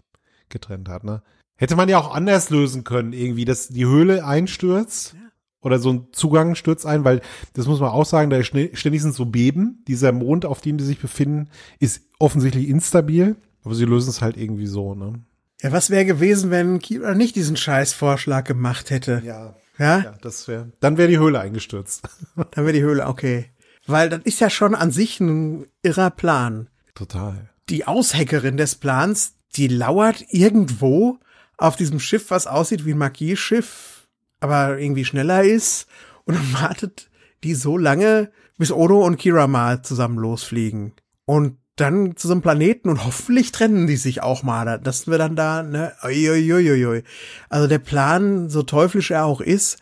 getrennt 0.49 0.89
hat, 0.89 1.03
ne? 1.03 1.21
Hätte 1.59 1.75
man 1.75 1.89
ja 1.89 1.99
auch 1.99 2.15
anders 2.15 2.49
lösen 2.51 2.85
können, 2.85 3.11
irgendwie, 3.11 3.43
dass 3.43 3.67
die 3.67 3.85
Höhle 3.85 4.25
einstürzt 4.25 5.13
oder 5.59 5.77
so 5.77 5.91
ein 5.91 6.07
Zugang 6.13 6.55
stürzt 6.55 6.85
ein, 6.85 7.03
weil 7.03 7.19
das 7.51 7.67
muss 7.67 7.81
man 7.81 7.89
auch 7.89 8.05
sagen, 8.05 8.29
da 8.29 8.41
ständig 8.41 9.01
sind 9.01 9.13
so 9.13 9.25
Beben. 9.25 9.83
Dieser 9.85 10.13
Mond, 10.13 10.45
auf 10.45 10.61
dem 10.61 10.77
die 10.77 10.85
sich 10.85 10.99
befinden, 10.99 11.49
ist 11.77 12.03
offensichtlich 12.17 12.69
instabil. 12.69 13.35
Aber 13.65 13.75
sie 13.75 13.83
lösen 13.83 14.09
es 14.09 14.21
halt 14.21 14.37
irgendwie 14.37 14.67
so, 14.67 14.95
ne? 14.95 15.19
Ja, 15.61 15.73
was 15.73 15.89
wäre 15.89 16.05
gewesen, 16.05 16.49
wenn 16.49 16.79
Kira 16.79 17.13
nicht 17.13 17.35
diesen 17.35 17.57
Scheißvorschlag 17.57 18.45
gemacht 18.45 18.89
hätte? 18.89 19.21
Ja. 19.25 19.57
Ja? 19.77 19.99
Ja, 19.99 20.13
das 20.21 20.47
wäre. 20.47 20.71
Dann 20.79 20.97
wäre 20.97 21.09
die 21.09 21.19
Höhle 21.19 21.41
eingestürzt. 21.41 22.07
Dann 22.35 22.63
wäre 22.63 22.71
die 22.71 22.83
Höhle 22.83 23.05
okay. 23.05 23.47
Weil 23.85 24.07
das 24.07 24.21
ist 24.23 24.39
ja 24.39 24.49
schon 24.49 24.75
an 24.75 24.91
sich 24.91 25.19
ein 25.19 25.65
irrer 25.83 26.09
Plan. 26.09 26.69
Total. 26.95 27.49
Die 27.67 27.85
Ausheckerin 27.85 28.55
des 28.55 28.75
Plans, 28.75 29.33
die 29.57 29.67
lauert 29.67 30.23
irgendwo 30.29 31.19
auf 31.59 31.75
diesem 31.75 31.99
Schiff, 31.99 32.31
was 32.31 32.47
aussieht 32.47 32.85
wie 32.85 32.93
ein 32.93 32.97
Marquis-Schiff, 32.97 34.07
aber 34.39 34.79
irgendwie 34.79 35.05
schneller 35.05 35.43
ist 35.43 35.87
und 36.25 36.35
dann 36.35 36.53
wartet 36.53 37.09
die 37.43 37.53
so 37.53 37.77
lange, 37.77 38.31
bis 38.57 38.71
Odo 38.71 39.05
und 39.05 39.17
Kira 39.17 39.47
mal 39.47 39.81
zusammen 39.81 40.17
losfliegen. 40.17 40.93
Und 41.25 41.57
dann 41.75 42.17
zu 42.17 42.27
so 42.27 42.33
einem 42.33 42.41
Planeten 42.41 42.89
und 42.89 43.05
hoffentlich 43.05 43.51
trennen 43.51 43.87
die 43.87 43.95
sich 43.95 44.21
auch 44.21 44.43
mal, 44.43 44.79
dass 44.79 45.07
wir 45.07 45.17
dann 45.17 45.35
da, 45.35 45.63
ne, 45.63 45.93
uiuiuiui. 46.03 47.03
Also 47.49 47.67
der 47.67 47.79
Plan, 47.79 48.49
so 48.49 48.63
teuflisch 48.63 49.11
er 49.11 49.25
auch 49.25 49.39
ist, 49.39 49.79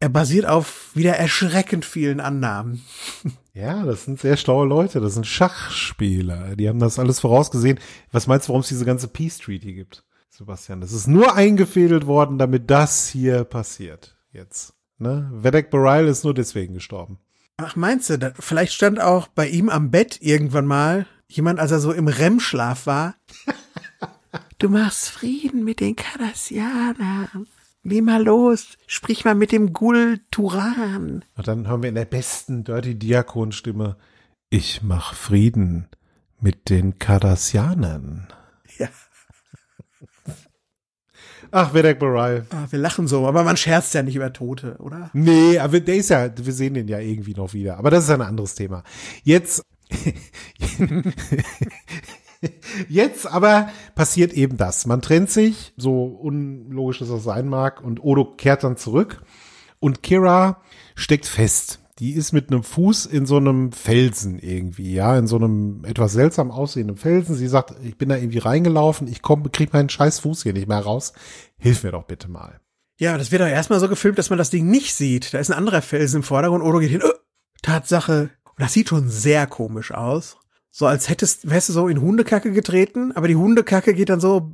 er 0.00 0.08
basiert 0.08 0.46
auf 0.46 0.90
wieder 0.94 1.16
erschreckend 1.16 1.84
vielen 1.84 2.20
Annahmen. 2.20 2.82
Ja, 3.52 3.84
das 3.84 4.04
sind 4.04 4.20
sehr 4.20 4.36
schlaue 4.36 4.64
Leute, 4.64 5.00
das 5.00 5.14
sind 5.14 5.26
Schachspieler, 5.26 6.54
die 6.54 6.68
haben 6.68 6.78
das 6.78 7.00
alles 7.00 7.18
vorausgesehen. 7.18 7.80
Was 8.12 8.28
meinst 8.28 8.46
du, 8.46 8.50
warum 8.50 8.60
es 8.60 8.68
diese 8.68 8.84
ganze 8.84 9.08
Peace 9.08 9.38
Treaty 9.38 9.74
gibt, 9.74 10.04
Sebastian? 10.30 10.80
Das 10.80 10.92
ist 10.92 11.06
nur 11.06 11.34
eingefädelt 11.34 12.06
worden, 12.06 12.38
damit 12.38 12.70
das 12.70 13.08
hier 13.08 13.44
passiert 13.44 14.16
jetzt. 14.32 14.74
Ne? 14.98 15.30
Vedek 15.32 15.70
Bareil 15.70 16.06
ist 16.06 16.24
nur 16.24 16.34
deswegen 16.34 16.74
gestorben. 16.74 17.18
Ach, 17.56 17.76
meinst 17.76 18.08
du, 18.08 18.32
vielleicht 18.38 18.72
stand 18.72 19.00
auch 19.00 19.28
bei 19.28 19.48
ihm 19.48 19.68
am 19.68 19.90
Bett 19.90 20.18
irgendwann 20.22 20.66
mal 20.66 21.06
jemand, 21.28 21.58
als 21.58 21.70
er 21.70 21.80
so 21.80 21.92
im 21.92 22.08
REM-Schlaf 22.08 22.86
war. 22.86 23.14
du 24.58 24.68
machst 24.68 25.10
Frieden 25.10 25.64
mit 25.64 25.80
den 25.80 25.96
Kardassianern. 25.96 27.46
Geh 27.82 28.02
mal 28.02 28.22
los, 28.22 28.76
sprich 28.86 29.24
mal 29.24 29.34
mit 29.34 29.52
dem 29.52 29.72
Gul 29.72 30.20
Turan. 30.30 31.24
Und 31.36 31.48
dann 31.48 31.66
hören 31.66 31.82
wir 31.82 31.88
in 31.88 31.94
der 31.94 32.04
besten 32.04 32.64
Dirty 32.64 32.98
Diakon-Stimme, 32.98 33.96
ich 34.50 34.82
mach 34.82 35.14
Frieden 35.14 35.88
mit 36.40 36.68
den 36.68 36.98
Kardassianern. 36.98 38.28
Ja. 38.78 38.88
Ach, 41.52 41.74
Vedek 41.74 41.98
Barai. 41.98 42.42
Ah, 42.50 42.66
wir 42.70 42.78
lachen 42.78 43.08
so, 43.08 43.26
aber 43.26 43.42
man 43.42 43.56
scherzt 43.56 43.94
ja 43.94 44.02
nicht 44.02 44.16
über 44.16 44.32
Tote, 44.32 44.76
oder? 44.78 45.10
Nee, 45.12 45.58
aber 45.58 45.80
der 45.80 45.96
ist 45.96 46.10
ja, 46.10 46.30
wir 46.36 46.52
sehen 46.52 46.74
den 46.74 46.88
ja 46.88 46.98
irgendwie 46.98 47.34
noch 47.34 47.52
wieder. 47.52 47.78
Aber 47.78 47.90
das 47.90 48.04
ist 48.04 48.10
ein 48.10 48.22
anderes 48.22 48.54
Thema. 48.54 48.84
Jetzt, 49.24 49.64
jetzt 52.88 53.26
aber 53.26 53.68
passiert 53.94 54.32
eben 54.32 54.56
das. 54.56 54.86
Man 54.86 55.02
trennt 55.02 55.30
sich, 55.30 55.72
so 55.76 56.04
unlogisch 56.04 57.00
das 57.00 57.10
auch 57.10 57.20
sein 57.20 57.48
mag, 57.48 57.82
und 57.82 58.02
Odo 58.02 58.24
kehrt 58.24 58.62
dann 58.62 58.76
zurück. 58.76 59.22
Und 59.80 60.02
Kira 60.02 60.60
steckt 60.94 61.26
fest. 61.26 61.80
Die 62.00 62.14
ist 62.14 62.32
mit 62.32 62.50
einem 62.50 62.62
Fuß 62.62 63.04
in 63.04 63.26
so 63.26 63.36
einem 63.36 63.72
Felsen 63.72 64.38
irgendwie, 64.38 64.94
ja, 64.94 65.18
in 65.18 65.26
so 65.26 65.36
einem 65.36 65.84
etwas 65.84 66.14
seltsam 66.14 66.50
aussehenden 66.50 66.96
Felsen. 66.96 67.36
Sie 67.36 67.46
sagt, 67.46 67.74
ich 67.84 67.98
bin 67.98 68.08
da 68.08 68.16
irgendwie 68.16 68.38
reingelaufen, 68.38 69.06
ich 69.06 69.20
komm, 69.20 69.52
krieg 69.52 69.74
meinen 69.74 69.90
scheiß 69.90 70.20
Fuß 70.20 70.42
hier 70.42 70.54
nicht 70.54 70.66
mehr 70.66 70.80
raus. 70.80 71.12
Hilf 71.58 71.84
mir 71.84 71.92
doch 71.92 72.04
bitte 72.04 72.30
mal. 72.30 72.58
Ja, 72.98 73.18
das 73.18 73.30
wird 73.30 73.42
doch 73.42 73.46
erstmal 73.46 73.80
so 73.80 73.88
gefilmt, 73.88 74.18
dass 74.18 74.30
man 74.30 74.38
das 74.38 74.48
Ding 74.48 74.70
nicht 74.70 74.94
sieht. 74.94 75.34
Da 75.34 75.38
ist 75.38 75.50
ein 75.50 75.58
anderer 75.58 75.82
Felsen 75.82 76.16
im 76.16 76.22
Vordergrund. 76.22 76.64
Odo 76.64 76.78
geht 76.78 76.90
hin. 76.90 77.02
Oh, 77.04 77.12
Tatsache. 77.60 78.30
Das 78.56 78.72
sieht 78.72 78.88
schon 78.88 79.10
sehr 79.10 79.46
komisch 79.46 79.92
aus. 79.92 80.38
So 80.70 80.86
als 80.86 81.10
hättest, 81.10 81.50
wärst 81.50 81.68
du 81.68 81.74
so 81.74 81.88
in 81.88 82.00
Hundekacke 82.00 82.52
getreten, 82.52 83.12
aber 83.12 83.28
die 83.28 83.36
Hundekacke 83.36 83.92
geht 83.92 84.08
dann 84.08 84.20
so, 84.20 84.52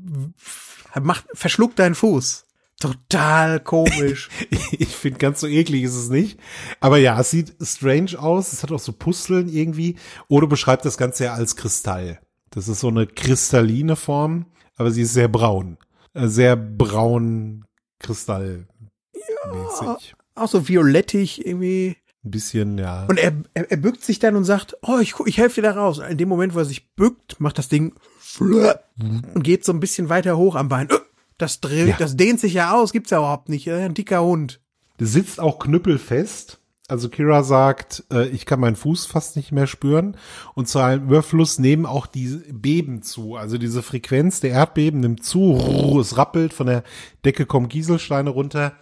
macht, 1.01 1.27
verschluckt 1.33 1.79
deinen 1.79 1.95
Fuß. 1.95 2.46
Total 2.81 3.61
komisch. 3.61 4.29
ich 4.73 4.89
finde, 4.89 5.19
ganz 5.19 5.41
so 5.41 5.47
eklig 5.47 5.85
ist 5.85 5.97
es 5.97 6.11
nicht. 6.11 6.39
Aber 6.81 6.99
ja, 6.99 7.19
es 7.19 7.31
sieht 7.31 7.55
strange 7.63 8.19
aus. 8.19 8.53
Es 8.53 8.63
hat 8.63 8.73
auch 8.73 8.79
so 8.79 8.93
Pusteln 8.93 9.49
irgendwie. 9.49 9.97
Oder 10.29 10.47
beschreibt 10.47 10.85
das 10.85 10.99
Ganze 10.99 11.25
ja 11.25 11.35
als 11.35 11.57
Kristall. 11.57 12.21
Das 12.51 12.69
ist 12.69 12.81
so 12.81 12.89
eine 12.89 13.07
kristalline 13.07 13.97
Form, 13.97 14.47
aber 14.77 14.91
sie 14.91 15.03
ist 15.03 15.15
sehr 15.15 15.29
braun. 15.29 15.79
Äh, 16.15 16.29
Sehr 16.29 16.57
braun 16.57 17.65
Kristall. 17.99 18.67
Ja, 19.15 19.99
auch 20.35 20.49
so 20.49 20.69
violettig 20.69 21.47
irgendwie. 21.47 21.97
Ein 22.25 22.31
bisschen, 22.31 22.79
ja. 22.79 23.05
Und 23.07 23.19
er, 23.19 23.33
er, 23.55 23.71
er 23.71 23.77
bückt 23.77 24.03
sich 24.03 24.19
dann 24.19 24.37
und 24.37 24.45
sagt, 24.45 24.77
oh, 24.83 24.99
ich, 24.99 25.15
ich 25.27 25.39
helfe 25.39 25.61
dir 25.61 25.69
da 25.69 25.75
raus. 25.75 25.99
In 25.99 26.19
dem 26.19 26.29
Moment, 26.29 26.55
wo 26.55 26.59
er 26.59 26.65
sich 26.65 26.95
bückt, 26.95 27.39
macht 27.41 27.59
das 27.59 27.69
Ding 27.69 27.95
und 28.39 29.43
geht 29.43 29.65
so 29.65 29.73
ein 29.73 29.81
bisschen 29.81 30.09
weiter 30.09 30.37
hoch 30.37 30.57
am 30.57 30.69
Bein. 30.69 30.89
Das 31.39 31.61
dreht, 31.61 31.89
Ja. 31.89 31.97
das 31.99 32.17
dehnt 32.17 32.41
sich 32.41 32.55
ja 32.55 32.75
aus, 32.75 32.93
gibt's 32.93 33.11
ja 33.11 33.19
überhaupt 33.19 33.49
nicht. 33.49 33.69
Ein 33.71 33.95
dicker 33.95 34.23
Hund. 34.23 34.61
Das 34.99 35.13
sitzt 35.13 35.41
auch 35.41 35.59
knüppelfest. 35.59 36.59
Also 36.89 37.09
Kira 37.09 37.43
sagt, 37.43 38.05
äh, 38.13 38.29
ich 38.29 38.47
kann 38.47 38.61
meinen 38.61 38.77
Fuß 38.77 39.07
fast 39.07 39.35
nicht 39.37 39.51
mehr 39.51 39.67
spüren. 39.67 40.17
Und 40.55 40.69
zu 40.69 40.79
einem 40.79 41.09
Überfluss 41.09 41.59
nehmen 41.59 41.85
auch 41.85 42.07
die 42.07 42.41
Beben 42.53 43.03
zu. 43.03 43.35
Also 43.35 43.59
diese 43.59 43.83
Frequenz 43.83 44.39
der 44.41 44.51
Erdbeben 44.53 45.01
nimmt 45.01 45.25
zu. 45.25 45.99
Es 46.01 46.17
rappelt, 46.17 46.55
von 46.55 46.69
der 46.69 46.85
Decke 47.25 47.45
kommen 47.45 47.69
Kieselsteine 47.69 48.31
runter. 48.31 48.73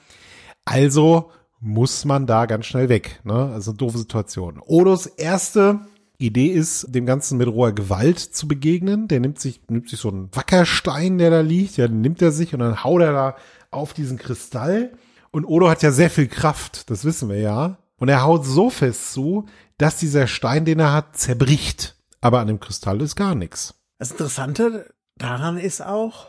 Also 0.67 1.31
muss 1.61 2.05
man 2.05 2.27
da 2.27 2.45
ganz 2.45 2.67
schnell 2.67 2.91
weg. 2.91 3.21
Ne? 3.25 3.51
Also 3.53 3.71
eine 3.71 3.79
doofe 3.79 3.97
Situation. 3.99 4.61
Odos 4.65 5.07
erste 5.07 5.81
Idee 6.19 6.49
ist, 6.49 6.87
dem 6.95 7.07
Ganzen 7.07 7.39
mit 7.39 7.49
roher 7.49 7.73
Gewalt 7.73 8.19
zu 8.19 8.47
begegnen. 8.47 9.09
Der 9.09 9.21
nimmt 9.21 9.39
sich, 9.41 9.61
nimmt 9.69 9.89
sich 9.89 10.01
so 10.01 10.11
einen 10.11 10.35
Wackerstein, 10.35 11.19
der 11.19 11.31
da 11.31 11.41
liegt, 11.41 11.77
ja, 11.77 11.89
den 11.89 12.01
nimmt 12.01 12.23
er 12.23 12.33
sich 12.33 12.55
und 12.55 12.61
dann 12.61 12.85
haut 12.85 13.03
er 13.03 13.13
da 13.13 13.37
auf 13.71 13.93
diesen 13.93 14.19
Kristall. 14.19 14.93
Und 15.31 15.45
Odo 15.45 15.69
hat 15.69 15.83
ja 15.83 15.91
sehr 15.91 16.11
viel 16.11 16.29
Kraft, 16.29 16.91
das 16.91 17.05
wissen 17.05 17.29
wir 17.29 17.41
ja. 17.41 17.79
Und 17.97 18.09
er 18.09 18.23
haut 18.23 18.45
so 18.45 18.71
fest 18.71 19.13
zu, 19.13 19.47
dass 19.79 19.97
dieser 19.97 20.27
Stein, 20.27 20.65
den 20.65 20.79
er 20.79 20.93
hat, 20.93 21.17
zerbricht. 21.17 21.97
Aber 22.21 22.41
an 22.41 22.47
dem 22.47 22.61
Kristall 22.61 23.01
ist 23.01 23.17
gar 23.17 23.35
nichts. 23.35 23.75
Das 23.99 24.13
Interessante 24.13 24.93
daran 25.17 25.59
ist 25.59 25.83
auch, 25.83 26.27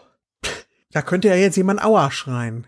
da 0.91 1.01
könnte 1.01 1.27
ja 1.27 1.35
jetzt 1.35 1.57
jemand 1.57 1.83
Aua 1.83 2.11
schreien. 2.11 2.67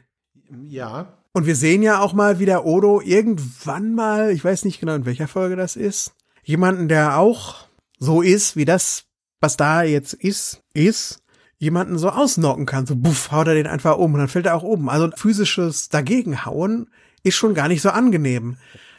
Ja. 0.68 1.14
Und 1.34 1.46
wir 1.46 1.56
sehen 1.56 1.82
ja 1.84 2.00
auch 2.00 2.14
mal, 2.14 2.40
wie 2.40 2.46
der 2.46 2.66
Odo 2.66 3.02
irgendwann 3.02 3.96
mal, 3.96 4.32
ich 4.32 4.44
weiß 4.44 4.66
nicht 4.66 4.80
genau 4.80 4.96
in 4.96 5.06
welcher 5.06 5.28
Folge 5.28 5.56
das 5.56 5.76
ist, 5.76 6.14
jemanden, 6.48 6.88
der 6.88 7.20
auch 7.20 7.56
so 8.00 8.22
ist, 8.22 8.56
wie 8.56 8.66
das, 8.66 9.04
was 9.42 9.58
da 9.58 9.84
jetzt 9.84 10.14
ist, 10.14 10.64
ist, 10.74 11.22
jemanden 11.58 11.98
so 11.98 12.10
ausnocken 12.10 12.66
kann. 12.66 12.86
So 12.86 12.96
buff, 12.96 13.32
haut 13.32 13.48
er 13.48 13.54
den 13.54 13.68
einfach 13.68 13.98
um 13.98 14.14
und 14.14 14.20
dann 14.20 14.30
fällt 14.30 14.46
er 14.46 14.56
auch 14.56 14.64
um. 14.64 14.88
Also 14.88 15.10
physisches 15.16 15.90
Dagegenhauen 15.90 16.90
ist 17.22 17.36
schon 17.36 17.54
gar 17.54 17.68
nicht 17.68 17.82
so 17.82 17.90
angenehm. 17.90 18.58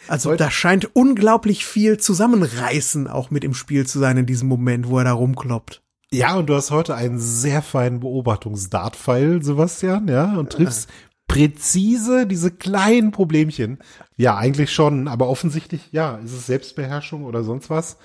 Also 0.09 0.35
da 0.37 0.51
scheint 0.51 0.95
unglaublich 0.95 1.65
viel 1.65 1.97
Zusammenreißen 1.97 3.09
auch 3.09 3.31
mit 3.31 3.45
im 3.45 3.55
Spiel 3.55 3.87
zu 3.87 3.99
sein 3.99 4.19
in 4.19 4.27
diesem 4.27 4.49
Moment, 4.49 4.89
wo 4.89 4.99
er 4.99 5.05
da 5.05 5.13
rumkloppt. 5.13 5.83
Ja, 6.11 6.37
und 6.37 6.47
du 6.47 6.55
hast 6.55 6.71
heute 6.71 6.95
einen 6.95 7.19
sehr 7.19 7.63
feinen 7.63 8.01
Beobachtungsdartpfeil, 8.01 9.43
Sebastian, 9.43 10.09
ja, 10.09 10.37
und 10.37 10.53
triffst 10.53 10.89
präzise 11.29 12.27
diese 12.27 12.51
kleinen 12.51 13.13
Problemchen. 13.13 13.79
Ja, 14.17 14.37
eigentlich 14.37 14.73
schon, 14.73 15.07
aber 15.07 15.29
offensichtlich, 15.29 15.93
ja, 15.93 16.17
ist 16.17 16.33
es 16.33 16.47
Selbstbeherrschung 16.47 17.25
oder 17.25 17.45
sonst 17.45 17.71
was, 17.71 17.99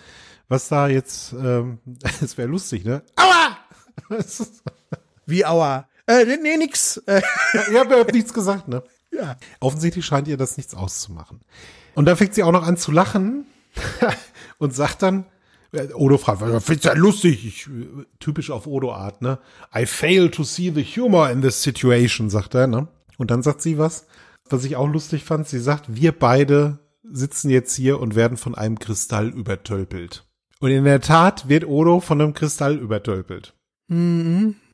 was 0.50 0.68
da 0.68 0.88
jetzt, 0.88 1.34
ähm, 1.34 1.80
es 2.22 2.38
wäre 2.38 2.50
lustig, 2.50 2.86
ne? 2.86 3.02
Aua! 3.16 3.58
Wie 5.26 5.46
Aua. 5.46 5.88
Äh, 6.06 6.26
nee, 6.26 6.58
nix. 6.58 6.98
Äh, 6.98 7.22
Ihr 7.72 7.80
habt 7.80 7.90
ja 7.90 8.04
nichts 8.04 8.34
gesagt, 8.34 8.68
ne? 8.68 8.84
ja. 9.14 9.38
Offensichtlich 9.60 10.06
scheint 10.06 10.28
ihr 10.28 10.38
das 10.38 10.58
nichts 10.58 10.76
auszumachen. 10.76 11.42
Und 11.96 12.06
dann 12.06 12.18
fängt 12.18 12.34
sie 12.34 12.44
auch 12.44 12.52
noch 12.52 12.68
an 12.68 12.78
zu 12.78 12.92
lachen 12.92 13.46
und 14.58 14.76
sagt 14.76 15.02
dann, 15.02 15.26
äh, 15.72 15.88
Odo 15.94 16.18
fragt, 16.18 16.42
was 16.42 16.64
findest 16.64 16.86
du 16.86 16.90
ja 16.90 16.96
lustig? 16.96 17.46
Ich, 17.46 17.68
äh, 17.68 18.06
typisch 18.20 18.52
auf 18.52 18.68
Odo-Art, 18.68 19.22
ne? 19.22 19.40
I 19.76 19.86
fail 19.86 20.30
to 20.30 20.44
see 20.44 20.72
the 20.74 20.84
humor 20.84 21.30
in 21.30 21.42
this 21.42 21.62
situation, 21.62 22.30
sagt 22.30 22.56
er, 22.56 22.68
ne? 22.68 22.88
Und 23.18 23.32
dann 23.32 23.44
sagt 23.44 23.62
sie 23.62 23.78
was, 23.78 24.08
was 24.50 24.66
ich 24.66 24.76
auch 24.76 24.88
lustig 24.88 25.24
fand. 25.24 25.48
Sie 25.48 25.60
sagt, 25.60 25.96
wir 25.96 26.12
beide 26.12 26.80
sitzen 27.04 27.50
jetzt 27.50 27.76
hier 27.76 28.00
und 28.00 28.16
werden 28.16 28.38
von 28.38 28.56
einem 28.56 28.80
Kristall 28.80 29.30
übertölpelt. 29.30 30.26
Und 30.60 30.72
in 30.72 30.86
der 30.86 31.02
Tat 31.02 31.50
wird 31.50 31.66
Odo 31.66 32.00
von 32.00 32.22
einem 32.22 32.34
Kristall 32.34 32.78
übertölpelt. 32.78 33.54
Mhm. 33.88 34.56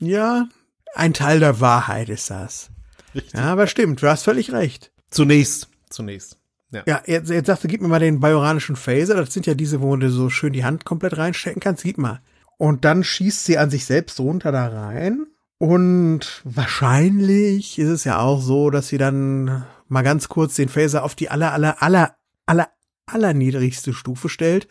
Ja, 0.00 0.48
ein 0.94 1.14
Teil 1.14 1.40
der 1.40 1.60
Wahrheit 1.60 2.10
ist 2.10 2.28
das. 2.28 2.68
Richtig. 3.14 3.32
Ja, 3.34 3.52
aber 3.52 3.66
stimmt, 3.68 4.02
du 4.02 4.08
hast 4.08 4.24
völlig 4.24 4.52
recht. 4.52 4.92
Zunächst, 5.08 5.68
zunächst. 5.88 6.36
Ja. 6.72 6.82
Ja, 6.86 7.02
jetzt, 7.06 7.30
jetzt 7.30 7.46
sagst 7.46 7.64
du, 7.64 7.68
gib 7.68 7.80
mir 7.80 7.88
mal 7.88 8.00
den 8.00 8.20
bajoranischen 8.20 8.76
Phaser. 8.76 9.14
Das 9.14 9.32
sind 9.32 9.46
ja 9.46 9.54
diese, 9.54 9.80
wo 9.80 9.96
du 9.96 10.10
so 10.10 10.28
schön 10.28 10.52
die 10.52 10.64
Hand 10.64 10.84
komplett 10.84 11.16
reinstecken 11.16 11.60
kannst. 11.60 11.84
Gib 11.84 11.96
mal. 11.96 12.20
Und 12.58 12.84
dann 12.84 13.04
schießt 13.04 13.44
sie 13.44 13.56
an 13.56 13.70
sich 13.70 13.84
selbst 13.84 14.18
runter 14.20 14.52
da 14.52 14.66
rein. 14.68 15.26
Und 15.64 16.42
wahrscheinlich 16.44 17.78
ist 17.78 17.88
es 17.88 18.04
ja 18.04 18.18
auch 18.18 18.42
so, 18.42 18.68
dass 18.68 18.88
sie 18.88 18.98
dann 18.98 19.64
mal 19.88 20.02
ganz 20.02 20.28
kurz 20.28 20.56
den 20.56 20.68
Phaser 20.68 21.02
auf 21.02 21.14
die 21.14 21.30
aller, 21.30 21.54
aller, 21.54 21.82
aller, 21.82 22.16
aller, 22.44 22.68
aller 23.06 23.32
niedrigste 23.32 23.94
Stufe 23.94 24.28
stellt. 24.28 24.68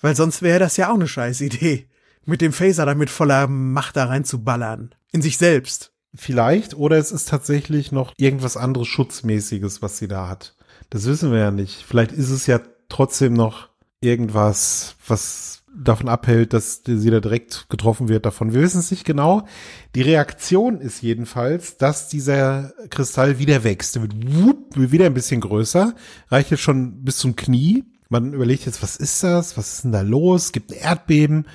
Weil 0.00 0.16
sonst 0.16 0.40
wäre 0.40 0.58
das 0.58 0.78
ja 0.78 0.88
auch 0.88 0.94
eine 0.94 1.08
scheiß 1.08 1.42
Idee. 1.42 1.88
Mit 2.24 2.40
dem 2.40 2.54
Phaser 2.54 2.86
da 2.86 2.94
mit 2.94 3.10
voller 3.10 3.48
Macht 3.48 3.98
da 3.98 4.06
reinzuballern. 4.06 4.94
In 5.12 5.20
sich 5.20 5.36
selbst. 5.36 5.92
Vielleicht, 6.14 6.72
oder 6.72 6.96
es 6.96 7.12
ist 7.12 7.28
tatsächlich 7.28 7.92
noch 7.92 8.14
irgendwas 8.16 8.56
anderes 8.56 8.88
Schutzmäßiges, 8.88 9.82
was 9.82 9.98
sie 9.98 10.08
da 10.08 10.26
hat. 10.26 10.54
Das 10.88 11.04
wissen 11.04 11.32
wir 11.32 11.38
ja 11.38 11.50
nicht. 11.50 11.84
Vielleicht 11.86 12.12
ist 12.12 12.30
es 12.30 12.46
ja 12.46 12.60
trotzdem 12.88 13.34
noch 13.34 13.68
irgendwas, 14.00 14.96
was 15.06 15.59
davon 15.74 16.08
abhält, 16.08 16.52
dass 16.52 16.82
sie 16.84 17.10
da 17.10 17.20
direkt 17.20 17.66
getroffen 17.68 18.08
wird 18.08 18.26
davon. 18.26 18.52
Wir 18.52 18.60
wissen 18.60 18.80
es 18.80 18.90
nicht 18.90 19.04
genau. 19.04 19.46
Die 19.94 20.02
Reaktion 20.02 20.80
ist 20.80 21.02
jedenfalls, 21.02 21.76
dass 21.76 22.08
dieser 22.08 22.72
Kristall 22.90 23.38
wieder 23.38 23.64
wächst. 23.64 23.96
Der 23.96 24.02
wird, 24.02 24.92
wieder 24.92 25.06
ein 25.06 25.14
bisschen 25.14 25.40
größer, 25.40 25.94
reicht 26.28 26.50
jetzt 26.50 26.60
schon 26.60 27.02
bis 27.04 27.18
zum 27.18 27.36
Knie. 27.36 27.84
Man 28.08 28.32
überlegt 28.32 28.66
jetzt, 28.66 28.82
was 28.82 28.96
ist 28.96 29.22
das? 29.22 29.56
Was 29.56 29.74
ist 29.74 29.84
denn 29.84 29.92
da 29.92 30.00
los? 30.00 30.52
Gibt 30.52 30.72
ein 30.72 30.78
Erdbeben. 30.78 31.46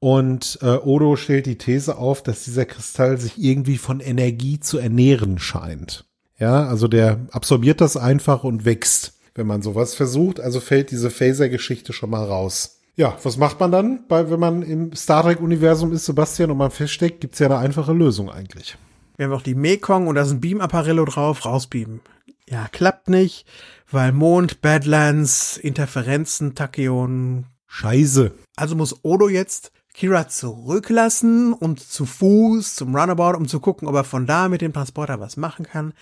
Und 0.00 0.58
äh, 0.62 0.76
Odo 0.76 1.16
stellt 1.16 1.46
die 1.46 1.58
These 1.58 1.98
auf, 1.98 2.22
dass 2.22 2.44
dieser 2.44 2.64
Kristall 2.64 3.18
sich 3.18 3.42
irgendwie 3.42 3.78
von 3.78 4.00
Energie 4.00 4.60
zu 4.60 4.78
ernähren 4.78 5.38
scheint. 5.38 6.04
Ja, 6.38 6.66
also 6.66 6.86
der 6.86 7.26
absorbiert 7.32 7.80
das 7.80 7.96
einfach 7.96 8.44
und 8.44 8.64
wächst, 8.64 9.14
wenn 9.34 9.48
man 9.48 9.60
sowas 9.60 9.94
versucht. 9.94 10.40
Also 10.40 10.60
fällt 10.60 10.92
diese 10.92 11.10
Phaser-Geschichte 11.10 11.92
schon 11.92 12.10
mal 12.10 12.24
raus. 12.24 12.77
Ja, 12.98 13.16
was 13.22 13.36
macht 13.36 13.60
man 13.60 13.70
dann, 13.70 14.00
bei, 14.08 14.28
wenn 14.28 14.40
man 14.40 14.62
im 14.62 14.92
Star 14.92 15.22
Trek-Universum 15.22 15.92
ist, 15.92 16.06
Sebastian, 16.06 16.50
und 16.50 16.56
man 16.56 16.72
feststeckt, 16.72 17.20
gibt's 17.20 17.38
ja 17.38 17.46
eine 17.46 17.58
einfache 17.58 17.92
Lösung 17.92 18.28
eigentlich. 18.28 18.76
Wir 19.16 19.26
haben 19.26 19.32
auch 19.32 19.42
die 19.42 19.54
Mekong 19.54 20.08
und 20.08 20.16
da 20.16 20.22
ist 20.22 20.32
ein 20.32 20.40
Beam-Apparello 20.40 21.04
drauf, 21.04 21.44
rausbeamen. 21.44 22.00
Ja, 22.48 22.66
klappt 22.66 23.08
nicht, 23.08 23.46
weil 23.88 24.10
Mond, 24.10 24.62
Badlands, 24.62 25.56
Interferenzen, 25.58 26.56
Tachyon. 26.56 27.46
Scheiße. 27.68 28.32
Also 28.56 28.74
muss 28.74 29.04
Odo 29.04 29.28
jetzt 29.28 29.70
Kira 29.94 30.26
zurücklassen 30.26 31.52
und 31.52 31.78
zu 31.78 32.04
Fuß 32.04 32.74
zum 32.74 32.96
Runabout, 32.96 33.36
um 33.36 33.46
zu 33.46 33.60
gucken, 33.60 33.86
ob 33.86 33.94
er 33.94 34.02
von 34.02 34.26
da 34.26 34.48
mit 34.48 34.60
dem 34.60 34.72
Transporter 34.72 35.20
was 35.20 35.36
machen 35.36 35.66
kann. 35.66 35.92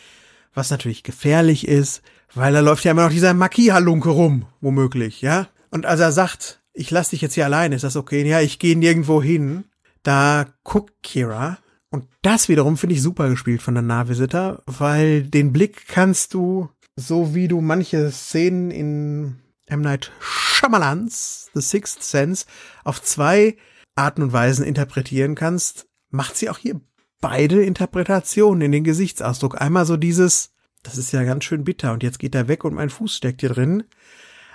Was 0.55 0.71
natürlich 0.71 1.03
gefährlich 1.03 1.69
ist, 1.69 2.01
weil 2.35 2.55
da 2.55 2.61
läuft 2.61 2.85
ja 2.85 2.93
immer 2.93 3.05
noch 3.05 3.11
dieser 3.11 3.35
Makie-Halunke 3.35 4.09
rum, 4.09 4.47
womöglich, 4.63 5.21
ja? 5.21 5.49
Und 5.71 5.85
als 5.85 6.01
er 6.01 6.13
sagt, 6.13 6.63
ich 6.77 6.91
lass 6.91 7.11
dich 7.11 7.23
jetzt 7.23 7.35
hier 7.35 7.47
alleine, 7.47 7.75
ist 7.75 7.85
das 7.85 7.97
okay? 7.97 8.27
Ja, 8.29 8.41
ich 8.41 8.59
gehe 8.59 8.77
nirgendwo 8.77 9.23
hin. 9.23 9.65
Da 10.03 10.47
guckt 10.63 11.03
Kira. 11.03 11.59
Und 11.91 12.07
das 12.23 12.49
wiederum 12.49 12.77
finde 12.77 12.95
ich 12.95 13.03
super 13.03 13.29
gespielt 13.31 13.63
von 13.63 13.75
der 13.75 13.83
Nahvisitor, 13.83 14.63
weil 14.67 15.23
den 15.23 15.53
Blick 15.53 15.89
kannst 15.89 16.35
du, 16.35 16.69
so 16.95 17.35
wie 17.35 17.49
du 17.49 17.61
manche 17.61 18.11
Szenen 18.11 18.71
in 18.71 19.37
M. 19.67 19.81
Night 19.81 20.13
Shyamalans 20.21 21.51
The 21.55 21.63
Sixth 21.63 22.03
Sense 22.03 22.45
auf 22.85 23.03
zwei 23.03 23.57
Arten 23.95 24.23
und 24.23 24.33
Weisen 24.33 24.65
interpretieren 24.65 25.35
kannst, 25.35 25.87
macht 26.11 26.37
sie 26.37 26.51
auch 26.51 26.59
hier 26.59 26.81
beide 27.21 27.63
Interpretationen 27.63 28.61
in 28.61 28.73
den 28.73 28.85
Gesichtsausdruck. 28.85 29.61
Einmal 29.61 29.87
so 29.87 29.97
dieses, 29.97 30.53
das 30.83 30.99
ist 30.99 31.13
ja 31.13 31.25
ganz 31.25 31.45
schön 31.45 31.65
bitter 31.65 31.93
und 31.93 32.03
jetzt 32.03 32.19
geht 32.19 32.35
er 32.35 32.49
weg 32.49 32.65
und 32.65 32.75
mein 32.75 32.91
Fuß 32.91 33.17
steckt 33.17 33.41
hier 33.41 33.51
drin. 33.51 33.85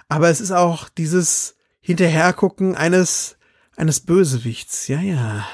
Aber 0.07 0.29
es 0.29 0.39
ist 0.41 0.51
auch 0.51 0.87
dieses, 0.89 1.55
Hinterhergucken 1.81 2.75
eines, 2.75 3.37
eines 3.75 3.99
Bösewichts. 3.99 4.87
Ja, 4.87 5.01
ja. 5.01 5.45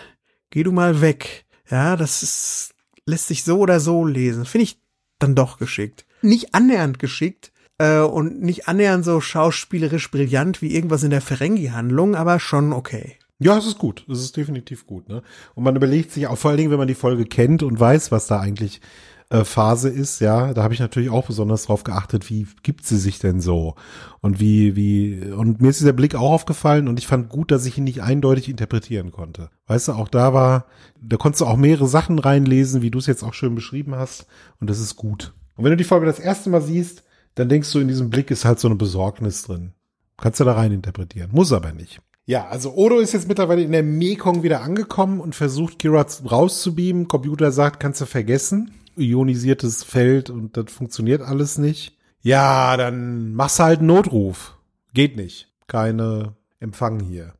Geh 0.49 0.63
du 0.63 0.71
mal 0.71 1.01
weg. 1.01 1.45
Ja, 1.69 1.95
das 1.95 2.23
ist, 2.23 2.75
lässt 3.05 3.27
sich 3.27 3.43
so 3.43 3.59
oder 3.59 3.79
so 3.79 4.05
lesen. 4.05 4.45
Finde 4.45 4.63
ich 4.63 4.79
dann 5.19 5.35
doch 5.35 5.57
geschickt. 5.57 6.05
Nicht 6.21 6.53
annähernd 6.53 6.99
geschickt, 6.99 7.51
äh, 7.77 7.99
und 7.99 8.41
nicht 8.41 8.67
annähernd 8.67 9.05
so 9.05 9.21
schauspielerisch 9.21 10.09
brillant 10.11 10.61
wie 10.61 10.73
irgendwas 10.73 11.03
in 11.03 11.11
der 11.11 11.21
Ferengi-Handlung, 11.21 12.15
aber 12.15 12.39
schon 12.39 12.73
okay. 12.73 13.17
Ja, 13.39 13.57
es 13.57 13.67
ist 13.67 13.77
gut. 13.77 14.03
Es 14.09 14.19
ist 14.19 14.35
definitiv 14.35 14.87
gut, 14.87 15.09
ne? 15.09 15.21
Und 15.53 15.63
man 15.63 15.75
überlegt 15.75 16.11
sich 16.11 16.25
auch 16.25 16.37
vor 16.37 16.49
allen 16.49 16.57
Dingen, 16.57 16.71
wenn 16.71 16.79
man 16.79 16.87
die 16.87 16.95
Folge 16.95 17.25
kennt 17.25 17.61
und 17.61 17.79
weiß, 17.79 18.11
was 18.11 18.25
da 18.25 18.39
eigentlich 18.39 18.81
äh, 19.29 19.43
Phase 19.43 19.89
ist, 19.89 20.21
ja, 20.21 20.53
da 20.53 20.63
habe 20.63 20.73
ich 20.73 20.79
natürlich 20.79 21.09
auch 21.09 21.27
besonders 21.27 21.65
drauf 21.65 21.83
geachtet, 21.83 22.29
wie 22.29 22.47
gibt 22.63 22.85
sie 22.85 22.97
sich 22.97 23.19
denn 23.19 23.41
so 23.41 23.75
und 24.21 24.39
wie 24.39 24.77
wie 24.77 25.31
und 25.31 25.59
mir 25.59 25.69
ist 25.69 25.81
dieser 25.81 25.91
Blick 25.91 26.15
auch 26.15 26.31
aufgefallen 26.31 26.87
und 26.87 26.97
ich 26.97 27.07
fand 27.07 27.27
gut, 27.27 27.51
dass 27.51 27.65
ich 27.65 27.77
ihn 27.77 27.83
nicht 27.83 28.01
eindeutig 28.01 28.47
interpretieren 28.47 29.11
konnte. 29.11 29.49
Weißt 29.67 29.89
du, 29.89 29.93
auch 29.93 30.07
da 30.07 30.33
war, 30.33 30.65
da 31.01 31.17
konntest 31.17 31.41
du 31.41 31.45
auch 31.45 31.57
mehrere 31.57 31.87
Sachen 31.87 32.19
reinlesen, 32.19 32.81
wie 32.81 32.91
du 32.91 32.99
es 32.99 33.05
jetzt 33.05 33.23
auch 33.23 33.33
schön 33.33 33.53
beschrieben 33.53 33.95
hast 33.95 34.27
und 34.61 34.69
das 34.69 34.79
ist 34.79 34.95
gut. 34.95 35.33
Und 35.57 35.65
wenn 35.65 35.71
du 35.71 35.77
die 35.77 35.83
Folge 35.83 36.05
das 36.05 36.19
erste 36.19 36.49
Mal 36.49 36.61
siehst, 36.61 37.03
dann 37.35 37.49
denkst 37.49 37.71
du, 37.73 37.79
in 37.79 37.89
diesem 37.89 38.09
Blick 38.09 38.31
ist 38.31 38.45
halt 38.45 38.59
so 38.59 38.69
eine 38.69 38.75
Besorgnis 38.75 39.43
drin. 39.43 39.73
Kannst 40.15 40.39
du 40.39 40.45
da 40.45 40.53
rein 40.53 40.71
interpretieren, 40.71 41.31
muss 41.33 41.51
aber 41.51 41.73
nicht. 41.73 41.99
Ja, 42.25 42.47
also 42.47 42.73
Odo 42.73 42.99
ist 42.99 43.13
jetzt 43.13 43.27
mittlerweile 43.27 43.61
in 43.61 43.71
der 43.71 43.83
Mekong 43.83 44.43
wieder 44.43 44.61
angekommen 44.61 45.19
und 45.19 45.35
versucht 45.35 45.79
Kira 45.79 46.05
rauszubeamen. 46.29 47.07
Computer 47.07 47.51
sagt, 47.51 47.79
kannst 47.79 48.01
du 48.01 48.05
vergessen 48.05 48.71
ionisiertes 48.98 49.84
Feld 49.84 50.30
und 50.30 50.57
das 50.57 50.72
funktioniert 50.72 51.22
alles 51.22 51.57
nicht. 51.57 51.98
Ja, 52.22 52.76
dann 52.78 53.34
machst 53.34 53.60
du 53.60 53.64
halt 53.64 53.80
einen 53.80 53.88
Notruf. 53.88 54.57
Geht 54.94 55.15
nicht. 55.15 55.48
Keine 55.68 56.36
Empfang 56.60 56.99
hier. 56.99 57.34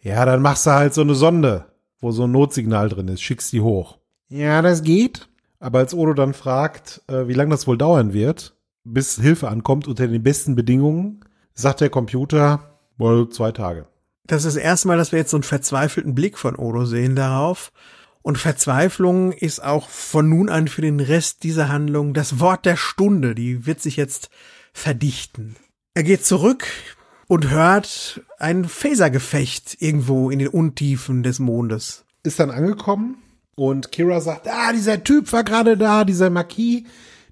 Ja, 0.00 0.24
dann 0.24 0.42
machst 0.42 0.66
du 0.66 0.72
halt 0.72 0.94
so 0.94 1.02
eine 1.02 1.14
Sonde, 1.14 1.66
wo 2.00 2.10
so 2.10 2.24
ein 2.24 2.32
Notsignal 2.32 2.88
drin 2.88 3.08
ist. 3.08 3.22
Schickst 3.22 3.52
die 3.52 3.60
hoch. 3.60 3.98
Ja, 4.28 4.62
das 4.62 4.82
geht. 4.82 5.28
Aber 5.60 5.78
als 5.78 5.94
Odo 5.94 6.12
dann 6.12 6.34
fragt, 6.34 7.02
äh, 7.06 7.28
wie 7.28 7.34
lange 7.34 7.50
das 7.50 7.68
wohl 7.68 7.78
dauern 7.78 8.12
wird, 8.12 8.56
bis 8.82 9.14
Hilfe 9.20 9.48
ankommt 9.48 9.86
unter 9.86 10.08
den 10.08 10.22
besten 10.22 10.56
Bedingungen, 10.56 11.20
sagt 11.54 11.80
der 11.80 11.90
Computer, 11.90 12.78
wohl 12.98 13.28
zwei 13.28 13.52
Tage. 13.52 13.86
Das 14.26 14.44
ist 14.44 14.56
das 14.56 14.62
erste 14.62 14.88
Mal, 14.88 14.96
dass 14.96 15.12
wir 15.12 15.18
jetzt 15.18 15.30
so 15.30 15.36
einen 15.36 15.44
verzweifelten 15.44 16.14
Blick 16.14 16.38
von 16.38 16.56
Odo 16.56 16.84
sehen 16.84 17.14
darauf. 17.14 17.72
Und 18.22 18.38
Verzweiflung 18.38 19.32
ist 19.32 19.62
auch 19.62 19.88
von 19.88 20.28
nun 20.28 20.48
an 20.48 20.68
für 20.68 20.82
den 20.82 21.00
Rest 21.00 21.42
dieser 21.42 21.68
Handlung 21.68 22.14
das 22.14 22.38
Wort 22.38 22.64
der 22.64 22.76
Stunde. 22.76 23.34
Die 23.34 23.66
wird 23.66 23.80
sich 23.80 23.96
jetzt 23.96 24.30
verdichten. 24.72 25.56
Er 25.94 26.04
geht 26.04 26.24
zurück 26.24 26.66
und 27.26 27.50
hört 27.50 28.22
ein 28.38 28.64
Phasergefecht 28.64 29.76
irgendwo 29.80 30.30
in 30.30 30.38
den 30.38 30.48
Untiefen 30.48 31.22
des 31.22 31.38
Mondes. 31.38 32.04
Ist 32.22 32.38
dann 32.38 32.50
angekommen 32.50 33.16
und 33.56 33.90
Kira 33.90 34.20
sagt, 34.20 34.48
ah, 34.48 34.72
dieser 34.72 35.02
Typ 35.02 35.32
war 35.32 35.44
gerade 35.44 35.76
da, 35.76 36.04
dieser 36.04 36.30
Marquis, 36.30 36.84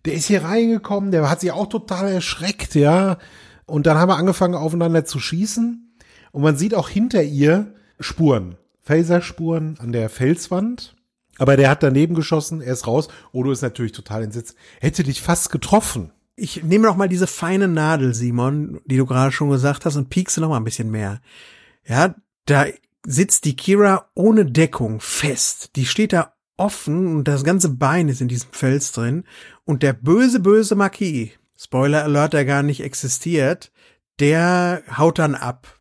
der 0.04 0.14
ist 0.14 0.26
hier 0.26 0.42
reingekommen, 0.42 1.10
der 1.10 1.30
hat 1.30 1.40
sich 1.40 1.52
auch 1.52 1.68
total 1.68 2.10
erschreckt, 2.10 2.74
ja. 2.74 3.18
Und 3.66 3.86
dann 3.86 3.96
haben 3.96 4.08
wir 4.08 4.16
angefangen 4.16 4.54
aufeinander 4.54 5.04
zu 5.04 5.20
schießen 5.20 5.94
und 6.32 6.42
man 6.42 6.56
sieht 6.56 6.74
auch 6.74 6.88
hinter 6.88 7.22
ihr 7.22 7.74
Spuren. 8.00 8.56
Phaserspuren 8.90 9.76
an 9.78 9.92
der 9.92 10.10
Felswand. 10.10 10.96
Aber 11.38 11.56
der 11.56 11.70
hat 11.70 11.84
daneben 11.84 12.16
geschossen, 12.16 12.60
er 12.60 12.72
ist 12.72 12.88
raus. 12.88 13.06
Odo 13.30 13.52
ist 13.52 13.62
natürlich 13.62 13.92
total 13.92 14.24
entsetzt. 14.24 14.56
Hätte 14.80 15.04
dich 15.04 15.22
fast 15.22 15.52
getroffen. 15.52 16.10
Ich 16.34 16.64
nehme 16.64 16.88
noch 16.88 16.96
mal 16.96 17.08
diese 17.08 17.28
feine 17.28 17.68
Nadel, 17.68 18.14
Simon, 18.14 18.80
die 18.86 18.96
du 18.96 19.06
gerade 19.06 19.30
schon 19.30 19.50
gesagt 19.50 19.84
hast, 19.84 19.94
und 19.94 20.10
piekse 20.10 20.40
noch 20.40 20.48
mal 20.48 20.56
ein 20.56 20.64
bisschen 20.64 20.90
mehr. 20.90 21.20
Ja, 21.86 22.16
da 22.46 22.66
sitzt 23.06 23.44
die 23.44 23.54
Kira 23.54 24.10
ohne 24.14 24.44
Deckung 24.44 24.98
fest. 25.00 25.76
Die 25.76 25.86
steht 25.86 26.12
da 26.12 26.34
offen 26.56 27.06
und 27.14 27.28
das 27.28 27.44
ganze 27.44 27.68
Bein 27.68 28.08
ist 28.08 28.20
in 28.20 28.28
diesem 28.28 28.50
Fels 28.50 28.90
drin. 28.90 29.22
Und 29.64 29.84
der 29.84 29.92
böse, 29.92 30.40
böse 30.40 30.74
Marquis, 30.74 31.30
Spoiler 31.56 32.02
Alert, 32.02 32.32
der 32.32 32.44
gar 32.44 32.64
nicht 32.64 32.82
existiert, 32.82 33.70
der 34.18 34.82
haut 34.98 35.20
dann 35.20 35.36
ab 35.36 35.79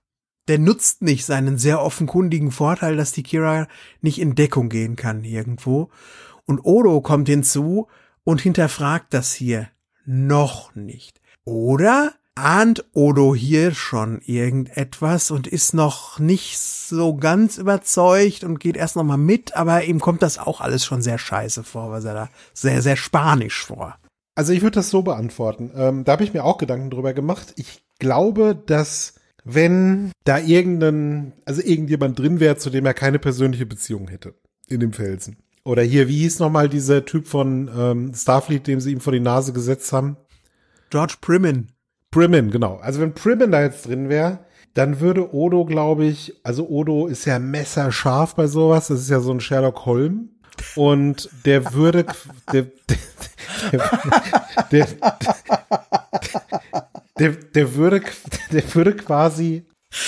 der 0.50 0.60
nutzt 0.60 1.04
nicht 1.04 1.26
seinen 1.26 1.58
sehr 1.60 1.82
offenkundigen 1.82 2.52
Vorteil, 2.52 2.98
dass 2.98 3.12
die 3.12 3.24
Kira 3.24 3.68
nicht 4.02 4.20
in 4.20 4.34
Deckung 4.34 4.68
gehen 4.68 4.96
kann 4.96 5.24
irgendwo. 5.24 5.90
Und 6.46 6.60
Odo 6.64 7.02
kommt 7.02 7.30
hinzu 7.30 7.88
und 8.24 8.42
hinterfragt 8.42 9.14
das 9.14 9.32
hier 9.32 9.70
noch 10.06 10.74
nicht. 10.74 11.22
Oder 11.46 12.14
ahnt 12.34 12.86
Odo 12.94 13.36
hier 13.36 13.76
schon 13.76 14.22
irgendetwas 14.22 15.30
und 15.30 15.46
ist 15.46 15.76
noch 15.76 16.18
nicht 16.18 16.58
so 16.58 17.16
ganz 17.16 17.58
überzeugt 17.60 18.44
und 18.44 18.60
geht 18.60 18.76
erst 18.76 18.96
noch 18.96 19.04
mal 19.04 19.18
mit, 19.18 19.56
aber 19.56 19.84
ihm 19.84 20.00
kommt 20.00 20.24
das 20.24 20.40
auch 20.40 20.62
alles 20.62 20.84
schon 20.84 21.04
sehr 21.04 21.20
scheiße 21.20 21.64
vor, 21.64 21.92
was 21.92 22.06
er 22.06 22.14
da 22.14 22.30
sehr, 22.54 22.82
sehr 22.82 22.96
spanisch 22.96 23.64
vor. 23.64 23.98
Also 24.34 24.54
ich 24.54 24.62
würde 24.62 24.76
das 24.76 24.90
so 24.90 25.04
beantworten. 25.04 25.70
Ähm, 25.76 26.06
da 26.06 26.14
habe 26.14 26.24
ich 26.24 26.34
mir 26.34 26.46
auch 26.46 26.58
Gedanken 26.58 26.90
drüber 26.90 27.14
gemacht. 27.14 27.54
Ich 27.58 27.84
glaube, 28.00 28.56
dass 28.56 29.19
wenn 29.54 30.12
da 30.24 30.40
irgendein, 30.40 31.34
also 31.46 31.62
irgendjemand 31.62 32.20
drin 32.20 32.40
wäre, 32.40 32.58
zu 32.58 32.70
dem 32.70 32.86
er 32.86 32.94
keine 32.94 33.20
persönliche 33.20 33.66
Beziehung 33.66 34.08
hätte 34.08 34.36
in 34.68 34.80
dem 34.80 34.94
Felsen. 34.94 35.38
Oder 35.64 35.84
hier, 35.84 36.08
wie 36.08 36.20
hieß 36.20 36.40
nochmal 36.40 36.70
dieser 36.70 37.06
Typ 37.06 37.28
von 37.28 37.70
ähm, 37.76 38.14
Starfleet, 38.14 38.68
dem 38.68 38.80
sie 38.80 38.92
ihm 38.92 39.02
vor 39.02 39.14
die 39.14 39.20
Nase 39.20 39.54
gesetzt 39.54 39.92
haben? 39.94 40.18
George 40.90 41.16
Primin. 41.22 41.68
Primin, 42.12 42.50
genau. 42.50 42.78
Also 42.78 43.02
wenn 43.02 43.14
Primin 43.14 43.52
da 43.52 43.62
jetzt 43.62 43.86
drin 43.88 44.10
wäre, 44.10 44.40
dann 44.74 45.00
würde 45.00 45.34
Odo, 45.34 45.66
glaube 45.66 46.06
ich, 46.06 46.40
also 46.44 46.68
Odo 46.68 47.08
ist 47.08 47.26
ja 47.26 47.38
messerscharf 47.40 48.36
bei 48.36 48.48
sowas, 48.48 48.88
das 48.88 49.02
ist 49.02 49.10
ja 49.10 49.20
so 49.20 49.32
ein 49.32 49.42
Sherlock 49.42 49.86
Holm. 49.86 50.30
Und 50.76 51.30
der 51.46 51.74
würde, 51.74 52.06
der, 52.52 52.68
der, 52.90 53.90
der, 54.72 54.88
der, 54.88 54.88
der 57.20 57.76
würde, 57.76 58.02
der 58.52 58.76
würde 58.76 58.96
quasi, 58.96 59.66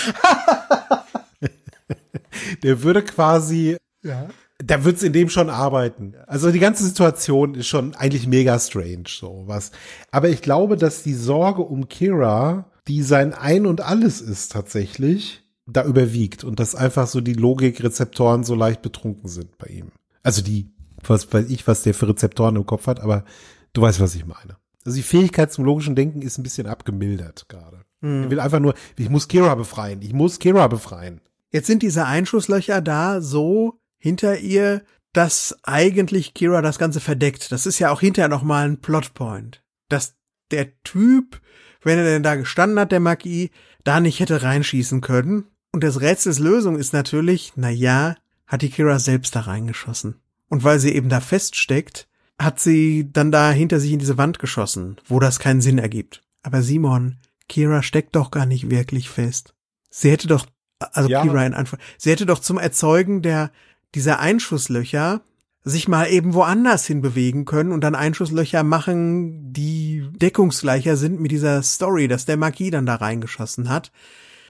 der 2.63 2.83
würde 2.83 3.03
quasi, 3.03 3.77
ja. 4.03 4.29
da 4.63 4.83
wird's 4.83 5.03
in 5.03 5.13
dem 5.13 5.29
schon 5.29 5.49
arbeiten. 5.49 6.15
Also 6.27 6.51
die 6.51 6.59
ganze 6.59 6.85
Situation 6.85 7.55
ist 7.55 7.67
schon 7.67 7.95
eigentlich 7.95 8.27
mega 8.27 8.57
strange, 8.59 9.05
so 9.07 9.43
was. 9.45 9.71
Aber 10.11 10.29
ich 10.29 10.41
glaube, 10.41 10.77
dass 10.77 11.03
die 11.03 11.13
Sorge 11.13 11.61
um 11.61 11.89
Kira, 11.89 12.71
die 12.88 13.03
sein 13.03 13.33
Ein 13.33 13.65
und 13.65 13.81
Alles 13.81 14.21
ist 14.21 14.51
tatsächlich, 14.51 15.43
da 15.67 15.85
überwiegt 15.85 16.43
und 16.43 16.59
dass 16.59 16.75
einfach 16.75 17.07
so 17.07 17.21
die 17.21 17.33
Logikrezeptoren 17.33 18.43
so 18.43 18.55
leicht 18.55 18.81
betrunken 18.81 19.29
sind 19.29 19.57
bei 19.57 19.67
ihm. 19.67 19.91
Also 20.23 20.41
die, 20.41 20.71
was 21.03 21.31
weiß 21.31 21.49
ich, 21.49 21.67
was 21.67 21.83
der 21.83 21.93
für 21.93 22.07
Rezeptoren 22.07 22.55
im 22.55 22.65
Kopf 22.65 22.88
hat, 22.88 22.99
aber 22.99 23.25
du 23.73 23.81
weißt, 23.81 23.99
was 23.99 24.15
ich 24.15 24.25
meine. 24.25 24.57
Also 24.85 24.95
die 24.95 25.03
Fähigkeit 25.03 25.51
zum 25.51 25.65
logischen 25.65 25.95
Denken 25.95 26.21
ist 26.21 26.37
ein 26.37 26.43
bisschen 26.43 26.67
abgemildert 26.67 27.47
gerade. 27.49 27.85
Hm. 28.01 28.23
Er 28.23 28.31
will 28.31 28.39
einfach 28.39 28.59
nur, 28.59 28.73
ich 28.97 29.09
muss 29.09 29.27
Kira 29.27 29.55
befreien, 29.55 30.01
ich 30.01 30.13
muss 30.13 30.39
Kira 30.39 30.67
befreien. 30.67 31.21
Jetzt 31.51 31.67
sind 31.67 31.83
diese 31.83 32.05
Einschusslöcher 32.05 32.81
da 32.81 33.21
so 33.21 33.79
hinter 33.97 34.39
ihr, 34.39 34.83
dass 35.13 35.57
eigentlich 35.63 36.33
Kira 36.33 36.61
das 36.61 36.79
Ganze 36.79 36.99
verdeckt. 36.99 37.51
Das 37.51 37.65
ist 37.65 37.79
ja 37.79 37.91
auch 37.91 37.99
hinterher 37.99 38.29
nochmal 38.29 38.67
ein 38.67 38.79
Plotpoint. 38.79 39.61
Dass 39.89 40.15
der 40.51 40.81
Typ, 40.83 41.41
wenn 41.83 41.97
er 41.97 42.05
denn 42.05 42.23
da 42.23 42.35
gestanden 42.35 42.79
hat, 42.79 42.91
der 42.91 42.99
Marquis, 42.99 43.49
da 43.83 43.99
nicht 43.99 44.19
hätte 44.19 44.41
reinschießen 44.41 45.01
können. 45.01 45.45
Und 45.71 45.83
das 45.83 46.01
Rätsels 46.01 46.39
Lösung 46.39 46.77
ist 46.77 46.93
natürlich, 46.93 47.53
na 47.55 47.69
ja, 47.69 48.15
hat 48.47 48.61
die 48.61 48.69
Kira 48.69 48.99
selbst 48.99 49.35
da 49.35 49.41
reingeschossen. 49.41 50.15
Und 50.49 50.63
weil 50.63 50.79
sie 50.79 50.93
eben 50.93 51.09
da 51.09 51.19
feststeckt, 51.19 52.07
hat 52.43 52.59
sie 52.59 53.09
dann 53.11 53.31
da 53.31 53.51
hinter 53.51 53.80
sich 53.80 53.91
in 53.91 53.99
diese 53.99 54.18
Wand 54.18 54.39
geschossen, 54.39 54.97
wo 55.07 55.19
das 55.19 55.39
keinen 55.39 55.61
Sinn 55.61 55.77
ergibt. 55.77 56.22
Aber 56.43 56.61
Simon, 56.61 57.18
Kira 57.47 57.84
steckt 57.84 58.15
doch 58.15 58.31
gar 58.31 58.45
nicht 58.45 58.69
wirklich 58.69 59.09
fest. 59.09 59.53
Sie 59.89 60.09
hätte 60.09 60.27
doch, 60.27 60.45
also 60.80 61.09
Ja. 61.09 61.22
Kira 61.22 61.45
in 61.45 61.53
Anführung, 61.53 61.84
sie 61.97 62.11
hätte 62.11 62.26
doch 62.26 62.39
zum 62.39 62.57
Erzeugen 62.57 63.22
der, 63.22 63.51
dieser 63.93 64.19
Einschusslöcher 64.19 65.22
sich 65.63 65.88
mal 65.88 66.07
eben 66.07 66.34
woanders 66.34 66.88
hin 66.88 67.01
bewegen 67.01 67.45
können 67.45 67.72
und 67.72 67.81
dann 67.81 67.93
Einschusslöcher 67.93 68.63
machen, 68.63 69.53
die 69.53 70.03
deckungsgleicher 70.13 70.97
sind 70.97 71.19
mit 71.19 71.31
dieser 71.31 71.61
Story, 71.61 72.07
dass 72.07 72.26
der 72.26 72.38
Marquis 72.38 72.72
dann 72.72 72.88
da 72.88 72.95
reingeschossen 72.95 73.69
hat, 73.69 73.91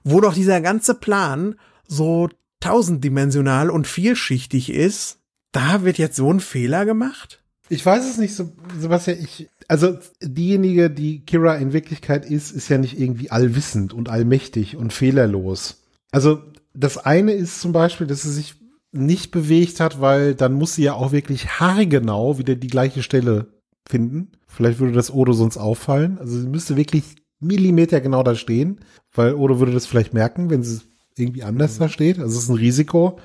wo 0.04 0.20
doch 0.20 0.32
dieser 0.32 0.60
ganze 0.62 0.94
Plan 0.94 1.56
so 1.86 2.30
tausenddimensional 2.60 3.68
und 3.68 3.86
vielschichtig 3.86 4.72
ist. 4.72 5.18
Da 5.50 5.82
wird 5.82 5.98
jetzt 5.98 6.16
so 6.16 6.32
ein 6.32 6.40
Fehler 6.40 6.86
gemacht? 6.86 7.41
Ich 7.72 7.86
weiß 7.86 8.04
es 8.04 8.18
nicht, 8.18 8.34
Sebastian, 8.78 9.16
ich, 9.18 9.48
also 9.66 9.96
diejenige, 10.20 10.90
die 10.90 11.24
Kira 11.24 11.54
in 11.54 11.72
Wirklichkeit 11.72 12.26
ist, 12.26 12.50
ist 12.50 12.68
ja 12.68 12.76
nicht 12.76 13.00
irgendwie 13.00 13.30
allwissend 13.30 13.94
und 13.94 14.10
allmächtig 14.10 14.76
und 14.76 14.92
fehlerlos. 14.92 15.82
Also 16.10 16.42
das 16.74 16.98
eine 16.98 17.32
ist 17.32 17.62
zum 17.62 17.72
Beispiel, 17.72 18.06
dass 18.06 18.24
sie 18.24 18.32
sich 18.32 18.56
nicht 18.92 19.30
bewegt 19.30 19.80
hat, 19.80 20.02
weil 20.02 20.34
dann 20.34 20.52
muss 20.52 20.74
sie 20.74 20.82
ja 20.82 20.92
auch 20.92 21.12
wirklich 21.12 21.60
haargenau 21.60 22.36
wieder 22.36 22.56
die 22.56 22.68
gleiche 22.68 23.02
Stelle 23.02 23.46
finden. 23.88 24.32
Vielleicht 24.46 24.78
würde 24.78 24.92
das 24.92 25.10
Odo 25.10 25.32
sonst 25.32 25.56
auffallen. 25.56 26.18
Also 26.18 26.38
sie 26.38 26.48
müsste 26.48 26.76
wirklich 26.76 27.16
Millimeter 27.40 28.02
genau 28.02 28.22
da 28.22 28.34
stehen, 28.34 28.80
weil 29.14 29.32
Odo 29.32 29.60
würde 29.60 29.72
das 29.72 29.86
vielleicht 29.86 30.12
merken, 30.12 30.50
wenn 30.50 30.62
sie 30.62 30.82
irgendwie 31.16 31.42
anders 31.42 31.78
da 31.78 31.88
steht. 31.88 32.18
Also 32.18 32.36
es 32.36 32.44
ist 32.44 32.50
ein 32.50 32.56
Risiko. 32.56 33.18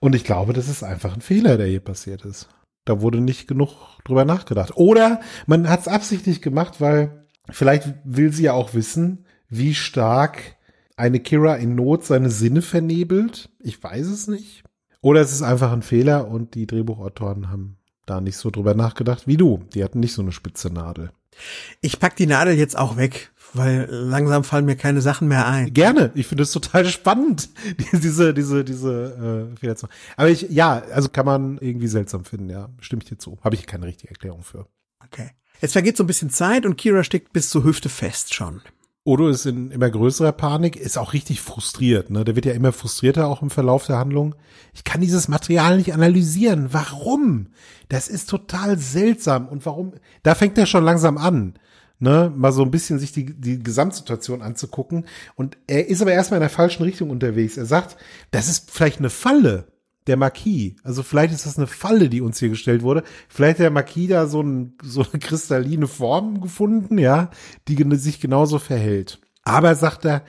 Und 0.00 0.16
ich 0.16 0.24
glaube, 0.24 0.52
das 0.52 0.68
ist 0.68 0.82
einfach 0.82 1.14
ein 1.14 1.20
Fehler, 1.20 1.56
der 1.58 1.68
hier 1.68 1.78
passiert 1.78 2.24
ist. 2.24 2.48
Da 2.84 3.00
wurde 3.00 3.20
nicht 3.20 3.48
genug 3.48 3.98
drüber 4.04 4.24
nachgedacht. 4.24 4.76
Oder 4.76 5.20
man 5.46 5.68
hat 5.68 5.80
es 5.80 5.88
absichtlich 5.88 6.42
gemacht, 6.42 6.80
weil 6.80 7.26
vielleicht 7.50 7.94
will 8.04 8.32
sie 8.32 8.44
ja 8.44 8.52
auch 8.52 8.74
wissen, 8.74 9.24
wie 9.48 9.74
stark 9.74 10.56
eine 10.96 11.20
Kira 11.20 11.56
in 11.56 11.74
Not 11.74 12.04
seine 12.04 12.30
Sinne 12.30 12.62
vernebelt. 12.62 13.50
Ich 13.60 13.82
weiß 13.82 14.06
es 14.06 14.28
nicht. 14.28 14.64
Oder 15.00 15.20
es 15.20 15.32
ist 15.32 15.42
einfach 15.42 15.72
ein 15.72 15.82
Fehler 15.82 16.28
und 16.28 16.54
die 16.54 16.66
Drehbuchautoren 16.66 17.50
haben 17.50 17.76
da 18.06 18.20
nicht 18.20 18.36
so 18.36 18.50
drüber 18.50 18.74
nachgedacht 18.74 19.26
wie 19.26 19.36
du. 19.36 19.62
Die 19.74 19.82
hatten 19.82 20.00
nicht 20.00 20.14
so 20.14 20.22
eine 20.22 20.32
spitze 20.32 20.70
Nadel. 20.70 21.10
Ich 21.80 21.98
pack 21.98 22.16
die 22.16 22.26
Nadel 22.26 22.54
jetzt 22.54 22.78
auch 22.78 22.96
weg, 22.96 23.32
weil 23.54 23.88
langsam 23.90 24.44
fallen 24.44 24.64
mir 24.66 24.76
keine 24.76 25.00
Sachen 25.00 25.28
mehr 25.28 25.46
ein. 25.46 25.72
Gerne. 25.72 26.10
Ich 26.14 26.26
finde 26.26 26.42
es 26.42 26.52
total 26.52 26.84
spannend, 26.86 27.48
die- 27.92 27.98
diese, 28.00 28.34
diese, 28.34 28.64
diese 28.64 29.50
äh, 29.54 29.58
Fehler 29.58 29.76
zu 29.76 29.86
Aber 30.16 30.28
ich, 30.28 30.42
ja, 30.50 30.82
also 30.92 31.08
kann 31.08 31.26
man 31.26 31.58
irgendwie 31.58 31.88
seltsam 31.88 32.24
finden, 32.24 32.50
ja. 32.50 32.68
Stimme 32.80 33.02
ich 33.02 33.08
dir 33.08 33.18
zu. 33.18 33.38
Habe 33.42 33.54
ich 33.54 33.66
keine 33.66 33.86
richtige 33.86 34.10
Erklärung 34.10 34.42
für. 34.42 34.66
Okay. 35.04 35.30
Jetzt 35.60 35.72
vergeht 35.72 35.96
so 35.96 36.04
ein 36.04 36.08
bisschen 36.08 36.30
Zeit 36.30 36.66
und 36.66 36.76
Kira 36.76 37.04
steckt 37.04 37.32
bis 37.32 37.48
zur 37.48 37.64
Hüfte 37.64 37.88
fest 37.88 38.34
schon. 38.34 38.60
Odo 39.06 39.28
ist 39.28 39.44
in 39.44 39.70
immer 39.70 39.90
größerer 39.90 40.32
Panik, 40.32 40.76
ist 40.76 40.96
auch 40.96 41.12
richtig 41.12 41.42
frustriert. 41.42 42.08
Ne? 42.08 42.24
Der 42.24 42.36
wird 42.36 42.46
ja 42.46 42.52
immer 42.54 42.72
frustrierter 42.72 43.26
auch 43.28 43.42
im 43.42 43.50
Verlauf 43.50 43.86
der 43.86 43.98
Handlung. 43.98 44.34
Ich 44.72 44.82
kann 44.82 45.02
dieses 45.02 45.28
Material 45.28 45.76
nicht 45.76 45.92
analysieren. 45.92 46.68
Warum? 46.72 47.48
Das 47.90 48.08
ist 48.08 48.30
total 48.30 48.78
seltsam. 48.78 49.46
Und 49.48 49.66
warum? 49.66 49.92
Da 50.22 50.34
fängt 50.34 50.56
er 50.56 50.64
schon 50.64 50.84
langsam 50.84 51.18
an, 51.18 51.52
ne? 51.98 52.32
mal 52.34 52.52
so 52.52 52.62
ein 52.62 52.70
bisschen 52.70 52.98
sich 52.98 53.12
die, 53.12 53.38
die 53.38 53.62
Gesamtsituation 53.62 54.42
anzugucken. 54.42 55.06
Und 55.34 55.56
er 55.66 55.88
ist 55.88 56.02
aber 56.02 56.12
erstmal 56.12 56.38
in 56.38 56.42
der 56.42 56.50
falschen 56.50 56.82
Richtung 56.82 57.10
unterwegs. 57.10 57.56
Er 57.56 57.66
sagt, 57.66 57.96
das 58.30 58.48
ist 58.48 58.70
vielleicht 58.70 58.98
eine 58.98 59.10
Falle. 59.10 59.68
Der 60.06 60.18
Marquis. 60.18 60.74
Also 60.82 61.02
vielleicht 61.02 61.32
ist 61.32 61.46
das 61.46 61.56
eine 61.56 61.66
Falle, 61.66 62.10
die 62.10 62.20
uns 62.20 62.38
hier 62.38 62.50
gestellt 62.50 62.82
wurde. 62.82 63.04
Vielleicht 63.26 63.58
hat 63.58 63.64
der 63.64 63.70
Marquis 63.70 64.10
da 64.10 64.26
so, 64.26 64.42
ein, 64.42 64.74
so 64.82 65.00
eine 65.00 65.18
kristalline 65.18 65.86
Form 65.86 66.42
gefunden, 66.42 66.98
ja, 66.98 67.30
die 67.68 67.82
sich 67.96 68.20
genauso 68.20 68.58
verhält. 68.58 69.18
Aber 69.44 69.74
sagt 69.74 70.04
er, 70.04 70.22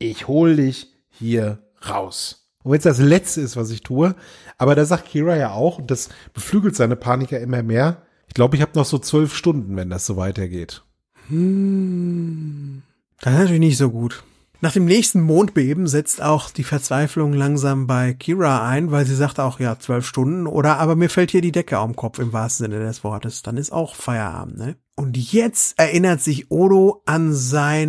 ich 0.00 0.26
hol 0.26 0.56
dich 0.56 0.88
hier 1.10 1.62
raus. 1.88 2.48
Und 2.62 2.72
wenn 2.72 2.78
es 2.78 2.84
das 2.84 2.98
Letzte 2.98 3.40
ist, 3.40 3.56
was 3.56 3.70
ich 3.70 3.82
tue, 3.82 4.16
aber 4.58 4.74
da 4.74 4.84
sagt 4.84 5.06
Kira 5.06 5.36
ja 5.36 5.52
auch, 5.52 5.78
und 5.78 5.90
das 5.92 6.08
beflügelt 6.34 6.74
seine 6.74 6.96
Paniker 6.96 7.38
immer 7.38 7.62
mehr, 7.62 8.02
ich 8.26 8.34
glaube, 8.34 8.56
ich 8.56 8.62
habe 8.62 8.72
noch 8.74 8.84
so 8.84 8.98
zwölf 8.98 9.34
Stunden, 9.34 9.76
wenn 9.76 9.90
das 9.90 10.06
so 10.06 10.16
weitergeht. 10.16 10.82
Das 13.20 13.32
ist 13.32 13.38
natürlich 13.38 13.60
nicht 13.60 13.78
so 13.78 13.90
gut. 13.90 14.24
Nach 14.62 14.72
dem 14.72 14.84
nächsten 14.84 15.22
Mondbeben 15.22 15.86
setzt 15.86 16.20
auch 16.20 16.50
die 16.50 16.64
Verzweiflung 16.64 17.32
langsam 17.32 17.86
bei 17.86 18.12
Kira 18.12 18.68
ein, 18.68 18.90
weil 18.90 19.06
sie 19.06 19.14
sagt 19.14 19.40
auch, 19.40 19.58
ja, 19.58 19.78
zwölf 19.78 20.04
Stunden 20.04 20.46
oder 20.46 20.78
aber 20.78 20.96
mir 20.96 21.08
fällt 21.08 21.30
hier 21.30 21.40
die 21.40 21.52
Decke 21.52 21.78
am 21.78 21.96
Kopf 21.96 22.18
im 22.18 22.34
wahrsten 22.34 22.64
Sinne 22.66 22.84
des 22.84 23.02
Wortes. 23.02 23.40
Dann 23.42 23.56
ist 23.56 23.72
auch 23.72 23.94
Feierabend, 23.94 24.58
ne? 24.58 24.76
Und 24.96 25.16
jetzt 25.16 25.78
erinnert 25.78 26.20
sich 26.20 26.50
Odo 26.50 27.00
an 27.06 27.32
seine 27.32 27.80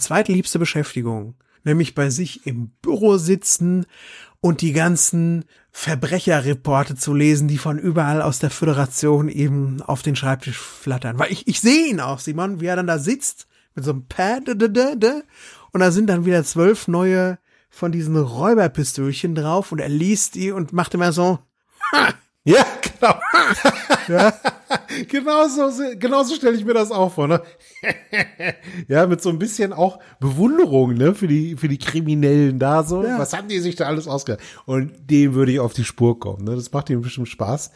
zweitliebste 0.00 0.58
Beschäftigung, 0.58 1.34
nämlich 1.62 1.94
bei 1.94 2.10
sich 2.10 2.44
im 2.44 2.70
Büro 2.82 3.16
sitzen 3.16 3.86
und 4.40 4.62
die 4.62 4.72
ganzen 4.72 5.44
Verbrecherreporte 5.76 6.94
zu 6.94 7.12
lesen, 7.14 7.48
die 7.48 7.58
von 7.58 7.80
überall 7.80 8.22
aus 8.22 8.38
der 8.38 8.50
Föderation 8.50 9.28
eben 9.28 9.82
auf 9.82 10.02
den 10.02 10.14
Schreibtisch 10.14 10.56
flattern. 10.56 11.18
Weil 11.18 11.32
ich, 11.32 11.48
ich 11.48 11.60
sehe 11.60 11.88
ihn 11.88 12.00
auch, 12.00 12.20
Simon, 12.20 12.60
wie 12.60 12.66
er 12.66 12.76
dann 12.76 12.86
da 12.86 13.00
sitzt 13.00 13.48
mit 13.74 13.84
so 13.84 13.90
einem 13.90 14.06
Pad 14.06 14.48
und 14.48 15.80
da 15.80 15.90
sind 15.90 16.06
dann 16.06 16.24
wieder 16.24 16.44
zwölf 16.44 16.86
neue 16.86 17.38
von 17.70 17.90
diesen 17.90 18.16
Räuberpistölchen 18.16 19.34
drauf 19.34 19.72
und 19.72 19.80
er 19.80 19.88
liest 19.88 20.36
die 20.36 20.52
und 20.52 20.72
macht 20.72 20.94
immer 20.94 21.12
so, 21.12 21.40
Ja, 22.46 22.66
genau. 23.00 23.14
genau 25.08 25.48
so, 25.48 25.70
genau 25.98 26.22
so 26.24 26.34
stelle 26.34 26.56
ich 26.56 26.64
mir 26.64 26.74
das 26.74 26.90
auch 26.90 27.12
vor, 27.14 27.26
ne? 27.26 27.42
ja, 28.88 29.06
mit 29.06 29.22
so 29.22 29.30
ein 29.30 29.38
bisschen 29.38 29.72
auch 29.72 29.98
Bewunderung, 30.20 30.92
ne, 30.92 31.14
für 31.14 31.26
die, 31.26 31.56
für 31.56 31.68
die 31.68 31.78
Kriminellen 31.78 32.58
da 32.58 32.82
so. 32.82 33.02
Ja. 33.02 33.18
Was 33.18 33.32
haben 33.32 33.48
die 33.48 33.60
sich 33.60 33.76
da 33.76 33.86
alles 33.86 34.06
ausgedacht? 34.06 34.44
Und 34.66 34.92
dem 35.10 35.32
würde 35.32 35.52
ich 35.52 35.60
auf 35.60 35.72
die 35.72 35.84
Spur 35.84 36.20
kommen, 36.20 36.44
ne? 36.44 36.54
Das 36.54 36.70
macht 36.70 36.90
ihm 36.90 37.00
bestimmt 37.00 37.28
Spaß. 37.28 37.70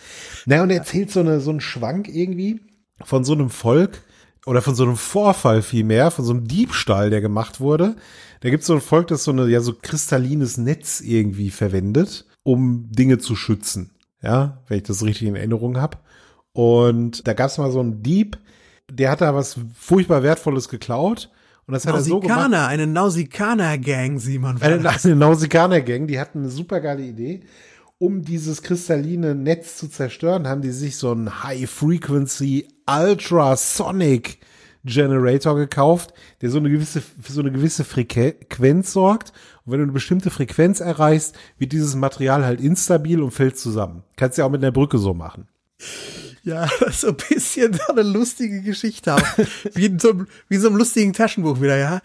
Na, 0.45 0.63
und 0.63 0.71
er 0.71 0.79
erzählt 0.79 1.11
so 1.11 1.21
eine, 1.21 1.41
so 1.41 1.51
einen 1.51 1.63
Schwank 1.63 2.09
irgendwie 2.09 2.61
von 3.05 3.25
so 3.25 3.33
einem 3.33 3.49
Volk 3.49 4.03
oder 4.45 4.61
von 4.61 4.75
so 4.75 4.85
einem 4.85 4.97
Vorfall 4.97 5.63
vielmehr, 5.63 6.11
von 6.11 6.27
so 6.27 6.33
einem 6.33 6.47
Diebstahl, 6.47 7.09
der 7.09 7.23
gemacht 7.23 7.61
wurde. 7.61 7.97
Da 8.41 8.51
gibt 8.51 8.63
es 8.63 8.67
so 8.67 8.75
ein 8.75 8.83
Volk, 8.83 9.09
das 9.09 9.25
so 9.25 9.31
eine, 9.31 9.49
ja, 9.49 9.61
so 9.61 9.75
kristallines 9.81 10.59
Netz 10.59 11.01
irgendwie 11.01 11.51
verwendet, 11.51 12.27
um 12.43 12.91
Dinge 12.91 13.17
zu 13.17 13.35
schützen. 13.35 13.93
Ja, 14.23 14.59
wenn 14.67 14.79
ich 14.79 14.85
das 14.85 15.05
richtig 15.05 15.29
in 15.29 15.37
Erinnerung 15.37 15.81
habe. 15.81 15.99
Und 16.53 17.27
da 17.27 17.35
gab 17.35 17.51
es 17.51 17.59
mal 17.59 17.71
so 17.71 17.81
einen 17.81 18.03
Dieb, 18.03 18.39
der 18.91 19.11
hat 19.11 19.21
da 19.21 19.35
was 19.35 19.59
furchtbar 19.75 20.23
Wertvolles 20.23 20.69
geklaut. 20.69 21.31
Und 21.67 21.75
das 21.75 21.87
hat 21.87 21.95
er 21.95 22.01
so 22.01 22.21
gemacht. 22.21 22.53
Eine 22.53 22.87
Nausikaner-Gang, 22.87 24.19
Simon. 24.19 24.61
Eine, 24.63 24.89
eine 25.05 25.17
Nausikaner-Gang, 25.17 26.07
die 26.07 26.19
hatten 26.19 26.39
eine 26.41 26.49
super 26.49 26.81
geile 26.81 27.03
Idee. 27.03 27.43
Um 27.99 28.23
dieses 28.23 28.63
kristalline 28.63 29.35
Netz 29.35 29.77
zu 29.77 29.89
zerstören, 29.89 30.49
haben 30.49 30.63
die 30.63 30.71
sich 30.71 30.97
so 30.97 31.11
einen 31.11 31.43
High-Frequency 31.43 32.69
Ultrasonic 32.87 34.39
Generator 34.85 35.57
gekauft, 35.57 36.15
der 36.41 36.51
so 36.51 36.59
eine 36.59 36.71
gewisse, 36.71 37.01
für 37.03 37.33
so 37.33 37.41
eine 37.41 37.53
gewisse 37.53 37.85
Frequenz 37.85 38.93
sorgt. 38.93 39.33
Und 39.69 39.73
wenn 39.73 39.81
du 39.81 39.85
eine 39.85 39.93
bestimmte 39.93 40.31
Frequenz 40.31 40.81
erreichst, 40.81 41.37
wird 41.59 41.73
dieses 41.73 41.95
Material 41.95 42.43
halt 42.43 42.59
instabil 42.59 43.21
und 43.21 43.33
fällt 43.33 43.59
zusammen. 43.59 44.03
Kannst 44.17 44.39
du 44.39 44.41
ja 44.43 44.47
auch 44.47 44.51
mit 44.51 44.63
einer 44.63 44.73
Brücke 44.73 44.97
so 44.97 45.13
machen. 45.13 45.47
Ja, 46.43 46.67
das 46.81 46.89
ist 46.95 47.01
so 47.03 47.09
ein 47.09 47.17
bisschen 47.29 47.75
so 47.75 47.93
eine 47.93 48.03
lustige 48.03 48.63
Geschichte 48.63 49.15
auch. 49.15 49.23
Wie 49.75 49.85
in 49.87 49.99
so, 49.99 50.11
einem- 50.13 50.27
wie 50.49 50.55
in 50.55 50.61
so 50.63 50.69
einem 50.69 50.79
lustigen 50.79 51.13
Taschenbuch 51.13 51.61
wieder, 51.61 51.77
ja. 51.77 52.01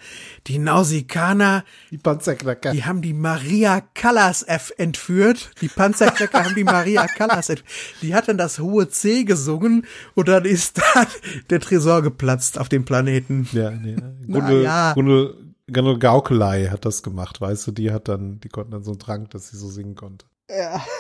Die 0.48 0.58
Nausikaner, 0.60 1.64
Die 1.92 1.98
Panzerknacker. 1.98 2.72
die 2.74 2.84
haben 2.84 3.02
die 3.02 3.14
Maria 3.14 3.82
Callas 3.94 4.44
F 4.44 4.74
entführt. 4.78 5.52
Die 5.62 5.70
Panzerknacker 5.70 6.44
haben 6.44 6.56
die 6.56 6.66
Maria 6.66 7.08
Callas 7.08 7.48
entführt. 7.48 7.70
Die 8.02 8.14
hat 8.14 8.28
dann 8.28 8.38
das 8.38 8.60
hohe 8.60 8.90
C 8.90 9.24
gesungen 9.24 9.86
und 10.14 10.28
dann 10.28 10.44
ist 10.44 10.78
da 10.80 11.08
der 11.50 11.62
Tresor 11.62 12.02
geplatzt 12.02 12.60
auf 12.60 12.68
dem 12.68 12.84
Planeten. 12.84 13.48
Ja, 13.54 13.72
nee. 13.72 13.96
Na 14.28 14.40
Grunde, 14.40 14.64
ja. 14.64 14.94
Grunde 14.94 15.36
Genau, 15.68 15.98
Gaukelei 15.98 16.68
hat 16.68 16.86
das 16.86 17.04
gemacht, 17.04 17.40
weißt 17.40 17.68
du, 17.68 17.72
die 17.72 17.92
hat 17.92 18.08
dann, 18.08 18.40
die 18.42 18.50
konnten 18.50 18.72
dann 18.72 18.84
so 18.84 18.92
einen 18.92 19.00
Trank, 19.00 19.30
dass 19.30 19.50
sie 19.50 19.58
so 19.58 19.70
singen 19.70 19.96
konnte. 19.96 20.26
Ja. 20.50 20.84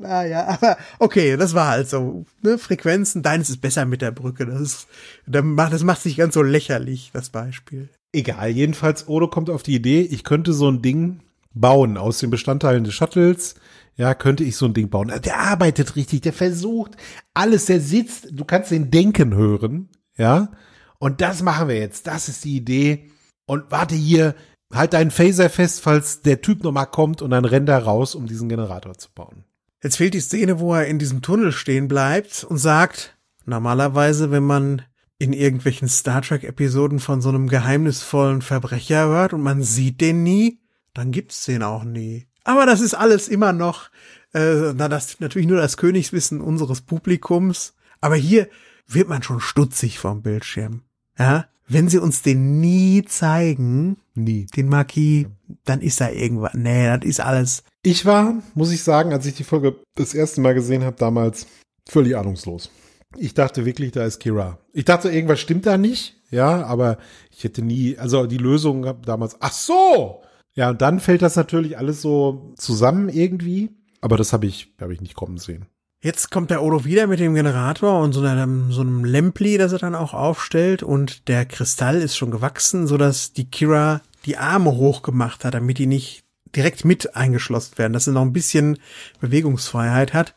Naja, 0.00 0.48
aber 0.48 0.78
okay, 0.98 1.36
das 1.36 1.52
war 1.52 1.68
halt 1.68 1.90
so. 1.90 2.24
Ne? 2.40 2.56
Frequenzen, 2.56 3.22
deines 3.22 3.50
ist 3.50 3.60
besser 3.60 3.84
mit 3.84 4.00
der 4.00 4.12
Brücke. 4.12 4.46
Das 4.46 4.58
ist, 4.58 4.88
das 5.26 5.44
macht, 5.44 5.74
das 5.74 5.82
macht 5.82 6.00
sich 6.00 6.16
ganz 6.16 6.32
so 6.32 6.40
lächerlich, 6.40 7.10
das 7.12 7.28
Beispiel. 7.28 7.90
Egal, 8.10 8.48
jedenfalls 8.48 9.08
Odo 9.08 9.28
kommt 9.28 9.50
auf 9.50 9.62
die 9.62 9.74
Idee, 9.74 10.00
ich 10.00 10.24
könnte 10.24 10.54
so 10.54 10.70
ein 10.70 10.80
Ding 10.80 11.20
bauen 11.52 11.98
aus 11.98 12.18
den 12.18 12.30
Bestandteilen 12.30 12.84
des 12.84 12.94
Shuttles. 12.94 13.56
Ja, 13.96 14.14
könnte 14.14 14.42
ich 14.42 14.56
so 14.56 14.64
ein 14.64 14.72
Ding 14.72 14.88
bauen. 14.88 15.12
Der 15.22 15.38
arbeitet 15.38 15.96
richtig, 15.96 16.22
der 16.22 16.32
versucht 16.32 16.96
alles, 17.34 17.66
der 17.66 17.80
sitzt, 17.80 18.28
du 18.30 18.46
kannst 18.46 18.70
den 18.70 18.90
denken 18.90 19.34
hören, 19.34 19.90
ja. 20.16 20.50
Und 20.98 21.20
das 21.20 21.42
machen 21.42 21.68
wir 21.68 21.76
jetzt, 21.76 22.06
das 22.06 22.28
ist 22.28 22.44
die 22.44 22.56
Idee. 22.56 23.09
Und 23.50 23.72
warte 23.72 23.96
hier, 23.96 24.36
halt 24.72 24.92
deinen 24.92 25.10
Phaser 25.10 25.50
fest, 25.50 25.80
falls 25.80 26.22
der 26.22 26.40
Typ 26.40 26.62
nochmal 26.62 26.86
kommt 26.86 27.20
und 27.20 27.30
dann 27.32 27.44
rennt 27.44 27.68
er 27.68 27.82
raus, 27.82 28.14
um 28.14 28.28
diesen 28.28 28.48
Generator 28.48 28.96
zu 28.96 29.08
bauen. 29.12 29.42
Jetzt 29.82 29.96
fehlt 29.96 30.14
die 30.14 30.20
Szene, 30.20 30.60
wo 30.60 30.72
er 30.72 30.86
in 30.86 31.00
diesem 31.00 31.20
Tunnel 31.20 31.50
stehen 31.50 31.88
bleibt 31.88 32.44
und 32.44 32.58
sagt, 32.58 33.18
normalerweise, 33.46 34.30
wenn 34.30 34.44
man 34.44 34.82
in 35.18 35.32
irgendwelchen 35.32 35.88
Star 35.88 36.22
Trek 36.22 36.44
Episoden 36.44 37.00
von 37.00 37.20
so 37.20 37.28
einem 37.28 37.48
geheimnisvollen 37.48 38.40
Verbrecher 38.40 39.08
hört 39.08 39.32
und 39.32 39.42
man 39.42 39.64
sieht 39.64 40.00
den 40.00 40.22
nie, 40.22 40.60
dann 40.94 41.10
gibt's 41.10 41.44
den 41.44 41.64
auch 41.64 41.82
nie. 41.82 42.28
Aber 42.44 42.66
das 42.66 42.80
ist 42.80 42.94
alles 42.94 43.26
immer 43.26 43.52
noch, 43.52 43.90
äh, 44.32 44.72
na, 44.76 44.86
das 44.88 45.06
ist 45.06 45.20
natürlich 45.20 45.48
nur 45.48 45.58
das 45.58 45.76
Königswissen 45.76 46.40
unseres 46.40 46.82
Publikums. 46.82 47.74
Aber 48.00 48.14
hier 48.14 48.48
wird 48.86 49.08
man 49.08 49.24
schon 49.24 49.40
stutzig 49.40 49.98
vom 49.98 50.22
Bildschirm. 50.22 50.84
Ja, 51.18 51.49
wenn 51.70 51.88
sie 51.88 51.98
uns 51.98 52.22
den 52.22 52.60
nie 52.60 53.04
zeigen, 53.04 53.96
Nie. 54.14 54.46
den 54.56 54.68
Marquis, 54.68 55.26
dann 55.64 55.80
ist 55.80 56.00
da 56.00 56.10
irgendwas. 56.10 56.54
Nee, 56.54 56.86
das 56.86 57.04
ist 57.04 57.20
alles. 57.20 57.62
Ich 57.82 58.04
war, 58.04 58.42
muss 58.54 58.72
ich 58.72 58.82
sagen, 58.82 59.12
als 59.12 59.24
ich 59.26 59.34
die 59.34 59.44
Folge 59.44 59.76
das 59.94 60.12
erste 60.14 60.40
Mal 60.40 60.54
gesehen 60.54 60.84
habe, 60.84 60.96
damals 60.96 61.46
völlig 61.88 62.16
ahnungslos. 62.16 62.70
Ich 63.16 63.34
dachte 63.34 63.64
wirklich, 63.64 63.92
da 63.92 64.04
ist 64.04 64.20
Kira. 64.20 64.58
Ich 64.72 64.84
dachte, 64.84 65.10
irgendwas 65.10 65.40
stimmt 65.40 65.66
da 65.66 65.78
nicht, 65.78 66.16
ja, 66.30 66.64
aber 66.64 66.98
ich 67.30 67.42
hätte 67.44 67.62
nie, 67.62 67.96
also 67.98 68.26
die 68.26 68.36
Lösung 68.36 68.86
damals, 69.02 69.36
ach 69.40 69.52
so! 69.52 70.22
Ja, 70.54 70.70
und 70.70 70.82
dann 70.82 71.00
fällt 71.00 71.22
das 71.22 71.36
natürlich 71.36 71.78
alles 71.78 72.02
so 72.02 72.52
zusammen 72.56 73.08
irgendwie, 73.08 73.70
aber 74.00 74.16
das 74.16 74.32
habe 74.32 74.46
ich, 74.46 74.74
habe 74.80 74.92
ich 74.92 75.00
nicht 75.00 75.14
kommen 75.14 75.38
sehen. 75.38 75.66
Jetzt 76.02 76.30
kommt 76.30 76.50
der 76.50 76.62
Odo 76.62 76.86
wieder 76.86 77.06
mit 77.06 77.20
dem 77.20 77.34
Generator 77.34 78.00
und 78.00 78.14
so 78.14 78.22
einem, 78.22 78.72
so 78.72 78.80
einem 78.80 79.04
Lempli, 79.04 79.58
das 79.58 79.72
er 79.72 79.80
dann 79.80 79.94
auch 79.94 80.14
aufstellt 80.14 80.82
und 80.82 81.28
der 81.28 81.44
Kristall 81.44 81.96
ist 82.00 82.16
schon 82.16 82.30
gewachsen, 82.30 82.86
so 82.86 82.96
dass 82.96 83.34
die 83.34 83.50
Kira 83.50 84.00
die 84.24 84.38
Arme 84.38 84.72
hochgemacht 84.72 85.44
hat, 85.44 85.52
damit 85.52 85.76
die 85.76 85.86
nicht 85.86 86.24
direkt 86.56 86.86
mit 86.86 87.16
eingeschlossen 87.16 87.76
werden, 87.76 87.92
dass 87.92 88.06
sie 88.06 88.12
noch 88.12 88.22
ein 88.22 88.32
bisschen 88.32 88.78
Bewegungsfreiheit 89.20 90.14
hat. 90.14 90.34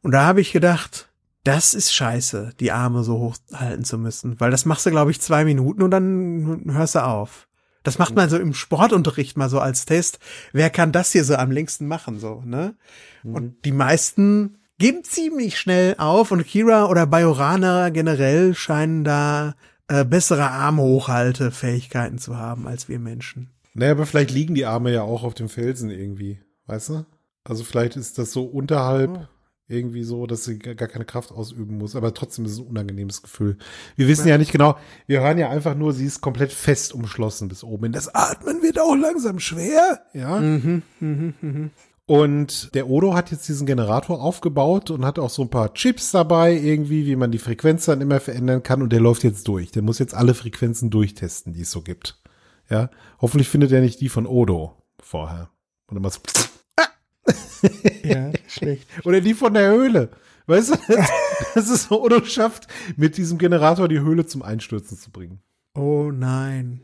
Und 0.00 0.12
da 0.12 0.24
habe 0.24 0.40
ich 0.40 0.52
gedacht, 0.52 1.08
das 1.42 1.74
ist 1.74 1.92
scheiße, 1.92 2.52
die 2.60 2.70
Arme 2.70 3.02
so 3.02 3.18
hochhalten 3.18 3.84
zu 3.84 3.98
müssen, 3.98 4.38
weil 4.38 4.52
das 4.52 4.64
machst 4.64 4.86
du, 4.86 4.90
glaube 4.90 5.10
ich, 5.10 5.20
zwei 5.20 5.44
Minuten 5.44 5.82
und 5.82 5.90
dann 5.90 6.62
hörst 6.66 6.94
du 6.94 7.04
auf. 7.04 7.48
Das 7.82 7.98
macht 7.98 8.14
man 8.14 8.30
so 8.30 8.38
im 8.38 8.54
Sportunterricht 8.54 9.36
mal 9.36 9.48
so 9.48 9.58
als 9.58 9.86
Test. 9.86 10.20
Wer 10.52 10.70
kann 10.70 10.92
das 10.92 11.10
hier 11.10 11.24
so 11.24 11.34
am 11.34 11.50
längsten 11.50 11.88
machen, 11.88 12.20
so, 12.20 12.42
ne? 12.44 12.76
Und 13.24 13.64
die 13.64 13.72
meisten 13.72 14.59
geben 14.80 15.04
ziemlich 15.04 15.58
schnell 15.58 15.94
auf 15.98 16.32
und 16.32 16.44
Kira 16.44 16.86
oder 16.86 17.06
Bajorana 17.06 17.90
generell 17.90 18.54
scheinen 18.54 19.04
da 19.04 19.54
äh, 19.88 20.04
bessere 20.04 20.50
Armhochhaltefähigkeiten 20.50 22.18
zu 22.18 22.36
haben 22.36 22.66
als 22.66 22.88
wir 22.88 22.98
Menschen. 22.98 23.50
Naja, 23.74 23.92
aber 23.92 24.06
vielleicht 24.06 24.32
liegen 24.32 24.54
die 24.56 24.66
Arme 24.66 24.92
ja 24.92 25.02
auch 25.02 25.22
auf 25.22 25.34
dem 25.34 25.48
Felsen 25.48 25.90
irgendwie, 25.90 26.40
weißt 26.66 26.88
du? 26.88 27.06
Also 27.44 27.62
vielleicht 27.62 27.96
ist 27.96 28.18
das 28.18 28.32
so 28.32 28.44
unterhalb 28.44 29.10
Oh. 29.10 29.26
irgendwie 29.68 30.02
so, 30.02 30.26
dass 30.26 30.44
sie 30.44 30.58
gar 30.58 30.88
keine 30.88 31.04
Kraft 31.04 31.30
ausüben 31.30 31.78
muss, 31.78 31.94
aber 31.94 32.12
trotzdem 32.12 32.44
ist 32.44 32.52
es 32.52 32.58
ein 32.58 32.66
unangenehmes 32.66 33.22
Gefühl. 33.22 33.56
Wir 33.94 34.08
wissen 34.08 34.26
ja 34.26 34.36
nicht 34.36 34.50
genau, 34.50 34.76
wir 35.06 35.20
hören 35.20 35.38
ja 35.38 35.48
einfach 35.50 35.76
nur, 35.76 35.92
sie 35.92 36.06
ist 36.06 36.20
komplett 36.20 36.52
fest 36.52 36.92
umschlossen 36.92 37.48
bis 37.48 37.62
oben. 37.62 37.92
Das 37.92 38.12
Atmen 38.12 38.62
wird 38.62 38.80
auch 38.80 38.96
langsam 38.96 39.38
schwer, 39.38 40.00
ja. 40.12 40.40
Und 42.10 42.74
der 42.74 42.90
Odo 42.90 43.14
hat 43.14 43.30
jetzt 43.30 43.48
diesen 43.48 43.68
Generator 43.68 44.20
aufgebaut 44.20 44.90
und 44.90 45.04
hat 45.04 45.20
auch 45.20 45.30
so 45.30 45.42
ein 45.42 45.48
paar 45.48 45.72
Chips 45.74 46.10
dabei, 46.10 46.52
irgendwie, 46.54 47.06
wie 47.06 47.14
man 47.14 47.30
die 47.30 47.38
Frequenz 47.38 47.84
dann 47.84 48.00
immer 48.00 48.18
verändern 48.18 48.64
kann. 48.64 48.82
Und 48.82 48.90
der 48.92 48.98
läuft 48.98 49.22
jetzt 49.22 49.46
durch. 49.46 49.70
Der 49.70 49.82
muss 49.82 50.00
jetzt 50.00 50.14
alle 50.14 50.34
Frequenzen 50.34 50.90
durchtesten, 50.90 51.52
die 51.52 51.60
es 51.60 51.70
so 51.70 51.82
gibt. 51.82 52.20
Ja. 52.68 52.90
Hoffentlich 53.20 53.48
findet 53.48 53.70
er 53.70 53.80
nicht 53.80 54.00
die 54.00 54.08
von 54.08 54.26
Odo 54.26 54.74
vorher. 55.00 55.50
Und 55.86 55.98
immer 55.98 56.10
so, 56.10 56.18
Ja, 58.02 58.32
schlecht. 58.48 58.88
oder 59.04 59.20
die 59.20 59.34
von 59.34 59.54
der 59.54 59.70
Höhle. 59.70 60.10
Weißt 60.48 60.70
du, 60.70 60.76
das 61.54 61.70
ist 61.70 61.90
so 61.90 62.02
Odo 62.02 62.24
schafft, 62.24 62.66
mit 62.96 63.18
diesem 63.18 63.38
Generator 63.38 63.86
die 63.86 64.00
Höhle 64.00 64.26
zum 64.26 64.42
Einstürzen 64.42 64.98
zu 64.98 65.12
bringen. 65.12 65.42
Oh 65.76 66.10
nein. 66.12 66.80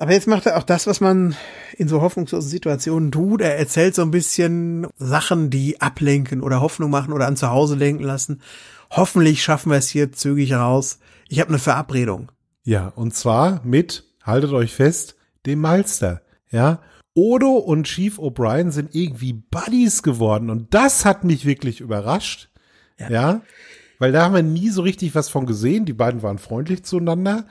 Aber 0.00 0.12
jetzt 0.12 0.28
macht 0.28 0.46
er 0.46 0.56
auch 0.56 0.62
das, 0.62 0.86
was 0.86 1.00
man 1.00 1.34
in 1.76 1.88
so 1.88 2.00
hoffnungslosen 2.00 2.48
Situationen 2.48 3.10
tut. 3.10 3.40
Er 3.40 3.58
erzählt 3.58 3.94
so 3.94 4.02
ein 4.02 4.12
bisschen 4.12 4.86
Sachen, 4.96 5.50
die 5.50 5.80
ablenken 5.80 6.40
oder 6.40 6.60
Hoffnung 6.60 6.90
machen 6.90 7.12
oder 7.12 7.26
an 7.26 7.36
zu 7.36 7.50
Hause 7.50 7.76
denken 7.76 8.04
lassen. 8.04 8.40
Hoffentlich 8.90 9.42
schaffen 9.42 9.70
wir 9.70 9.78
es 9.78 9.88
hier 9.88 10.12
zügig 10.12 10.54
raus. 10.54 10.98
Ich 11.28 11.40
habe 11.40 11.50
eine 11.50 11.58
Verabredung. 11.58 12.30
Ja, 12.62 12.88
und 12.88 13.14
zwar 13.14 13.60
mit, 13.64 14.04
haltet 14.22 14.52
euch 14.52 14.74
fest, 14.74 15.16
dem 15.46 15.60
Malster. 15.60 16.22
Ja, 16.50 16.80
Odo 17.14 17.56
und 17.56 17.84
Chief 17.84 18.18
O'Brien 18.18 18.70
sind 18.70 18.94
irgendwie 18.94 19.32
Buddies 19.32 20.04
geworden 20.04 20.50
und 20.50 20.72
das 20.72 21.04
hat 21.04 21.24
mich 21.24 21.44
wirklich 21.44 21.80
überrascht. 21.80 22.50
Ja. 22.98 23.10
Ja. 23.10 23.42
weil 23.98 24.12
da 24.12 24.24
haben 24.24 24.34
wir 24.34 24.42
nie 24.42 24.70
so 24.70 24.82
richtig 24.82 25.14
was 25.14 25.28
von 25.28 25.46
gesehen. 25.46 25.84
Die 25.84 25.92
beiden 25.92 26.22
waren 26.22 26.38
freundlich 26.38 26.84
zueinander, 26.84 27.46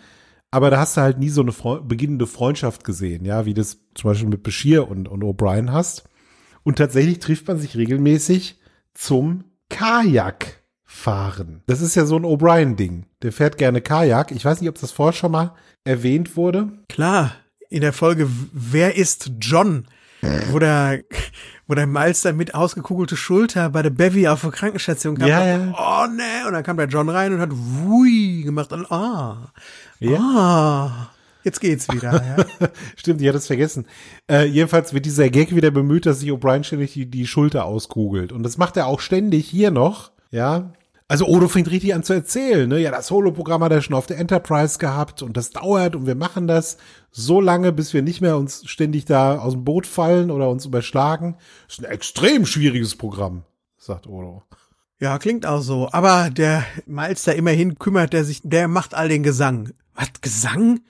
aber 0.51 0.69
da 0.69 0.79
hast 0.79 0.97
du 0.97 1.01
halt 1.01 1.19
nie 1.19 1.29
so 1.29 1.41
eine 1.41 1.51
Freu 1.51 1.79
beginnende 1.81 2.27
Freundschaft 2.27 2.83
gesehen, 2.83 3.25
ja, 3.25 3.45
wie 3.45 3.53
das 3.53 3.79
zum 3.95 4.11
Beispiel 4.11 4.29
mit 4.29 4.43
Bashir 4.43 4.89
und, 4.89 5.07
und 5.07 5.23
O'Brien 5.23 5.71
hast. 5.71 6.09
Und 6.63 6.77
tatsächlich 6.77 7.19
trifft 7.19 7.47
man 7.47 7.59
sich 7.59 7.77
regelmäßig 7.77 8.59
zum 8.93 9.45
Kajak 9.69 10.63
fahren. 10.83 11.61
Das 11.67 11.81
ist 11.81 11.95
ja 11.95 12.05
so 12.05 12.15
ein 12.15 12.25
O'Brien-Ding. 12.25 13.05
Der 13.21 13.31
fährt 13.31 13.57
gerne 13.57 13.81
Kajak. 13.81 14.31
Ich 14.31 14.45
weiß 14.45 14.61
nicht, 14.61 14.69
ob 14.69 14.79
das 14.79 14.91
vorher 14.91 15.13
schon 15.13 15.31
mal 15.31 15.53
erwähnt 15.83 16.35
wurde. 16.35 16.69
Klar, 16.89 17.33
in 17.69 17.81
der 17.81 17.93
Folge 17.93 18.29
Wer 18.53 18.95
ist 18.95 19.31
John? 19.39 19.87
Wo 20.49 20.57
der, 20.57 21.03
wo 21.67 21.75
der 21.75 21.85
Malster 21.85 22.33
mit 22.33 22.55
ausgekugelte 22.55 23.15
Schulter 23.15 23.69
bei 23.69 23.83
der 23.83 23.91
Bevy 23.91 24.27
auf 24.27 24.41
der 24.41 24.51
Krankenstation 24.51 25.17
kam. 25.17 25.27
Ja, 25.27 25.55
und, 25.55 25.75
Oh 25.77 26.07
ne, 26.07 26.47
und 26.47 26.53
dann 26.53 26.63
kam 26.63 26.77
der 26.77 26.87
John 26.87 27.09
rein 27.09 27.33
und 27.33 27.39
hat 27.39 27.51
Wui 27.51 28.41
gemacht 28.43 28.73
und 28.73 28.91
ah, 28.91 29.51
ah, 30.17 31.09
jetzt 31.43 31.59
geht's 31.59 31.87
wieder. 31.91 32.23
Ja. 32.59 32.69
Stimmt, 32.95 33.21
ich 33.21 33.27
hatte 33.27 33.37
es 33.37 33.47
vergessen. 33.47 33.85
Äh, 34.29 34.45
jedenfalls 34.45 34.93
wird 34.93 35.05
dieser 35.05 35.29
Gag 35.29 35.55
wieder 35.55 35.71
bemüht, 35.71 36.05
dass 36.05 36.19
sich 36.19 36.31
O'Brien 36.31 36.63
ständig 36.63 36.93
die, 36.93 37.05
die 37.05 37.27
Schulter 37.27 37.65
auskugelt. 37.65 38.31
Und 38.31 38.43
das 38.43 38.57
macht 38.57 38.77
er 38.77 38.87
auch 38.87 38.99
ständig 38.99 39.47
hier 39.47 39.71
noch. 39.71 40.11
Ja. 40.31 40.73
Also 41.09 41.25
Odo 41.25 41.47
fängt 41.47 41.71
richtig 41.71 41.95
an 41.95 42.03
zu 42.03 42.11
erzählen. 42.11 42.67
Ne? 42.67 42.79
Ja, 42.79 42.91
das 42.91 43.11
Holo-Programm 43.11 43.63
hat 43.63 43.71
er 43.71 43.81
schon 43.81 43.95
auf 43.95 44.07
der 44.07 44.17
Enterprise 44.17 44.77
gehabt 44.77 45.21
und 45.21 45.37
das 45.37 45.51
dauert 45.51 45.95
und 45.95 46.05
wir 46.05 46.15
machen 46.15 46.47
das 46.47 46.77
so 47.11 47.39
lange, 47.39 47.71
bis 47.71 47.93
wir 47.93 48.01
nicht 48.01 48.19
mehr 48.19 48.35
uns 48.35 48.63
ständig 48.69 49.05
da 49.05 49.39
aus 49.39 49.53
dem 49.53 49.63
Boot 49.63 49.87
fallen 49.87 50.31
oder 50.31 50.49
uns 50.49 50.65
überschlagen. 50.65 51.37
Das 51.67 51.77
ist 51.77 51.85
ein 51.85 51.91
extrem 51.91 52.45
schwieriges 52.45 52.97
Programm, 52.97 53.43
sagt 53.77 54.05
Odo. 54.05 54.43
Ja, 54.99 55.17
klingt 55.19 55.45
auch 55.45 55.61
so. 55.61 55.89
Aber 55.91 56.29
der 56.29 56.65
Malster 56.85 57.35
immerhin 57.35 57.77
kümmert 57.77 58.13
der 58.13 58.23
sich, 58.23 58.41
der 58.43 58.67
macht 58.67 58.93
all 58.93 59.09
den 59.09 59.23
Gesang. 59.23 59.71
Was, 59.93 60.09
Gesang? 60.21 60.81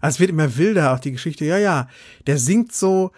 Also 0.00 0.16
es 0.16 0.20
wird 0.20 0.30
immer 0.30 0.56
wilder, 0.56 0.92
auch 0.92 1.00
die 1.00 1.12
Geschichte. 1.12 1.44
Ja, 1.44 1.58
ja. 1.58 1.88
Der 2.26 2.38
singt 2.38 2.72
so 2.72 3.12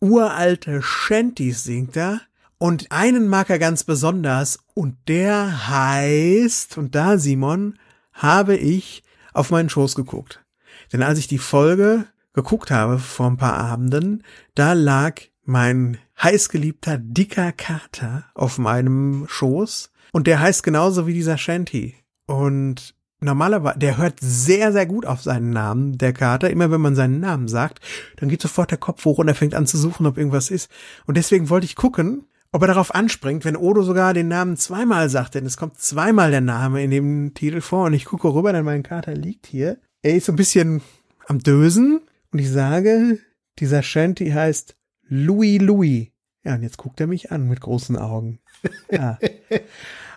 uralte 0.00 0.82
Shanties, 0.82 1.64
singt 1.64 1.96
er. 1.96 2.20
Und 2.58 2.90
einen 2.90 3.28
mag 3.28 3.50
er 3.50 3.58
ganz 3.58 3.84
besonders. 3.84 4.58
Und 4.74 4.96
der 5.08 5.68
heißt, 5.68 6.78
und 6.78 6.94
da, 6.94 7.18
Simon, 7.18 7.78
habe 8.12 8.56
ich 8.56 9.04
auf 9.32 9.50
meinen 9.50 9.68
Schoß 9.68 9.94
geguckt. 9.94 10.44
Denn 10.92 11.02
als 11.02 11.18
ich 11.18 11.28
die 11.28 11.38
Folge 11.38 12.06
geguckt 12.34 12.70
habe 12.70 12.98
vor 12.98 13.26
ein 13.26 13.36
paar 13.36 13.54
Abenden, 13.54 14.22
da 14.54 14.72
lag 14.72 15.20
mein 15.44 15.98
heißgeliebter 16.22 16.98
dicker 16.98 17.52
Kater 17.52 18.24
auf 18.34 18.58
meinem 18.58 19.26
Schoß 19.28 19.91
und 20.12 20.26
der 20.26 20.40
heißt 20.40 20.62
genauso 20.62 21.06
wie 21.06 21.14
dieser 21.14 21.38
Shanty. 21.38 21.94
Und 22.26 22.94
normalerweise, 23.20 23.78
der 23.78 23.96
hört 23.96 24.18
sehr, 24.20 24.72
sehr 24.72 24.86
gut 24.86 25.06
auf 25.06 25.22
seinen 25.22 25.50
Namen, 25.50 25.98
der 25.98 26.12
Kater. 26.12 26.50
Immer 26.50 26.70
wenn 26.70 26.80
man 26.80 26.94
seinen 26.94 27.20
Namen 27.20 27.48
sagt, 27.48 27.80
dann 28.16 28.28
geht 28.28 28.42
sofort 28.42 28.70
der 28.70 28.78
Kopf 28.78 29.04
hoch 29.04 29.18
und 29.18 29.28
er 29.28 29.34
fängt 29.34 29.54
an 29.54 29.66
zu 29.66 29.78
suchen, 29.78 30.06
ob 30.06 30.18
irgendwas 30.18 30.50
ist. 30.50 30.70
Und 31.06 31.16
deswegen 31.16 31.50
wollte 31.50 31.66
ich 31.66 31.76
gucken, 31.76 32.26
ob 32.52 32.62
er 32.62 32.68
darauf 32.68 32.94
anspringt, 32.94 33.44
wenn 33.44 33.56
Odo 33.56 33.82
sogar 33.82 34.12
den 34.12 34.28
Namen 34.28 34.56
zweimal 34.56 35.08
sagt, 35.08 35.34
denn 35.34 35.46
es 35.46 35.56
kommt 35.56 35.78
zweimal 35.78 36.30
der 36.30 36.42
Name 36.42 36.84
in 36.84 36.90
dem 36.90 37.32
Titel 37.32 37.62
vor 37.62 37.86
und 37.86 37.94
ich 37.94 38.04
gucke 38.04 38.32
rüber, 38.32 38.52
denn 38.52 38.64
mein 38.64 38.82
Kater 38.82 39.14
liegt 39.14 39.46
hier. 39.46 39.78
Er 40.02 40.16
ist 40.16 40.26
so 40.26 40.32
ein 40.32 40.36
bisschen 40.36 40.82
am 41.26 41.38
Dösen 41.38 42.02
und 42.30 42.38
ich 42.38 42.50
sage, 42.50 43.18
Dieser 43.58 43.82
Shanty 43.82 44.30
heißt 44.30 44.76
Louis 45.08 45.60
Louis. 45.60 46.08
Ja, 46.44 46.54
und 46.54 46.62
jetzt 46.62 46.78
guckt 46.78 47.00
er 47.00 47.06
mich 47.06 47.30
an 47.30 47.48
mit 47.48 47.60
großen 47.60 47.96
Augen. 47.96 48.40
Ja. 48.90 49.18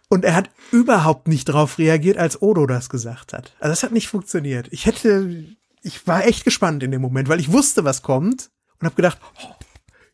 Und 0.10 0.24
er 0.24 0.36
hat 0.36 0.50
überhaupt 0.72 1.28
nicht 1.28 1.46
drauf 1.46 1.78
reagiert, 1.78 2.18
als 2.18 2.42
Odo 2.42 2.66
das 2.66 2.90
gesagt 2.90 3.34
hat. 3.34 3.54
Also 3.60 3.72
das 3.72 3.84
hat 3.84 3.92
nicht 3.92 4.08
funktioniert. 4.08 4.68
Ich 4.72 4.86
hätte, 4.86 5.46
ich 5.82 6.06
war 6.06 6.26
echt 6.26 6.46
gespannt 6.46 6.84
in 6.84 6.92
dem 6.92 7.02
Moment, 7.02 7.28
weil 7.28 7.40
ich 7.40 7.52
wusste, 7.52 7.84
was 7.84 8.02
kommt 8.02 8.50
und 8.80 8.86
habe 8.86 8.96
gedacht, 8.96 9.18
oh, 9.42 9.54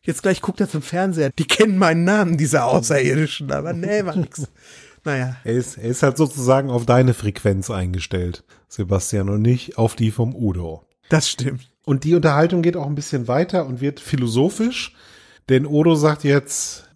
jetzt 0.02 0.22
gleich 0.22 0.40
guckt 0.40 0.60
er 0.60 0.70
zum 0.70 0.82
Fernseher. 0.82 1.30
Die 1.30 1.46
kennen 1.46 1.78
meinen 1.78 2.04
Namen, 2.04 2.38
diese 2.38 2.64
Außerirdischen, 2.64 3.52
aber 3.52 3.72
nee, 3.72 4.04
war 4.04 4.16
nix. 4.16 4.48
Naja. 5.04 5.36
Er 5.44 5.54
ist, 5.54 5.78
er 5.78 5.90
ist 5.90 6.02
halt 6.02 6.16
sozusagen 6.16 6.70
auf 6.70 6.86
deine 6.86 7.12
Frequenz 7.12 7.70
eingestellt, 7.70 8.44
Sebastian, 8.68 9.28
und 9.28 9.42
nicht 9.42 9.76
auf 9.76 9.96
die 9.96 10.10
vom 10.10 10.34
Udo. 10.34 10.86
Das 11.08 11.28
stimmt. 11.28 11.68
Und 11.84 12.04
die 12.04 12.14
Unterhaltung 12.14 12.62
geht 12.62 12.76
auch 12.76 12.86
ein 12.86 12.94
bisschen 12.94 13.26
weiter 13.26 13.66
und 13.66 13.80
wird 13.80 13.98
philosophisch, 13.98 14.94
denn 15.48 15.66
Odo 15.66 15.96
sagt 15.96 16.22
jetzt, 16.22 16.88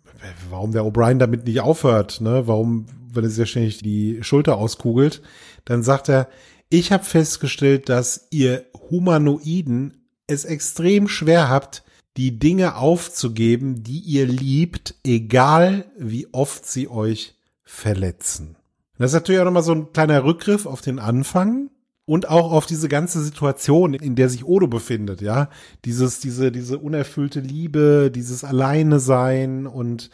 warum 0.50 0.72
der 0.72 0.82
O'Brien 0.82 1.18
damit 1.18 1.46
nicht 1.46 1.60
aufhört, 1.60 2.20
ne? 2.20 2.46
Warum, 2.46 2.86
wenn 3.12 3.24
er 3.24 3.30
sich 3.30 3.38
ja 3.38 3.46
ständig 3.46 3.78
die 3.78 4.18
Schulter 4.22 4.56
auskugelt, 4.58 5.22
dann 5.64 5.82
sagt 5.82 6.08
er, 6.08 6.28
ich 6.68 6.92
habe 6.92 7.04
festgestellt, 7.04 7.88
dass 7.88 8.26
ihr 8.30 8.66
Humanoiden 8.90 10.08
es 10.26 10.44
extrem 10.44 11.08
schwer 11.08 11.48
habt, 11.48 11.84
die 12.16 12.38
Dinge 12.38 12.76
aufzugeben, 12.76 13.82
die 13.82 14.00
ihr 14.00 14.26
liebt, 14.26 14.94
egal 15.04 15.84
wie 15.98 16.28
oft 16.32 16.66
sie 16.66 16.88
euch 16.88 17.34
verletzen. 17.62 18.56
Das 18.98 19.10
ist 19.10 19.14
natürlich 19.14 19.40
auch 19.40 19.44
nochmal 19.44 19.62
so 19.62 19.72
ein 19.72 19.92
kleiner 19.92 20.24
Rückgriff 20.24 20.66
auf 20.66 20.80
den 20.80 20.98
Anfang 20.98 21.70
und 22.06 22.28
auch 22.28 22.52
auf 22.52 22.66
diese 22.66 22.88
ganze 22.88 23.20
Situation, 23.22 23.92
in 23.92 24.14
der 24.14 24.28
sich 24.30 24.46
Odo 24.46 24.68
befindet, 24.68 25.20
ja. 25.20 25.50
Dieses, 25.84 26.20
diese, 26.20 26.52
diese 26.52 26.78
unerfüllte 26.78 27.40
Liebe, 27.40 28.12
dieses 28.14 28.44
Alleine 28.44 29.00
sein 29.00 29.66
und, 29.66 30.10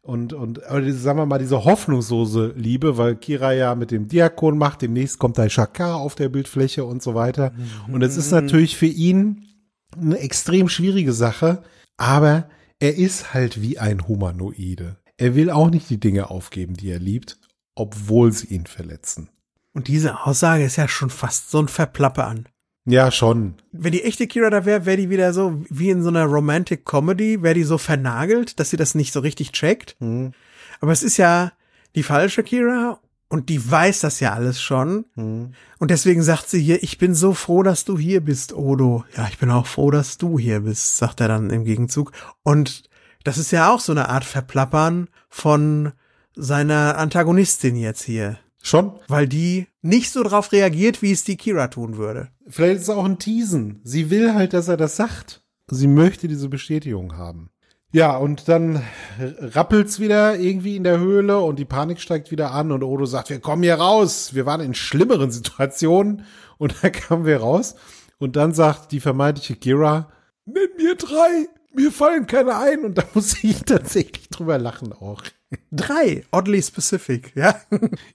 und, 0.00 0.32
und, 0.32 0.60
sagen 0.92 1.18
wir 1.18 1.26
mal, 1.26 1.38
diese 1.38 1.64
hoffnungslose 1.64 2.54
Liebe, 2.56 2.96
weil 2.96 3.16
Kira 3.16 3.52
ja 3.52 3.74
mit 3.74 3.90
dem 3.90 4.08
Diakon 4.08 4.56
macht, 4.56 4.80
demnächst 4.80 5.18
kommt 5.18 5.36
da 5.36 5.48
Shakar 5.48 5.96
auf 5.96 6.14
der 6.14 6.30
Bildfläche 6.30 6.84
und 6.84 7.02
so 7.02 7.14
weiter. 7.14 7.52
Und 7.92 8.02
es 8.02 8.16
ist 8.16 8.30
natürlich 8.30 8.76
für 8.76 8.86
ihn 8.86 9.44
eine 9.92 10.18
extrem 10.18 10.68
schwierige 10.70 11.12
Sache, 11.12 11.62
aber 11.98 12.48
er 12.80 12.96
ist 12.96 13.34
halt 13.34 13.60
wie 13.60 13.78
ein 13.78 14.08
Humanoide. 14.08 14.96
Er 15.18 15.34
will 15.34 15.50
auch 15.50 15.70
nicht 15.70 15.90
die 15.90 16.00
Dinge 16.00 16.30
aufgeben, 16.30 16.74
die 16.74 16.90
er 16.90 16.98
liebt, 16.98 17.38
obwohl 17.74 18.32
sie 18.32 18.48
ihn 18.48 18.66
verletzen. 18.66 19.28
Und 19.76 19.88
diese 19.88 20.24
Aussage 20.24 20.64
ist 20.64 20.76
ja 20.76 20.88
schon 20.88 21.10
fast 21.10 21.50
so 21.50 21.60
ein 21.60 21.68
Verplappe 21.68 22.24
an. 22.24 22.48
Ja, 22.86 23.10
schon. 23.10 23.56
Wenn 23.72 23.92
die 23.92 24.04
echte 24.04 24.26
Kira 24.26 24.48
da 24.48 24.64
wäre, 24.64 24.86
wäre 24.86 24.96
die 24.96 25.10
wieder 25.10 25.34
so 25.34 25.62
wie 25.68 25.90
in 25.90 26.02
so 26.02 26.08
einer 26.08 26.24
Romantic 26.24 26.86
Comedy, 26.86 27.42
wäre 27.42 27.52
die 27.52 27.62
so 27.62 27.76
vernagelt, 27.76 28.58
dass 28.58 28.70
sie 28.70 28.78
das 28.78 28.94
nicht 28.94 29.12
so 29.12 29.20
richtig 29.20 29.52
checkt. 29.52 29.94
Mhm. 29.98 30.32
Aber 30.80 30.92
es 30.92 31.02
ist 31.02 31.18
ja 31.18 31.52
die 31.94 32.04
falsche 32.04 32.42
Kira 32.42 33.00
und 33.28 33.50
die 33.50 33.70
weiß 33.70 34.00
das 34.00 34.18
ja 34.18 34.32
alles 34.32 34.62
schon. 34.62 35.04
Mhm. 35.14 35.52
Und 35.78 35.90
deswegen 35.90 36.22
sagt 36.22 36.48
sie 36.48 36.62
hier, 36.62 36.82
ich 36.82 36.96
bin 36.96 37.14
so 37.14 37.34
froh, 37.34 37.62
dass 37.62 37.84
du 37.84 37.98
hier 37.98 38.22
bist, 38.22 38.54
Odo. 38.54 39.04
Ja, 39.14 39.28
ich 39.28 39.36
bin 39.36 39.50
auch 39.50 39.66
froh, 39.66 39.90
dass 39.90 40.16
du 40.16 40.38
hier 40.38 40.60
bist, 40.60 40.96
sagt 40.96 41.20
er 41.20 41.28
dann 41.28 41.50
im 41.50 41.64
Gegenzug. 41.64 42.12
Und 42.42 42.84
das 43.24 43.36
ist 43.36 43.50
ja 43.50 43.70
auch 43.70 43.80
so 43.80 43.92
eine 43.92 44.08
Art 44.08 44.24
Verplappern 44.24 45.10
von 45.28 45.92
seiner 46.34 46.96
Antagonistin 46.96 47.76
jetzt 47.76 48.04
hier. 48.04 48.38
Schon? 48.66 48.98
Weil 49.06 49.28
die 49.28 49.68
nicht 49.80 50.10
so 50.10 50.24
drauf 50.24 50.50
reagiert, 50.50 51.00
wie 51.00 51.12
es 51.12 51.22
die 51.22 51.36
Kira 51.36 51.68
tun 51.68 51.98
würde. 51.98 52.30
Vielleicht 52.48 52.78
ist 52.78 52.82
es 52.82 52.90
auch 52.90 53.04
ein 53.04 53.20
Teasen. 53.20 53.80
Sie 53.84 54.10
will 54.10 54.34
halt, 54.34 54.54
dass 54.54 54.66
er 54.66 54.76
das 54.76 54.96
sagt. 54.96 55.44
Sie 55.70 55.86
möchte 55.86 56.26
diese 56.26 56.48
Bestätigung 56.48 57.16
haben. 57.16 57.50
Ja, 57.92 58.16
und 58.16 58.48
dann 58.48 58.82
rappelt's 59.18 60.00
wieder 60.00 60.36
irgendwie 60.40 60.74
in 60.74 60.82
der 60.82 60.98
Höhle 60.98 61.38
und 61.38 61.60
die 61.60 61.64
Panik 61.64 62.00
steigt 62.00 62.32
wieder 62.32 62.50
an 62.50 62.72
und 62.72 62.82
Odo 62.82 63.06
sagt, 63.06 63.30
wir 63.30 63.38
kommen 63.38 63.62
hier 63.62 63.76
raus. 63.76 64.34
Wir 64.34 64.46
waren 64.46 64.60
in 64.60 64.74
schlimmeren 64.74 65.30
Situationen 65.30 66.24
und 66.58 66.74
da 66.82 66.90
kamen 66.90 67.24
wir 67.24 67.38
raus. 67.38 67.76
Und 68.18 68.34
dann 68.34 68.52
sagt 68.52 68.90
die 68.90 69.00
vermeintliche 69.00 69.54
Kira, 69.54 70.10
nenn 70.44 70.70
mir 70.76 70.96
drei 70.96 71.46
mir 71.76 71.92
fallen 71.92 72.26
keine 72.26 72.56
ein 72.56 72.84
und 72.84 72.98
da 72.98 73.04
muss 73.14 73.44
ich 73.44 73.62
tatsächlich 73.62 74.28
drüber 74.28 74.58
lachen 74.58 74.92
auch. 74.92 75.22
Drei, 75.70 76.24
oddly 76.32 76.62
specific, 76.62 77.32
ja. 77.36 77.60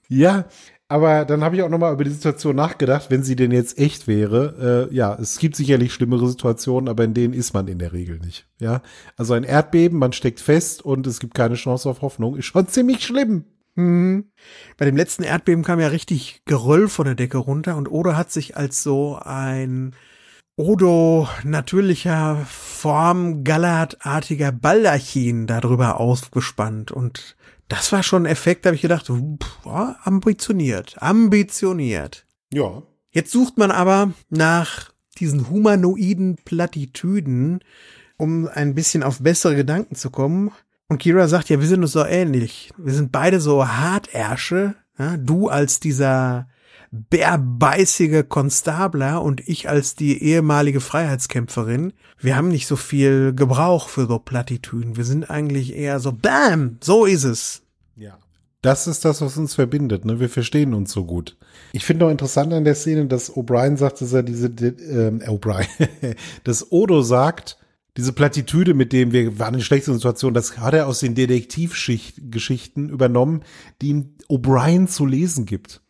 ja, 0.08 0.46
aber 0.88 1.24
dann 1.24 1.42
habe 1.42 1.56
ich 1.56 1.62
auch 1.62 1.70
noch 1.70 1.78
mal 1.78 1.92
über 1.92 2.04
die 2.04 2.10
Situation 2.10 2.54
nachgedacht, 2.54 3.10
wenn 3.10 3.22
sie 3.22 3.36
denn 3.36 3.50
jetzt 3.50 3.78
echt 3.78 4.06
wäre. 4.06 4.88
Äh, 4.90 4.94
ja, 4.94 5.16
es 5.18 5.38
gibt 5.38 5.56
sicherlich 5.56 5.94
schlimmere 5.94 6.28
Situationen, 6.28 6.88
aber 6.88 7.04
in 7.04 7.14
denen 7.14 7.32
ist 7.32 7.54
man 7.54 7.66
in 7.68 7.78
der 7.78 7.94
Regel 7.94 8.18
nicht. 8.18 8.46
Ja, 8.58 8.82
also 9.16 9.32
ein 9.32 9.44
Erdbeben, 9.44 9.98
man 9.98 10.12
steckt 10.12 10.40
fest 10.40 10.84
und 10.84 11.06
es 11.06 11.18
gibt 11.18 11.32
keine 11.34 11.54
Chance 11.54 11.88
auf 11.88 12.02
Hoffnung, 12.02 12.36
ist 12.36 12.44
schon 12.44 12.68
ziemlich 12.68 13.06
schlimm. 13.06 13.46
Mhm. 13.74 14.32
Bei 14.76 14.84
dem 14.84 14.96
letzten 14.96 15.22
Erdbeben 15.22 15.64
kam 15.64 15.80
ja 15.80 15.88
richtig 15.88 16.42
Geröll 16.44 16.88
von 16.88 17.06
der 17.06 17.14
Decke 17.14 17.38
runter 17.38 17.76
und 17.76 17.90
Odo 17.90 18.14
hat 18.14 18.30
sich 18.30 18.58
als 18.58 18.82
so 18.82 19.18
ein 19.18 19.94
Odo 20.56 21.28
natürlicher 21.44 22.44
Form 22.46 23.42
Gallertartiger 23.42 24.52
Baldachin 24.52 25.46
darüber 25.46 25.98
ausgespannt 25.98 26.90
und 26.90 27.36
das 27.68 27.90
war 27.90 28.02
schon 28.02 28.24
ein 28.24 28.30
Effekt, 28.30 28.64
da 28.64 28.68
habe 28.68 28.76
ich 28.76 28.82
gedacht, 28.82 29.06
boah, 29.08 29.96
ambitioniert, 30.02 30.96
ambitioniert. 31.00 32.26
Ja. 32.52 32.82
Jetzt 33.10 33.32
sucht 33.32 33.56
man 33.56 33.70
aber 33.70 34.12
nach 34.28 34.92
diesen 35.18 35.48
humanoiden 35.48 36.36
Plattitüden, 36.44 37.60
um 38.18 38.46
ein 38.46 38.74
bisschen 38.74 39.02
auf 39.02 39.20
bessere 39.20 39.56
Gedanken 39.56 39.94
zu 39.94 40.10
kommen. 40.10 40.50
Und 40.88 40.98
Kira 40.98 41.28
sagt, 41.28 41.48
ja, 41.48 41.60
wir 41.60 41.66
sind 41.66 41.82
uns 41.82 41.92
so 41.92 42.04
ähnlich. 42.04 42.70
Wir 42.76 42.92
sind 42.92 43.10
beide 43.10 43.40
so 43.40 43.66
Hartärsche. 43.66 44.74
Ja, 44.98 45.16
du 45.16 45.48
als 45.48 45.80
dieser 45.80 46.48
bärbeißige 46.92 48.28
Konstabler 48.28 49.22
und 49.22 49.48
ich 49.48 49.68
als 49.68 49.96
die 49.96 50.22
ehemalige 50.22 50.80
Freiheitskämpferin, 50.80 51.94
wir 52.18 52.36
haben 52.36 52.48
nicht 52.48 52.66
so 52.66 52.76
viel 52.76 53.32
Gebrauch 53.34 53.88
für 53.88 54.06
so 54.06 54.18
Plattitüden. 54.18 54.96
Wir 54.96 55.04
sind 55.04 55.30
eigentlich 55.30 55.74
eher 55.74 56.00
so, 56.00 56.12
bam, 56.12 56.76
so 56.82 57.06
ist 57.06 57.24
es. 57.24 57.62
Ja. 57.96 58.18
Das 58.60 58.86
ist 58.86 59.06
das, 59.06 59.22
was 59.22 59.38
uns 59.38 59.54
verbindet. 59.54 60.04
Ne? 60.04 60.20
Wir 60.20 60.28
verstehen 60.28 60.74
uns 60.74 60.92
so 60.92 61.04
gut. 61.04 61.36
Ich 61.72 61.84
finde 61.84 62.06
auch 62.06 62.10
interessant 62.10 62.52
an 62.52 62.64
der 62.64 62.74
Szene, 62.74 63.06
dass 63.06 63.32
O'Brien 63.34 63.78
sagt, 63.78 64.02
dass 64.02 64.12
er 64.12 64.22
diese, 64.22 64.48
ähm, 64.48 65.22
äh, 65.22 65.28
O'Brien, 65.28 65.66
dass 66.44 66.70
Odo 66.70 67.00
sagt, 67.00 67.58
diese 67.96 68.12
Plattitüde, 68.12 68.74
mit 68.74 68.92
dem 68.92 69.12
wir 69.12 69.38
waren 69.38 69.54
in 69.54 69.60
schlechter 69.62 69.92
Situation, 69.92 70.34
das 70.34 70.58
hat 70.58 70.74
er 70.74 70.86
aus 70.86 71.00
den 71.00 71.14
Detektivgeschichten 71.14 72.88
übernommen, 72.88 73.42
die 73.80 73.88
ihm 73.88 74.14
O'Brien 74.28 74.86
zu 74.86 75.06
lesen 75.06 75.44
gibt. 75.44 75.81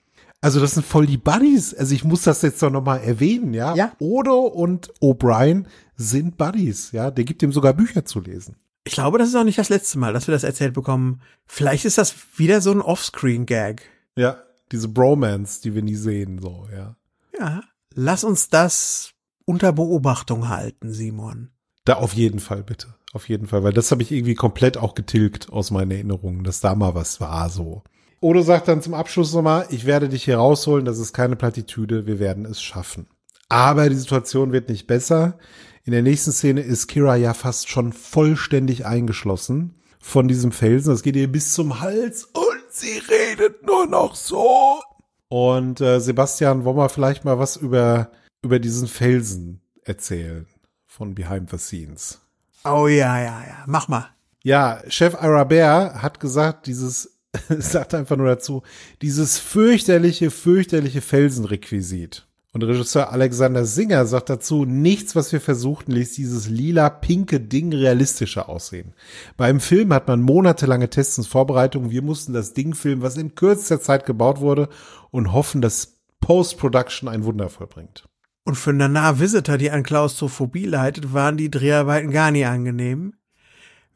Also 0.42 0.60
das 0.60 0.72
sind 0.72 0.84
voll 0.84 1.06
die 1.06 1.16
Buddies. 1.16 1.72
Also 1.72 1.94
ich 1.94 2.04
muss 2.04 2.22
das 2.22 2.42
jetzt 2.42 2.62
doch 2.62 2.70
nochmal 2.70 3.00
erwähnen, 3.00 3.54
ja? 3.54 3.74
Ja. 3.74 3.92
Odo 4.00 4.40
und 4.40 4.92
O'Brien 5.00 5.66
sind 5.96 6.36
Buddies, 6.36 6.90
ja? 6.90 7.10
Der 7.12 7.24
gibt 7.24 7.42
ihm 7.42 7.52
sogar 7.52 7.72
Bücher 7.72 8.04
zu 8.04 8.20
lesen. 8.20 8.56
Ich 8.84 8.94
glaube, 8.94 9.18
das 9.18 9.28
ist 9.28 9.36
auch 9.36 9.44
nicht 9.44 9.58
das 9.58 9.68
letzte 9.68 10.00
Mal, 10.00 10.12
dass 10.12 10.26
wir 10.26 10.32
das 10.32 10.42
erzählt 10.42 10.74
bekommen. 10.74 11.22
Vielleicht 11.46 11.84
ist 11.84 11.96
das 11.98 12.14
wieder 12.36 12.60
so 12.60 12.72
ein 12.72 12.80
Offscreen-Gag. 12.80 13.82
Ja, 14.16 14.42
diese 14.72 14.88
Bromance, 14.88 15.62
die 15.62 15.76
wir 15.76 15.82
nie 15.82 15.94
sehen, 15.94 16.40
so, 16.40 16.66
ja. 16.74 16.96
Ja, 17.38 17.62
lass 17.94 18.24
uns 18.24 18.48
das 18.48 19.12
unter 19.44 19.72
Beobachtung 19.72 20.48
halten, 20.48 20.92
Simon. 20.92 21.50
Da 21.84 21.94
auf 21.94 22.14
jeden 22.14 22.40
Fall, 22.40 22.64
bitte. 22.64 22.94
Auf 23.12 23.28
jeden 23.28 23.46
Fall, 23.46 23.62
weil 23.62 23.72
das 23.72 23.92
habe 23.92 24.02
ich 24.02 24.10
irgendwie 24.10 24.34
komplett 24.34 24.76
auch 24.76 24.94
getilgt 24.94 25.52
aus 25.52 25.70
meinen 25.70 25.90
Erinnerungen, 25.92 26.42
dass 26.42 26.60
da 26.60 26.74
mal 26.74 26.96
was 26.96 27.20
war, 27.20 27.48
so. 27.48 27.84
Odo 28.22 28.40
sagt 28.42 28.68
dann 28.68 28.80
zum 28.80 28.94
Abschluss 28.94 29.34
nochmal, 29.34 29.66
ich 29.70 29.84
werde 29.84 30.08
dich 30.08 30.22
hier 30.24 30.36
rausholen, 30.36 30.84
das 30.84 31.00
ist 31.00 31.12
keine 31.12 31.34
Plattitüde, 31.34 32.06
wir 32.06 32.20
werden 32.20 32.46
es 32.46 32.62
schaffen. 32.62 33.08
Aber 33.48 33.88
die 33.88 33.96
Situation 33.96 34.52
wird 34.52 34.68
nicht 34.68 34.86
besser. 34.86 35.38
In 35.84 35.90
der 35.90 36.02
nächsten 36.02 36.30
Szene 36.30 36.60
ist 36.60 36.86
Kira 36.86 37.16
ja 37.16 37.34
fast 37.34 37.68
schon 37.68 37.92
vollständig 37.92 38.86
eingeschlossen 38.86 39.74
von 39.98 40.28
diesem 40.28 40.52
Felsen. 40.52 40.92
Das 40.92 41.02
geht 41.02 41.16
ihr 41.16 41.30
bis 41.30 41.52
zum 41.52 41.80
Hals 41.80 42.26
und 42.26 42.62
sie 42.70 43.02
redet 43.10 43.66
nur 43.66 43.86
noch 43.88 44.14
so. 44.14 44.80
Und 45.28 45.80
äh, 45.80 45.98
Sebastian, 45.98 46.64
wollen 46.64 46.76
wir 46.76 46.88
vielleicht 46.90 47.24
mal 47.24 47.40
was 47.40 47.56
über, 47.56 48.12
über 48.40 48.60
diesen 48.60 48.86
Felsen 48.86 49.62
erzählen 49.82 50.46
von 50.86 51.16
Behind 51.16 51.50
the 51.50 51.58
Scenes? 51.58 52.20
Oh 52.64 52.86
ja, 52.86 53.18
ja, 53.18 53.42
ja, 53.42 53.64
mach 53.66 53.88
mal. 53.88 54.10
Ja, 54.44 54.80
Chef 54.86 55.16
Arabert 55.16 56.00
hat 56.00 56.20
gesagt, 56.20 56.68
dieses 56.68 57.18
sagt 57.58 57.94
einfach 57.94 58.16
nur 58.16 58.26
dazu, 58.26 58.62
dieses 59.00 59.38
fürchterliche, 59.38 60.30
fürchterliche 60.30 61.00
Felsenrequisit. 61.00 62.26
Und 62.54 62.62
Regisseur 62.64 63.10
Alexander 63.10 63.64
Singer 63.64 64.04
sagt 64.04 64.28
dazu, 64.28 64.66
nichts, 64.66 65.16
was 65.16 65.32
wir 65.32 65.40
versuchten, 65.40 65.92
ließ 65.92 66.12
dieses 66.12 66.50
lila-pinke 66.50 67.40
Ding 67.40 67.72
realistischer 67.72 68.50
aussehen. 68.50 68.92
Beim 69.38 69.58
Film 69.58 69.94
hat 69.94 70.06
man 70.06 70.20
monatelange 70.20 70.90
Tests 70.90 71.16
und 71.16 71.26
Vorbereitungen. 71.26 71.90
Wir 71.90 72.02
mussten 72.02 72.34
das 72.34 72.52
Ding 72.52 72.74
filmen, 72.74 73.00
was 73.00 73.16
in 73.16 73.34
kürzester 73.34 73.80
Zeit 73.80 74.04
gebaut 74.04 74.40
wurde 74.40 74.68
und 75.10 75.32
hoffen, 75.32 75.62
dass 75.62 76.00
Post-Production 76.20 77.08
ein 77.08 77.24
Wunder 77.24 77.48
vollbringt. 77.48 78.06
Und 78.44 78.56
für 78.56 78.74
Nana 78.74 79.18
Visitor, 79.18 79.56
die 79.56 79.70
an 79.70 79.82
Klaustrophobie 79.82 80.66
leidet, 80.66 81.14
waren 81.14 81.38
die 81.38 81.50
Dreharbeiten 81.50 82.10
gar 82.10 82.30
nie 82.30 82.44
angenehm. 82.44 83.14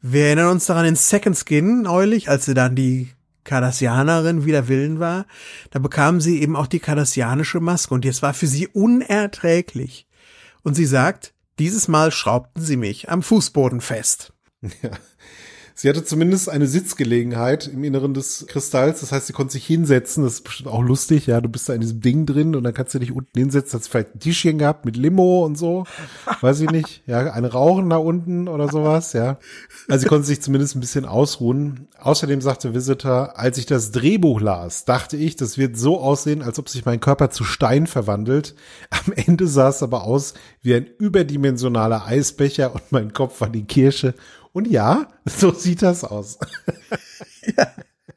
Wir 0.01 0.25
erinnern 0.25 0.51
uns 0.51 0.65
daran 0.65 0.85
in 0.85 0.95
Second 0.95 1.37
Skin 1.37 1.83
neulich, 1.83 2.29
als 2.29 2.45
sie 2.45 2.53
dann 2.55 2.75
die 2.75 3.09
Cardassianerin 3.47 4.45
wider 4.45 4.67
Willen 4.67 4.99
war, 4.99 5.25
da 5.71 5.79
bekam 5.79 6.21
sie 6.21 6.41
eben 6.41 6.55
auch 6.55 6.67
die 6.67 6.79
kardassianische 6.79 7.59
Maske 7.59 7.93
und 7.93 8.05
jetzt 8.05 8.21
war 8.21 8.35
für 8.35 8.45
sie 8.45 8.67
unerträglich. 8.67 10.05
Und 10.63 10.75
sie 10.75 10.85
sagt, 10.85 11.33
dieses 11.57 11.87
Mal 11.87 12.11
schraubten 12.11 12.61
sie 12.61 12.77
mich 12.77 13.09
am 13.09 13.23
Fußboden 13.23 13.81
fest. 13.81 14.33
Ja. 14.81 14.91
Sie 15.79 15.87
hatte 15.87 16.03
zumindest 16.03 16.49
eine 16.49 16.65
Sitzgelegenheit 16.65 17.67
im 17.67 17.83
Inneren 17.83 18.15
des 18.15 18.47
Kristalls. 18.47 19.01
Das 19.01 19.11
heißt, 19.11 19.27
sie 19.27 19.33
konnte 19.33 19.53
sich 19.53 19.63
hinsetzen. 19.67 20.23
Das 20.23 20.33
ist 20.33 20.43
bestimmt 20.43 20.69
auch 20.69 20.81
lustig. 20.81 21.27
Ja, 21.27 21.39
du 21.39 21.49
bist 21.49 21.69
da 21.69 21.73
in 21.73 21.81
diesem 21.81 22.01
Ding 22.01 22.25
drin 22.25 22.55
und 22.55 22.63
dann 22.63 22.73
kannst 22.73 22.95
du 22.95 22.99
dich 22.99 23.11
unten 23.11 23.37
hinsetzen. 23.37 23.79
Hat 23.79 23.87
vielleicht 23.87 24.15
ein 24.15 24.19
Tischchen 24.19 24.57
gehabt 24.57 24.85
mit 24.85 24.97
Limo 24.97 25.45
und 25.45 25.55
so. 25.55 25.85
Weiß 26.41 26.61
ich 26.61 26.71
nicht. 26.71 27.03
Ja, 27.05 27.31
eine 27.31 27.51
Rauchen 27.51 27.91
da 27.91 27.97
unten 27.97 28.47
oder 28.47 28.69
sowas. 28.69 29.13
Ja. 29.13 29.37
Also 29.87 30.01
sie 30.01 30.07
konnte 30.07 30.25
sich 30.25 30.41
zumindest 30.41 30.75
ein 30.75 30.79
bisschen 30.79 31.05
ausruhen. 31.05 31.87
Außerdem 31.99 32.41
sagte 32.41 32.73
Visitor, 32.73 33.37
als 33.37 33.59
ich 33.59 33.67
das 33.67 33.91
Drehbuch 33.91 34.41
las, 34.41 34.85
dachte 34.85 35.15
ich, 35.15 35.35
das 35.35 35.59
wird 35.59 35.77
so 35.77 35.99
aussehen, 35.99 36.41
als 36.41 36.57
ob 36.57 36.69
sich 36.69 36.85
mein 36.85 36.99
Körper 36.99 37.29
zu 37.29 37.43
Stein 37.43 37.85
verwandelt. 37.85 38.55
Am 38.89 39.13
Ende 39.13 39.45
sah 39.45 39.69
es 39.69 39.83
aber 39.83 40.05
aus 40.05 40.33
wie 40.63 40.73
ein 40.73 40.87
überdimensionaler 40.97 42.07
Eisbecher 42.07 42.73
und 42.73 42.91
mein 42.91 43.13
Kopf 43.13 43.41
war 43.41 43.49
die 43.49 43.65
Kirsche 43.65 44.15
und 44.57 44.67
ja, 44.67 45.07
so 45.25 45.53
sieht 45.53 45.83
das 45.83 46.03
aus. 46.03 46.39
ja. 47.45 47.67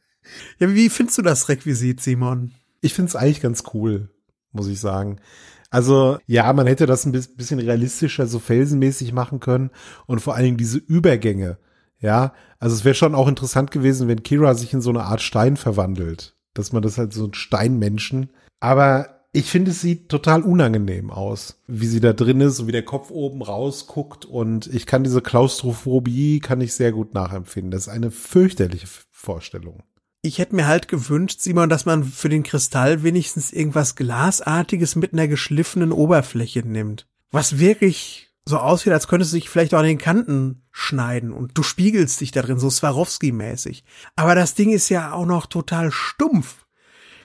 ja, 0.58 0.74
wie 0.74 0.88
findest 0.88 1.18
du 1.18 1.22
das 1.22 1.50
Requisit, 1.50 2.00
Simon? 2.00 2.52
Ich 2.80 2.94
finde 2.94 3.10
es 3.10 3.16
eigentlich 3.16 3.42
ganz 3.42 3.62
cool, 3.74 4.08
muss 4.50 4.66
ich 4.66 4.80
sagen. 4.80 5.20
Also 5.68 6.18
ja, 6.26 6.50
man 6.54 6.66
hätte 6.66 6.86
das 6.86 7.04
ein 7.04 7.12
bisschen 7.12 7.60
realistischer, 7.60 8.26
so 8.26 8.38
felsenmäßig 8.38 9.12
machen 9.12 9.38
können 9.38 9.70
und 10.06 10.20
vor 10.20 10.34
allen 10.34 10.46
Dingen 10.46 10.56
diese 10.56 10.78
Übergänge. 10.78 11.58
Ja, 11.98 12.32
also 12.58 12.74
es 12.74 12.86
wäre 12.86 12.94
schon 12.94 13.14
auch 13.14 13.28
interessant 13.28 13.70
gewesen, 13.70 14.08
wenn 14.08 14.22
Kira 14.22 14.54
sich 14.54 14.72
in 14.72 14.80
so 14.80 14.88
eine 14.88 15.04
Art 15.04 15.20
Stein 15.20 15.58
verwandelt, 15.58 16.36
dass 16.54 16.72
man 16.72 16.80
das 16.80 16.96
halt 16.96 17.12
so 17.12 17.26
ein 17.26 17.34
Steinmenschen. 17.34 18.30
Aber 18.60 19.19
ich 19.32 19.50
finde, 19.50 19.70
es 19.70 19.80
sieht 19.80 20.08
total 20.08 20.42
unangenehm 20.42 21.10
aus, 21.10 21.60
wie 21.68 21.86
sie 21.86 22.00
da 22.00 22.12
drin 22.12 22.40
ist 22.40 22.58
und 22.58 22.66
wie 22.66 22.72
der 22.72 22.84
Kopf 22.84 23.10
oben 23.10 23.42
rausguckt. 23.42 24.24
Und 24.24 24.66
ich 24.66 24.86
kann 24.86 25.04
diese 25.04 25.22
Klaustrophobie, 25.22 26.40
kann 26.40 26.60
ich 26.60 26.74
sehr 26.74 26.90
gut 26.90 27.14
nachempfinden. 27.14 27.70
Das 27.70 27.82
ist 27.82 27.88
eine 27.88 28.10
fürchterliche 28.10 28.88
Vorstellung. 29.10 29.82
Ich 30.22 30.38
hätte 30.38 30.56
mir 30.56 30.66
halt 30.66 30.88
gewünscht, 30.88 31.40
Simon, 31.40 31.70
dass 31.70 31.86
man 31.86 32.04
für 32.04 32.28
den 32.28 32.42
Kristall 32.42 33.02
wenigstens 33.02 33.52
irgendwas 33.52 33.94
Glasartiges 33.94 34.96
mit 34.96 35.12
einer 35.12 35.28
geschliffenen 35.28 35.92
Oberfläche 35.92 36.60
nimmt. 36.60 37.06
Was 37.30 37.58
wirklich 37.58 38.30
so 38.44 38.58
aussieht, 38.58 38.92
als 38.92 39.06
könntest 39.06 39.32
du 39.32 39.36
dich 39.36 39.48
vielleicht 39.48 39.72
auch 39.74 39.78
an 39.78 39.84
den 39.84 39.98
Kanten 39.98 40.62
schneiden 40.72 41.32
und 41.32 41.56
du 41.56 41.62
spiegelst 41.62 42.20
dich 42.20 42.32
da 42.32 42.42
drin, 42.42 42.58
so 42.58 42.68
Swarovski-mäßig. 42.68 43.84
Aber 44.16 44.34
das 44.34 44.54
Ding 44.54 44.70
ist 44.72 44.88
ja 44.88 45.12
auch 45.12 45.26
noch 45.26 45.46
total 45.46 45.92
stumpf. 45.92 46.66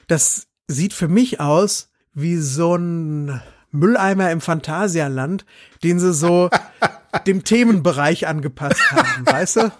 Das 0.07 0.47
sieht 0.67 0.93
für 0.93 1.07
mich 1.07 1.39
aus, 1.39 1.91
wie 2.15 2.37
so 2.37 2.75
ein 2.75 3.41
Mülleimer 3.71 4.31
im 4.31 4.41
Phantasialand, 4.41 5.45
den 5.83 5.99
sie 5.99 6.13
so 6.13 6.49
dem 7.27 7.43
Themenbereich 7.43 8.27
angepasst 8.27 8.91
haben, 8.91 9.25
weißt 9.25 9.57
du? 9.57 9.71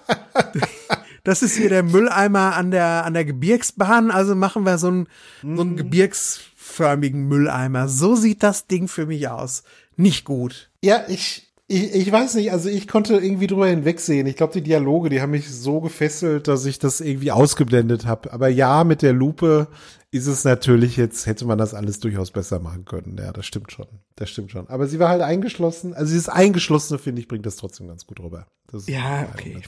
Das 1.24 1.42
ist 1.42 1.56
hier 1.56 1.70
der 1.70 1.82
Mülleimer 1.82 2.56
an 2.56 2.70
der, 2.70 3.04
an 3.04 3.14
der 3.14 3.26
Gebirgsbahn, 3.26 4.12
also 4.12 4.36
machen 4.36 4.64
wir 4.64 4.78
so 4.78 4.88
einen, 4.88 5.08
so 5.42 5.62
einen 5.62 5.72
mhm. 5.72 5.78
gebirgsförmigen 5.78 7.28
Mülleimer. 7.28 7.88
So 7.88 8.16
sieht 8.16 8.44
das 8.44 8.68
Ding 8.68 8.88
für 8.88 9.08
mich 9.08 9.28
aus. 9.28 9.64
Nicht 9.98 10.26
gut. 10.26 10.70
Ja, 10.82 11.04
ich, 11.08 11.45
ich, 11.68 11.96
ich 11.96 12.12
weiß 12.12 12.36
nicht, 12.36 12.52
also 12.52 12.70
ich 12.70 12.88
konnte 12.88 13.16
irgendwie 13.16 13.48
drüber 13.48 13.68
hinwegsehen. 13.68 14.28
Ich 14.28 14.36
glaube, 14.36 14.54
die 14.54 14.62
Dialoge, 14.62 15.10
die 15.10 15.22
haben 15.22 15.32
mich 15.32 15.50
so 15.50 15.82
gefesselt, 15.82 16.48
dass 16.48 16.66
ich 16.66 16.78
das 16.78 17.02
irgendwie 17.02 17.32
ausgeblendet 17.32 18.06
habe. 18.06 18.32
Aber 18.34 18.50
ja, 18.50 18.84
mit 18.84 19.02
der 19.02 19.14
Lupe 19.14 19.68
ist 20.12 20.28
es 20.28 20.44
natürlich 20.44 20.96
jetzt, 20.96 21.26
hätte 21.26 21.46
man 21.46 21.58
das 21.58 21.74
alles 21.74 22.00
durchaus 22.00 22.30
besser 22.30 22.60
machen 22.60 22.86
können. 22.86 23.18
Ja, 23.18 23.34
das 23.34 23.48
stimmt 23.48 23.72
schon. 23.72 23.88
Das 24.16 24.30
stimmt 24.30 24.52
schon. 24.52 24.68
Aber 24.68 24.88
sie 24.88 25.00
war 25.00 25.10
halt 25.10 25.24
eingeschlossen. 25.24 25.96
Also 25.96 26.12
dieses 26.12 26.30
Eingeschlossene, 26.30 27.00
finde 27.00 27.22
ich, 27.22 27.28
bringt 27.28 27.48
das 27.48 27.56
trotzdem 27.56 27.88
ganz 27.88 28.06
gut 28.06 28.20
rüber. 28.20 28.46
ja, 28.86 29.28
okay. 29.34 29.60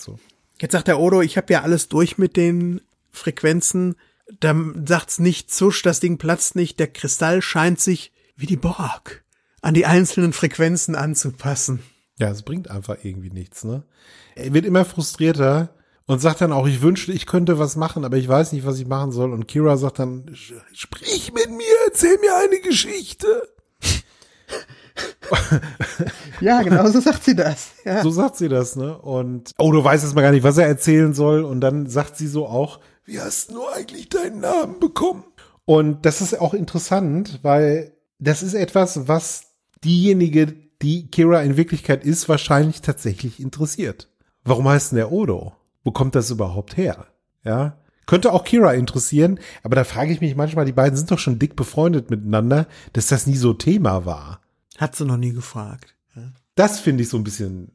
Jetzt 0.60 0.72
sagt 0.72 0.88
der 0.88 1.00
Odo, 1.00 1.22
ich 1.22 1.36
habe 1.38 1.52
ja 1.52 1.64
alles 1.64 1.90
durch 1.90 2.20
mit 2.20 2.38
den 2.38 2.82
Frequenzen. 3.12 3.96
Dann 4.40 4.86
sagt's 4.88 5.18
nicht 5.18 5.52
zusch, 5.52 5.82
das 5.82 6.00
Ding 6.00 6.18
platzt 6.18 6.56
nicht. 6.56 6.80
Der 6.80 6.88
Kristall 6.88 7.42
scheint 7.42 7.80
sich 7.80 8.12
wie 8.36 8.46
die 8.46 8.58
Borg 8.58 9.24
an 9.68 9.74
die 9.74 9.86
einzelnen 9.86 10.32
Frequenzen 10.32 10.96
anzupassen. 10.96 11.84
Ja, 12.18 12.30
es 12.30 12.44
bringt 12.44 12.72
einfach 12.72 12.96
irgendwie 13.04 13.32
nichts, 13.32 13.66
ne? 13.66 13.84
Er 14.34 14.54
wird 14.54 14.66
immer 14.66 14.86
frustrierter 14.86 15.76
und 16.06 16.22
sagt 16.22 16.40
dann 16.40 16.54
auch, 16.54 16.68
ich 16.68 16.82
wünschte, 16.82 17.12
ich 17.12 17.26
könnte 17.26 17.60
was 17.60 17.76
machen, 17.76 18.06
aber 18.06 18.16
ich 18.16 18.30
weiß 18.30 18.54
nicht, 18.54 18.66
was 18.66 18.80
ich 18.80 18.88
machen 18.88 19.12
soll. 19.12 19.34
Und 19.34 19.46
Kira 19.46 19.76
sagt 19.76 20.00
dann, 20.00 20.34
sprich 20.72 21.34
mit 21.34 21.50
mir, 21.50 21.66
erzähl 21.86 22.18
mir 22.20 22.34
eine 22.38 22.62
Geschichte. 22.62 23.28
ja, 26.40 26.62
genau 26.62 26.90
so 26.90 27.02
sagt 27.02 27.26
sie 27.26 27.36
das. 27.36 27.72
Ja. 27.84 28.04
So 28.04 28.10
sagt 28.10 28.38
sie 28.38 28.48
das, 28.48 28.78
ne? 28.78 28.98
Und 28.98 29.52
oh, 29.58 29.74
du 29.74 29.84
weißt 29.84 30.06
jetzt 30.06 30.16
mal 30.16 30.22
gar 30.22 30.32
nicht, 30.32 30.44
was 30.44 30.58
er 30.58 30.68
erzählen 30.68 31.14
soll. 31.14 31.44
Und 31.44 31.60
dann 31.60 31.90
sagt 31.90 32.16
sie 32.16 32.28
so 32.28 32.48
auch, 32.48 32.80
wie 33.04 33.20
hast 33.20 33.52
du 33.52 33.68
eigentlich 33.68 34.08
deinen 34.08 34.40
Namen 34.40 34.80
bekommen? 34.80 35.26
Und 35.66 36.06
das 36.06 36.22
ist 36.22 36.40
auch 36.40 36.54
interessant, 36.54 37.40
weil 37.42 37.92
das 38.18 38.44
ist 38.44 38.54
etwas, 38.54 39.10
was 39.10 39.47
diejenige, 39.84 40.56
die 40.82 41.08
Kira 41.08 41.42
in 41.42 41.58
Wirklichkeit 41.58 42.04
ist, 42.04 42.30
wahrscheinlich 42.30 42.82
tatsächlich 42.82 43.40
interessiert. 43.40 44.10
Warum 44.44 44.68
heißt 44.68 44.92
denn 44.92 44.98
der 44.98 45.12
Odo? 45.12 45.54
Wo 45.84 45.92
kommt 45.92 46.16
das 46.16 46.30
überhaupt 46.30 46.78
her? 46.78 47.08
Ja. 47.44 47.78
Könnte 48.06 48.32
auch 48.32 48.46
Kira 48.46 48.74
interessieren, 48.74 49.40
aber 49.64 49.76
da 49.76 49.84
frage 49.84 50.14
ich 50.14 50.22
mich 50.22 50.36
manchmal, 50.36 50.66
die 50.66 50.72
beiden 50.72 50.98
sind 50.98 51.12
doch 51.12 51.20
schon 51.20 51.40
dick 51.40 51.58
befreundet 51.58 52.10
miteinander, 52.10 52.68
dass 52.94 53.08
das 53.08 53.28
nie 53.28 53.36
so 53.36 53.54
Thema 53.54 54.06
war. 54.06 54.40
Hat 54.78 54.96
sie 54.96 55.06
noch 55.06 55.18
nie 55.18 55.34
gefragt. 55.34 55.96
Das 56.56 56.80
finde 56.80 57.04
ich 57.04 57.10
so 57.10 57.18
ein 57.18 57.24
bisschen 57.24 57.72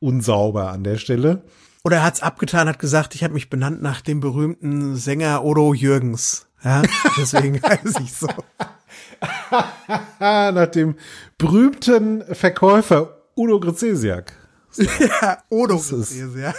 unsauber 0.00 0.70
an 0.70 0.84
der 0.84 0.98
Stelle. 0.98 1.44
Oder 1.82 1.96
er 1.96 2.04
hat's 2.04 2.22
abgetan, 2.22 2.68
hat 2.68 2.78
gesagt, 2.78 3.14
ich 3.14 3.24
habe 3.24 3.34
mich 3.34 3.50
benannt 3.50 3.82
nach 3.82 4.00
dem 4.00 4.20
berühmten 4.20 4.96
Sänger 4.96 5.44
Odo 5.44 5.74
Jürgens. 5.74 6.46
Ja, 6.62 6.82
deswegen 7.16 7.60
heiße 7.62 8.02
ich 8.02 8.12
so. 8.12 8.28
nach 10.20 10.66
dem 10.66 10.96
berühmten 11.38 12.22
Verkäufer 12.34 13.16
Udo 13.36 13.60
Grezesiak. 13.60 14.32
ja, 14.76 15.38
Odo 15.50 15.76
Grezesiak. 15.78 16.56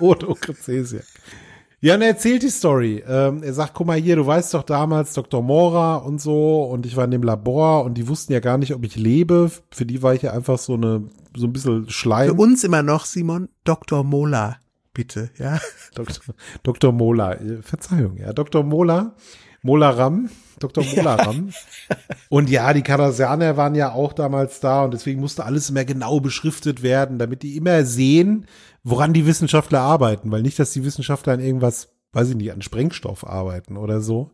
Odo 0.00 0.34
Krezesiak. 0.34 1.04
Ja, 1.80 1.94
und 1.94 2.02
er 2.02 2.08
erzählt 2.08 2.42
die 2.42 2.50
Story. 2.50 3.04
Ähm, 3.06 3.42
er 3.44 3.54
sagt, 3.54 3.74
guck 3.74 3.86
mal 3.86 3.98
hier, 3.98 4.16
du 4.16 4.26
weißt 4.26 4.52
doch 4.54 4.64
damals 4.64 5.12
Dr. 5.12 5.42
Mora 5.42 5.96
und 5.96 6.20
so 6.20 6.64
und 6.64 6.86
ich 6.86 6.96
war 6.96 7.04
in 7.04 7.12
dem 7.12 7.22
Labor 7.22 7.84
und 7.84 7.94
die 7.94 8.08
wussten 8.08 8.32
ja 8.32 8.40
gar 8.40 8.58
nicht, 8.58 8.74
ob 8.74 8.84
ich 8.84 8.96
lebe. 8.96 9.50
Für 9.70 9.86
die 9.86 10.02
war 10.02 10.12
ich 10.12 10.22
ja 10.22 10.32
einfach 10.32 10.58
so 10.58 10.74
eine, 10.74 11.08
so 11.36 11.46
ein 11.46 11.52
bisschen 11.52 11.88
Schleim. 11.88 12.30
Für 12.30 12.42
uns 12.42 12.64
immer 12.64 12.82
noch, 12.82 13.04
Simon, 13.04 13.48
Dr. 13.62 14.02
Mola, 14.02 14.56
bitte, 14.92 15.30
ja. 15.38 15.60
Dr. 15.94 16.34
Dr. 16.64 16.92
Mola, 16.92 17.34
äh, 17.34 17.62
Verzeihung, 17.62 18.16
ja. 18.16 18.32
Dr. 18.32 18.64
Mola, 18.64 19.14
Mola 19.62 19.90
Ram, 19.90 20.30
Dr. 20.58 20.84
Mola 20.84 21.14
Ram. 21.14 21.48
Ja. 21.48 21.96
Und 22.28 22.50
ja, 22.50 22.72
die 22.72 22.82
Kardassianer 22.82 23.56
waren 23.56 23.74
ja 23.74 23.92
auch 23.92 24.12
damals 24.12 24.60
da 24.60 24.84
und 24.84 24.92
deswegen 24.92 25.20
musste 25.20 25.44
alles 25.44 25.70
immer 25.70 25.86
genau 25.86 26.20
beschriftet 26.20 26.82
werden, 26.82 27.18
damit 27.18 27.42
die 27.42 27.56
immer 27.56 27.84
sehen, 27.84 28.46
woran 28.84 29.14
die 29.14 29.24
Wissenschaftler 29.24 29.80
arbeiten, 29.80 30.30
weil 30.30 30.42
nicht, 30.42 30.58
dass 30.58 30.72
die 30.72 30.84
Wissenschaftler 30.84 31.32
an 31.32 31.40
irgendwas, 31.40 31.88
weiß 32.12 32.30
ich 32.30 32.36
nicht, 32.36 32.52
an 32.52 32.60
Sprengstoff 32.60 33.26
arbeiten 33.26 33.78
oder 33.78 34.02
so. 34.02 34.30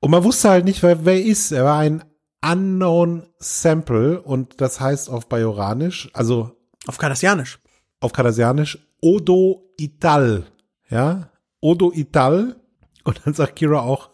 Und 0.00 0.10
man 0.10 0.24
wusste 0.24 0.50
halt 0.50 0.64
nicht, 0.66 0.82
wer, 0.82 1.06
wer 1.06 1.22
ist. 1.22 1.52
Er 1.52 1.64
war 1.64 1.78
ein 1.78 2.04
Unknown 2.44 3.22
Sample 3.38 4.20
und 4.20 4.60
das 4.60 4.80
heißt 4.80 5.08
auf 5.08 5.28
Bajoranisch, 5.28 6.10
also 6.12 6.50
auf 6.86 6.98
Kardassianisch. 6.98 7.60
Auf 8.00 8.12
Kardassianisch 8.12 8.78
Odo 9.00 9.72
Ital. 9.78 10.44
Ja, 10.90 11.30
Odo 11.60 11.92
Ital. 11.92 12.56
Und 13.04 13.20
dann 13.24 13.34
sagt 13.34 13.56
Kira 13.56 13.80
auch, 13.80 14.10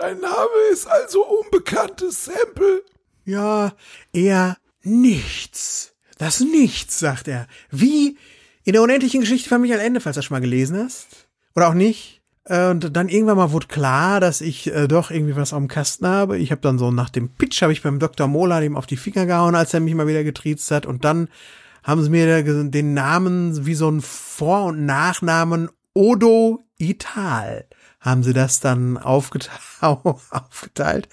dein 0.00 0.18
Name 0.18 0.72
ist 0.72 0.86
also 0.86 1.26
unbekanntes 1.26 2.24
Sample. 2.24 2.82
Ja, 3.24 3.72
eher 4.12 4.56
nichts. 4.82 5.92
Das 6.18 6.40
Nichts, 6.40 6.98
sagt 6.98 7.28
er. 7.28 7.46
Wie 7.70 8.18
in 8.64 8.72
der 8.72 8.82
unendlichen 8.82 9.20
Geschichte 9.20 9.48
von 9.48 9.60
Michael 9.60 9.80
Ende, 9.80 10.00
falls 10.00 10.14
du 10.14 10.18
das 10.18 10.26
schon 10.26 10.34
mal 10.34 10.40
gelesen 10.40 10.76
hast. 10.76 11.28
Oder 11.54 11.68
auch 11.68 11.74
nicht. 11.74 12.20
Äh, 12.44 12.68
und 12.68 12.94
dann 12.96 13.08
irgendwann 13.08 13.36
mal 13.36 13.52
wurde 13.52 13.68
klar, 13.68 14.20
dass 14.20 14.40
ich 14.40 14.72
äh, 14.74 14.86
doch 14.86 15.10
irgendwie 15.10 15.36
was 15.36 15.52
am 15.52 15.68
Kasten 15.68 16.06
habe. 16.06 16.38
Ich 16.38 16.50
habe 16.50 16.60
dann 16.60 16.78
so 16.78 16.90
nach 16.90 17.10
dem 17.10 17.30
Pitch 17.30 17.62
habe 17.62 17.72
ich 17.72 17.82
beim 17.82 17.98
Dr. 17.98 18.26
Mola 18.26 18.60
dem 18.60 18.76
auf 18.76 18.86
die 18.86 18.96
Finger 18.96 19.26
gehauen, 19.26 19.54
als 19.54 19.72
er 19.74 19.80
mich 19.80 19.94
mal 19.94 20.06
wieder 20.06 20.24
getriezt 20.24 20.70
hat. 20.70 20.86
Und 20.86 21.04
dann 21.04 21.28
haben 21.82 22.02
sie 22.02 22.10
mir 22.10 22.42
den 22.42 22.94
Namen 22.94 23.66
wie 23.66 23.74
so 23.74 23.90
ein 23.90 24.02
Vor- 24.02 24.66
und 24.66 24.84
Nachnamen 24.84 25.70
Odo 25.94 26.62
Ital 26.76 27.66
haben 28.00 28.22
sie 28.22 28.32
das 28.32 28.60
dann 28.60 28.96
aufgeteilt, 28.96 29.60
aufgeteilt. 29.80 31.08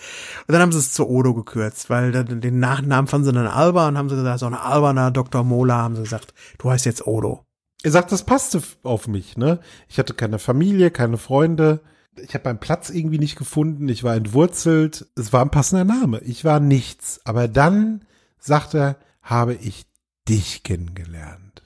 Und 0.48 0.54
dann 0.54 0.62
haben 0.62 0.72
sie 0.72 0.80
es 0.80 0.94
zu 0.94 1.08
Odo 1.08 1.34
gekürzt, 1.34 1.90
weil 1.90 2.12
den 2.12 2.60
Nachnamen 2.60 3.08
fanden 3.08 3.26
sie 3.26 3.34
dann 3.34 3.48
Alba 3.48 3.88
und 3.88 3.98
haben 3.98 4.10
sie 4.10 4.16
gesagt, 4.16 4.40
so 4.40 4.46
eine 4.46 4.62
alberner 4.62 5.12
Dr. 5.12 5.44
Mola 5.44 5.76
haben 5.76 5.96
sie 5.96 6.04
gesagt, 6.04 6.34
du 6.58 6.72
heißt 6.72 6.86
jetzt 6.86 7.06
Odo. 7.06 7.44
Er 7.84 7.92
sagt, 7.92 8.12
das 8.12 8.24
passte 8.24 8.62
auf 8.84 9.08
mich, 9.08 9.38
ne? 9.38 9.60
Ich 9.88 10.00
hatte 10.00 10.14
keine 10.14 10.40
Familie, 10.40 10.90
keine 10.90 11.18
Freunde. 11.18 11.82
Ich 12.16 12.34
habe 12.34 12.46
meinen 12.46 12.60
Platz 12.60 12.90
irgendwie 12.90 13.20
nicht 13.20 13.38
gefunden. 13.38 13.88
Ich 13.90 14.04
war 14.04 14.16
entwurzelt. 14.16 15.06
Es 15.16 15.32
war 15.32 15.44
ein 15.44 15.52
passender 15.52 15.86
Name. 15.86 16.20
Ich 16.22 16.44
war 16.44 16.60
nichts. 16.60 17.22
Aber 17.24 17.48
dann, 17.48 18.04
sagt 18.40 18.74
er, 18.74 18.98
habe 19.22 19.54
ich 19.54 19.86
dich 20.28 20.64
kennengelernt. 20.64 21.62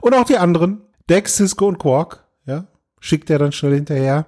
Und 0.00 0.14
auch 0.14 0.24
die 0.24 0.38
anderen. 0.38 0.82
Dex, 1.08 1.36
Cisco 1.36 1.66
und 1.66 1.78
Quark, 1.78 2.24
ja, 2.46 2.66
schickt 3.00 3.28
er 3.30 3.38
dann 3.38 3.52
schnell 3.52 3.74
hinterher. 3.74 4.26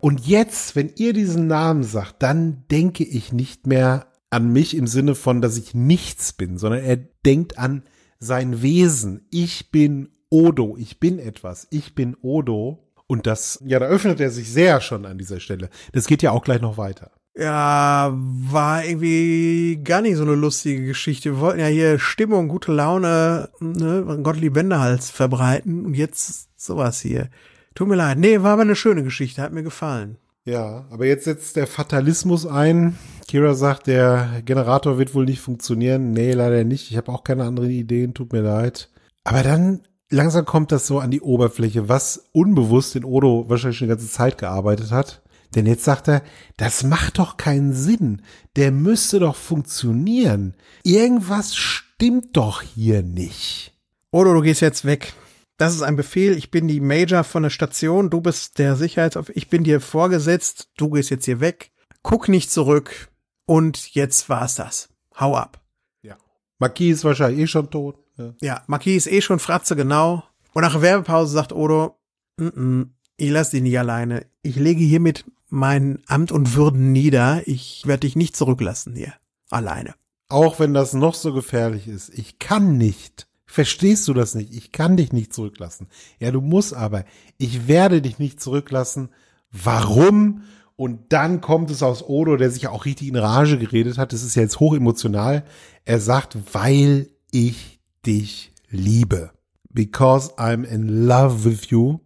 Und 0.00 0.26
jetzt, 0.26 0.76
wenn 0.76 0.92
ihr 0.96 1.12
diesen 1.12 1.48
Namen 1.48 1.82
sagt, 1.82 2.22
dann 2.22 2.64
denke 2.70 3.04
ich 3.04 3.32
nicht 3.32 3.66
mehr 3.66 4.06
an 4.30 4.52
mich 4.52 4.76
im 4.76 4.86
Sinne 4.86 5.14
von, 5.14 5.40
dass 5.40 5.56
ich 5.56 5.74
nichts 5.74 6.32
bin, 6.32 6.56
sondern 6.58 6.82
er 6.82 6.96
denkt 6.96 7.58
an 7.58 7.82
sein 8.20 8.62
Wesen. 8.62 9.26
Ich 9.30 9.70
bin 9.70 10.10
Odo, 10.30 10.76
ich 10.76 11.00
bin 11.00 11.18
etwas, 11.18 11.66
ich 11.70 11.94
bin 11.94 12.16
Odo. 12.22 12.84
Und 13.06 13.26
das, 13.26 13.62
ja, 13.64 13.78
da 13.78 13.86
öffnet 13.86 14.20
er 14.20 14.30
sich 14.30 14.52
sehr 14.52 14.80
schon 14.80 15.06
an 15.06 15.18
dieser 15.18 15.40
Stelle. 15.40 15.70
Das 15.92 16.06
geht 16.06 16.22
ja 16.22 16.30
auch 16.30 16.44
gleich 16.44 16.60
noch 16.60 16.76
weiter. 16.76 17.10
Ja, 17.34 18.12
war 18.12 18.84
irgendwie 18.84 19.80
gar 19.82 20.02
nicht 20.02 20.16
so 20.16 20.24
eine 20.24 20.34
lustige 20.34 20.84
Geschichte. 20.84 21.36
Wir 21.36 21.40
wollten 21.40 21.60
ja 21.60 21.66
hier 21.66 21.98
Stimmung, 21.98 22.48
gute 22.48 22.72
Laune, 22.72 23.48
ne, 23.60 24.20
Gottlieb 24.22 24.54
Wendehals 24.54 25.10
verbreiten 25.10 25.86
und 25.86 25.94
jetzt 25.94 26.48
sowas 26.60 27.00
hier. 27.00 27.30
Tut 27.78 27.86
mir 27.86 27.94
leid. 27.94 28.18
Nee, 28.18 28.42
war 28.42 28.54
aber 28.54 28.62
eine 28.62 28.74
schöne 28.74 29.04
Geschichte, 29.04 29.40
hat 29.40 29.52
mir 29.52 29.62
gefallen. 29.62 30.18
Ja, 30.44 30.86
aber 30.90 31.06
jetzt 31.06 31.26
setzt 31.26 31.54
der 31.54 31.68
Fatalismus 31.68 32.44
ein. 32.44 32.98
Kira 33.28 33.54
sagt, 33.54 33.86
der 33.86 34.42
Generator 34.44 34.98
wird 34.98 35.14
wohl 35.14 35.26
nicht 35.26 35.40
funktionieren. 35.40 36.10
Nee, 36.10 36.32
leider 36.32 36.64
nicht. 36.64 36.90
Ich 36.90 36.96
habe 36.96 37.12
auch 37.12 37.22
keine 37.22 37.44
anderen 37.44 37.70
Ideen, 37.70 38.14
tut 38.14 38.32
mir 38.32 38.40
leid. 38.40 38.90
Aber 39.22 39.44
dann 39.44 39.82
langsam 40.10 40.44
kommt 40.44 40.72
das 40.72 40.88
so 40.88 40.98
an 40.98 41.12
die 41.12 41.20
Oberfläche, 41.20 41.88
was 41.88 42.28
unbewusst 42.32 42.96
in 42.96 43.04
Odo 43.04 43.44
wahrscheinlich 43.48 43.78
schon 43.78 43.86
die 43.86 43.94
ganze 43.94 44.10
Zeit 44.10 44.38
gearbeitet 44.38 44.90
hat. 44.90 45.22
Denn 45.54 45.64
jetzt 45.64 45.84
sagt 45.84 46.08
er, 46.08 46.22
das 46.56 46.82
macht 46.82 47.20
doch 47.20 47.36
keinen 47.36 47.74
Sinn. 47.74 48.22
Der 48.56 48.72
müsste 48.72 49.20
doch 49.20 49.36
funktionieren. 49.36 50.54
Irgendwas 50.82 51.54
stimmt 51.54 52.36
doch 52.36 52.60
hier 52.60 53.04
nicht. 53.04 53.72
Odo, 54.10 54.34
du 54.34 54.40
gehst 54.40 54.62
jetzt 54.62 54.84
weg. 54.84 55.14
Das 55.58 55.74
ist 55.74 55.82
ein 55.82 55.96
Befehl. 55.96 56.38
Ich 56.38 56.52
bin 56.52 56.68
die 56.68 56.80
Major 56.80 57.24
von 57.24 57.42
der 57.42 57.50
Station. 57.50 58.10
Du 58.10 58.20
bist 58.20 58.58
der 58.58 58.76
Sicherheitsof. 58.76 59.28
Ich 59.30 59.48
bin 59.48 59.64
dir 59.64 59.80
vorgesetzt. 59.80 60.70
Du 60.76 60.88
gehst 60.90 61.10
jetzt 61.10 61.24
hier 61.24 61.40
weg. 61.40 61.72
Guck 62.02 62.28
nicht 62.28 62.50
zurück. 62.50 63.10
Und 63.44 63.94
jetzt 63.94 64.28
war's 64.28 64.54
das. 64.54 64.88
Hau 65.18 65.34
ab. 65.34 65.60
Ja. 66.02 66.16
Marquis 66.58 66.98
ist 66.98 67.04
wahrscheinlich 67.04 67.40
eh 67.40 67.46
schon 67.48 67.70
tot. 67.70 67.98
Ja, 68.16 68.34
ja 68.40 68.62
Marquis 68.68 69.06
ist 69.06 69.12
eh 69.12 69.20
schon 69.20 69.40
Fratze, 69.40 69.74
genau. 69.74 70.22
Und 70.54 70.62
nach 70.62 70.72
der 70.72 70.82
Werbepause 70.82 71.32
sagt 71.32 71.52
Odo, 71.52 71.98
N 72.38 72.50
-n, 72.52 72.88
ich 73.16 73.30
lass 73.30 73.50
dich 73.50 73.62
nicht 73.62 73.78
alleine. 73.78 74.26
Ich 74.42 74.54
lege 74.54 74.84
hiermit 74.84 75.24
mein 75.48 76.02
Amt 76.06 76.30
und 76.30 76.54
Würden 76.54 76.92
nieder. 76.92 77.42
Ich 77.46 77.84
werde 77.84 78.00
dich 78.00 78.14
nicht 78.14 78.36
zurücklassen 78.36 78.94
hier. 78.94 79.14
Alleine. 79.50 79.94
Auch 80.28 80.60
wenn 80.60 80.72
das 80.72 80.92
noch 80.92 81.14
so 81.14 81.32
gefährlich 81.32 81.88
ist. 81.88 82.10
Ich 82.10 82.38
kann 82.38 82.76
nicht. 82.76 83.27
Verstehst 83.50 84.06
du 84.06 84.12
das 84.12 84.34
nicht? 84.34 84.54
Ich 84.54 84.72
kann 84.72 84.98
dich 84.98 85.10
nicht 85.10 85.32
zurücklassen. 85.32 85.88
Ja, 86.20 86.30
du 86.30 86.42
musst 86.42 86.74
aber. 86.74 87.04
Ich 87.38 87.66
werde 87.66 88.02
dich 88.02 88.18
nicht 88.18 88.40
zurücklassen. 88.40 89.08
Warum? 89.50 90.42
Und 90.76 91.14
dann 91.14 91.40
kommt 91.40 91.70
es 91.70 91.82
aus 91.82 92.06
Odo, 92.06 92.36
der 92.36 92.50
sich 92.50 92.68
auch 92.68 92.84
richtig 92.84 93.08
in 93.08 93.16
Rage 93.16 93.58
geredet 93.58 93.96
hat. 93.96 94.12
Das 94.12 94.22
ist 94.22 94.36
ja 94.36 94.42
jetzt 94.42 94.60
hochemotional. 94.60 95.44
Er 95.86 95.98
sagt, 95.98 96.36
weil 96.52 97.08
ich 97.30 97.80
dich 98.04 98.52
liebe. 98.68 99.30
Because 99.70 100.34
I'm 100.36 100.64
in 100.64 101.06
love 101.06 101.44
with 101.44 101.70
you. 101.70 102.00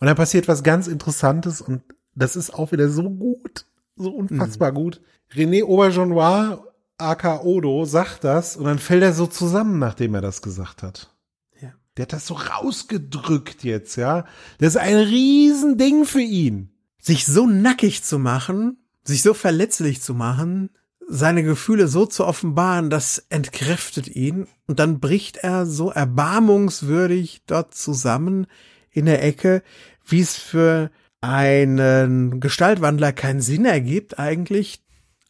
Und 0.00 0.06
dann 0.06 0.16
passiert 0.16 0.48
was 0.48 0.62
ganz 0.62 0.86
Interessantes 0.86 1.60
und 1.60 1.82
das 2.14 2.34
ist 2.34 2.54
auch 2.54 2.72
wieder 2.72 2.88
so 2.88 3.10
gut, 3.10 3.66
so 3.94 4.10
unfassbar 4.10 4.70
mhm. 4.70 4.76
gut. 4.76 5.00
René 5.34 5.64
Aubergenois, 5.64 6.58
aka 6.98 7.40
Odo, 7.40 7.84
sagt 7.84 8.24
das 8.24 8.56
und 8.56 8.64
dann 8.64 8.78
fällt 8.78 9.02
er 9.02 9.12
so 9.12 9.26
zusammen, 9.26 9.78
nachdem 9.78 10.14
er 10.14 10.20
das 10.20 10.42
gesagt 10.42 10.82
hat. 10.82 11.14
Ja. 11.60 11.72
Der 11.96 12.02
hat 12.02 12.12
das 12.12 12.26
so 12.26 12.34
rausgedrückt 12.34 13.64
jetzt, 13.64 13.96
ja. 13.96 14.24
Das 14.58 14.70
ist 14.74 14.76
ein 14.76 14.96
Riesending 14.96 16.04
für 16.04 16.20
ihn. 16.20 16.70
Sich 17.00 17.26
so 17.26 17.46
nackig 17.46 18.02
zu 18.02 18.18
machen, 18.18 18.78
sich 19.04 19.22
so 19.22 19.32
verletzlich 19.32 20.02
zu 20.02 20.14
machen, 20.14 20.70
seine 21.08 21.42
Gefühle 21.42 21.88
so 21.88 22.04
zu 22.04 22.26
offenbaren, 22.26 22.90
das 22.90 23.24
entkräftet 23.30 24.08
ihn 24.08 24.46
und 24.66 24.78
dann 24.78 25.00
bricht 25.00 25.38
er 25.38 25.64
so 25.64 25.90
erbarmungswürdig 25.90 27.42
dort 27.46 27.74
zusammen 27.74 28.46
in 28.90 29.06
der 29.06 29.24
Ecke, 29.24 29.62
wie 30.04 30.20
es 30.20 30.36
für 30.36 30.90
einen 31.20 32.40
Gestaltwandler 32.40 33.12
keinen 33.12 33.40
Sinn 33.40 33.64
ergibt 33.64 34.18
eigentlich, 34.18 34.84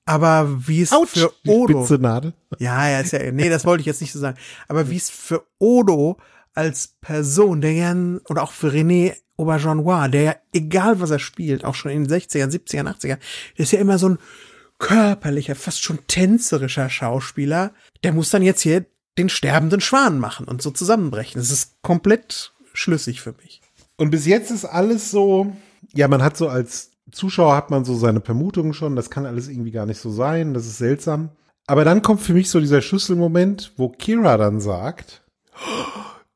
aber 0.09 0.67
wie 0.67 0.81
es 0.81 0.91
Autsch, 0.91 1.19
für 1.19 1.33
Odo, 1.47 1.87
ja, 2.59 2.89
ja, 2.89 3.01
ist 3.01 3.13
ja, 3.13 3.31
nee, 3.31 3.51
das 3.51 3.67
wollte 3.67 3.83
ich 3.83 3.87
jetzt 3.87 4.01
nicht 4.01 4.13
so 4.13 4.19
sagen, 4.19 4.39
aber 4.67 4.89
wie 4.89 4.97
es 4.97 5.11
für 5.11 5.45
Odo 5.59 6.17
als 6.55 6.95
Person, 7.03 7.61
der 7.61 7.75
gern, 7.75 8.19
oder 8.31 8.43
auch 8.43 8.53
für 8.53 8.71
René 8.71 9.15
Aubergenois, 9.37 10.09
der 10.09 10.23
ja, 10.23 10.37
egal 10.55 11.01
was 11.01 11.11
er 11.11 11.19
spielt, 11.19 11.65
auch 11.65 11.75
schon 11.75 11.93
in 11.93 12.05
den 12.05 12.21
60ern, 12.21 12.51
70ern, 12.51 12.89
80ern, 12.89 13.19
ist 13.57 13.73
ja 13.73 13.81
immer 13.81 13.99
so 13.99 14.09
ein 14.09 14.19
körperlicher, 14.79 15.55
fast 15.55 15.83
schon 15.83 15.99
tänzerischer 16.07 16.89
Schauspieler, 16.89 17.73
der 18.03 18.15
muss 18.15 18.31
dann 18.31 18.43
jetzt 18.43 18.63
hier 18.63 18.87
den 19.19 19.29
sterbenden 19.29 19.83
Schwan 19.83 20.19
machen 20.19 20.49
und 20.49 20.63
so 20.63 20.71
zusammenbrechen. 20.71 21.39
Das 21.39 21.51
ist 21.51 21.83
komplett 21.83 22.55
schlüssig 22.73 23.21
für 23.21 23.35
mich. 23.43 23.61
Und 23.97 24.11
bis 24.11 24.25
jetzt 24.25 24.51
ist 24.51 24.65
alles 24.65 25.11
so, 25.11 25.55
ja, 25.93 26.09
man 26.09 26.23
hat 26.23 26.39
so 26.39 26.49
als 26.49 26.93
Zuschauer 27.11 27.57
hat 27.57 27.71
man 27.71 27.85
so 27.85 27.95
seine 27.95 28.21
Vermutungen 28.21 28.75
schon, 28.75 28.97
das 28.97 29.11
kann 29.11 29.27
alles 29.27 29.49
irgendwie 29.49 29.71
gar 29.71 29.87
nicht 29.87 30.01
so 30.01 30.11
sein, 30.11 30.55
das 30.55 30.67
ist 30.67 30.79
seltsam. 30.79 31.31
Aber 31.67 31.85
dann 31.85 32.03
kommt 32.03 32.21
für 32.21 32.33
mich 32.35 32.51
so 32.51 32.61
dieser 32.61 32.81
Schlüsselmoment, 32.81 33.73
wo 33.77 33.89
Kira 33.91 34.37
dann 34.37 34.61
sagt, 34.61 35.23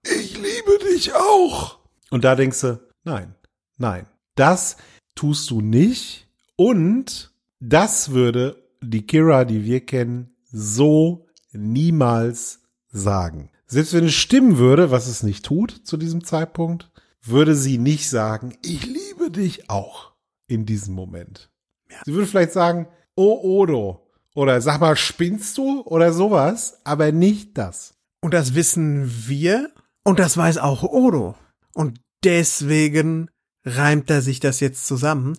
ich 0.05 0.36
liebe 0.36 0.78
dich 0.90 1.15
auch. 1.15 1.78
Und 2.11 2.24
da 2.24 2.35
denkst 2.35 2.61
du, 2.61 2.81
nein, 3.05 3.35
nein, 3.78 4.07
das 4.35 4.77
tust 5.15 5.51
du 5.51 5.61
nicht. 5.61 6.28
Und 6.57 7.32
das 7.61 8.11
würde 8.11 8.62
die 8.82 9.07
Kira, 9.07 9.44
die 9.44 9.65
wir 9.65 9.85
kennen, 9.86 10.36
so 10.51 11.27
niemals 11.53 12.61
sagen. 12.90 13.51
Selbst 13.66 13.94
wenn 13.94 14.05
es 14.05 14.15
stimmen 14.15 14.59
würde, 14.59 14.90
was 14.90 15.07
es 15.07 15.23
nicht 15.23 15.47
tut 15.47 15.70
zu 15.70 15.97
diesem 15.97 16.24
Zeitpunkt, 16.24 16.90
würde 17.23 17.55
sie 17.55 17.78
nicht 17.78 18.11
sagen, 18.11 18.55
ich 18.62 18.85
liebe 18.85 19.31
dich 19.31 19.70
auch 19.70 20.11
in 20.52 20.66
diesem 20.66 20.94
Moment. 20.94 21.50
Ja. 21.90 21.98
Sie 22.04 22.14
würde 22.14 22.26
vielleicht 22.26 22.52
sagen, 22.52 22.86
oh 23.14 23.40
Odo, 23.42 24.06
oder 24.34 24.60
sag 24.60 24.80
mal, 24.80 24.96
spinnst 24.96 25.58
du 25.58 25.82
oder 25.82 26.12
sowas, 26.12 26.80
aber 26.84 27.12
nicht 27.12 27.58
das. 27.58 27.94
Und 28.20 28.34
das 28.34 28.54
wissen 28.54 29.10
wir 29.28 29.70
und 30.04 30.18
das 30.18 30.36
weiß 30.36 30.58
auch 30.58 30.82
Odo. 30.82 31.34
Und 31.74 32.00
deswegen 32.24 33.30
reimt 33.64 34.10
er 34.10 34.22
sich 34.22 34.40
das 34.40 34.60
jetzt 34.60 34.86
zusammen. 34.86 35.38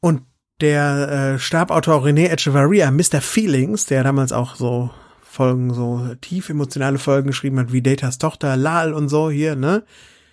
Und 0.00 0.22
der 0.60 1.34
äh, 1.34 1.38
Stabautor 1.38 2.04
René 2.04 2.28
Echevarria, 2.28 2.90
Mr. 2.90 3.20
Feelings, 3.20 3.86
der 3.86 4.04
damals 4.04 4.32
auch 4.32 4.54
so 4.54 4.90
Folgen, 5.22 5.72
so 5.72 6.14
tief 6.20 6.50
emotionale 6.50 6.98
Folgen 6.98 7.28
geschrieben 7.28 7.58
hat, 7.58 7.72
wie 7.72 7.82
Datas 7.82 8.18
Tochter, 8.18 8.56
Lal 8.56 8.92
und 8.92 9.08
so 9.08 9.30
hier, 9.30 9.56
ne? 9.56 9.82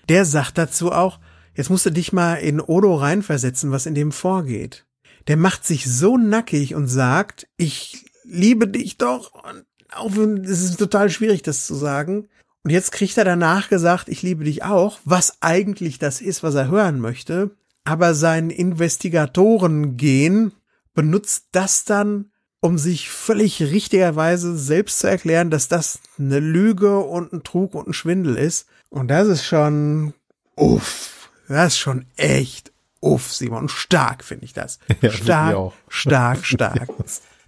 der 0.10 0.26
sagt 0.26 0.58
dazu 0.58 0.92
auch, 0.92 1.20
jetzt 1.56 1.70
musst 1.70 1.86
du 1.86 1.92
dich 1.92 2.14
mal 2.14 2.36
in 2.36 2.62
Odo 2.62 2.96
reinversetzen, 2.96 3.72
was 3.72 3.86
in 3.86 3.96
dem 3.96 4.12
vorgeht. 4.12 4.86
Der 5.28 5.38
macht 5.38 5.66
sich 5.66 5.86
so 5.86 6.18
nackig 6.18 6.76
und 6.76 6.88
sagt, 6.88 7.48
ich 7.58 8.06
liebe 8.24 8.68
dich 8.68 8.98
doch. 8.98 9.34
Und 9.34 9.66
auch 9.92 10.16
wenn 10.16 10.44
es 10.44 10.62
ist 10.62 10.78
total 10.78 11.10
schwierig, 11.10 11.44
das 11.44 11.66
zu 11.66 11.76
sagen. 11.76 12.28
Und 12.64 12.72
jetzt 12.72 12.92
kriegt 12.92 13.18
er 13.18 13.26
danach 13.26 13.70
gesagt, 13.70 14.10
ich 14.10 14.22
liebe 14.22 14.44
dich 14.44 14.64
auch, 14.64 15.00
was 15.06 15.42
eigentlich 15.42 16.00
das 16.00 16.22
ist, 16.22 16.44
was 16.44 16.56
er 16.56 16.70
hören 16.70 17.00
möchte. 17.00 17.52
Aber 17.84 18.14
sein 18.14 18.50
Investigatoren-Gen 18.50 20.52
benutzt 20.94 21.48
das 21.54 21.86
dann, 21.86 22.32
um 22.62 22.78
sich 22.78 23.10
völlig 23.10 23.62
richtigerweise 23.62 24.58
selbst 24.58 25.00
zu 25.00 25.08
erklären, 25.08 25.50
dass 25.50 25.70
das 25.70 26.00
eine 26.18 26.40
Lüge 26.40 27.00
und 27.00 27.32
ein 27.32 27.44
Trug 27.44 27.74
und 27.74 27.88
ein 27.88 27.94
Schwindel 27.94 28.36
ist. 28.36 28.68
Und 28.90 29.08
das 29.08 29.30
ist 29.30 29.46
schon, 29.46 30.14
uff, 30.56 31.19
das 31.56 31.74
ist 31.74 31.80
schon 31.80 32.06
echt 32.16 32.72
uff, 33.02 33.34
Simon. 33.34 33.70
Stark 33.70 34.24
finde 34.24 34.46
ich 34.46 34.54
das. 34.54 34.80
Ja, 35.02 35.12
stark, 35.12 35.72
ich 35.88 35.96
stark, 35.96 36.46
stark. 36.46 36.90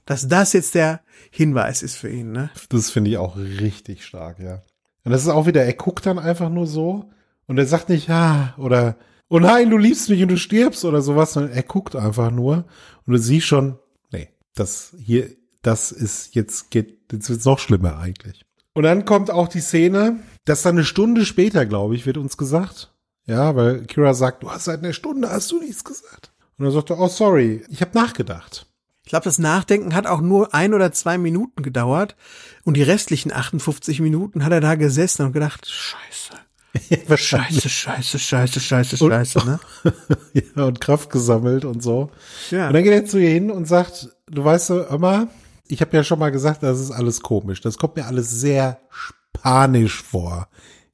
Dass 0.05 0.27
das 0.27 0.53
jetzt 0.53 0.75
der 0.75 1.01
Hinweis 1.29 1.83
ist 1.83 1.95
für 1.95 2.09
ihn, 2.09 2.31
ne? 2.31 2.49
Das 2.69 2.89
finde 2.89 3.11
ich 3.11 3.17
auch 3.17 3.37
richtig 3.37 4.05
stark, 4.05 4.39
ja. 4.39 4.61
Und 5.03 5.11
das 5.11 5.23
ist 5.23 5.29
auch 5.29 5.45
wieder, 5.45 5.63
er 5.63 5.73
guckt 5.73 6.05
dann 6.05 6.19
einfach 6.19 6.49
nur 6.49 6.67
so 6.67 7.09
und 7.47 7.57
er 7.57 7.65
sagt 7.65 7.89
nicht, 7.89 8.07
ja, 8.07 8.53
oder, 8.57 8.97
oh 9.29 9.39
nein, 9.39 9.69
du 9.69 9.77
liebst 9.77 10.09
mich 10.09 10.21
und 10.21 10.29
du 10.29 10.37
stirbst 10.37 10.85
oder 10.85 11.01
sowas. 11.01 11.35
Und 11.37 11.49
er 11.49 11.63
guckt 11.63 11.95
einfach 11.95 12.31
nur 12.31 12.65
und 13.05 13.13
du 13.13 13.17
siehst 13.17 13.47
schon, 13.47 13.79
nee, 14.11 14.29
das 14.55 14.95
hier, 14.97 15.29
das 15.61 15.91
ist 15.91 16.35
jetzt 16.35 16.71
geht, 16.71 17.11
jetzt 17.11 17.29
wird's 17.29 17.45
noch 17.45 17.59
schlimmer 17.59 17.97
eigentlich. 17.97 18.45
Und 18.73 18.83
dann 18.83 19.05
kommt 19.05 19.31
auch 19.31 19.47
die 19.47 19.59
Szene, 19.59 20.19
dass 20.45 20.61
dann 20.61 20.75
eine 20.75 20.85
Stunde 20.85 21.25
später, 21.25 21.65
glaube 21.65 21.95
ich, 21.95 22.05
wird 22.05 22.17
uns 22.17 22.37
gesagt. 22.37 22.93
Ja, 23.25 23.55
weil 23.55 23.85
Kira 23.85 24.13
sagt, 24.13 24.43
du 24.43 24.51
hast 24.51 24.65
seit 24.65 24.79
einer 24.79 24.93
Stunde 24.93 25.29
hast 25.29 25.51
du 25.51 25.59
nichts 25.59 25.83
gesagt. 25.83 26.31
Und 26.57 26.65
dann 26.65 26.73
sagt 26.73 26.89
er, 26.89 26.99
oh 26.99 27.07
sorry, 27.07 27.63
ich 27.69 27.81
habe 27.81 27.97
nachgedacht. 27.97 28.67
Ich 29.03 29.09
glaube, 29.09 29.23
das 29.23 29.39
Nachdenken 29.39 29.95
hat 29.95 30.07
auch 30.07 30.21
nur 30.21 30.53
ein 30.53 30.73
oder 30.73 30.91
zwei 30.91 31.17
Minuten 31.17 31.63
gedauert 31.63 32.15
und 32.63 32.77
die 32.77 32.83
restlichen 32.83 33.33
58 33.33 33.99
Minuten 33.99 34.45
hat 34.45 34.51
er 34.51 34.61
da 34.61 34.75
gesessen 34.75 35.25
und 35.25 35.33
gedacht, 35.33 35.67
scheiße. 35.67 36.31
scheiße, 37.17 37.67
scheiße, 37.67 38.19
scheiße, 38.19 38.59
scheiße, 38.59 38.97
scheiße, 38.97 39.45
ne? 39.45 39.59
ja, 40.55 40.63
und 40.63 40.79
Kraft 40.79 41.09
gesammelt 41.09 41.65
und 41.65 41.83
so. 41.83 42.11
Ja. 42.51 42.67
Und 42.67 42.73
dann 42.73 42.83
geht 42.83 42.93
er 42.93 43.05
zu 43.05 43.17
ihr 43.17 43.29
hin 43.29 43.51
und 43.51 43.67
sagt, 43.67 44.09
du 44.27 44.43
weißt 44.43 44.67
so, 44.67 44.83
immer, 44.83 45.27
ich 45.67 45.81
habe 45.81 45.97
ja 45.97 46.03
schon 46.03 46.19
mal 46.19 46.31
gesagt, 46.31 46.63
das 46.63 46.79
ist 46.79 46.91
alles 46.91 47.21
komisch. 47.21 47.59
Das 47.61 47.77
kommt 47.77 47.97
mir 47.97 48.05
alles 48.05 48.29
sehr 48.29 48.79
spanisch 48.89 50.01
vor 50.01 50.47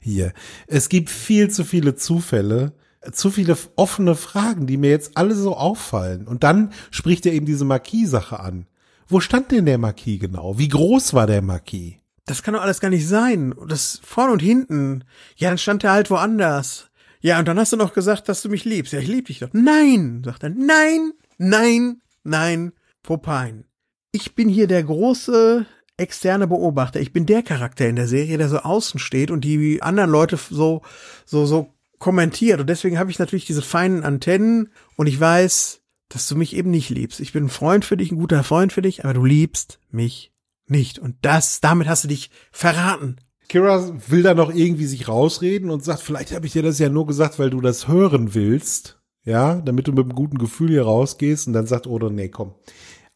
hier. 0.08 0.34
Es 0.68 0.90
gibt 0.90 1.10
viel 1.10 1.50
zu 1.50 1.64
viele 1.64 1.96
Zufälle, 1.96 2.74
zu 3.12 3.30
viele 3.30 3.58
offene 3.76 4.16
Fragen, 4.16 4.66
die 4.66 4.78
mir 4.78 4.90
jetzt 4.90 5.18
alle 5.18 5.36
so 5.36 5.56
auffallen. 5.56 6.28
Und 6.28 6.44
dann 6.44 6.72
spricht 6.92 7.26
er 7.26 7.34
eben 7.34 7.46
diese 7.46 7.66
Marquis-Sache 7.66 8.40
an. 8.40 8.66
Wo 9.08 9.20
stand 9.20 9.52
denn 9.52 9.66
der 9.66 9.78
Marquis 9.78 10.20
genau? 10.20 10.58
Wie 10.58 10.68
groß 10.68 11.14
war 11.14 11.28
der 11.28 11.42
Marquis? 11.42 11.96
Das 12.26 12.44
kann 12.44 12.54
doch 12.54 12.62
alles 12.62 12.82
gar 12.82 12.90
nicht 12.90 13.08
sein. 13.08 13.54
Das 13.68 14.02
vorne 14.04 14.34
und 14.34 14.42
hinten. 14.42 15.04
Ja, 15.38 15.50
dann 15.50 15.58
stand 15.58 15.84
er 15.84 15.92
halt 15.92 16.10
woanders. 16.10 16.90
Ja, 17.22 17.40
und 17.40 17.48
dann 17.48 17.58
hast 17.58 17.72
du 17.72 17.78
noch 17.78 17.94
gesagt, 17.94 18.28
dass 18.28 18.42
du 18.42 18.50
mich 18.50 18.66
liebst. 18.66 18.94
Ja, 18.94 19.00
ich 19.00 19.08
lieb 19.08 19.28
dich 19.28 19.40
doch. 19.40 19.50
Nein, 19.54 20.22
sagt 20.26 20.44
er. 20.44 20.50
Nein, 20.50 21.14
nein, 21.38 22.02
nein, 22.24 22.74
Popine. 23.02 23.64
Ich 24.12 24.36
bin 24.36 24.50
hier 24.50 24.68
der 24.68 24.84
große 24.84 25.66
externe 25.98 26.48
Beobachter. 26.48 27.00
Ich 27.02 27.12
bin 27.12 27.26
der 27.26 27.44
Charakter 27.44 27.88
in 27.88 27.96
der 27.96 28.08
Serie, 28.08 28.38
der 28.38 28.50
so 28.50 28.60
außen 28.60 29.00
steht 29.00 29.32
und 29.32 29.42
die 29.44 29.82
anderen 29.82 30.10
Leute 30.10 30.38
so, 30.38 30.82
so, 31.26 31.46
so 31.46 31.74
kommentiert. 32.00 32.60
Und 32.60 32.68
deswegen 32.68 33.00
habe 33.00 33.12
ich 33.12 33.20
natürlich 33.20 33.46
diese 33.46 33.62
feinen 33.62 34.04
Antennen 34.04 34.70
und 34.96 35.08
ich 35.08 35.20
weiß, 35.20 35.82
dass 36.10 36.28
du 36.28 36.36
mich 36.36 36.56
eben 36.56 36.72
nicht 36.72 36.90
liebst. 36.90 37.20
Ich 37.20 37.34
bin 37.34 37.46
ein 37.46 37.50
Freund 37.50 37.84
für 37.84 37.98
dich, 37.98 38.12
ein 38.12 38.20
guter 38.20 38.44
Freund 38.44 38.72
für 38.72 38.82
dich, 38.82 39.04
aber 39.04 39.14
du 39.14 39.26
liebst 39.26 39.80
mich 39.92 40.32
nicht. 40.68 41.00
Und 41.00 41.16
das, 41.22 41.60
damit 41.60 41.88
hast 41.88 42.04
du 42.04 42.08
dich 42.08 42.30
verraten. 42.52 43.18
Kira 43.50 43.94
will 44.08 44.24
da 44.24 44.34
noch 44.34 44.54
irgendwie 44.54 44.86
sich 44.86 45.08
rausreden 45.08 45.70
und 45.70 45.84
sagt, 45.84 46.02
vielleicht 46.02 46.34
habe 46.34 46.46
ich 46.46 46.54
dir 46.54 46.64
das 46.64 46.80
ja 46.80 46.90
nur 46.90 47.08
gesagt, 47.08 47.40
weil 47.40 47.50
du 47.50 47.62
das 47.62 47.88
hören 47.88 48.34
willst. 48.34 49.00
Ja, 49.24 49.56
damit 49.56 49.88
du 49.88 49.92
mit 49.92 50.06
einem 50.06 50.16
guten 50.16 50.38
Gefühl 50.38 50.70
hier 50.70 50.84
rausgehst 50.84 51.48
und 51.48 51.54
dann 51.54 51.68
sagt 51.68 51.86
Odo, 51.86 52.10
nee, 52.10 52.30
komm. 52.30 52.56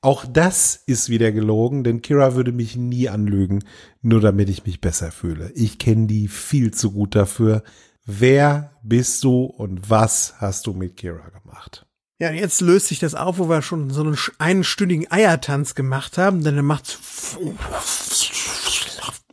Auch 0.02 0.26
das 0.28 0.82
ist 0.88 1.10
wieder 1.10 1.32
gelogen, 1.32 1.84
denn 1.84 2.02
Kira 2.02 2.34
würde 2.34 2.52
mich 2.52 2.76
nie 2.76 3.08
anlügen, 3.08 3.64
nur 4.02 4.20
damit 4.20 4.50
ich 4.50 4.66
mich 4.66 4.82
besser 4.82 5.12
fühle. 5.12 5.52
Ich 5.54 5.78
kenne 5.78 6.08
die 6.08 6.28
viel 6.28 6.74
zu 6.74 6.92
gut 6.92 7.16
dafür. 7.16 7.64
Wer 8.04 8.80
bist 8.82 9.24
du 9.24 9.44
und 9.44 9.92
was 9.92 10.34
hast 10.40 10.66
du 10.66 10.74
mit 10.74 10.98
Kira 10.98 11.30
gemacht? 11.30 11.86
Ja, 12.18 12.32
jetzt 12.32 12.62
löst 12.62 12.88
sich 12.88 12.98
das 13.00 13.14
auf, 13.14 13.38
wo 13.38 13.48
wir 13.48 13.62
schon 13.62 13.92
so 13.92 14.02
einen 14.02 14.18
einstündigen 14.40 15.12
Eiertanz 15.12 15.76
gemacht 15.76 16.18
haben, 16.18 16.44
denn 16.44 16.56
er 16.56 16.64
macht 16.64 17.00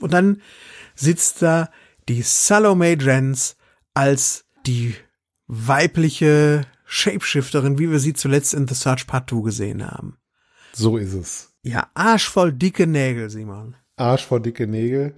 und 0.01 0.13
dann 0.13 0.43
sitzt 0.95 1.43
da 1.43 1.71
die 2.09 2.23
Salome 2.23 2.97
Jens 2.99 3.57
als 3.95 4.45
die 4.67 4.95
weibliche 5.47 6.67
Shapeshifterin, 6.85 7.79
wie 7.79 7.91
wir 7.91 7.99
sie 7.99 8.15
zuletzt 8.15 8.55
in 8.55 8.69
The 8.69 8.75
Search 8.75 9.07
Part 9.07 9.31
2 9.31 9.43
gesehen 9.43 9.87
haben. 9.87 10.18
So 10.79 10.97
ist 10.97 11.15
es. 11.15 11.51
Ja, 11.65 11.89
arschvoll 11.95 12.53
dicke 12.53 12.87
Nägel, 12.87 13.31
Simon. 13.31 13.75
Arschvoll 13.97 14.41
dicke 14.41 14.69
Nägel. 14.69 15.15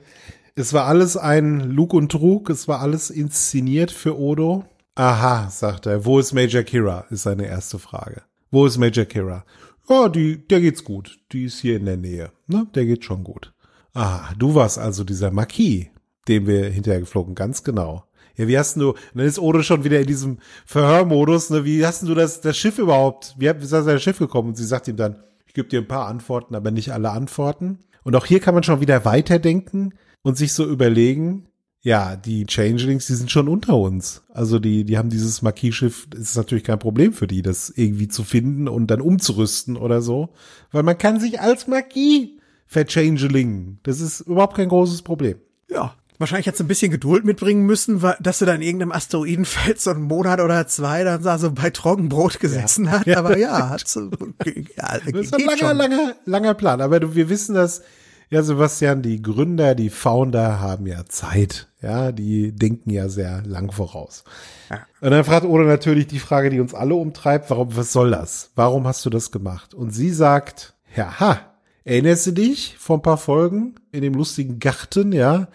Es 0.54 0.72
war 0.72 0.86
alles 0.86 1.18
ein 1.18 1.60
Lug 1.60 1.92
und 1.92 2.10
Trug, 2.10 2.48
es 2.48 2.66
war 2.66 2.80
alles 2.80 3.10
inszeniert 3.10 3.90
für 3.90 4.18
Odo. 4.18 4.64
Aha, 4.94 5.50
sagt 5.50 5.84
er. 5.84 6.06
Wo 6.06 6.18
ist 6.18 6.32
Major 6.32 6.62
Kira? 6.62 7.04
Ist 7.10 7.24
seine 7.24 7.46
erste 7.46 7.78
Frage. 7.78 8.22
Wo 8.50 8.64
ist 8.64 8.78
Major 8.78 9.04
Kira? 9.04 9.44
Ja, 9.88 10.08
die, 10.08 10.46
der 10.48 10.62
geht's 10.62 10.82
gut. 10.82 11.18
Die 11.30 11.44
ist 11.44 11.60
hier 11.60 11.76
in 11.76 11.84
der 11.84 11.98
Nähe. 11.98 12.32
Ne? 12.46 12.66
Der 12.74 12.86
geht 12.86 13.04
schon 13.04 13.22
gut. 13.22 13.52
Ah, 13.92 14.32
du 14.38 14.54
warst 14.54 14.78
also 14.78 15.04
dieser 15.04 15.30
Marquis, 15.30 15.88
dem 16.26 16.46
wir 16.46 16.70
hinterher 16.70 17.00
geflogen, 17.00 17.34
ganz 17.34 17.62
genau. 17.64 18.04
Ja, 18.36 18.48
wie 18.48 18.58
hast 18.58 18.76
du, 18.76 18.94
dann 19.14 19.26
ist 19.26 19.38
Odo 19.38 19.62
schon 19.62 19.84
wieder 19.84 20.00
in 20.00 20.06
diesem 20.06 20.38
Verhörmodus, 20.64 21.50
ne? 21.50 21.64
Wie 21.66 21.84
hast 21.84 22.02
du 22.04 22.14
das, 22.14 22.40
das 22.40 22.56
Schiff 22.56 22.78
überhaupt, 22.78 23.34
wie 23.36 23.46
ist 23.46 23.72
das 23.72 24.02
Schiff 24.02 24.18
gekommen? 24.18 24.48
Und 24.50 24.56
sie 24.56 24.64
sagt 24.64 24.88
ihm 24.88 24.96
dann, 24.96 25.16
ich 25.50 25.54
gebe 25.54 25.68
dir 25.68 25.80
ein 25.80 25.88
paar 25.88 26.06
Antworten, 26.06 26.54
aber 26.54 26.70
nicht 26.70 26.92
alle 26.92 27.10
Antworten. 27.10 27.80
Und 28.04 28.14
auch 28.14 28.24
hier 28.24 28.38
kann 28.38 28.54
man 28.54 28.62
schon 28.62 28.80
wieder 28.80 29.04
weiterdenken 29.04 29.94
und 30.22 30.38
sich 30.38 30.52
so 30.52 30.64
überlegen, 30.64 31.48
ja, 31.80 32.14
die 32.14 32.46
Changelings, 32.46 33.08
die 33.08 33.14
sind 33.14 33.32
schon 33.32 33.48
unter 33.48 33.76
uns. 33.76 34.22
Also 34.28 34.60
die, 34.60 34.84
die 34.84 34.96
haben 34.96 35.10
dieses 35.10 35.42
Marquis-Schiff, 35.42 36.06
ist 36.14 36.36
natürlich 36.36 36.62
kein 36.62 36.78
Problem 36.78 37.12
für 37.12 37.26
die, 37.26 37.42
das 37.42 37.68
irgendwie 37.68 38.06
zu 38.06 38.22
finden 38.22 38.68
und 38.68 38.92
dann 38.92 39.00
umzurüsten 39.00 39.76
oder 39.76 40.02
so. 40.02 40.28
Weil 40.70 40.84
man 40.84 40.96
kann 40.96 41.18
sich 41.18 41.40
als 41.40 41.66
Marquis 41.66 42.28
verchangelingen. 42.66 43.80
Das 43.82 44.00
ist 44.00 44.20
überhaupt 44.20 44.54
kein 44.54 44.68
großes 44.68 45.02
Problem. 45.02 45.38
Ja. 45.68 45.96
Wahrscheinlich 46.20 46.46
hat 46.48 46.54
es 46.54 46.60
ein 46.60 46.68
bisschen 46.68 46.90
Geduld 46.90 47.24
mitbringen 47.24 47.64
müssen, 47.64 48.02
dass 48.20 48.40
du 48.40 48.44
da 48.44 48.54
in 48.54 48.60
irgendeinem 48.60 48.92
Asteroidenfeld 48.92 49.80
so 49.80 49.88
einen 49.90 50.02
Monat 50.02 50.40
oder 50.40 50.66
zwei 50.66 51.02
dann 51.02 51.22
da 51.22 51.38
so 51.38 51.50
bei 51.50 51.70
Trockenbrot 51.70 52.38
gesessen 52.40 52.84
ja. 52.84 52.90
hat. 52.90 53.08
Aber 53.16 53.38
ja, 53.38 53.70
hat 53.70 53.88
so, 53.88 54.10
ja, 54.44 54.98
das 54.98 55.06
ist 55.06 55.34
ein 55.34 55.46
langer, 55.46 55.56
schon. 55.56 55.76
langer, 55.78 56.14
langer 56.26 56.52
Plan. 56.52 56.82
Aber 56.82 57.00
du, 57.00 57.14
wir 57.14 57.30
wissen, 57.30 57.54
dass 57.54 57.80
ja, 58.28 58.42
Sebastian, 58.42 59.00
die 59.00 59.22
Gründer, 59.22 59.74
die 59.74 59.88
Founder 59.88 60.60
haben 60.60 60.86
ja 60.86 61.06
Zeit. 61.06 61.68
Ja, 61.80 62.12
die 62.12 62.52
denken 62.52 62.90
ja 62.90 63.08
sehr 63.08 63.42
lang 63.46 63.72
voraus. 63.72 64.24
Ja. 64.68 64.80
Und 65.00 65.12
dann 65.12 65.24
fragt 65.24 65.46
Oda 65.46 65.64
natürlich 65.64 66.06
die 66.06 66.18
Frage, 66.18 66.50
die 66.50 66.60
uns 66.60 66.74
alle 66.74 66.96
umtreibt, 66.96 67.48
warum, 67.48 67.74
was 67.74 67.94
soll 67.94 68.10
das? 68.10 68.50
Warum 68.56 68.86
hast 68.86 69.06
du 69.06 69.10
das 69.10 69.30
gemacht? 69.30 69.72
Und 69.72 69.92
sie 69.92 70.10
sagt, 70.10 70.74
ja, 70.94 71.18
ha, 71.18 71.40
erinnerst 71.84 72.26
du 72.26 72.32
dich 72.32 72.76
vor 72.78 72.98
ein 72.98 73.02
paar 73.02 73.16
Folgen 73.16 73.76
in 73.90 74.02
dem 74.02 74.12
lustigen 74.12 74.58
Garten, 74.58 75.12
ja, 75.12 75.48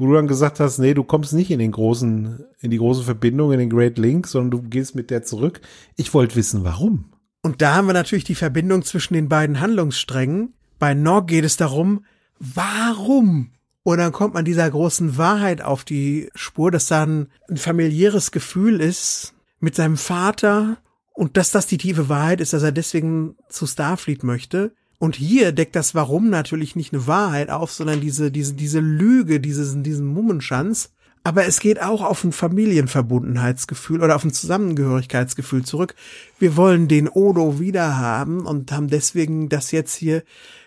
wo 0.00 0.06
du 0.06 0.14
dann 0.14 0.28
gesagt 0.28 0.60
hast, 0.60 0.78
nee, 0.78 0.94
du 0.94 1.04
kommst 1.04 1.34
nicht 1.34 1.50
in 1.50 1.58
den 1.58 1.72
großen, 1.72 2.42
in 2.60 2.70
die 2.70 2.78
große 2.78 3.02
Verbindung, 3.02 3.52
in 3.52 3.58
den 3.58 3.68
Great 3.68 3.98
Link, 3.98 4.26
sondern 4.26 4.50
du 4.50 4.62
gehst 4.62 4.94
mit 4.94 5.10
der 5.10 5.24
zurück. 5.24 5.60
Ich 5.94 6.14
wollte 6.14 6.36
wissen, 6.36 6.64
warum. 6.64 7.12
Und 7.42 7.60
da 7.60 7.74
haben 7.74 7.86
wir 7.86 7.92
natürlich 7.92 8.24
die 8.24 8.34
Verbindung 8.34 8.82
zwischen 8.82 9.12
den 9.12 9.28
beiden 9.28 9.60
Handlungssträngen. 9.60 10.54
Bei 10.78 10.94
Nog 10.94 11.26
geht 11.26 11.44
es 11.44 11.58
darum, 11.58 12.06
warum? 12.38 13.50
Und 13.82 13.98
dann 13.98 14.12
kommt 14.12 14.32
man 14.32 14.46
dieser 14.46 14.70
großen 14.70 15.18
Wahrheit 15.18 15.60
auf 15.60 15.84
die 15.84 16.30
Spur, 16.34 16.70
dass 16.70 16.86
dann 16.86 17.28
ein 17.50 17.58
familiäres 17.58 18.30
Gefühl 18.30 18.80
ist 18.80 19.34
mit 19.58 19.74
seinem 19.74 19.98
Vater 19.98 20.78
und 21.12 21.36
dass 21.36 21.50
das 21.50 21.66
die 21.66 21.76
tiefe 21.76 22.08
Wahrheit 22.08 22.40
ist, 22.40 22.54
dass 22.54 22.62
er 22.62 22.72
deswegen 22.72 23.36
zu 23.50 23.66
Starfleet 23.66 24.24
möchte. 24.24 24.72
Und 25.00 25.16
hier 25.16 25.52
deckt 25.52 25.76
das 25.76 25.94
Warum 25.94 26.28
natürlich 26.28 26.76
nicht 26.76 26.92
eine 26.92 27.06
Wahrheit 27.06 27.48
auf, 27.48 27.72
sondern 27.72 28.02
diese, 28.02 28.30
diese, 28.30 28.52
diese 28.52 28.80
Lüge, 28.80 29.40
dieses, 29.40 29.74
diesen 29.82 30.06
Mummenschanz. 30.06 30.90
Aber 31.24 31.46
es 31.46 31.60
geht 31.60 31.80
auch 31.80 32.02
auf 32.02 32.22
ein 32.22 32.32
Familienverbundenheitsgefühl 32.32 34.02
oder 34.02 34.14
auf 34.14 34.24
ein 34.24 34.32
Zusammengehörigkeitsgefühl 34.32 35.64
zurück. 35.64 35.94
Wir 36.38 36.54
wollen 36.54 36.86
den 36.86 37.08
Odo 37.08 37.58
wieder 37.58 37.96
haben 37.96 38.44
und 38.44 38.72
haben 38.72 38.88
deswegen 38.88 39.48
das 39.48 39.70
jetzt 39.70 39.94
hier 39.94 40.22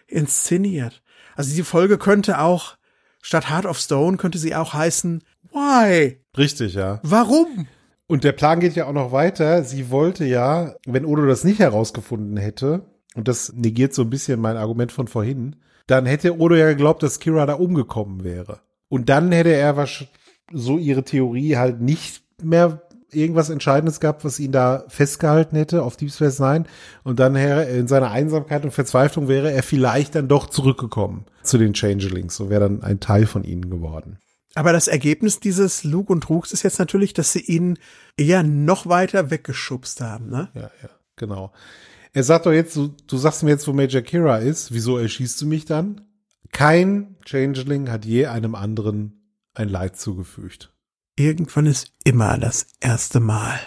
inszeniert. 0.08 1.04
Also 1.36 1.52
diese 1.52 1.64
Folge 1.64 2.00
könnte 2.00 2.40
auch, 2.40 2.78
statt 3.22 3.52
Heart 3.52 3.68
of 3.68 3.78
Stone, 3.78 4.18
könnte 4.18 4.40
sie 4.40 4.56
auch 4.56 4.74
heißen, 4.74 5.22
Why? 5.52 6.20
Richtig, 6.36 6.74
ja. 6.74 7.00
Warum? 7.04 7.68
Und 8.08 8.24
der 8.24 8.32
Plan 8.32 8.60
geht 8.60 8.74
ja 8.74 8.88
auch 8.88 8.94
noch 8.94 9.12
weiter. 9.12 9.64
Sie 9.64 9.92
wollte 9.92 10.26
ja, 10.26 10.74
wenn 10.88 11.06
Odo 11.06 11.28
das 11.28 11.44
nicht 11.44 11.60
herausgefunden 11.60 12.38
hätte, 12.38 12.84
und 13.16 13.28
das 13.28 13.54
negiert 13.54 13.94
so 13.94 14.02
ein 14.04 14.10
bisschen 14.10 14.40
mein 14.40 14.58
Argument 14.58 14.92
von 14.92 15.08
vorhin, 15.08 15.56
dann 15.88 16.06
hätte 16.06 16.40
Odo 16.40 16.56
ja 16.56 16.68
geglaubt, 16.68 17.04
dass 17.04 17.20
Kira 17.20 17.46
da 17.46 17.54
umgekommen 17.54 18.24
wäre. 18.24 18.62
Und 18.90 19.10
dann 19.10 19.32
hätte 19.32 19.54
er 19.54 19.88
so 20.52 20.78
ihre 20.78 21.04
Theorie 21.04 21.58
halt 21.58 21.82
nicht 21.82 22.24
mehr 22.42 22.82
irgendwas 23.12 23.50
Entscheidendes 23.50 24.00
gehabt, 24.00 24.26
was 24.26 24.40
ihn 24.40 24.52
da 24.52 24.86
festgehalten 24.88 25.56
hätte 25.56 25.84
auf 25.84 25.98
Deep 25.98 26.12
Space 26.12 26.40
Nine. 26.40 26.66
Und 27.04 27.20
dann 27.20 27.36
wäre 27.36 27.66
in 27.66 27.88
seiner 27.88 28.12
Einsamkeit 28.12 28.64
und 28.64 28.72
Verzweiflung 28.72 29.28
wäre 29.28 29.52
er 29.52 29.64
vielleicht 29.64 30.16
dann 30.16 30.28
doch 30.28 30.50
zurückgekommen 30.50 31.26
zu 31.44 31.58
den 31.58 31.74
Changelings 31.74 32.40
und 32.40 32.50
wäre 32.50 32.62
dann 32.62 32.84
ein 32.84 33.00
Teil 33.00 33.26
von 33.26 33.44
ihnen 33.44 33.70
geworden. 33.70 34.18
Aber 34.56 34.72
das 34.72 34.88
Ergebnis 34.88 35.40
dieses 35.40 35.84
Lug 35.84 36.10
und 36.10 36.22
Trugs 36.22 36.52
ist 36.52 36.64
jetzt 36.64 36.80
natürlich, 36.80 37.14
dass 37.14 37.34
sie 37.34 37.42
ihn 37.42 37.80
eher 38.18 38.44
noch 38.44 38.88
weiter 38.88 39.32
weggeschubst 39.32 40.02
haben, 40.02 40.30
ne? 40.30 40.50
Ja, 40.54 40.70
ja, 40.82 40.90
genau. 41.16 41.52
Er 42.14 42.24
sagt 42.24 42.46
doch 42.46 42.52
jetzt, 42.52 42.76
du, 42.76 42.94
du 43.08 43.18
sagst 43.18 43.42
mir 43.44 43.50
jetzt, 43.50 43.68
wo 43.68 43.74
Major 43.74 44.02
Kira 44.02 44.38
ist. 44.38 44.72
Wieso 44.72 44.98
erschießt 44.98 45.42
du 45.42 45.48
mich 45.48 45.66
dann? 45.66 46.02
Kein 46.52 47.16
Changeling 47.26 47.90
hat 47.90 48.06
je 48.06 48.28
einem 48.28 48.54
anderen 48.54 49.32
ein 49.56 49.68
Leid 49.68 49.98
zugefügt. 49.98 50.72
Irgendwann 51.16 51.66
ist 51.66 51.92
immer 52.04 52.38
das 52.38 52.68
erste 52.80 53.20
Mal. 53.20 53.60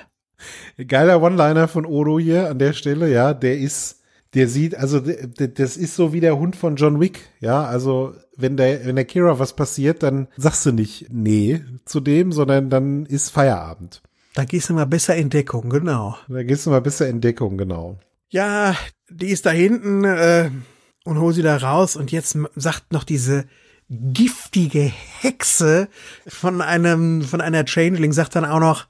Geiler 0.86 1.22
One-Liner 1.22 1.66
von 1.66 1.86
Odo 1.86 2.18
hier 2.18 2.48
an 2.48 2.58
der 2.58 2.72
Stelle, 2.72 3.10
ja, 3.10 3.34
der 3.34 3.58
ist, 3.58 4.02
der 4.34 4.48
sieht, 4.48 4.76
also 4.76 5.00
das 5.00 5.76
ist 5.76 5.96
so 5.96 6.12
wie 6.12 6.20
der 6.20 6.38
Hund 6.38 6.54
von 6.56 6.76
John 6.76 7.00
Wick, 7.00 7.30
ja, 7.40 7.64
also 7.64 8.14
wenn 8.36 8.56
der, 8.56 8.84
wenn 8.84 8.96
der 8.96 9.06
Kira 9.06 9.38
was 9.38 9.56
passiert, 9.56 10.02
dann 10.02 10.28
sagst 10.36 10.66
du 10.66 10.72
nicht 10.72 11.06
nee 11.10 11.62
zu 11.84 12.00
dem, 12.00 12.32
sondern 12.32 12.68
dann 12.68 13.06
ist 13.06 13.30
Feierabend. 13.30 14.02
Da 14.34 14.44
gehst 14.44 14.68
du 14.68 14.74
mal 14.74 14.84
besser 14.84 15.16
in 15.16 15.30
Deckung, 15.30 15.70
genau. 15.70 16.16
Da 16.28 16.42
gehst 16.42 16.66
du 16.66 16.70
mal 16.70 16.82
besser 16.82 17.08
in 17.08 17.22
Deckung, 17.22 17.56
genau. 17.56 17.98
Ja, 18.28 18.76
die 19.08 19.28
ist 19.28 19.46
da 19.46 19.50
hinten 19.50 20.04
äh, 20.04 20.50
und 21.04 21.18
hol 21.18 21.32
sie 21.32 21.42
da 21.42 21.56
raus 21.56 21.96
und 21.96 22.10
jetzt 22.12 22.36
sagt 22.56 22.92
noch 22.92 23.04
diese 23.04 23.46
giftige 23.88 24.92
Hexe 25.20 25.88
von 26.26 26.60
einem, 26.60 27.22
von 27.22 27.40
einer 27.40 27.64
Changeling, 27.64 28.12
sagt 28.12 28.34
dann 28.34 28.44
auch 28.44 28.58
noch, 28.58 28.86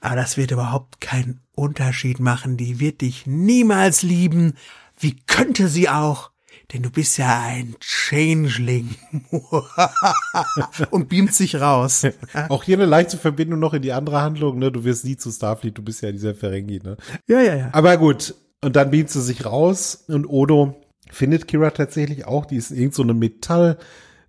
aber 0.00 0.16
das 0.16 0.36
wird 0.36 0.52
überhaupt 0.52 1.00
keinen 1.00 1.40
Unterschied 1.54 2.20
machen. 2.20 2.56
Die 2.56 2.78
wird 2.78 3.00
dich 3.00 3.26
niemals 3.26 4.02
lieben. 4.02 4.54
Wie 4.98 5.16
könnte 5.26 5.68
sie 5.68 5.88
auch? 5.88 6.30
Denn 6.72 6.82
du 6.82 6.90
bist 6.90 7.18
ja 7.18 7.42
ein 7.46 7.74
Changeling. 7.80 8.94
und 10.90 11.08
beamt 11.08 11.34
sich 11.34 11.56
raus. 11.56 12.06
Auch 12.50 12.62
hier 12.62 12.76
eine 12.76 12.84
leichte 12.84 13.16
Verbindung 13.16 13.58
noch 13.58 13.72
in 13.72 13.80
die 13.80 13.92
andere 13.92 14.20
Handlung, 14.20 14.58
ne? 14.58 14.70
Du 14.70 14.84
wirst 14.84 15.04
nie 15.06 15.16
zu 15.16 15.30
Starfleet, 15.30 15.78
du 15.78 15.82
bist 15.82 16.02
ja 16.02 16.12
dieser 16.12 16.34
Ferengi, 16.34 16.80
ne? 16.80 16.98
Ja, 17.26 17.40
ja, 17.40 17.56
ja. 17.56 17.68
Aber 17.72 17.96
gut. 17.96 18.34
Und 18.62 18.76
dann 18.76 18.90
beamt 18.90 19.10
sie 19.10 19.22
sich 19.22 19.44
raus 19.44 20.04
und 20.08 20.26
Odo 20.26 20.74
findet 21.10 21.48
Kira 21.48 21.70
tatsächlich 21.70 22.26
auch. 22.26 22.44
Die 22.44 22.56
ist 22.56 22.70
in 22.70 22.78
irgendeine 22.78 23.12
so 23.12 23.18
Metall, 23.18 23.78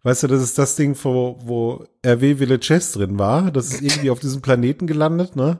Weißt 0.03 0.23
du, 0.23 0.27
das 0.27 0.41
ist 0.41 0.57
das 0.57 0.75
Ding, 0.75 0.97
wo, 1.03 1.37
wo 1.43 1.85
RW 2.05 2.37
Village 2.37 2.79
drin 2.93 3.19
war. 3.19 3.51
Das 3.51 3.73
ist 3.73 3.81
irgendwie 3.81 4.11
auf 4.11 4.19
diesem 4.19 4.41
Planeten 4.41 4.87
gelandet, 4.87 5.35
ne? 5.35 5.59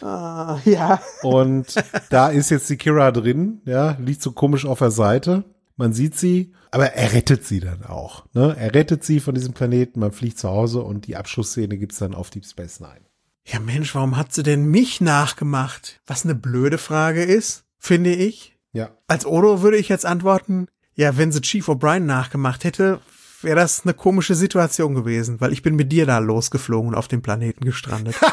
Ah, 0.00 0.58
ja. 0.64 1.00
Und 1.22 1.74
da 2.08 2.28
ist 2.28 2.50
jetzt 2.50 2.70
die 2.70 2.76
Kira 2.76 3.10
drin, 3.10 3.60
ja, 3.64 3.96
liegt 4.00 4.22
so 4.22 4.32
komisch 4.32 4.64
auf 4.64 4.78
der 4.78 4.92
Seite. 4.92 5.44
Man 5.76 5.92
sieht 5.92 6.16
sie, 6.16 6.52
aber 6.70 6.92
er 6.92 7.12
rettet 7.12 7.44
sie 7.44 7.60
dann 7.60 7.84
auch. 7.84 8.24
Ne? 8.32 8.54
Er 8.56 8.74
rettet 8.74 9.02
sie 9.02 9.18
von 9.18 9.34
diesem 9.34 9.54
Planeten, 9.54 10.00
man 10.00 10.12
fliegt 10.12 10.38
zu 10.38 10.48
Hause 10.48 10.82
und 10.82 11.06
die 11.06 11.16
Abschlussszene 11.16 11.76
gibt's 11.76 11.98
dann 11.98 12.14
auf 12.14 12.30
Deep 12.30 12.46
Space 12.46 12.80
Nine. 12.80 13.00
Ja, 13.46 13.58
Mensch, 13.58 13.94
warum 13.94 14.16
hat 14.16 14.32
sie 14.32 14.42
denn 14.42 14.66
mich 14.66 15.00
nachgemacht? 15.00 16.00
Was 16.06 16.24
eine 16.24 16.34
blöde 16.34 16.78
Frage 16.78 17.24
ist, 17.24 17.64
finde 17.80 18.14
ich. 18.14 18.56
Ja. 18.72 18.90
Als 19.08 19.26
Odo 19.26 19.62
würde 19.62 19.78
ich 19.78 19.88
jetzt 19.88 20.06
antworten, 20.06 20.68
ja, 20.94 21.16
wenn 21.16 21.32
sie 21.32 21.40
Chief 21.40 21.68
O'Brien 21.68 22.00
nachgemacht 22.00 22.62
hätte, 22.62 23.00
wäre 23.42 23.56
das 23.56 23.82
eine 23.84 23.94
komische 23.94 24.34
Situation 24.34 24.94
gewesen, 24.94 25.40
weil 25.40 25.52
ich 25.52 25.62
bin 25.62 25.74
mit 25.74 25.90
dir 25.90 26.06
da 26.06 26.18
losgeflogen 26.18 26.90
und 26.90 26.94
auf 26.94 27.08
dem 27.08 27.22
Planeten 27.22 27.64
gestrandet. 27.64 28.14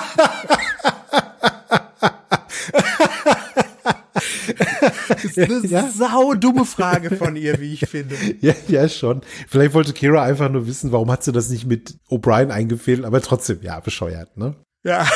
das 5.07 5.23
ist 5.23 5.37
eine 5.39 5.65
ja? 5.65 5.89
sau 5.89 6.33
dumme 6.33 6.65
Frage 6.65 7.15
von 7.15 7.35
ihr, 7.35 7.59
wie 7.59 7.73
ich 7.73 7.87
finde. 7.89 8.15
Ja, 8.41 8.53
ja, 8.67 8.89
schon. 8.89 9.21
Vielleicht 9.47 9.73
wollte 9.73 9.93
Kira 9.93 10.23
einfach 10.23 10.49
nur 10.49 10.67
wissen, 10.67 10.91
warum 10.91 11.09
hat 11.09 11.23
sie 11.23 11.31
das 11.31 11.49
nicht 11.49 11.65
mit 11.65 11.97
O'Brien 12.09 12.49
eingefehlt, 12.49 13.05
aber 13.05 13.21
trotzdem, 13.21 13.61
ja, 13.61 13.79
bescheuert, 13.79 14.35
ne? 14.37 14.55
Ja. 14.83 15.07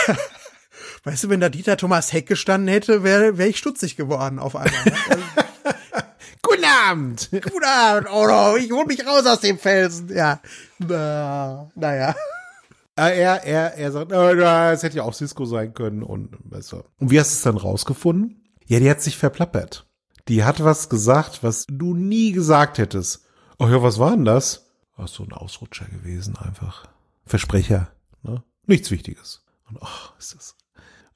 Weißt 1.04 1.24
du, 1.24 1.30
wenn 1.30 1.40
da 1.40 1.50
Dieter 1.50 1.78
Thomas 1.78 2.14
Heck 2.14 2.28
gestanden 2.28 2.68
hätte, 2.68 3.04
wäre 3.04 3.38
wär 3.38 3.48
ich 3.48 3.58
stutzig 3.58 3.96
geworden 3.96 4.38
auf 4.38 4.56
einmal. 4.56 4.84
Ne? 4.86 4.94
Guten 6.44 6.66
Abend. 6.66 7.30
Guten 7.32 7.66
Abend, 7.66 8.08
oh, 8.12 8.56
ich 8.58 8.72
hol 8.72 8.86
mich 8.86 9.06
raus 9.06 9.26
aus 9.26 9.40
dem 9.40 9.58
Felsen. 9.58 10.10
Ja. 10.14 10.40
Na, 10.80 11.72
naja. 11.76 12.16
Er, 12.96 13.44
er, 13.44 13.74
er 13.76 13.92
sagt, 13.92 14.12
es 14.12 14.84
hätte 14.84 14.98
ja 14.98 15.04
auch 15.04 15.14
Cisco 15.14 15.46
sein 15.46 15.74
können 15.74 16.04
und 16.04 16.38
weißt 16.44 16.74
du. 16.74 16.84
Und 17.00 17.10
wie 17.10 17.20
hast 17.20 17.32
du 17.32 17.36
es 17.36 17.42
dann 17.42 17.58
rausgefunden? 17.58 18.44
Ja, 18.68 18.80
die 18.80 18.90
hat 18.90 19.02
sich 19.02 19.18
verplappert. 19.18 19.88
Die 20.28 20.44
hat 20.44 20.64
was 20.64 20.90
gesagt, 20.90 21.42
was 21.42 21.66
du 21.68 21.96
nie 21.96 22.32
gesagt 22.32 22.78
hättest. 22.78 23.26
Oh 23.58 23.68
ja, 23.68 23.82
was 23.82 23.98
war 23.98 24.12
denn 24.12 24.26
das? 24.26 24.68
Ach, 24.98 25.08
so 25.08 25.24
ein 25.24 25.34
Ausrutscher 25.34 25.86
gewesen 25.86 26.38
einfach. 26.38 26.88
Versprecher, 27.26 27.92
ne? 28.22 28.44
Nichts 28.68 28.92
Wichtiges. 28.92 29.44
Und 29.68 29.80
ach, 29.82 30.14
ist 30.20 30.36
das. 30.36 30.56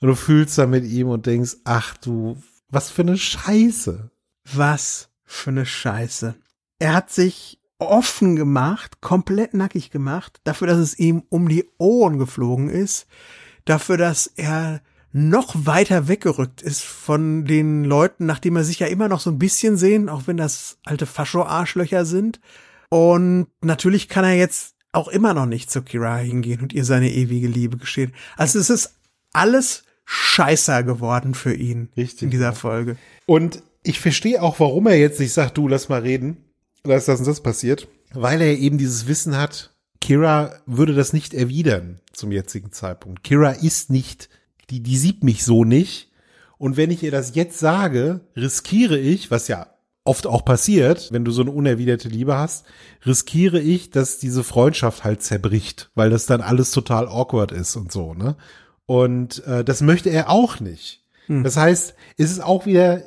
Und 0.01 0.09
du 0.09 0.15
fühlst 0.15 0.57
da 0.57 0.67
mit 0.67 0.85
ihm 0.85 1.07
und 1.07 1.25
denkst, 1.25 1.57
ach 1.63 1.95
du, 1.97 2.37
was 2.69 2.89
für 2.89 3.03
eine 3.03 3.17
Scheiße. 3.17 4.11
Was 4.53 5.09
für 5.23 5.49
eine 5.49 5.65
Scheiße. 5.65 6.35
Er 6.79 6.93
hat 6.93 7.11
sich 7.11 7.59
offen 7.79 8.35
gemacht, 8.35 9.01
komplett 9.01 9.53
nackig 9.53 9.91
gemacht, 9.91 10.39
dafür, 10.43 10.67
dass 10.67 10.77
es 10.77 10.97
ihm 10.97 11.23
um 11.29 11.49
die 11.49 11.65
Ohren 11.77 12.17
geflogen 12.17 12.69
ist, 12.69 13.07
dafür, 13.65 13.97
dass 13.97 14.27
er 14.27 14.81
noch 15.11 15.55
weiter 15.65 16.09
weggerückt 16.09 16.61
ist 16.61 16.83
von 16.83 17.45
den 17.45 17.85
Leuten, 17.85 18.25
nachdem 18.25 18.57
er 18.57 18.65
sich 18.65 18.79
ja 18.79 18.87
immer 18.87 19.07
noch 19.07 19.21
so 19.21 19.29
ein 19.29 19.39
bisschen 19.39 19.77
sehen, 19.77 20.09
auch 20.09 20.23
wenn 20.27 20.35
das 20.35 20.77
alte 20.83 21.05
Fascho-Arschlöcher 21.05 22.05
sind. 22.05 22.41
Und 22.89 23.47
natürlich 23.61 24.09
kann 24.09 24.25
er 24.25 24.35
jetzt 24.35 24.75
auch 24.91 25.07
immer 25.07 25.33
noch 25.33 25.45
nicht 25.45 25.71
zu 25.71 25.81
Kira 25.81 26.17
hingehen 26.17 26.61
und 26.61 26.73
ihr 26.73 26.83
seine 26.83 27.11
ewige 27.11 27.47
Liebe 27.47 27.77
gestehen. 27.77 28.13
Also 28.35 28.59
es 28.59 28.69
ist 28.69 28.95
alles 29.35 29.83
scheißer 30.05 30.83
geworden 30.83 31.33
für 31.33 31.53
ihn 31.53 31.89
Richtig. 31.97 32.23
in 32.23 32.29
dieser 32.29 32.53
Folge. 32.53 32.97
Und 33.25 33.63
ich 33.83 33.99
verstehe 33.99 34.41
auch, 34.41 34.59
warum 34.59 34.87
er 34.87 34.97
jetzt 34.97 35.19
nicht 35.19 35.33
sagt, 35.33 35.57
du, 35.57 35.67
lass 35.67 35.89
mal 35.89 36.01
reden, 36.01 36.37
lass 36.83 37.05
das 37.05 37.19
und 37.19 37.27
das 37.27 37.41
passiert, 37.41 37.87
weil 38.13 38.41
er 38.41 38.57
eben 38.57 38.77
dieses 38.77 39.07
Wissen 39.07 39.37
hat, 39.37 39.75
Kira 40.01 40.53
würde 40.65 40.93
das 40.93 41.13
nicht 41.13 41.33
erwidern 41.33 41.99
zum 42.13 42.31
jetzigen 42.31 42.71
Zeitpunkt. 42.71 43.23
Kira 43.23 43.51
ist 43.51 43.89
nicht, 43.89 44.29
die, 44.69 44.81
die 44.81 44.97
sieht 44.97 45.23
mich 45.23 45.43
so 45.43 45.63
nicht. 45.63 46.11
Und 46.57 46.77
wenn 46.77 46.91
ich 46.91 47.03
ihr 47.03 47.11
das 47.11 47.35
jetzt 47.35 47.59
sage, 47.59 48.21
riskiere 48.35 48.97
ich, 48.97 49.31
was 49.31 49.47
ja 49.47 49.67
oft 50.03 50.27
auch 50.27 50.45
passiert, 50.45 51.11
wenn 51.11 51.25
du 51.25 51.31
so 51.31 51.41
eine 51.41 51.51
unerwiderte 51.51 52.07
Liebe 52.07 52.37
hast, 52.37 52.65
riskiere 53.05 53.59
ich, 53.59 53.89
dass 53.89 54.19
diese 54.19 54.43
Freundschaft 54.43 55.03
halt 55.03 55.23
zerbricht, 55.23 55.89
weil 55.95 56.11
das 56.11 56.27
dann 56.27 56.41
alles 56.41 56.71
total 56.71 57.07
awkward 57.07 57.51
ist 57.51 57.75
und 57.75 57.91
so, 57.91 58.13
ne? 58.13 58.37
Und 58.85 59.45
äh, 59.45 59.63
das 59.63 59.81
möchte 59.81 60.09
er 60.09 60.29
auch 60.29 60.59
nicht. 60.59 61.03
Hm. 61.27 61.43
Das 61.43 61.57
heißt, 61.57 61.95
es 62.17 62.31
ist 62.31 62.43
auch 62.43 62.65
wieder 62.65 63.01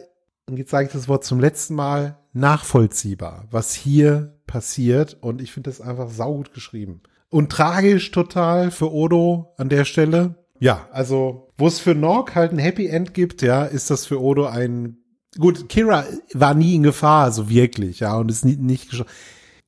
und 0.49 0.57
jetzt 0.57 0.71
sage 0.71 0.87
ich 0.87 0.93
das 0.93 1.09
Wort 1.09 1.25
zum 1.25 1.41
letzten 1.41 1.75
Mal, 1.75 2.17
nachvollziehbar, 2.33 3.47
was 3.51 3.75
hier 3.75 4.35
passiert. 4.47 5.19
Und 5.21 5.43
ich 5.43 5.53
finde 5.53 5.71
das 5.71 5.81
einfach 5.81 6.11
saugut 6.11 6.55
geschrieben. 6.55 7.03
Und 7.29 7.53
tragisch 7.53 8.11
total 8.11 8.71
für 8.71 8.93
Odo 8.93 9.53
an 9.59 9.69
der 9.69 9.85
Stelle. 9.85 10.37
Ja, 10.59 10.89
also, 10.91 11.53
wo 11.59 11.67
es 11.67 11.79
für 11.79 11.95
Nork 11.95 12.35
halt 12.35 12.53
ein 12.53 12.59
Happy 12.59 12.87
End 12.87 13.15
gibt, 13.15 13.43
ja, 13.43 13.65
ist 13.65 13.91
das 13.91 14.07
für 14.07 14.21
Odo 14.21 14.47
ein, 14.47 14.97
gut, 15.39 15.69
Kira 15.69 16.05
war 16.33 16.55
nie 16.55 16.75
in 16.75 16.83
Gefahr, 16.83 17.31
so 17.31 17.49
wirklich, 17.49 18.01
ja, 18.01 18.17
und 18.17 18.31
ist 18.31 18.45
nie, 18.45 18.57
nicht, 18.57 19.05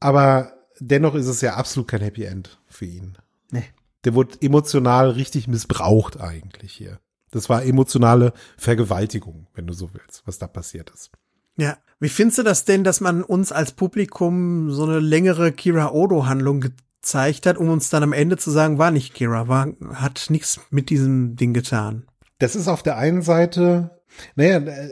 aber 0.00 0.54
dennoch 0.80 1.14
ist 1.14 1.26
es 1.26 1.42
ja 1.42 1.54
absolut 1.54 1.86
kein 1.86 2.00
Happy 2.00 2.24
End 2.24 2.58
für 2.66 2.86
ihn. 2.86 3.18
Nee. 3.52 3.64
Der 4.04 4.14
wurde 4.14 4.38
emotional 4.40 5.10
richtig 5.10 5.48
missbraucht 5.48 6.20
eigentlich 6.20 6.72
hier. 6.72 7.00
Das 7.30 7.48
war 7.48 7.64
emotionale 7.64 8.32
Vergewaltigung, 8.56 9.46
wenn 9.54 9.66
du 9.66 9.72
so 9.72 9.90
willst, 9.92 10.22
was 10.26 10.38
da 10.38 10.46
passiert 10.46 10.90
ist. 10.90 11.10
Ja. 11.56 11.76
Wie 12.02 12.08
findest 12.08 12.38
du 12.38 12.42
das 12.42 12.64
denn, 12.64 12.82
dass 12.82 13.02
man 13.02 13.22
uns 13.22 13.52
als 13.52 13.72
Publikum 13.72 14.70
so 14.70 14.84
eine 14.84 15.00
längere 15.00 15.52
Kira 15.52 15.92
Odo-Handlung 15.92 16.62
gezeigt 16.62 17.44
hat, 17.44 17.58
um 17.58 17.68
uns 17.68 17.90
dann 17.90 18.02
am 18.02 18.14
Ende 18.14 18.38
zu 18.38 18.50
sagen, 18.50 18.78
war 18.78 18.90
nicht 18.90 19.12
Kira, 19.12 19.48
war, 19.48 19.68
hat 19.92 20.28
nichts 20.30 20.60
mit 20.70 20.88
diesem 20.88 21.36
Ding 21.36 21.52
getan? 21.52 22.06
Das 22.38 22.56
ist 22.56 22.68
auf 22.68 22.82
der 22.82 22.96
einen 22.96 23.20
Seite, 23.20 23.90
naja, 24.34 24.56
äh, 24.56 24.88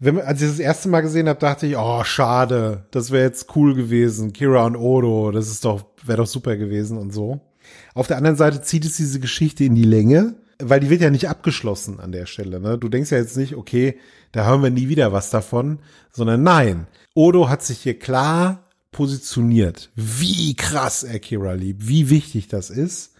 wenn, 0.00 0.20
als 0.20 0.42
ich 0.42 0.48
das 0.48 0.58
erste 0.58 0.88
Mal 0.88 1.00
gesehen 1.02 1.28
habe, 1.28 1.38
dachte 1.38 1.66
ich, 1.66 1.76
oh, 1.76 2.02
schade, 2.04 2.86
das 2.90 3.12
wäre 3.12 3.24
jetzt 3.24 3.54
cool 3.56 3.74
gewesen. 3.74 4.32
Kira 4.32 4.64
und 4.64 4.76
Odo, 4.76 5.30
das 5.30 5.48
ist 5.48 5.64
doch, 5.64 5.84
wäre 6.04 6.18
doch 6.18 6.26
super 6.26 6.56
gewesen 6.56 6.98
und 6.98 7.12
so. 7.12 7.40
Auf 7.94 8.06
der 8.06 8.16
anderen 8.16 8.36
Seite 8.36 8.62
zieht 8.62 8.84
es 8.84 8.96
diese 8.96 9.20
Geschichte 9.20 9.64
in 9.64 9.74
die 9.74 9.84
Länge 9.84 10.36
weil 10.60 10.80
die 10.80 10.90
wird 10.90 11.00
ja 11.00 11.10
nicht 11.10 11.28
abgeschlossen 11.28 12.00
an 12.00 12.12
der 12.12 12.26
Stelle. 12.26 12.60
Ne? 12.60 12.78
Du 12.78 12.88
denkst 12.88 13.10
ja 13.10 13.18
jetzt 13.18 13.36
nicht, 13.36 13.54
okay, 13.54 13.98
da 14.32 14.46
hören 14.46 14.62
wir 14.62 14.70
nie 14.70 14.88
wieder 14.88 15.12
was 15.12 15.30
davon, 15.30 15.78
sondern 16.10 16.42
nein, 16.42 16.86
Odo 17.14 17.48
hat 17.48 17.62
sich 17.62 17.78
hier 17.78 17.98
klar 17.98 18.64
positioniert, 18.90 19.90
wie 19.94 20.56
krass 20.56 21.04
er 21.04 21.20
Kira 21.20 21.52
liebt, 21.52 21.86
wie 21.86 22.10
wichtig 22.10 22.48
das 22.48 22.70
ist. 22.70 23.14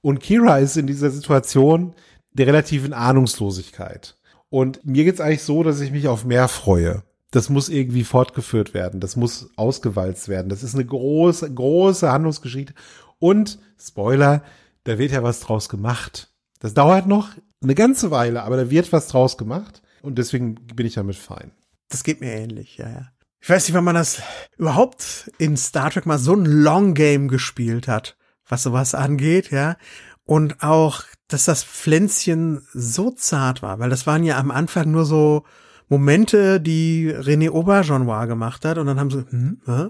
Und 0.00 0.20
Kira 0.20 0.58
ist 0.58 0.76
in 0.76 0.86
dieser 0.86 1.10
Situation 1.10 1.94
der 2.32 2.46
relativen 2.46 2.92
Ahnungslosigkeit. 2.92 4.16
Und 4.48 4.84
mir 4.84 5.04
geht's 5.04 5.20
eigentlich 5.20 5.42
so, 5.42 5.62
dass 5.62 5.80
ich 5.80 5.90
mich 5.90 6.06
auf 6.06 6.24
mehr 6.24 6.46
freue. 6.46 7.02
Das 7.32 7.48
muss 7.48 7.68
irgendwie 7.68 8.04
fortgeführt 8.04 8.72
werden. 8.72 9.00
Das 9.00 9.16
muss 9.16 9.50
ausgewalzt 9.56 10.28
werden. 10.28 10.48
Das 10.48 10.62
ist 10.62 10.74
eine 10.74 10.84
große, 10.84 11.52
große 11.52 12.10
Handlungsgeschichte. 12.10 12.72
Und, 13.18 13.58
Spoiler, 13.78 14.42
da 14.84 14.98
wird 14.98 15.12
ja 15.12 15.22
was 15.22 15.40
draus 15.40 15.68
gemacht. 15.68 16.32
Das 16.60 16.74
dauert 16.74 17.06
noch 17.06 17.30
eine 17.62 17.74
ganze 17.74 18.10
Weile, 18.10 18.42
aber 18.42 18.56
da 18.56 18.70
wird 18.70 18.92
was 18.92 19.08
draus 19.08 19.36
gemacht 19.36 19.82
und 20.02 20.18
deswegen 20.18 20.54
bin 20.54 20.86
ich 20.86 20.94
damit 20.94 21.16
fein. 21.16 21.52
Das 21.88 22.04
geht 22.04 22.20
mir 22.20 22.32
ähnlich, 22.32 22.76
ja, 22.76 22.88
ja. 22.88 23.08
Ich 23.40 23.50
weiß 23.50 23.66
nicht, 23.68 23.74
wann 23.74 23.84
man 23.84 23.94
das 23.94 24.22
überhaupt 24.56 25.30
in 25.38 25.56
Star 25.56 25.90
Trek 25.90 26.06
mal 26.06 26.18
so 26.18 26.34
ein 26.34 26.46
Long 26.46 26.94
Game 26.94 27.28
gespielt 27.28 27.86
hat, 27.86 28.16
was 28.48 28.62
sowas 28.62 28.94
angeht, 28.94 29.50
ja. 29.50 29.76
Und 30.24 30.62
auch 30.62 31.04
dass 31.28 31.44
das 31.44 31.64
Pflänzchen 31.64 32.62
so 32.72 33.10
zart 33.10 33.62
war, 33.62 33.78
weil 33.78 33.90
das 33.90 34.06
waren 34.06 34.24
ja 34.24 34.38
am 34.38 34.50
Anfang 34.50 34.90
nur 34.90 35.04
so 35.04 35.44
Momente, 35.88 36.60
die 36.60 37.12
René 37.12 37.50
Auberjonois 37.50 38.26
gemacht 38.26 38.64
hat 38.64 38.78
und 38.78 38.86
dann 38.86 39.00
haben 39.00 39.10
sie, 39.10 39.24
hm, 39.28 39.60
hä? 39.66 39.88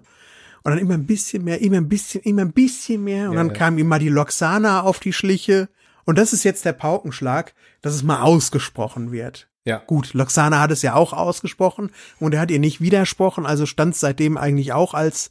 Und 0.67 0.73
dann 0.73 0.81
immer 0.81 0.95
ein 0.95 1.07
bisschen 1.07 1.45
mehr, 1.45 1.61
immer 1.63 1.77
ein 1.77 1.89
bisschen, 1.89 2.23
immer 2.23 2.43
ein 2.43 2.53
bisschen 2.53 3.05
mehr 3.05 3.31
und 3.31 3.37
Ja, 3.37 3.45
dann 3.45 3.53
kam 3.53 3.79
ihm 3.79 3.87
mal 3.87 4.01
die 4.01 4.09
Loxana 4.09 4.83
auf 4.83 4.99
die 4.99 5.13
Schliche 5.13 5.69
und 6.05 6.19
das 6.19 6.33
ist 6.33 6.43
jetzt 6.43 6.65
der 6.65 6.73
Paukenschlag, 6.73 7.55
dass 7.83 7.95
es 7.95 8.03
mal 8.03 8.21
ausgesprochen 8.23 9.13
wird. 9.13 9.49
Ja. 9.65 9.79
Gut, 9.87 10.13
Loxana 10.13 10.61
hat 10.61 10.73
es 10.73 10.83
ja 10.83 10.95
auch 10.95 11.13
ausgesprochen 11.13 11.93
und 12.19 12.35
er 12.35 12.41
hat 12.41 12.51
ihr 12.51 12.59
nicht 12.59 12.81
widersprochen, 12.81 13.47
also 13.47 13.65
stand 13.65 13.95
es 13.95 14.01
seitdem 14.01 14.37
eigentlich 14.37 14.73
auch 14.73 14.93
als 14.93 15.31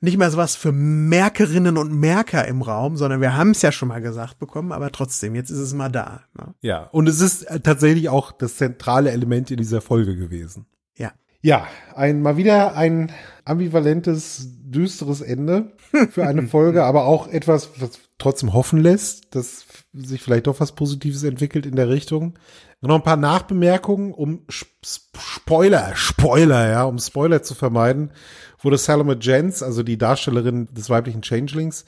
nicht 0.00 0.16
mehr 0.16 0.30
so 0.30 0.36
was 0.36 0.54
für 0.54 0.70
Merkerinnen 0.70 1.76
und 1.76 1.92
Merker 1.92 2.46
im 2.46 2.62
Raum, 2.62 2.96
sondern 2.96 3.20
wir 3.20 3.36
haben 3.36 3.50
es 3.50 3.62
ja 3.62 3.72
schon 3.72 3.88
mal 3.88 4.00
gesagt 4.00 4.38
bekommen, 4.38 4.70
aber 4.70 4.92
trotzdem, 4.92 5.34
jetzt 5.34 5.50
ist 5.50 5.58
es 5.58 5.74
mal 5.74 5.88
da. 5.88 6.20
Ne? 6.38 6.54
Ja, 6.60 6.84
und 6.92 7.08
es 7.08 7.20
ist 7.20 7.42
äh, 7.42 7.58
tatsächlich 7.58 8.08
auch 8.08 8.30
das 8.30 8.58
zentrale 8.58 9.10
Element 9.10 9.50
in 9.50 9.56
dieser 9.56 9.80
Folge 9.80 10.14
gewesen. 10.14 10.66
Ja. 10.96 11.10
Ja, 11.40 11.66
ein 11.96 12.22
mal 12.22 12.36
wieder 12.36 12.76
ein 12.76 13.10
ambivalentes, 13.48 14.48
düsteres 14.62 15.20
Ende 15.20 15.72
für 16.10 16.26
eine 16.26 16.46
Folge, 16.46 16.84
aber 16.84 17.04
auch 17.04 17.28
etwas, 17.28 17.70
was 17.80 17.98
trotzdem 18.18 18.52
hoffen 18.52 18.78
lässt, 18.78 19.34
dass 19.34 19.64
sich 19.92 20.22
vielleicht 20.22 20.46
doch 20.46 20.60
was 20.60 20.72
Positives 20.72 21.22
entwickelt 21.22 21.66
in 21.66 21.76
der 21.76 21.88
Richtung. 21.88 22.38
Noch 22.80 22.94
ein 22.96 23.02
paar 23.02 23.16
Nachbemerkungen, 23.16 24.12
um 24.12 24.44
Sp- 24.52 24.70
Spoiler, 25.16 25.92
Spoiler, 25.96 26.70
ja, 26.70 26.84
um 26.84 26.98
Spoiler 26.98 27.42
zu 27.42 27.54
vermeiden, 27.54 28.12
wurde 28.60 28.78
Salome 28.78 29.16
Jens, 29.20 29.62
also 29.62 29.82
die 29.82 29.98
Darstellerin 29.98 30.68
des 30.72 30.88
weiblichen 30.90 31.22
Changelings, 31.22 31.84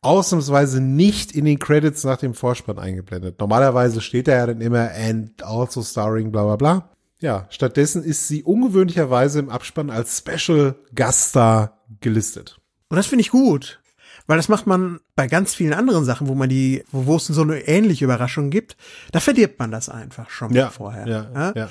ausnahmsweise 0.00 0.80
nicht 0.80 1.32
in 1.32 1.44
den 1.44 1.60
Credits 1.60 2.02
nach 2.02 2.16
dem 2.16 2.34
Vorspann 2.34 2.78
eingeblendet. 2.78 3.38
Normalerweise 3.38 4.00
steht 4.00 4.26
da 4.26 4.32
ja 4.32 4.46
dann 4.46 4.60
immer 4.60 4.90
and 4.92 5.42
also 5.44 5.82
starring 5.82 6.32
bla 6.32 6.44
bla 6.44 6.56
bla. 6.56 6.88
Ja, 7.22 7.46
stattdessen 7.50 8.02
ist 8.02 8.26
sie 8.26 8.42
ungewöhnlicherweise 8.42 9.38
im 9.38 9.48
Abspann 9.48 9.90
als 9.90 10.18
Special 10.18 10.74
Gaststar 10.92 11.78
gelistet. 12.00 12.60
Und 12.88 12.96
das 12.96 13.06
finde 13.06 13.22
ich 13.22 13.30
gut. 13.30 13.80
Weil 14.26 14.36
das 14.36 14.48
macht 14.48 14.66
man 14.66 15.00
bei 15.14 15.28
ganz 15.28 15.54
vielen 15.54 15.72
anderen 15.72 16.04
Sachen, 16.04 16.28
wo 16.28 16.34
man 16.34 16.48
die, 16.48 16.84
wo, 16.90 17.16
es 17.16 17.26
so 17.26 17.42
eine 17.42 17.60
ähnliche 17.60 18.04
Überraschung 18.04 18.50
gibt, 18.50 18.76
da 19.12 19.20
verdirbt 19.20 19.58
man 19.58 19.70
das 19.70 19.88
einfach 19.88 20.30
schon 20.30 20.52
mal 20.52 20.70
vorher. 20.70 21.06
Ja, 21.06 21.30
ja, 21.34 21.52
ja. 21.54 21.68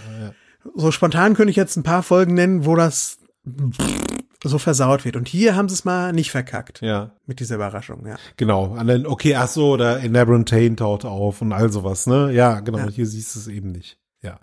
So 0.76 0.92
spontan 0.92 1.34
könnte 1.34 1.52
ich 1.52 1.58
jetzt 1.58 1.76
ein 1.76 1.84
paar 1.84 2.04
Folgen 2.04 2.34
nennen, 2.34 2.66
wo 2.66 2.76
das 2.76 3.20
so 4.44 4.58
versaut 4.58 5.06
wird. 5.06 5.16
Und 5.16 5.28
hier 5.28 5.56
haben 5.56 5.68
sie 5.68 5.76
es 5.76 5.86
mal 5.86 6.14
nicht 6.14 6.32
verkackt 6.32 6.82
ja. 6.82 7.12
mit 7.26 7.40
dieser 7.40 7.56
Überraschung, 7.56 8.06
ja. 8.08 8.16
Genau. 8.38 8.78
Okay, 9.06 9.36
ach 9.36 9.48
so, 9.48 9.72
oder 9.72 10.00
Tain 10.46 10.78
taucht 10.78 11.06
auf 11.06 11.42
und 11.42 11.52
all 11.52 11.72
sowas, 11.72 12.08
ne? 12.08 12.32
Ja, 12.32 12.62
genau. 12.62 12.80
Ja. 12.80 12.90
Hier 12.90 13.06
siehst 13.06 13.36
du 13.36 13.40
es 13.40 13.48
eben 13.48 13.72
nicht. 13.72 13.98
Ja. 14.22 14.40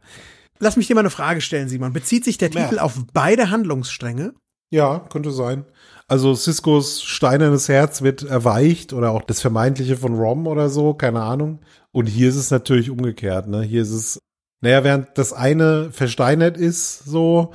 Lass 0.60 0.76
mich 0.76 0.86
dir 0.86 0.94
mal 0.94 1.00
eine 1.00 1.10
Frage 1.10 1.40
stellen, 1.40 1.68
Simon. 1.68 1.92
Bezieht 1.92 2.24
sich 2.24 2.38
der 2.38 2.50
Ja. 2.50 2.64
Titel 2.64 2.78
auf 2.78 2.94
beide 3.12 3.50
Handlungsstränge? 3.50 4.34
Ja, 4.70 4.98
könnte 4.98 5.30
sein. 5.30 5.64
Also 6.08 6.34
Ciscos 6.34 7.02
steinernes 7.02 7.68
Herz 7.68 8.02
wird 8.02 8.22
erweicht 8.22 8.92
oder 8.92 9.10
auch 9.12 9.22
das 9.22 9.40
vermeintliche 9.40 9.96
von 9.96 10.14
Rom 10.14 10.46
oder 10.46 10.68
so, 10.68 10.94
keine 10.94 11.22
Ahnung. 11.22 11.60
Und 11.92 12.06
hier 12.06 12.28
ist 12.28 12.36
es 12.36 12.50
natürlich 12.50 12.90
umgekehrt, 12.90 13.46
ne? 13.48 13.62
Hier 13.62 13.82
ist 13.82 13.90
es, 13.92 14.18
naja, 14.60 14.84
während 14.84 15.16
das 15.16 15.32
eine 15.32 15.90
versteinert 15.92 16.56
ist, 16.56 17.04
so, 17.04 17.52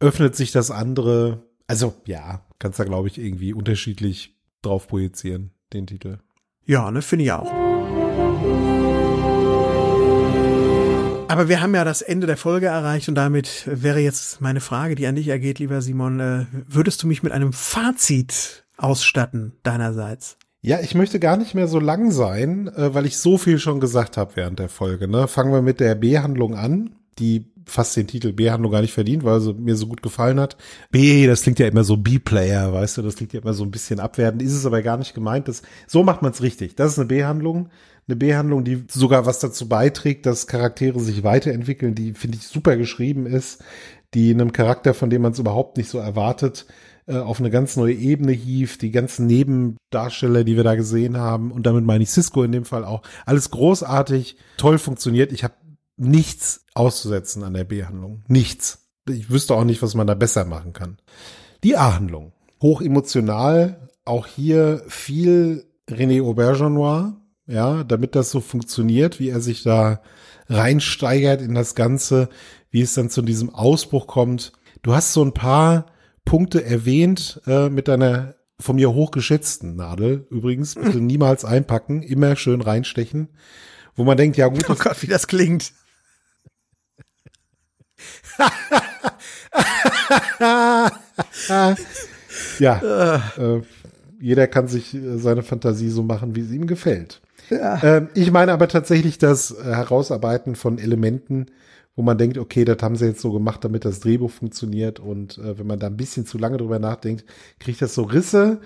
öffnet 0.00 0.36
sich 0.36 0.52
das 0.52 0.70
andere. 0.70 1.42
Also, 1.66 1.94
ja, 2.06 2.42
kannst 2.58 2.78
da, 2.78 2.84
glaube 2.84 3.08
ich, 3.08 3.18
irgendwie 3.18 3.52
unterschiedlich 3.52 4.36
drauf 4.62 4.88
projizieren, 4.88 5.50
den 5.72 5.86
Titel. 5.86 6.18
Ja, 6.66 6.90
ne, 6.90 7.02
finde 7.02 7.24
ich 7.24 7.32
auch. 7.32 7.67
Aber 11.28 11.48
wir 11.48 11.60
haben 11.60 11.74
ja 11.74 11.84
das 11.84 12.00
Ende 12.00 12.26
der 12.26 12.38
Folge 12.38 12.66
erreicht 12.66 13.08
und 13.10 13.14
damit 13.14 13.64
wäre 13.66 14.00
jetzt 14.00 14.40
meine 14.40 14.60
Frage, 14.60 14.94
die 14.94 15.06
an 15.06 15.14
dich 15.14 15.28
ergeht, 15.28 15.58
lieber 15.58 15.82
Simon. 15.82 16.20
Äh, 16.20 16.46
würdest 16.66 17.02
du 17.02 17.06
mich 17.06 17.22
mit 17.22 17.32
einem 17.32 17.52
Fazit 17.52 18.64
ausstatten 18.78 19.52
deinerseits? 19.62 20.38
Ja, 20.62 20.80
ich 20.80 20.94
möchte 20.94 21.20
gar 21.20 21.36
nicht 21.36 21.54
mehr 21.54 21.68
so 21.68 21.80
lang 21.80 22.10
sein, 22.10 22.68
äh, 22.68 22.94
weil 22.94 23.04
ich 23.04 23.18
so 23.18 23.36
viel 23.36 23.58
schon 23.58 23.78
gesagt 23.78 24.16
habe 24.16 24.36
während 24.36 24.58
der 24.58 24.70
Folge. 24.70 25.06
Ne? 25.06 25.28
Fangen 25.28 25.52
wir 25.52 25.60
mit 25.60 25.80
der 25.80 25.94
B-Handlung 25.94 26.54
an, 26.54 26.96
die 27.18 27.44
fast 27.66 27.94
den 27.96 28.06
Titel 28.06 28.32
B-Handlung 28.32 28.72
gar 28.72 28.80
nicht 28.80 28.94
verdient, 28.94 29.22
weil 29.22 29.40
sie 29.40 29.52
mir 29.52 29.76
so 29.76 29.86
gut 29.86 30.02
gefallen 30.02 30.40
hat. 30.40 30.56
B, 30.90 31.26
das 31.26 31.42
klingt 31.42 31.58
ja 31.58 31.68
immer 31.68 31.84
so 31.84 31.98
B-Player, 31.98 32.72
weißt 32.72 32.96
du, 32.96 33.02
das 33.02 33.16
klingt 33.16 33.34
ja 33.34 33.40
immer 33.40 33.52
so 33.52 33.64
ein 33.64 33.70
bisschen 33.70 34.00
abwertend, 34.00 34.40
ist 34.42 34.54
es 34.54 34.64
aber 34.64 34.80
gar 34.80 34.96
nicht 34.96 35.14
gemeint. 35.14 35.46
Das, 35.46 35.60
so 35.86 36.02
macht 36.02 36.22
man 36.22 36.32
es 36.32 36.40
richtig. 36.40 36.74
Das 36.74 36.92
ist 36.92 36.98
eine 36.98 37.08
B-Handlung. 37.08 37.68
Eine 38.08 38.16
B-Handlung, 38.16 38.64
die 38.64 38.84
sogar 38.90 39.26
was 39.26 39.38
dazu 39.38 39.68
beiträgt, 39.68 40.24
dass 40.24 40.46
Charaktere 40.46 40.98
sich 40.98 41.22
weiterentwickeln, 41.24 41.94
die, 41.94 42.14
finde 42.14 42.38
ich, 42.38 42.46
super 42.46 42.76
geschrieben 42.76 43.26
ist, 43.26 43.62
die 44.14 44.30
einem 44.30 44.52
Charakter, 44.52 44.94
von 44.94 45.10
dem 45.10 45.22
man 45.22 45.32
es 45.32 45.38
überhaupt 45.38 45.76
nicht 45.76 45.90
so 45.90 45.98
erwartet, 45.98 46.66
äh, 47.06 47.18
auf 47.18 47.38
eine 47.38 47.50
ganz 47.50 47.76
neue 47.76 47.94
Ebene 47.94 48.32
hieft, 48.32 48.80
die 48.80 48.90
ganzen 48.90 49.26
Nebendarsteller, 49.26 50.44
die 50.44 50.56
wir 50.56 50.64
da 50.64 50.74
gesehen 50.74 51.18
haben, 51.18 51.52
und 51.52 51.66
damit 51.66 51.84
meine 51.84 52.02
ich 52.02 52.10
Cisco 52.10 52.42
in 52.42 52.52
dem 52.52 52.64
Fall 52.64 52.84
auch, 52.84 53.02
alles 53.26 53.50
großartig, 53.50 54.36
toll 54.56 54.78
funktioniert. 54.78 55.32
Ich 55.32 55.44
habe 55.44 55.54
nichts 55.98 56.64
auszusetzen 56.74 57.42
an 57.44 57.54
der 57.54 57.64
B-Handlung. 57.64 58.22
Nichts. 58.28 58.88
Ich 59.08 59.30
wüsste 59.30 59.54
auch 59.54 59.64
nicht, 59.64 59.82
was 59.82 59.94
man 59.94 60.06
da 60.06 60.14
besser 60.14 60.44
machen 60.44 60.72
kann. 60.72 60.98
Die 61.64 61.76
A-Handlung. 61.76 62.32
Hoch 62.62 62.80
emotional, 62.80 63.88
auch 64.04 64.26
hier 64.26 64.82
viel 64.88 65.66
René 65.88 66.22
Aubergenois, 66.22 67.12
ja, 67.48 67.82
damit 67.82 68.14
das 68.14 68.30
so 68.30 68.40
funktioniert, 68.40 69.18
wie 69.18 69.30
er 69.30 69.40
sich 69.40 69.62
da 69.62 70.02
reinsteigert 70.48 71.42
in 71.42 71.54
das 71.54 71.74
Ganze, 71.74 72.28
wie 72.70 72.82
es 72.82 72.94
dann 72.94 73.10
zu 73.10 73.22
diesem 73.22 73.52
Ausbruch 73.54 74.06
kommt. 74.06 74.52
Du 74.82 74.94
hast 74.94 75.12
so 75.12 75.24
ein 75.24 75.32
paar 75.32 75.86
Punkte 76.24 76.64
erwähnt 76.64 77.40
äh, 77.46 77.68
mit 77.70 77.88
deiner 77.88 78.34
von 78.60 78.76
mir 78.76 78.92
hochgeschätzten 78.92 79.76
Nadel. 79.76 80.26
Übrigens, 80.30 80.74
bitte 80.74 81.00
niemals 81.00 81.44
einpacken, 81.44 82.02
immer 82.02 82.36
schön 82.36 82.60
reinstechen. 82.60 83.28
Wo 83.94 84.04
man 84.04 84.16
denkt, 84.16 84.36
ja 84.36 84.46
gut, 84.48 84.68
Oh 84.68 84.74
Gott, 84.74 85.02
wie 85.02 85.06
das 85.06 85.26
klingt. 85.26 85.72
ja, 92.58 93.20
äh, 93.36 93.62
jeder 94.20 94.46
kann 94.46 94.68
sich 94.68 94.94
äh, 94.94 95.18
seine 95.18 95.42
Fantasie 95.42 95.88
so 95.88 96.02
machen, 96.02 96.36
wie 96.36 96.42
es 96.42 96.52
ihm 96.52 96.66
gefällt. 96.66 97.22
Ähm, 97.50 98.08
ich 98.14 98.30
meine 98.30 98.52
aber 98.52 98.68
tatsächlich 98.68 99.18
das 99.18 99.50
äh, 99.50 99.64
Herausarbeiten 99.64 100.56
von 100.56 100.78
Elementen, 100.78 101.46
wo 101.96 102.02
man 102.02 102.18
denkt, 102.18 102.38
okay, 102.38 102.64
das 102.64 102.82
haben 102.82 102.96
sie 102.96 103.06
jetzt 103.06 103.20
so 103.20 103.32
gemacht, 103.32 103.64
damit 103.64 103.84
das 103.84 104.00
Drehbuch 104.00 104.30
funktioniert. 104.30 105.00
Und 105.00 105.38
äh, 105.38 105.58
wenn 105.58 105.66
man 105.66 105.78
da 105.78 105.88
ein 105.88 105.96
bisschen 105.96 106.26
zu 106.26 106.38
lange 106.38 106.58
drüber 106.58 106.78
nachdenkt, 106.78 107.24
kriegt 107.58 107.82
das 107.82 107.94
so 107.94 108.02
Risse. 108.02 108.60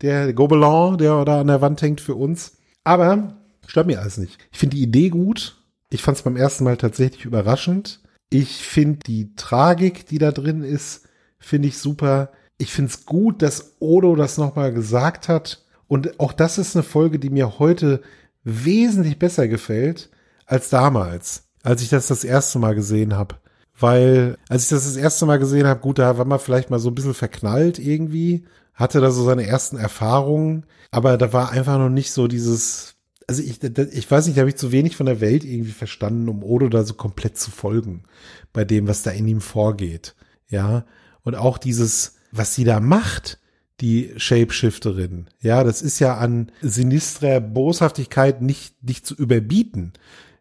Der 0.00 0.32
Gobelin, 0.32 0.96
der 0.98 1.24
da 1.24 1.40
an 1.40 1.48
der 1.48 1.60
Wand 1.60 1.82
hängt 1.82 2.00
für 2.00 2.14
uns. 2.14 2.56
Aber 2.84 3.36
stört 3.66 3.86
mir 3.86 4.00
alles 4.00 4.16
nicht. 4.16 4.38
Ich 4.50 4.58
finde 4.58 4.76
die 4.76 4.82
Idee 4.82 5.10
gut. 5.10 5.56
Ich 5.90 6.02
fand 6.02 6.16
es 6.16 6.22
beim 6.22 6.36
ersten 6.36 6.64
Mal 6.64 6.76
tatsächlich 6.76 7.24
überraschend. 7.24 8.00
Ich 8.30 8.64
finde 8.64 9.00
die 9.06 9.34
Tragik, 9.34 10.06
die 10.06 10.18
da 10.18 10.30
drin 10.30 10.62
ist, 10.62 11.06
finde 11.38 11.68
ich 11.68 11.78
super. 11.78 12.30
Ich 12.58 12.72
finde 12.72 12.90
es 12.90 13.04
gut, 13.04 13.42
dass 13.42 13.76
Odo 13.80 14.14
das 14.14 14.38
nochmal 14.38 14.72
gesagt 14.72 15.28
hat. 15.28 15.64
Und 15.88 16.20
auch 16.20 16.32
das 16.32 16.56
ist 16.56 16.76
eine 16.76 16.84
Folge, 16.84 17.18
die 17.18 17.30
mir 17.30 17.58
heute 17.58 18.00
wesentlich 18.44 19.18
besser 19.18 19.48
gefällt 19.48 20.10
als 20.46 20.70
damals, 20.70 21.44
als 21.62 21.82
ich 21.82 21.88
das 21.88 22.08
das 22.08 22.24
erste 22.24 22.58
Mal 22.58 22.74
gesehen 22.74 23.14
habe. 23.14 23.36
Weil, 23.78 24.36
als 24.48 24.64
ich 24.64 24.68
das 24.68 24.84
das 24.84 24.96
erste 24.96 25.24
Mal 25.26 25.38
gesehen 25.38 25.66
habe, 25.66 25.80
gut, 25.80 25.98
da 25.98 26.18
war 26.18 26.24
man 26.26 26.38
vielleicht 26.38 26.70
mal 26.70 26.78
so 26.78 26.90
ein 26.90 26.94
bisschen 26.94 27.14
verknallt 27.14 27.78
irgendwie, 27.78 28.44
hatte 28.74 29.00
da 29.00 29.10
so 29.10 29.24
seine 29.24 29.46
ersten 29.46 29.78
Erfahrungen, 29.78 30.66
aber 30.90 31.16
da 31.16 31.32
war 31.32 31.50
einfach 31.50 31.78
noch 31.78 31.88
nicht 31.88 32.12
so 32.12 32.28
dieses, 32.28 32.96
also 33.26 33.42
ich, 33.42 33.62
ich 33.62 34.10
weiß 34.10 34.26
nicht, 34.26 34.36
da 34.36 34.40
habe 34.40 34.50
ich 34.50 34.56
zu 34.56 34.72
wenig 34.72 34.96
von 34.96 35.06
der 35.06 35.20
Welt 35.20 35.44
irgendwie 35.44 35.72
verstanden, 35.72 36.28
um 36.28 36.42
Odo 36.42 36.68
da 36.68 36.82
so 36.82 36.94
komplett 36.94 37.38
zu 37.38 37.50
folgen 37.50 38.04
bei 38.52 38.64
dem, 38.64 38.86
was 38.86 39.02
da 39.02 39.12
in 39.12 39.28
ihm 39.28 39.40
vorgeht. 39.40 40.14
Ja, 40.48 40.84
und 41.22 41.36
auch 41.36 41.56
dieses, 41.56 42.16
was 42.32 42.54
sie 42.54 42.64
da 42.64 42.80
macht, 42.80 43.38
die 43.80 44.12
Shapeshifterin. 44.16 45.28
Ja, 45.40 45.64
das 45.64 45.82
ist 45.82 45.98
ja 45.98 46.16
an 46.16 46.52
sinistrer 46.60 47.40
Boshaftigkeit 47.40 48.42
nicht, 48.42 48.82
nicht 48.82 49.06
zu 49.06 49.14
überbieten. 49.14 49.92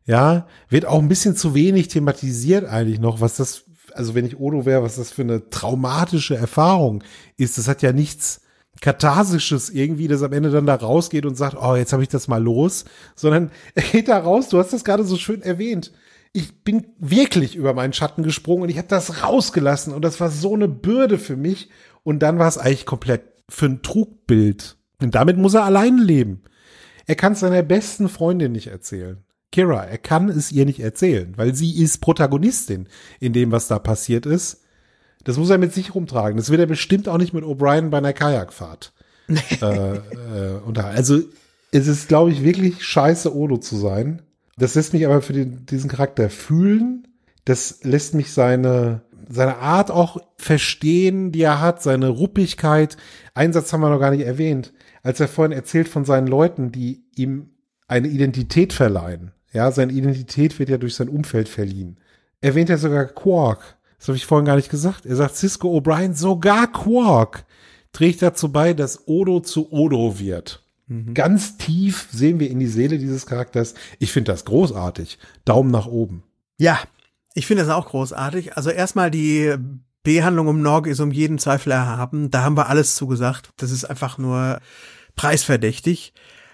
Ja, 0.06 0.48
wird 0.70 0.86
auch 0.86 1.00
ein 1.00 1.08
bisschen 1.08 1.36
zu 1.36 1.54
wenig 1.54 1.88
thematisiert 1.88 2.66
eigentlich 2.66 3.00
noch, 3.00 3.22
was 3.22 3.38
das, 3.38 3.66
also 3.94 4.16
wenn 4.16 4.26
ich 4.26 4.40
Odo 4.40 4.66
wäre, 4.66 4.84
was 4.84 4.96
das 4.96 5.12
für 5.12 5.22
eine 5.22 5.50
traumatische 5.50 6.36
Erfahrung 6.36 7.04
ist. 7.38 7.58
Das 7.58 7.68
hat 7.68 7.82
ja 7.82 7.94
nichts 7.94 8.42
Katharsisches 8.82 9.70
irgendwie, 9.70 10.08
das 10.08 10.24
am 10.24 10.34
Ende 10.34 10.52
dann 10.52 10.66
da 10.66 10.76
rausgeht 10.76 11.26
und 11.26 11.36
sagt, 11.36 11.58
oh, 11.62 11.76
jetzt 11.76 11.94
habe 11.94 12.04
ich 12.04 12.10
das 12.10 12.28
mal 12.28 12.42
los, 12.42 12.86
sondern 13.16 13.52
er 13.76 13.84
geht 13.84 14.08
da 14.08 14.18
raus, 14.18 14.50
du 14.50 14.58
hast 14.58 14.74
das 14.74 14.84
gerade 14.84 15.04
so 15.04 15.18
schön 15.18 15.42
erwähnt. 15.42 15.92
Ich 16.32 16.64
bin 16.64 16.86
wirklich 17.00 17.56
über 17.56 17.74
meinen 17.74 17.94
Schatten 17.94 18.24
gesprungen 18.24 18.64
und 18.64 18.70
ich 18.70 18.78
habe 18.78 18.88
das 18.88 19.24
rausgelassen 19.24 19.94
und 19.94 20.04
das 20.04 20.20
war 20.20 20.30
so 20.30 20.54
eine 20.54 20.68
Bürde 20.68 21.18
für 21.18 21.36
mich 21.36 21.70
und 22.10 22.20
dann 22.20 22.40
war 22.40 22.48
es 22.48 22.58
eigentlich 22.58 22.88
komplett 22.88 23.22
für 23.48 23.68
ein 23.68 23.84
Trugbild. 23.84 24.78
Und 25.00 25.14
damit 25.14 25.38
muss 25.38 25.54
er 25.54 25.64
allein 25.64 26.00
leben. 26.00 26.42
Er 27.06 27.14
kann 27.14 27.34
es 27.34 27.42
seiner 27.42 27.62
besten 27.62 28.10
Freundin 28.10 28.52
nicht 28.52 28.66
erzählen. 28.66 29.24
Kira, 29.52 29.86
er 29.86 30.00
kann 30.00 30.28
es 30.28 30.52
ihr 30.52 30.66
nicht 30.66 30.80
erzählen, 30.80 31.34
weil 31.38 31.54
sie 31.54 31.80
ist 31.80 32.00
Protagonistin 32.00 32.88
in 33.20 33.32
dem, 33.32 33.52
was 33.52 33.68
da 33.68 33.78
passiert 33.78 34.26
ist. 34.26 34.64
Das 35.24 35.38
muss 35.38 35.52
er 35.52 35.60
mit 35.60 35.72
sich 35.72 35.94
rumtragen. 35.94 36.38
Das 36.38 36.50
wird 36.50 36.60
er 36.60 36.66
bestimmt 36.66 37.08
auch 37.08 37.20
nicht 37.20 37.34
mit 37.34 37.44
O'Brien 37.44 37.92
bei 37.92 38.00
einer 38.00 38.14
Kajakfahrt. 38.14 38.92
äh, 39.62 39.98
äh, 39.98 40.60
und 40.66 40.80
also 40.80 41.20
es 41.72 41.86
ist, 41.86 42.08
glaube 42.08 42.32
ich, 42.32 42.44
wirklich 42.44 42.84
scheiße, 42.84 43.36
Odo 43.36 43.58
zu 43.58 43.78
sein. 43.78 44.24
Das 44.58 44.74
lässt 44.74 44.94
mich 44.94 45.06
aber 45.06 45.22
für 45.22 45.34
den, 45.34 45.68
diesen 45.68 45.92
Charakter 45.92 46.32
fühlen. 46.32 47.08
Das 47.50 47.80
lässt 47.82 48.14
mich 48.14 48.32
seine, 48.32 49.02
seine 49.28 49.58
Art 49.58 49.90
auch 49.90 50.22
verstehen, 50.38 51.32
die 51.32 51.42
er 51.42 51.60
hat, 51.60 51.82
seine 51.82 52.10
Ruppigkeit. 52.10 52.96
Einen 53.34 53.54
Satz 53.54 53.74
haben 53.74 53.82
wir 53.82 53.90
noch 53.90 54.00
gar 54.00 54.12
nicht 54.12 54.24
erwähnt. 54.24 54.72
Als 55.02 55.20
er 55.20 55.28
vorhin 55.28 55.52
erzählt 55.52 55.88
von 55.88 56.06
seinen 56.06 56.28
Leuten, 56.28 56.72
die 56.72 57.06
ihm 57.16 57.50
eine 57.88 58.08
Identität 58.08 58.72
verleihen. 58.72 59.32
Ja, 59.52 59.72
seine 59.72 59.94
Identität 59.94 60.60
wird 60.60 60.70
ja 60.70 60.78
durch 60.78 60.94
sein 60.94 61.10
Umfeld 61.10 61.50
verliehen. 61.50 61.98
Erwähnt 62.40 62.70
er 62.70 62.78
sogar 62.78 63.06
Quark. 63.06 63.78
Das 63.98 64.10
habe 64.10 64.16
ich 64.18 64.28
vorhin 64.28 64.46
gar 64.46 64.58
nicht 64.58 64.70
gesagt. 64.70 65.08
Er 65.08 65.16
sagt 65.16 65.36
Cisco 65.36 65.76
O'Brien, 65.76 66.14
sogar 66.14 66.72
Quark 66.72 67.46
trägt 67.94 68.22
dazu 68.22 68.52
bei, 68.52 68.76
dass 68.76 69.08
Odo 69.08 69.40
zu 69.40 69.72
Odo 69.72 70.20
wird. 70.20 70.64
Mhm. 70.86 71.16
Ganz 71.16 71.58
tief 71.58 72.10
sehen 72.12 72.40
wir 72.40 72.52
in 72.52 72.60
die 72.60 72.68
Seele 72.68 73.00
dieses 73.00 73.26
Charakters. 73.26 73.74
Ich 73.98 74.12
finde 74.12 74.34
das 74.34 74.46
großartig. 74.46 75.18
Daumen 75.46 75.72
nach 75.72 75.88
oben. 75.88 76.22
Ja, 76.60 76.78
ich 77.40 77.48
finde 77.48 77.64
das 77.64 77.74
auch 77.74 77.88
großartig. 77.88 78.58
Also 78.58 78.70
erstmal 78.70 79.10
die 79.10 79.56
Behandlung 80.04 80.48
um 80.48 80.62
Nog 80.62 80.88
ist 80.88 81.00
um 81.00 81.12
jeden 81.12 81.40
Zweifel 81.40 81.72
erhaben. 81.72 82.30
Da 82.30 82.44
haben 82.44 82.58
wir 82.58 82.68
alles 82.68 82.96
zugesagt. 82.96 83.52
Das 83.56 83.72
ist 83.72 83.86
einfach 83.86 84.18
nur 84.18 84.60
preisverdächtig. 85.16 86.14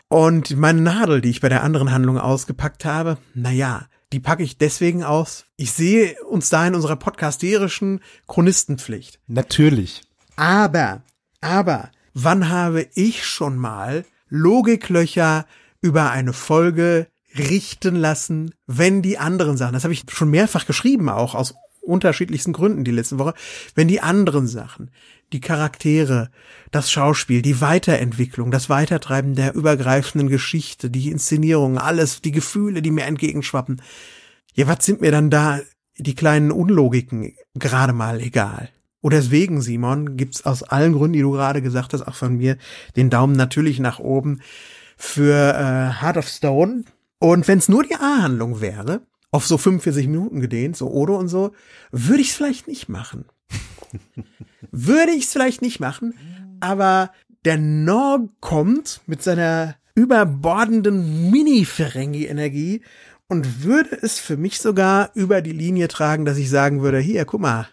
Und 0.10 0.56
meine 0.56 0.82
Nadel, 0.82 1.22
die 1.22 1.32
ich 1.32 1.42
bei 1.42 1.50
der 1.50 1.64
anderen 1.64 1.92
Handlung 1.92 2.20
ausgepackt 2.20 2.86
habe, 2.86 3.18
naja, 3.34 3.88
die 4.14 4.20
packe 4.20 4.44
ich 4.44 4.60
deswegen 4.60 5.04
aus. 5.04 5.48
Ich 5.58 5.72
sehe 5.72 6.16
uns 6.26 6.50
da 6.50 6.68
in 6.68 6.76
unserer 6.76 6.98
podcasterischen 6.98 8.02
Chronistenpflicht. 8.28 9.20
Natürlich. 9.26 10.04
Aber, 10.36 11.02
aber, 11.42 11.90
wann 12.14 12.50
habe 12.50 12.86
ich 12.94 13.26
schon 13.26 13.58
mal 13.58 14.06
Logiklöcher 14.30 15.48
über 15.82 16.12
eine 16.12 16.34
Folge 16.34 17.08
richten 17.38 17.96
lassen, 17.96 18.54
wenn 18.68 19.02
die 19.02 19.18
anderen 19.18 19.58
Sachen, 19.58 19.74
das 19.74 19.84
habe 19.84 19.94
ich 19.94 20.04
schon 20.10 20.30
mehrfach 20.30 20.66
geschrieben, 20.66 21.10
auch 21.10 21.36
aus 21.36 21.56
unterschiedlichsten 21.82 22.54
Gründen 22.54 22.84
die 22.84 22.92
letzte 22.92 23.20
Woche, 23.20 23.34
wenn 23.76 23.88
die 23.88 24.02
anderen 24.02 24.48
Sachen, 24.48 24.92
die 25.34 25.42
Charaktere, 25.42 26.30
das 26.72 26.92
Schauspiel, 26.92 27.42
die 27.42 27.62
Weiterentwicklung, 27.62 28.52
das 28.52 28.70
Weitertreiben 28.70 29.36
der 29.36 29.54
übergreifenden 29.54 30.30
Geschichte, 30.30 30.90
die 30.90 31.12
Inszenierung, 31.12 31.78
alles, 31.78 32.22
die 32.22 32.32
Gefühle, 32.32 32.82
die 32.82 32.92
mir 32.92 33.06
entgegenschwappen. 33.06 33.82
Ja, 34.54 34.68
was 34.68 34.86
sind 34.86 35.02
mir 35.02 35.12
dann 35.12 35.30
da 35.30 35.60
die 35.98 36.16
kleinen 36.16 36.52
Unlogiken 36.52 37.34
gerade 37.54 37.94
mal 37.94 38.20
egal? 38.20 38.70
Und 39.02 39.14
deswegen, 39.14 39.62
Simon, 39.62 40.18
gibt's 40.18 40.46
aus 40.46 40.64
allen 40.64 40.94
Gründen, 40.94 41.14
die 41.14 41.22
du 41.22 41.32
gerade 41.32 41.62
gesagt 41.62 41.94
hast, 41.94 42.02
auch 42.02 42.16
von 42.16 42.38
mir, 42.38 42.58
den 42.96 43.12
Daumen 43.12 43.36
natürlich 43.36 43.80
nach 43.80 44.00
oben 44.00 44.42
für 44.98 45.54
äh, 45.54 46.02
Heart 46.02 46.18
of 46.18 46.28
Stone. 46.28 46.86
Und 47.20 47.48
wenn 47.48 47.60
es 47.60 47.70
nur 47.70 47.84
die 47.84 47.96
A-Handlung 47.96 48.62
wäre, 48.62 49.02
auf 49.32 49.46
so 49.46 49.58
45 49.58 50.08
Minuten 50.08 50.40
gedehnt, 50.40 50.78
so 50.78 50.90
Odo 50.92 51.18
und 51.18 51.28
so, 51.28 51.52
würde 51.92 52.22
ich 52.22 52.30
es 52.30 52.36
vielleicht 52.36 52.68
nicht 52.68 52.90
machen. 52.90 53.26
würde 54.72 55.12
ich 55.12 55.26
es 55.26 55.32
vielleicht 55.32 55.62
nicht 55.62 55.80
machen, 55.80 56.14
aber 56.60 57.12
der 57.46 57.58
Norg 57.58 58.30
kommt 58.42 59.02
mit 59.06 59.22
seiner 59.22 59.76
überbordenden 59.94 61.32
Mini-Ferengi-Energie 61.32 62.82
und 63.28 63.64
würde 63.64 63.98
es 64.02 64.20
für 64.20 64.38
mich 64.38 64.60
sogar 64.60 65.12
über 65.14 65.42
die 65.42 65.52
Linie 65.52 65.88
tragen, 65.88 66.26
dass 66.26 66.38
ich 66.38 66.50
sagen 66.50 66.82
würde, 66.82 67.00
hier, 67.00 67.26
guck 67.26 67.42
mal, 67.42 67.68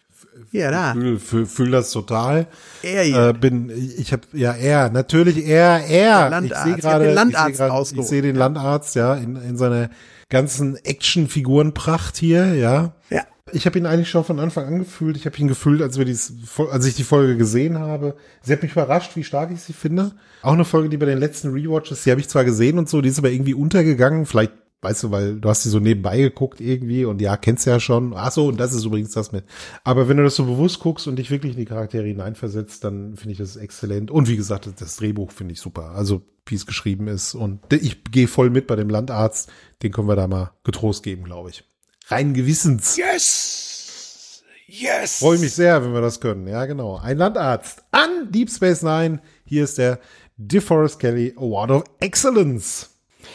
hier, 0.51 0.71
da. 0.71 0.93
Fühl, 0.93 1.19
fühl, 1.19 1.47
fühl 1.47 1.71
das 1.71 1.91
total. 1.91 2.47
Er 2.83 3.03
hier. 3.03 3.29
Äh, 3.29 3.33
bin, 3.33 3.71
ich 3.99 4.13
habe 4.13 4.23
ja 4.33 4.53
er, 4.53 4.91
natürlich 4.91 5.47
er, 5.47 5.85
er. 5.87 6.31
Landarzt. 6.31 6.67
Ich 6.67 6.73
sehe 6.73 6.81
gerade, 6.83 7.05
den 7.07 7.15
Landarzt 7.15 7.61
ich 7.61 7.97
sehe 7.97 8.05
seh 8.05 8.23
den 8.23 8.37
Landarzt, 8.37 8.95
ja, 8.95 9.15
in, 9.15 9.37
in 9.37 9.57
seiner 9.57 9.91
ganzen 10.29 10.77
Actionfigurenpracht 10.77 12.17
hier, 12.17 12.55
ja. 12.55 12.93
Ja. 13.11 13.23
Ich 13.53 13.67
habe 13.67 13.79
ihn 13.79 13.87
eigentlich 13.87 14.09
schon 14.09 14.25
von 14.25 14.41
Anfang 14.41 14.67
an 14.67 14.79
gefühlt. 14.79 15.17
Ich 15.17 15.27
habe 15.27 15.37
ihn 15.37 15.49
gefühlt, 15.49 15.83
als 15.83 15.99
wir 15.99 16.07
dies, 16.07 16.33
als 16.71 16.87
ich 16.87 16.95
die 16.95 17.05
Folge 17.05 17.37
gesehen 17.37 17.79
habe. 17.79 18.17
Sie 18.41 18.53
hat 18.53 18.63
mich 18.63 18.73
überrascht, 18.73 19.15
wie 19.15 19.25
stark 19.25 19.51
ich 19.51 19.61
sie 19.61 19.75
finde. 19.75 20.13
Auch 20.41 20.55
eine 20.55 20.65
Folge, 20.65 20.89
die 20.89 20.97
bei 20.97 21.07
den 21.07 21.19
letzten 21.19 21.53
Rewatches, 21.53 22.05
die 22.05 22.11
habe 22.11 22.21
ich 22.21 22.29
zwar 22.29 22.45
gesehen 22.45 22.79
und 22.79 22.89
so, 22.89 23.03
die 23.03 23.11
ist 23.11 23.19
aber 23.19 23.31
irgendwie 23.31 23.55
untergegangen. 23.55 24.25
Vielleicht 24.25 24.53
weißt 24.83 25.05
du, 25.05 25.11
weil 25.13 25.41
du 25.41 25.49
hast 25.49 25.63
sie 25.63 25.71
so 25.71 25.79
nebenbei 25.79 26.19
geguckt 26.19 26.61
irgendwie 26.61 27.05
und 27.05 27.21
ja, 27.21 27.37
kennst 27.37 27.67
ja 27.67 27.81
schon. 27.81 28.13
Ach 28.15 28.33
so, 28.33 28.49
und 28.49 28.59
das 28.59 28.75
ist 28.75 28.85
übrigens 28.85 29.13
das 29.13 29.33
mit. 29.33 29.45
Aber 29.85 30.09
wenn 30.09 30.17
du 30.17 30.25
das 30.25 30.37
so 30.37 30.45
bewusst 30.45 30.81
guckst 30.81 31.07
und 31.07 31.17
dich 31.17 31.31
wirklich 31.31 31.53
in 31.53 31.59
die 31.59 31.65
Charaktere 31.65 32.05
hineinversetzt, 32.05 32.83
dann 32.85 33.17
finde 33.17 33.33
ich 33.33 33.39
das 33.39 33.57
exzellent. 33.57 34.11
Und 34.11 34.29
wie 34.29 34.37
gesagt, 34.37 34.69
das 34.79 34.97
Drehbuch 34.97 35.31
finde 35.31 35.53
ich 35.53 35.61
super. 35.61 35.93
Also, 35.93 36.23
wie 36.47 36.57
es 36.57 36.67
geschrieben 36.67 37.07
ist. 37.07 37.35
Und 37.35 37.61
ich 37.73 38.03
gehe 38.05 38.27
voll 38.27 38.51
mit 38.51 38.67
bei 38.67 38.75
dem 38.75 38.91
Landarzt. 38.91 39.49
Den 39.83 39.93
können 39.93 40.09
wir 40.09 40.17
da 40.17 40.27
mal 40.27 40.51
getrost 40.65 41.05
geben, 41.05 41.25
glaube 41.25 41.51
ich. 41.51 41.65
Rein 42.09 42.35
Gewissens. 42.35 42.97
Yes! 42.97 44.43
Yes! 44.67 45.19
Freue 45.21 45.39
mich 45.39 45.55
sehr, 45.55 45.85
wenn 45.85 45.93
wir 45.93 46.01
das 46.01 46.19
können. 46.19 46.49
Ja, 46.49 46.67
genau. 46.67 46.97
Ein 46.97 47.19
Landarzt 47.19 47.85
an 47.93 48.33
Deep 48.33 48.51
Space 48.51 48.83
Nine. 48.83 49.21
Hier 49.45 49.63
ist 49.63 49.79
der 49.79 50.01
DeForest 50.39 50.99
Kelly 50.99 51.35
Award 51.37 51.71
of 51.71 51.85
Excellence. 52.01 52.92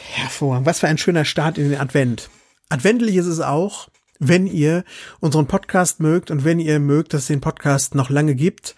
Hervorragend. 0.10 0.66
Was 0.66 0.80
für 0.80 0.88
ein 0.88 0.98
schöner 0.98 1.26
Start 1.26 1.58
in 1.58 1.70
den 1.70 1.80
Advent. 1.80 2.30
Adventlich 2.70 3.16
ist 3.16 3.28
es 3.28 3.40
auch, 3.40 3.90
wenn 4.20 4.48
ihr 4.48 4.84
unseren 5.20 5.48
Podcast 5.48 6.00
mögt 6.00 6.32
und 6.32 6.44
wenn 6.44 6.60
ihr 6.60 6.80
mögt, 6.80 7.14
dass 7.14 7.22
es 7.22 7.28
den 7.28 7.42
Podcast 7.42 7.96
noch 7.96 8.10
lange 8.10 8.36
gibt 8.36 8.76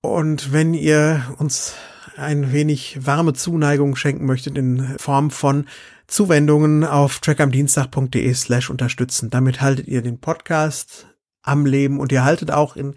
und 0.00 0.52
wenn 0.52 0.74
ihr 0.74 1.34
uns 1.38 1.74
ein 2.16 2.52
wenig 2.52 2.98
warme 3.04 3.34
Zuneigung 3.34 3.96
schenken 3.96 4.26
möchtet 4.26 4.56
in 4.56 4.96
Form 4.98 5.30
von 5.30 5.66
Zuwendungen 6.06 6.84
auf 6.84 7.18
trackamdienstag.de 7.18 8.32
slash 8.34 8.70
unterstützen. 8.70 9.28
Damit 9.30 9.60
haltet 9.60 9.88
ihr 9.88 10.02
den 10.02 10.18
Podcast 10.20 11.08
am 11.42 11.66
Leben 11.66 12.00
und 12.00 12.12
ihr 12.12 12.24
haltet 12.24 12.50
auch 12.50 12.76
in 12.76 12.94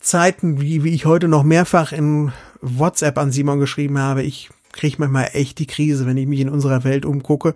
Zeiten, 0.00 0.60
wie, 0.60 0.84
wie 0.84 0.94
ich 0.94 1.06
heute 1.06 1.28
noch 1.28 1.42
mehrfach 1.42 1.92
in 1.92 2.32
WhatsApp 2.60 3.18
an 3.18 3.32
Simon 3.32 3.60
geschrieben 3.60 3.98
habe, 3.98 4.22
ich 4.22 4.50
kriege 4.76 4.96
manchmal 4.98 5.30
echt 5.32 5.58
die 5.58 5.66
Krise, 5.66 6.06
wenn 6.06 6.16
ich 6.16 6.26
mich 6.26 6.40
in 6.40 6.48
unserer 6.48 6.84
Welt 6.84 7.04
umgucke. 7.04 7.54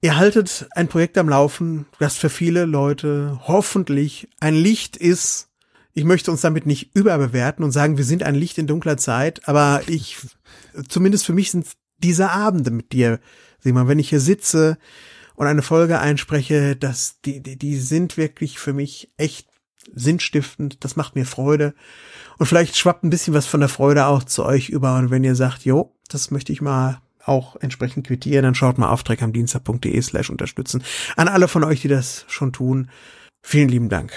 Ihr 0.00 0.16
haltet 0.16 0.66
ein 0.70 0.88
Projekt 0.88 1.18
am 1.18 1.28
Laufen, 1.28 1.86
das 1.98 2.16
für 2.16 2.30
viele 2.30 2.64
Leute 2.64 3.38
hoffentlich 3.46 4.28
ein 4.40 4.54
Licht 4.54 4.96
ist. 4.96 5.48
Ich 5.92 6.04
möchte 6.04 6.30
uns 6.30 6.40
damit 6.40 6.64
nicht 6.64 6.94
überbewerten 6.94 7.64
und 7.64 7.72
sagen, 7.72 7.98
wir 7.98 8.04
sind 8.04 8.22
ein 8.22 8.34
Licht 8.34 8.56
in 8.56 8.66
dunkler 8.66 8.96
Zeit, 8.96 9.46
aber 9.46 9.82
ich, 9.88 10.16
zumindest 10.88 11.26
für 11.26 11.34
mich 11.34 11.50
sind 11.50 11.66
diese 11.98 12.30
Abende 12.30 12.70
mit 12.70 12.92
dir, 12.92 13.20
mal, 13.64 13.88
wenn 13.88 13.98
ich 13.98 14.08
hier 14.08 14.20
sitze 14.20 14.78
und 15.34 15.46
eine 15.46 15.62
Folge 15.62 15.98
einspreche, 16.00 16.76
dass 16.76 17.20
die, 17.22 17.42
die, 17.42 17.56
die 17.56 17.76
sind 17.76 18.16
wirklich 18.16 18.58
für 18.58 18.72
mich 18.72 19.12
echt 19.16 19.48
sinnstiftend. 19.92 20.84
Das 20.84 20.96
macht 20.96 21.14
mir 21.14 21.26
Freude. 21.26 21.74
Und 22.38 22.46
vielleicht 22.46 22.76
schwappt 22.76 23.04
ein 23.04 23.10
bisschen 23.10 23.34
was 23.34 23.46
von 23.46 23.60
der 23.60 23.68
Freude 23.68 24.06
auch 24.06 24.24
zu 24.24 24.44
euch 24.44 24.68
über. 24.68 24.96
Und 24.96 25.10
wenn 25.10 25.24
ihr 25.24 25.34
sagt, 25.34 25.64
jo, 25.64 25.94
das 26.10 26.30
möchte 26.30 26.52
ich 26.52 26.60
mal 26.60 27.00
auch 27.24 27.56
entsprechend 27.56 28.06
quittieren, 28.06 28.44
dann 28.44 28.54
schaut 28.54 28.78
mal 28.78 28.90
auf 28.90 29.02
dreckamdienstag.de 29.02 30.00
slash 30.02 30.30
unterstützen. 30.30 30.82
An 31.16 31.28
alle 31.28 31.48
von 31.48 31.64
euch, 31.64 31.80
die 31.80 31.88
das 31.88 32.24
schon 32.28 32.52
tun, 32.52 32.90
vielen 33.42 33.68
lieben 33.68 33.88
Dank. 33.88 34.12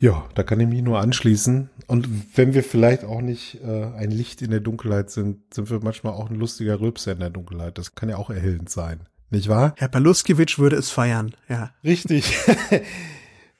Ja, 0.00 0.28
da 0.34 0.44
kann 0.44 0.60
ich 0.60 0.68
mich 0.68 0.82
nur 0.82 1.00
anschließen. 1.00 1.70
Und 1.88 2.08
wenn 2.36 2.54
wir 2.54 2.62
vielleicht 2.62 3.04
auch 3.04 3.20
nicht 3.20 3.60
äh, 3.64 3.86
ein 3.96 4.10
Licht 4.10 4.42
in 4.42 4.50
der 4.50 4.60
Dunkelheit 4.60 5.10
sind, 5.10 5.52
sind 5.52 5.70
wir 5.70 5.80
manchmal 5.82 6.12
auch 6.12 6.30
ein 6.30 6.36
lustiger 6.36 6.80
Rülpser 6.80 7.12
in 7.12 7.18
der 7.18 7.30
Dunkelheit. 7.30 7.78
Das 7.78 7.96
kann 7.96 8.08
ja 8.08 8.16
auch 8.16 8.30
erhellend 8.30 8.70
sein. 8.70 9.00
Nicht 9.30 9.48
wahr? 9.48 9.74
Herr 9.76 9.88
Paluskiewicz 9.88 10.58
würde 10.58 10.76
es 10.76 10.90
feiern, 10.90 11.34
ja. 11.48 11.70
Richtig. 11.84 12.36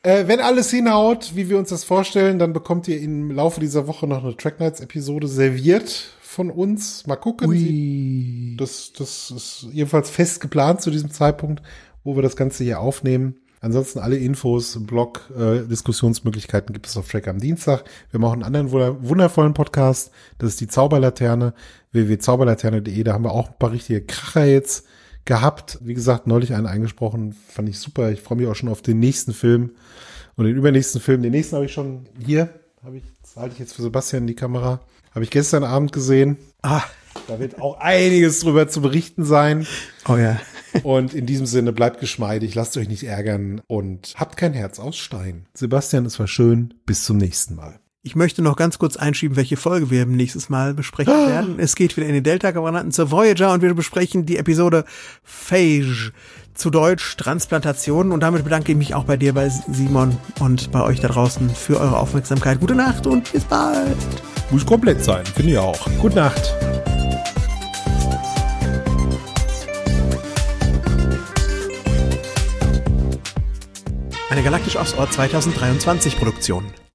Äh, 0.05 0.29
wenn 0.29 0.39
alles 0.39 0.71
hinhaut, 0.71 1.33
wie 1.35 1.49
wir 1.49 1.59
uns 1.59 1.71
das 1.71 1.83
vorstellen, 1.83 2.39
dann 2.39 2.53
bekommt 2.53 2.87
ihr 2.87 3.01
im 3.01 3.33
Laufe 3.33 3.59
dieser 3.59 3.89
Woche 3.89 4.07
noch 4.07 4.23
eine 4.23 4.37
Track 4.37 4.61
Nights 4.61 4.79
Episode 4.79 5.27
serviert 5.27 6.17
von 6.39 6.51
uns. 6.53 7.05
Mal 7.09 7.17
gucken. 7.17 7.49
Ui. 7.49 8.55
Das, 8.57 8.93
das 8.97 9.33
ist 9.33 9.67
jedenfalls 9.73 10.09
fest 10.09 10.41
geplant 10.41 10.81
zu 10.81 10.93
diesem 10.93 11.11
Zeitpunkt, 11.11 11.65
wo 12.05 12.15
wir 12.15 12.23
das 12.23 12.37
Ganze 12.37 12.63
hier 12.63 12.79
aufnehmen. 12.79 13.41
Ansonsten 13.61 13.99
alle 13.99 14.17
Infos, 14.17 14.79
Blog, 14.87 15.33
äh, 15.37 15.67
Diskussionsmöglichkeiten 15.67 16.73
gibt 16.73 16.87
es 16.87 16.97
auf 16.97 17.09
Track 17.09 17.27
am 17.27 17.41
Dienstag. 17.41 17.83
Wir 18.13 18.21
machen 18.21 18.45
einen 18.45 18.55
anderen 18.55 18.71
wundervollen 19.03 19.53
Podcast. 19.53 20.13
Das 20.39 20.51
ist 20.51 20.61
die 20.61 20.69
Zauberlaterne, 20.69 21.55
www.zauberlaterne.de. 21.91 23.03
Da 23.03 23.15
haben 23.15 23.25
wir 23.25 23.33
auch 23.33 23.49
ein 23.49 23.59
paar 23.59 23.73
richtige 23.73 24.03
Kracher 24.03 24.45
jetzt 24.45 24.87
gehabt. 25.25 25.81
Wie 25.83 25.95
gesagt, 25.95 26.29
neulich 26.29 26.55
einen 26.55 26.69
eingesprochen, 26.69 27.33
fand 27.49 27.69
ich 27.69 27.81
super. 27.81 28.13
Ich 28.13 28.21
freue 28.21 28.39
mich 28.39 28.47
auch 28.47 28.55
schon 28.55 28.69
auf 28.69 28.81
den 28.81 29.01
nächsten 29.01 29.33
Film 29.33 29.73
und 30.37 30.45
den 30.45 30.55
übernächsten 30.55 31.01
Film. 31.01 31.21
Den 31.21 31.33
nächsten 31.33 31.57
habe 31.57 31.65
ich 31.65 31.73
schon 31.73 32.07
hier, 32.25 32.49
habe 32.85 32.99
ich, 32.99 33.03
das 33.23 33.35
halte 33.35 33.55
ich 33.55 33.59
jetzt 33.59 33.73
für 33.73 33.83
Sebastian 33.83 34.23
in 34.23 34.29
die 34.29 34.37
Kamera. 34.37 34.79
Habe 35.19 35.25
ich 35.25 35.33
gestern 35.33 35.65
Abend 35.65 35.91
gesehen. 35.91 36.37
Ah. 36.63 36.85
Da 37.27 37.41
wird 37.41 37.61
auch 37.61 37.81
einiges 37.81 38.39
drüber 38.39 38.69
zu 38.69 38.81
berichten 38.81 39.25
sein. 39.25 39.67
Oh 40.07 40.15
ja. 40.15 40.39
Und 40.85 41.13
in 41.13 41.27
diesem 41.27 41.45
Sinne 41.45 41.73
bleibt 41.73 41.99
geschmeidig, 41.99 42.55
lasst 42.55 42.77
euch 42.77 42.87
nicht 42.87 43.03
ärgern 43.03 43.61
und 43.67 44.15
habt 44.17 44.37
kein 44.37 44.53
Herz 44.53 44.79
aus 44.79 44.97
Stein. 44.97 45.47
Sebastian, 45.55 46.07
es 46.07 46.21
war 46.21 46.29
schön. 46.29 46.75
Bis 46.87 47.03
zum 47.05 47.17
nächsten 47.17 47.57
Mal. 47.57 47.81
Ich 48.05 48.15
möchte 48.15 48.43
noch 48.43 48.55
ganz 48.55 48.79
kurz 48.79 48.97
einschieben, 48.97 49.37
welche 49.37 49.57
Folge 49.57 49.91
wir 49.91 50.07
nächstes 50.07 50.51
Mal 50.51 50.73
besprechen 50.73 51.13
ah. 51.13 51.27
werden. 51.27 51.59
Es 51.59 51.75
geht 51.75 51.97
wieder 51.97 52.07
in 52.07 52.15
den 52.15 52.23
Delta-Quadranten 52.23 52.93
zur 52.93 53.11
Voyager 53.11 53.53
und 53.53 53.61
wir 53.61 53.75
besprechen 53.75 54.25
die 54.25 54.37
Episode 54.37 54.85
Phage, 55.25 56.13
zu 56.55 56.71
Deutsch 56.71 57.17
Transplantation. 57.17 58.13
Und 58.13 58.21
damit 58.21 58.45
bedanke 58.45 58.71
ich 58.71 58.79
mich 58.79 58.95
auch 58.95 59.05
bei 59.05 59.17
dir, 59.17 59.33
bei 59.33 59.49
Simon 59.49 60.17
und 60.39 60.71
bei 60.71 60.81
euch 60.81 61.01
da 61.01 61.09
draußen 61.09 61.51
für 61.51 61.81
eure 61.81 61.99
Aufmerksamkeit. 61.99 62.61
Gute 62.61 62.77
Nacht 62.77 63.09
und 63.09 63.33
bis 63.33 63.43
bald. 63.43 63.97
Muss 64.51 64.65
komplett 64.65 65.05
sein, 65.05 65.27
finde 65.27 65.53
ich 65.53 65.59
auch. 65.59 65.79
Gute 66.01 66.17
Nacht. 66.17 66.55
Eine 74.31 74.43
Galaktisch 74.43 74.77
aus 74.77 74.95
Ort 74.95 75.13
2023 75.13 76.17
Produktion. 76.19 76.65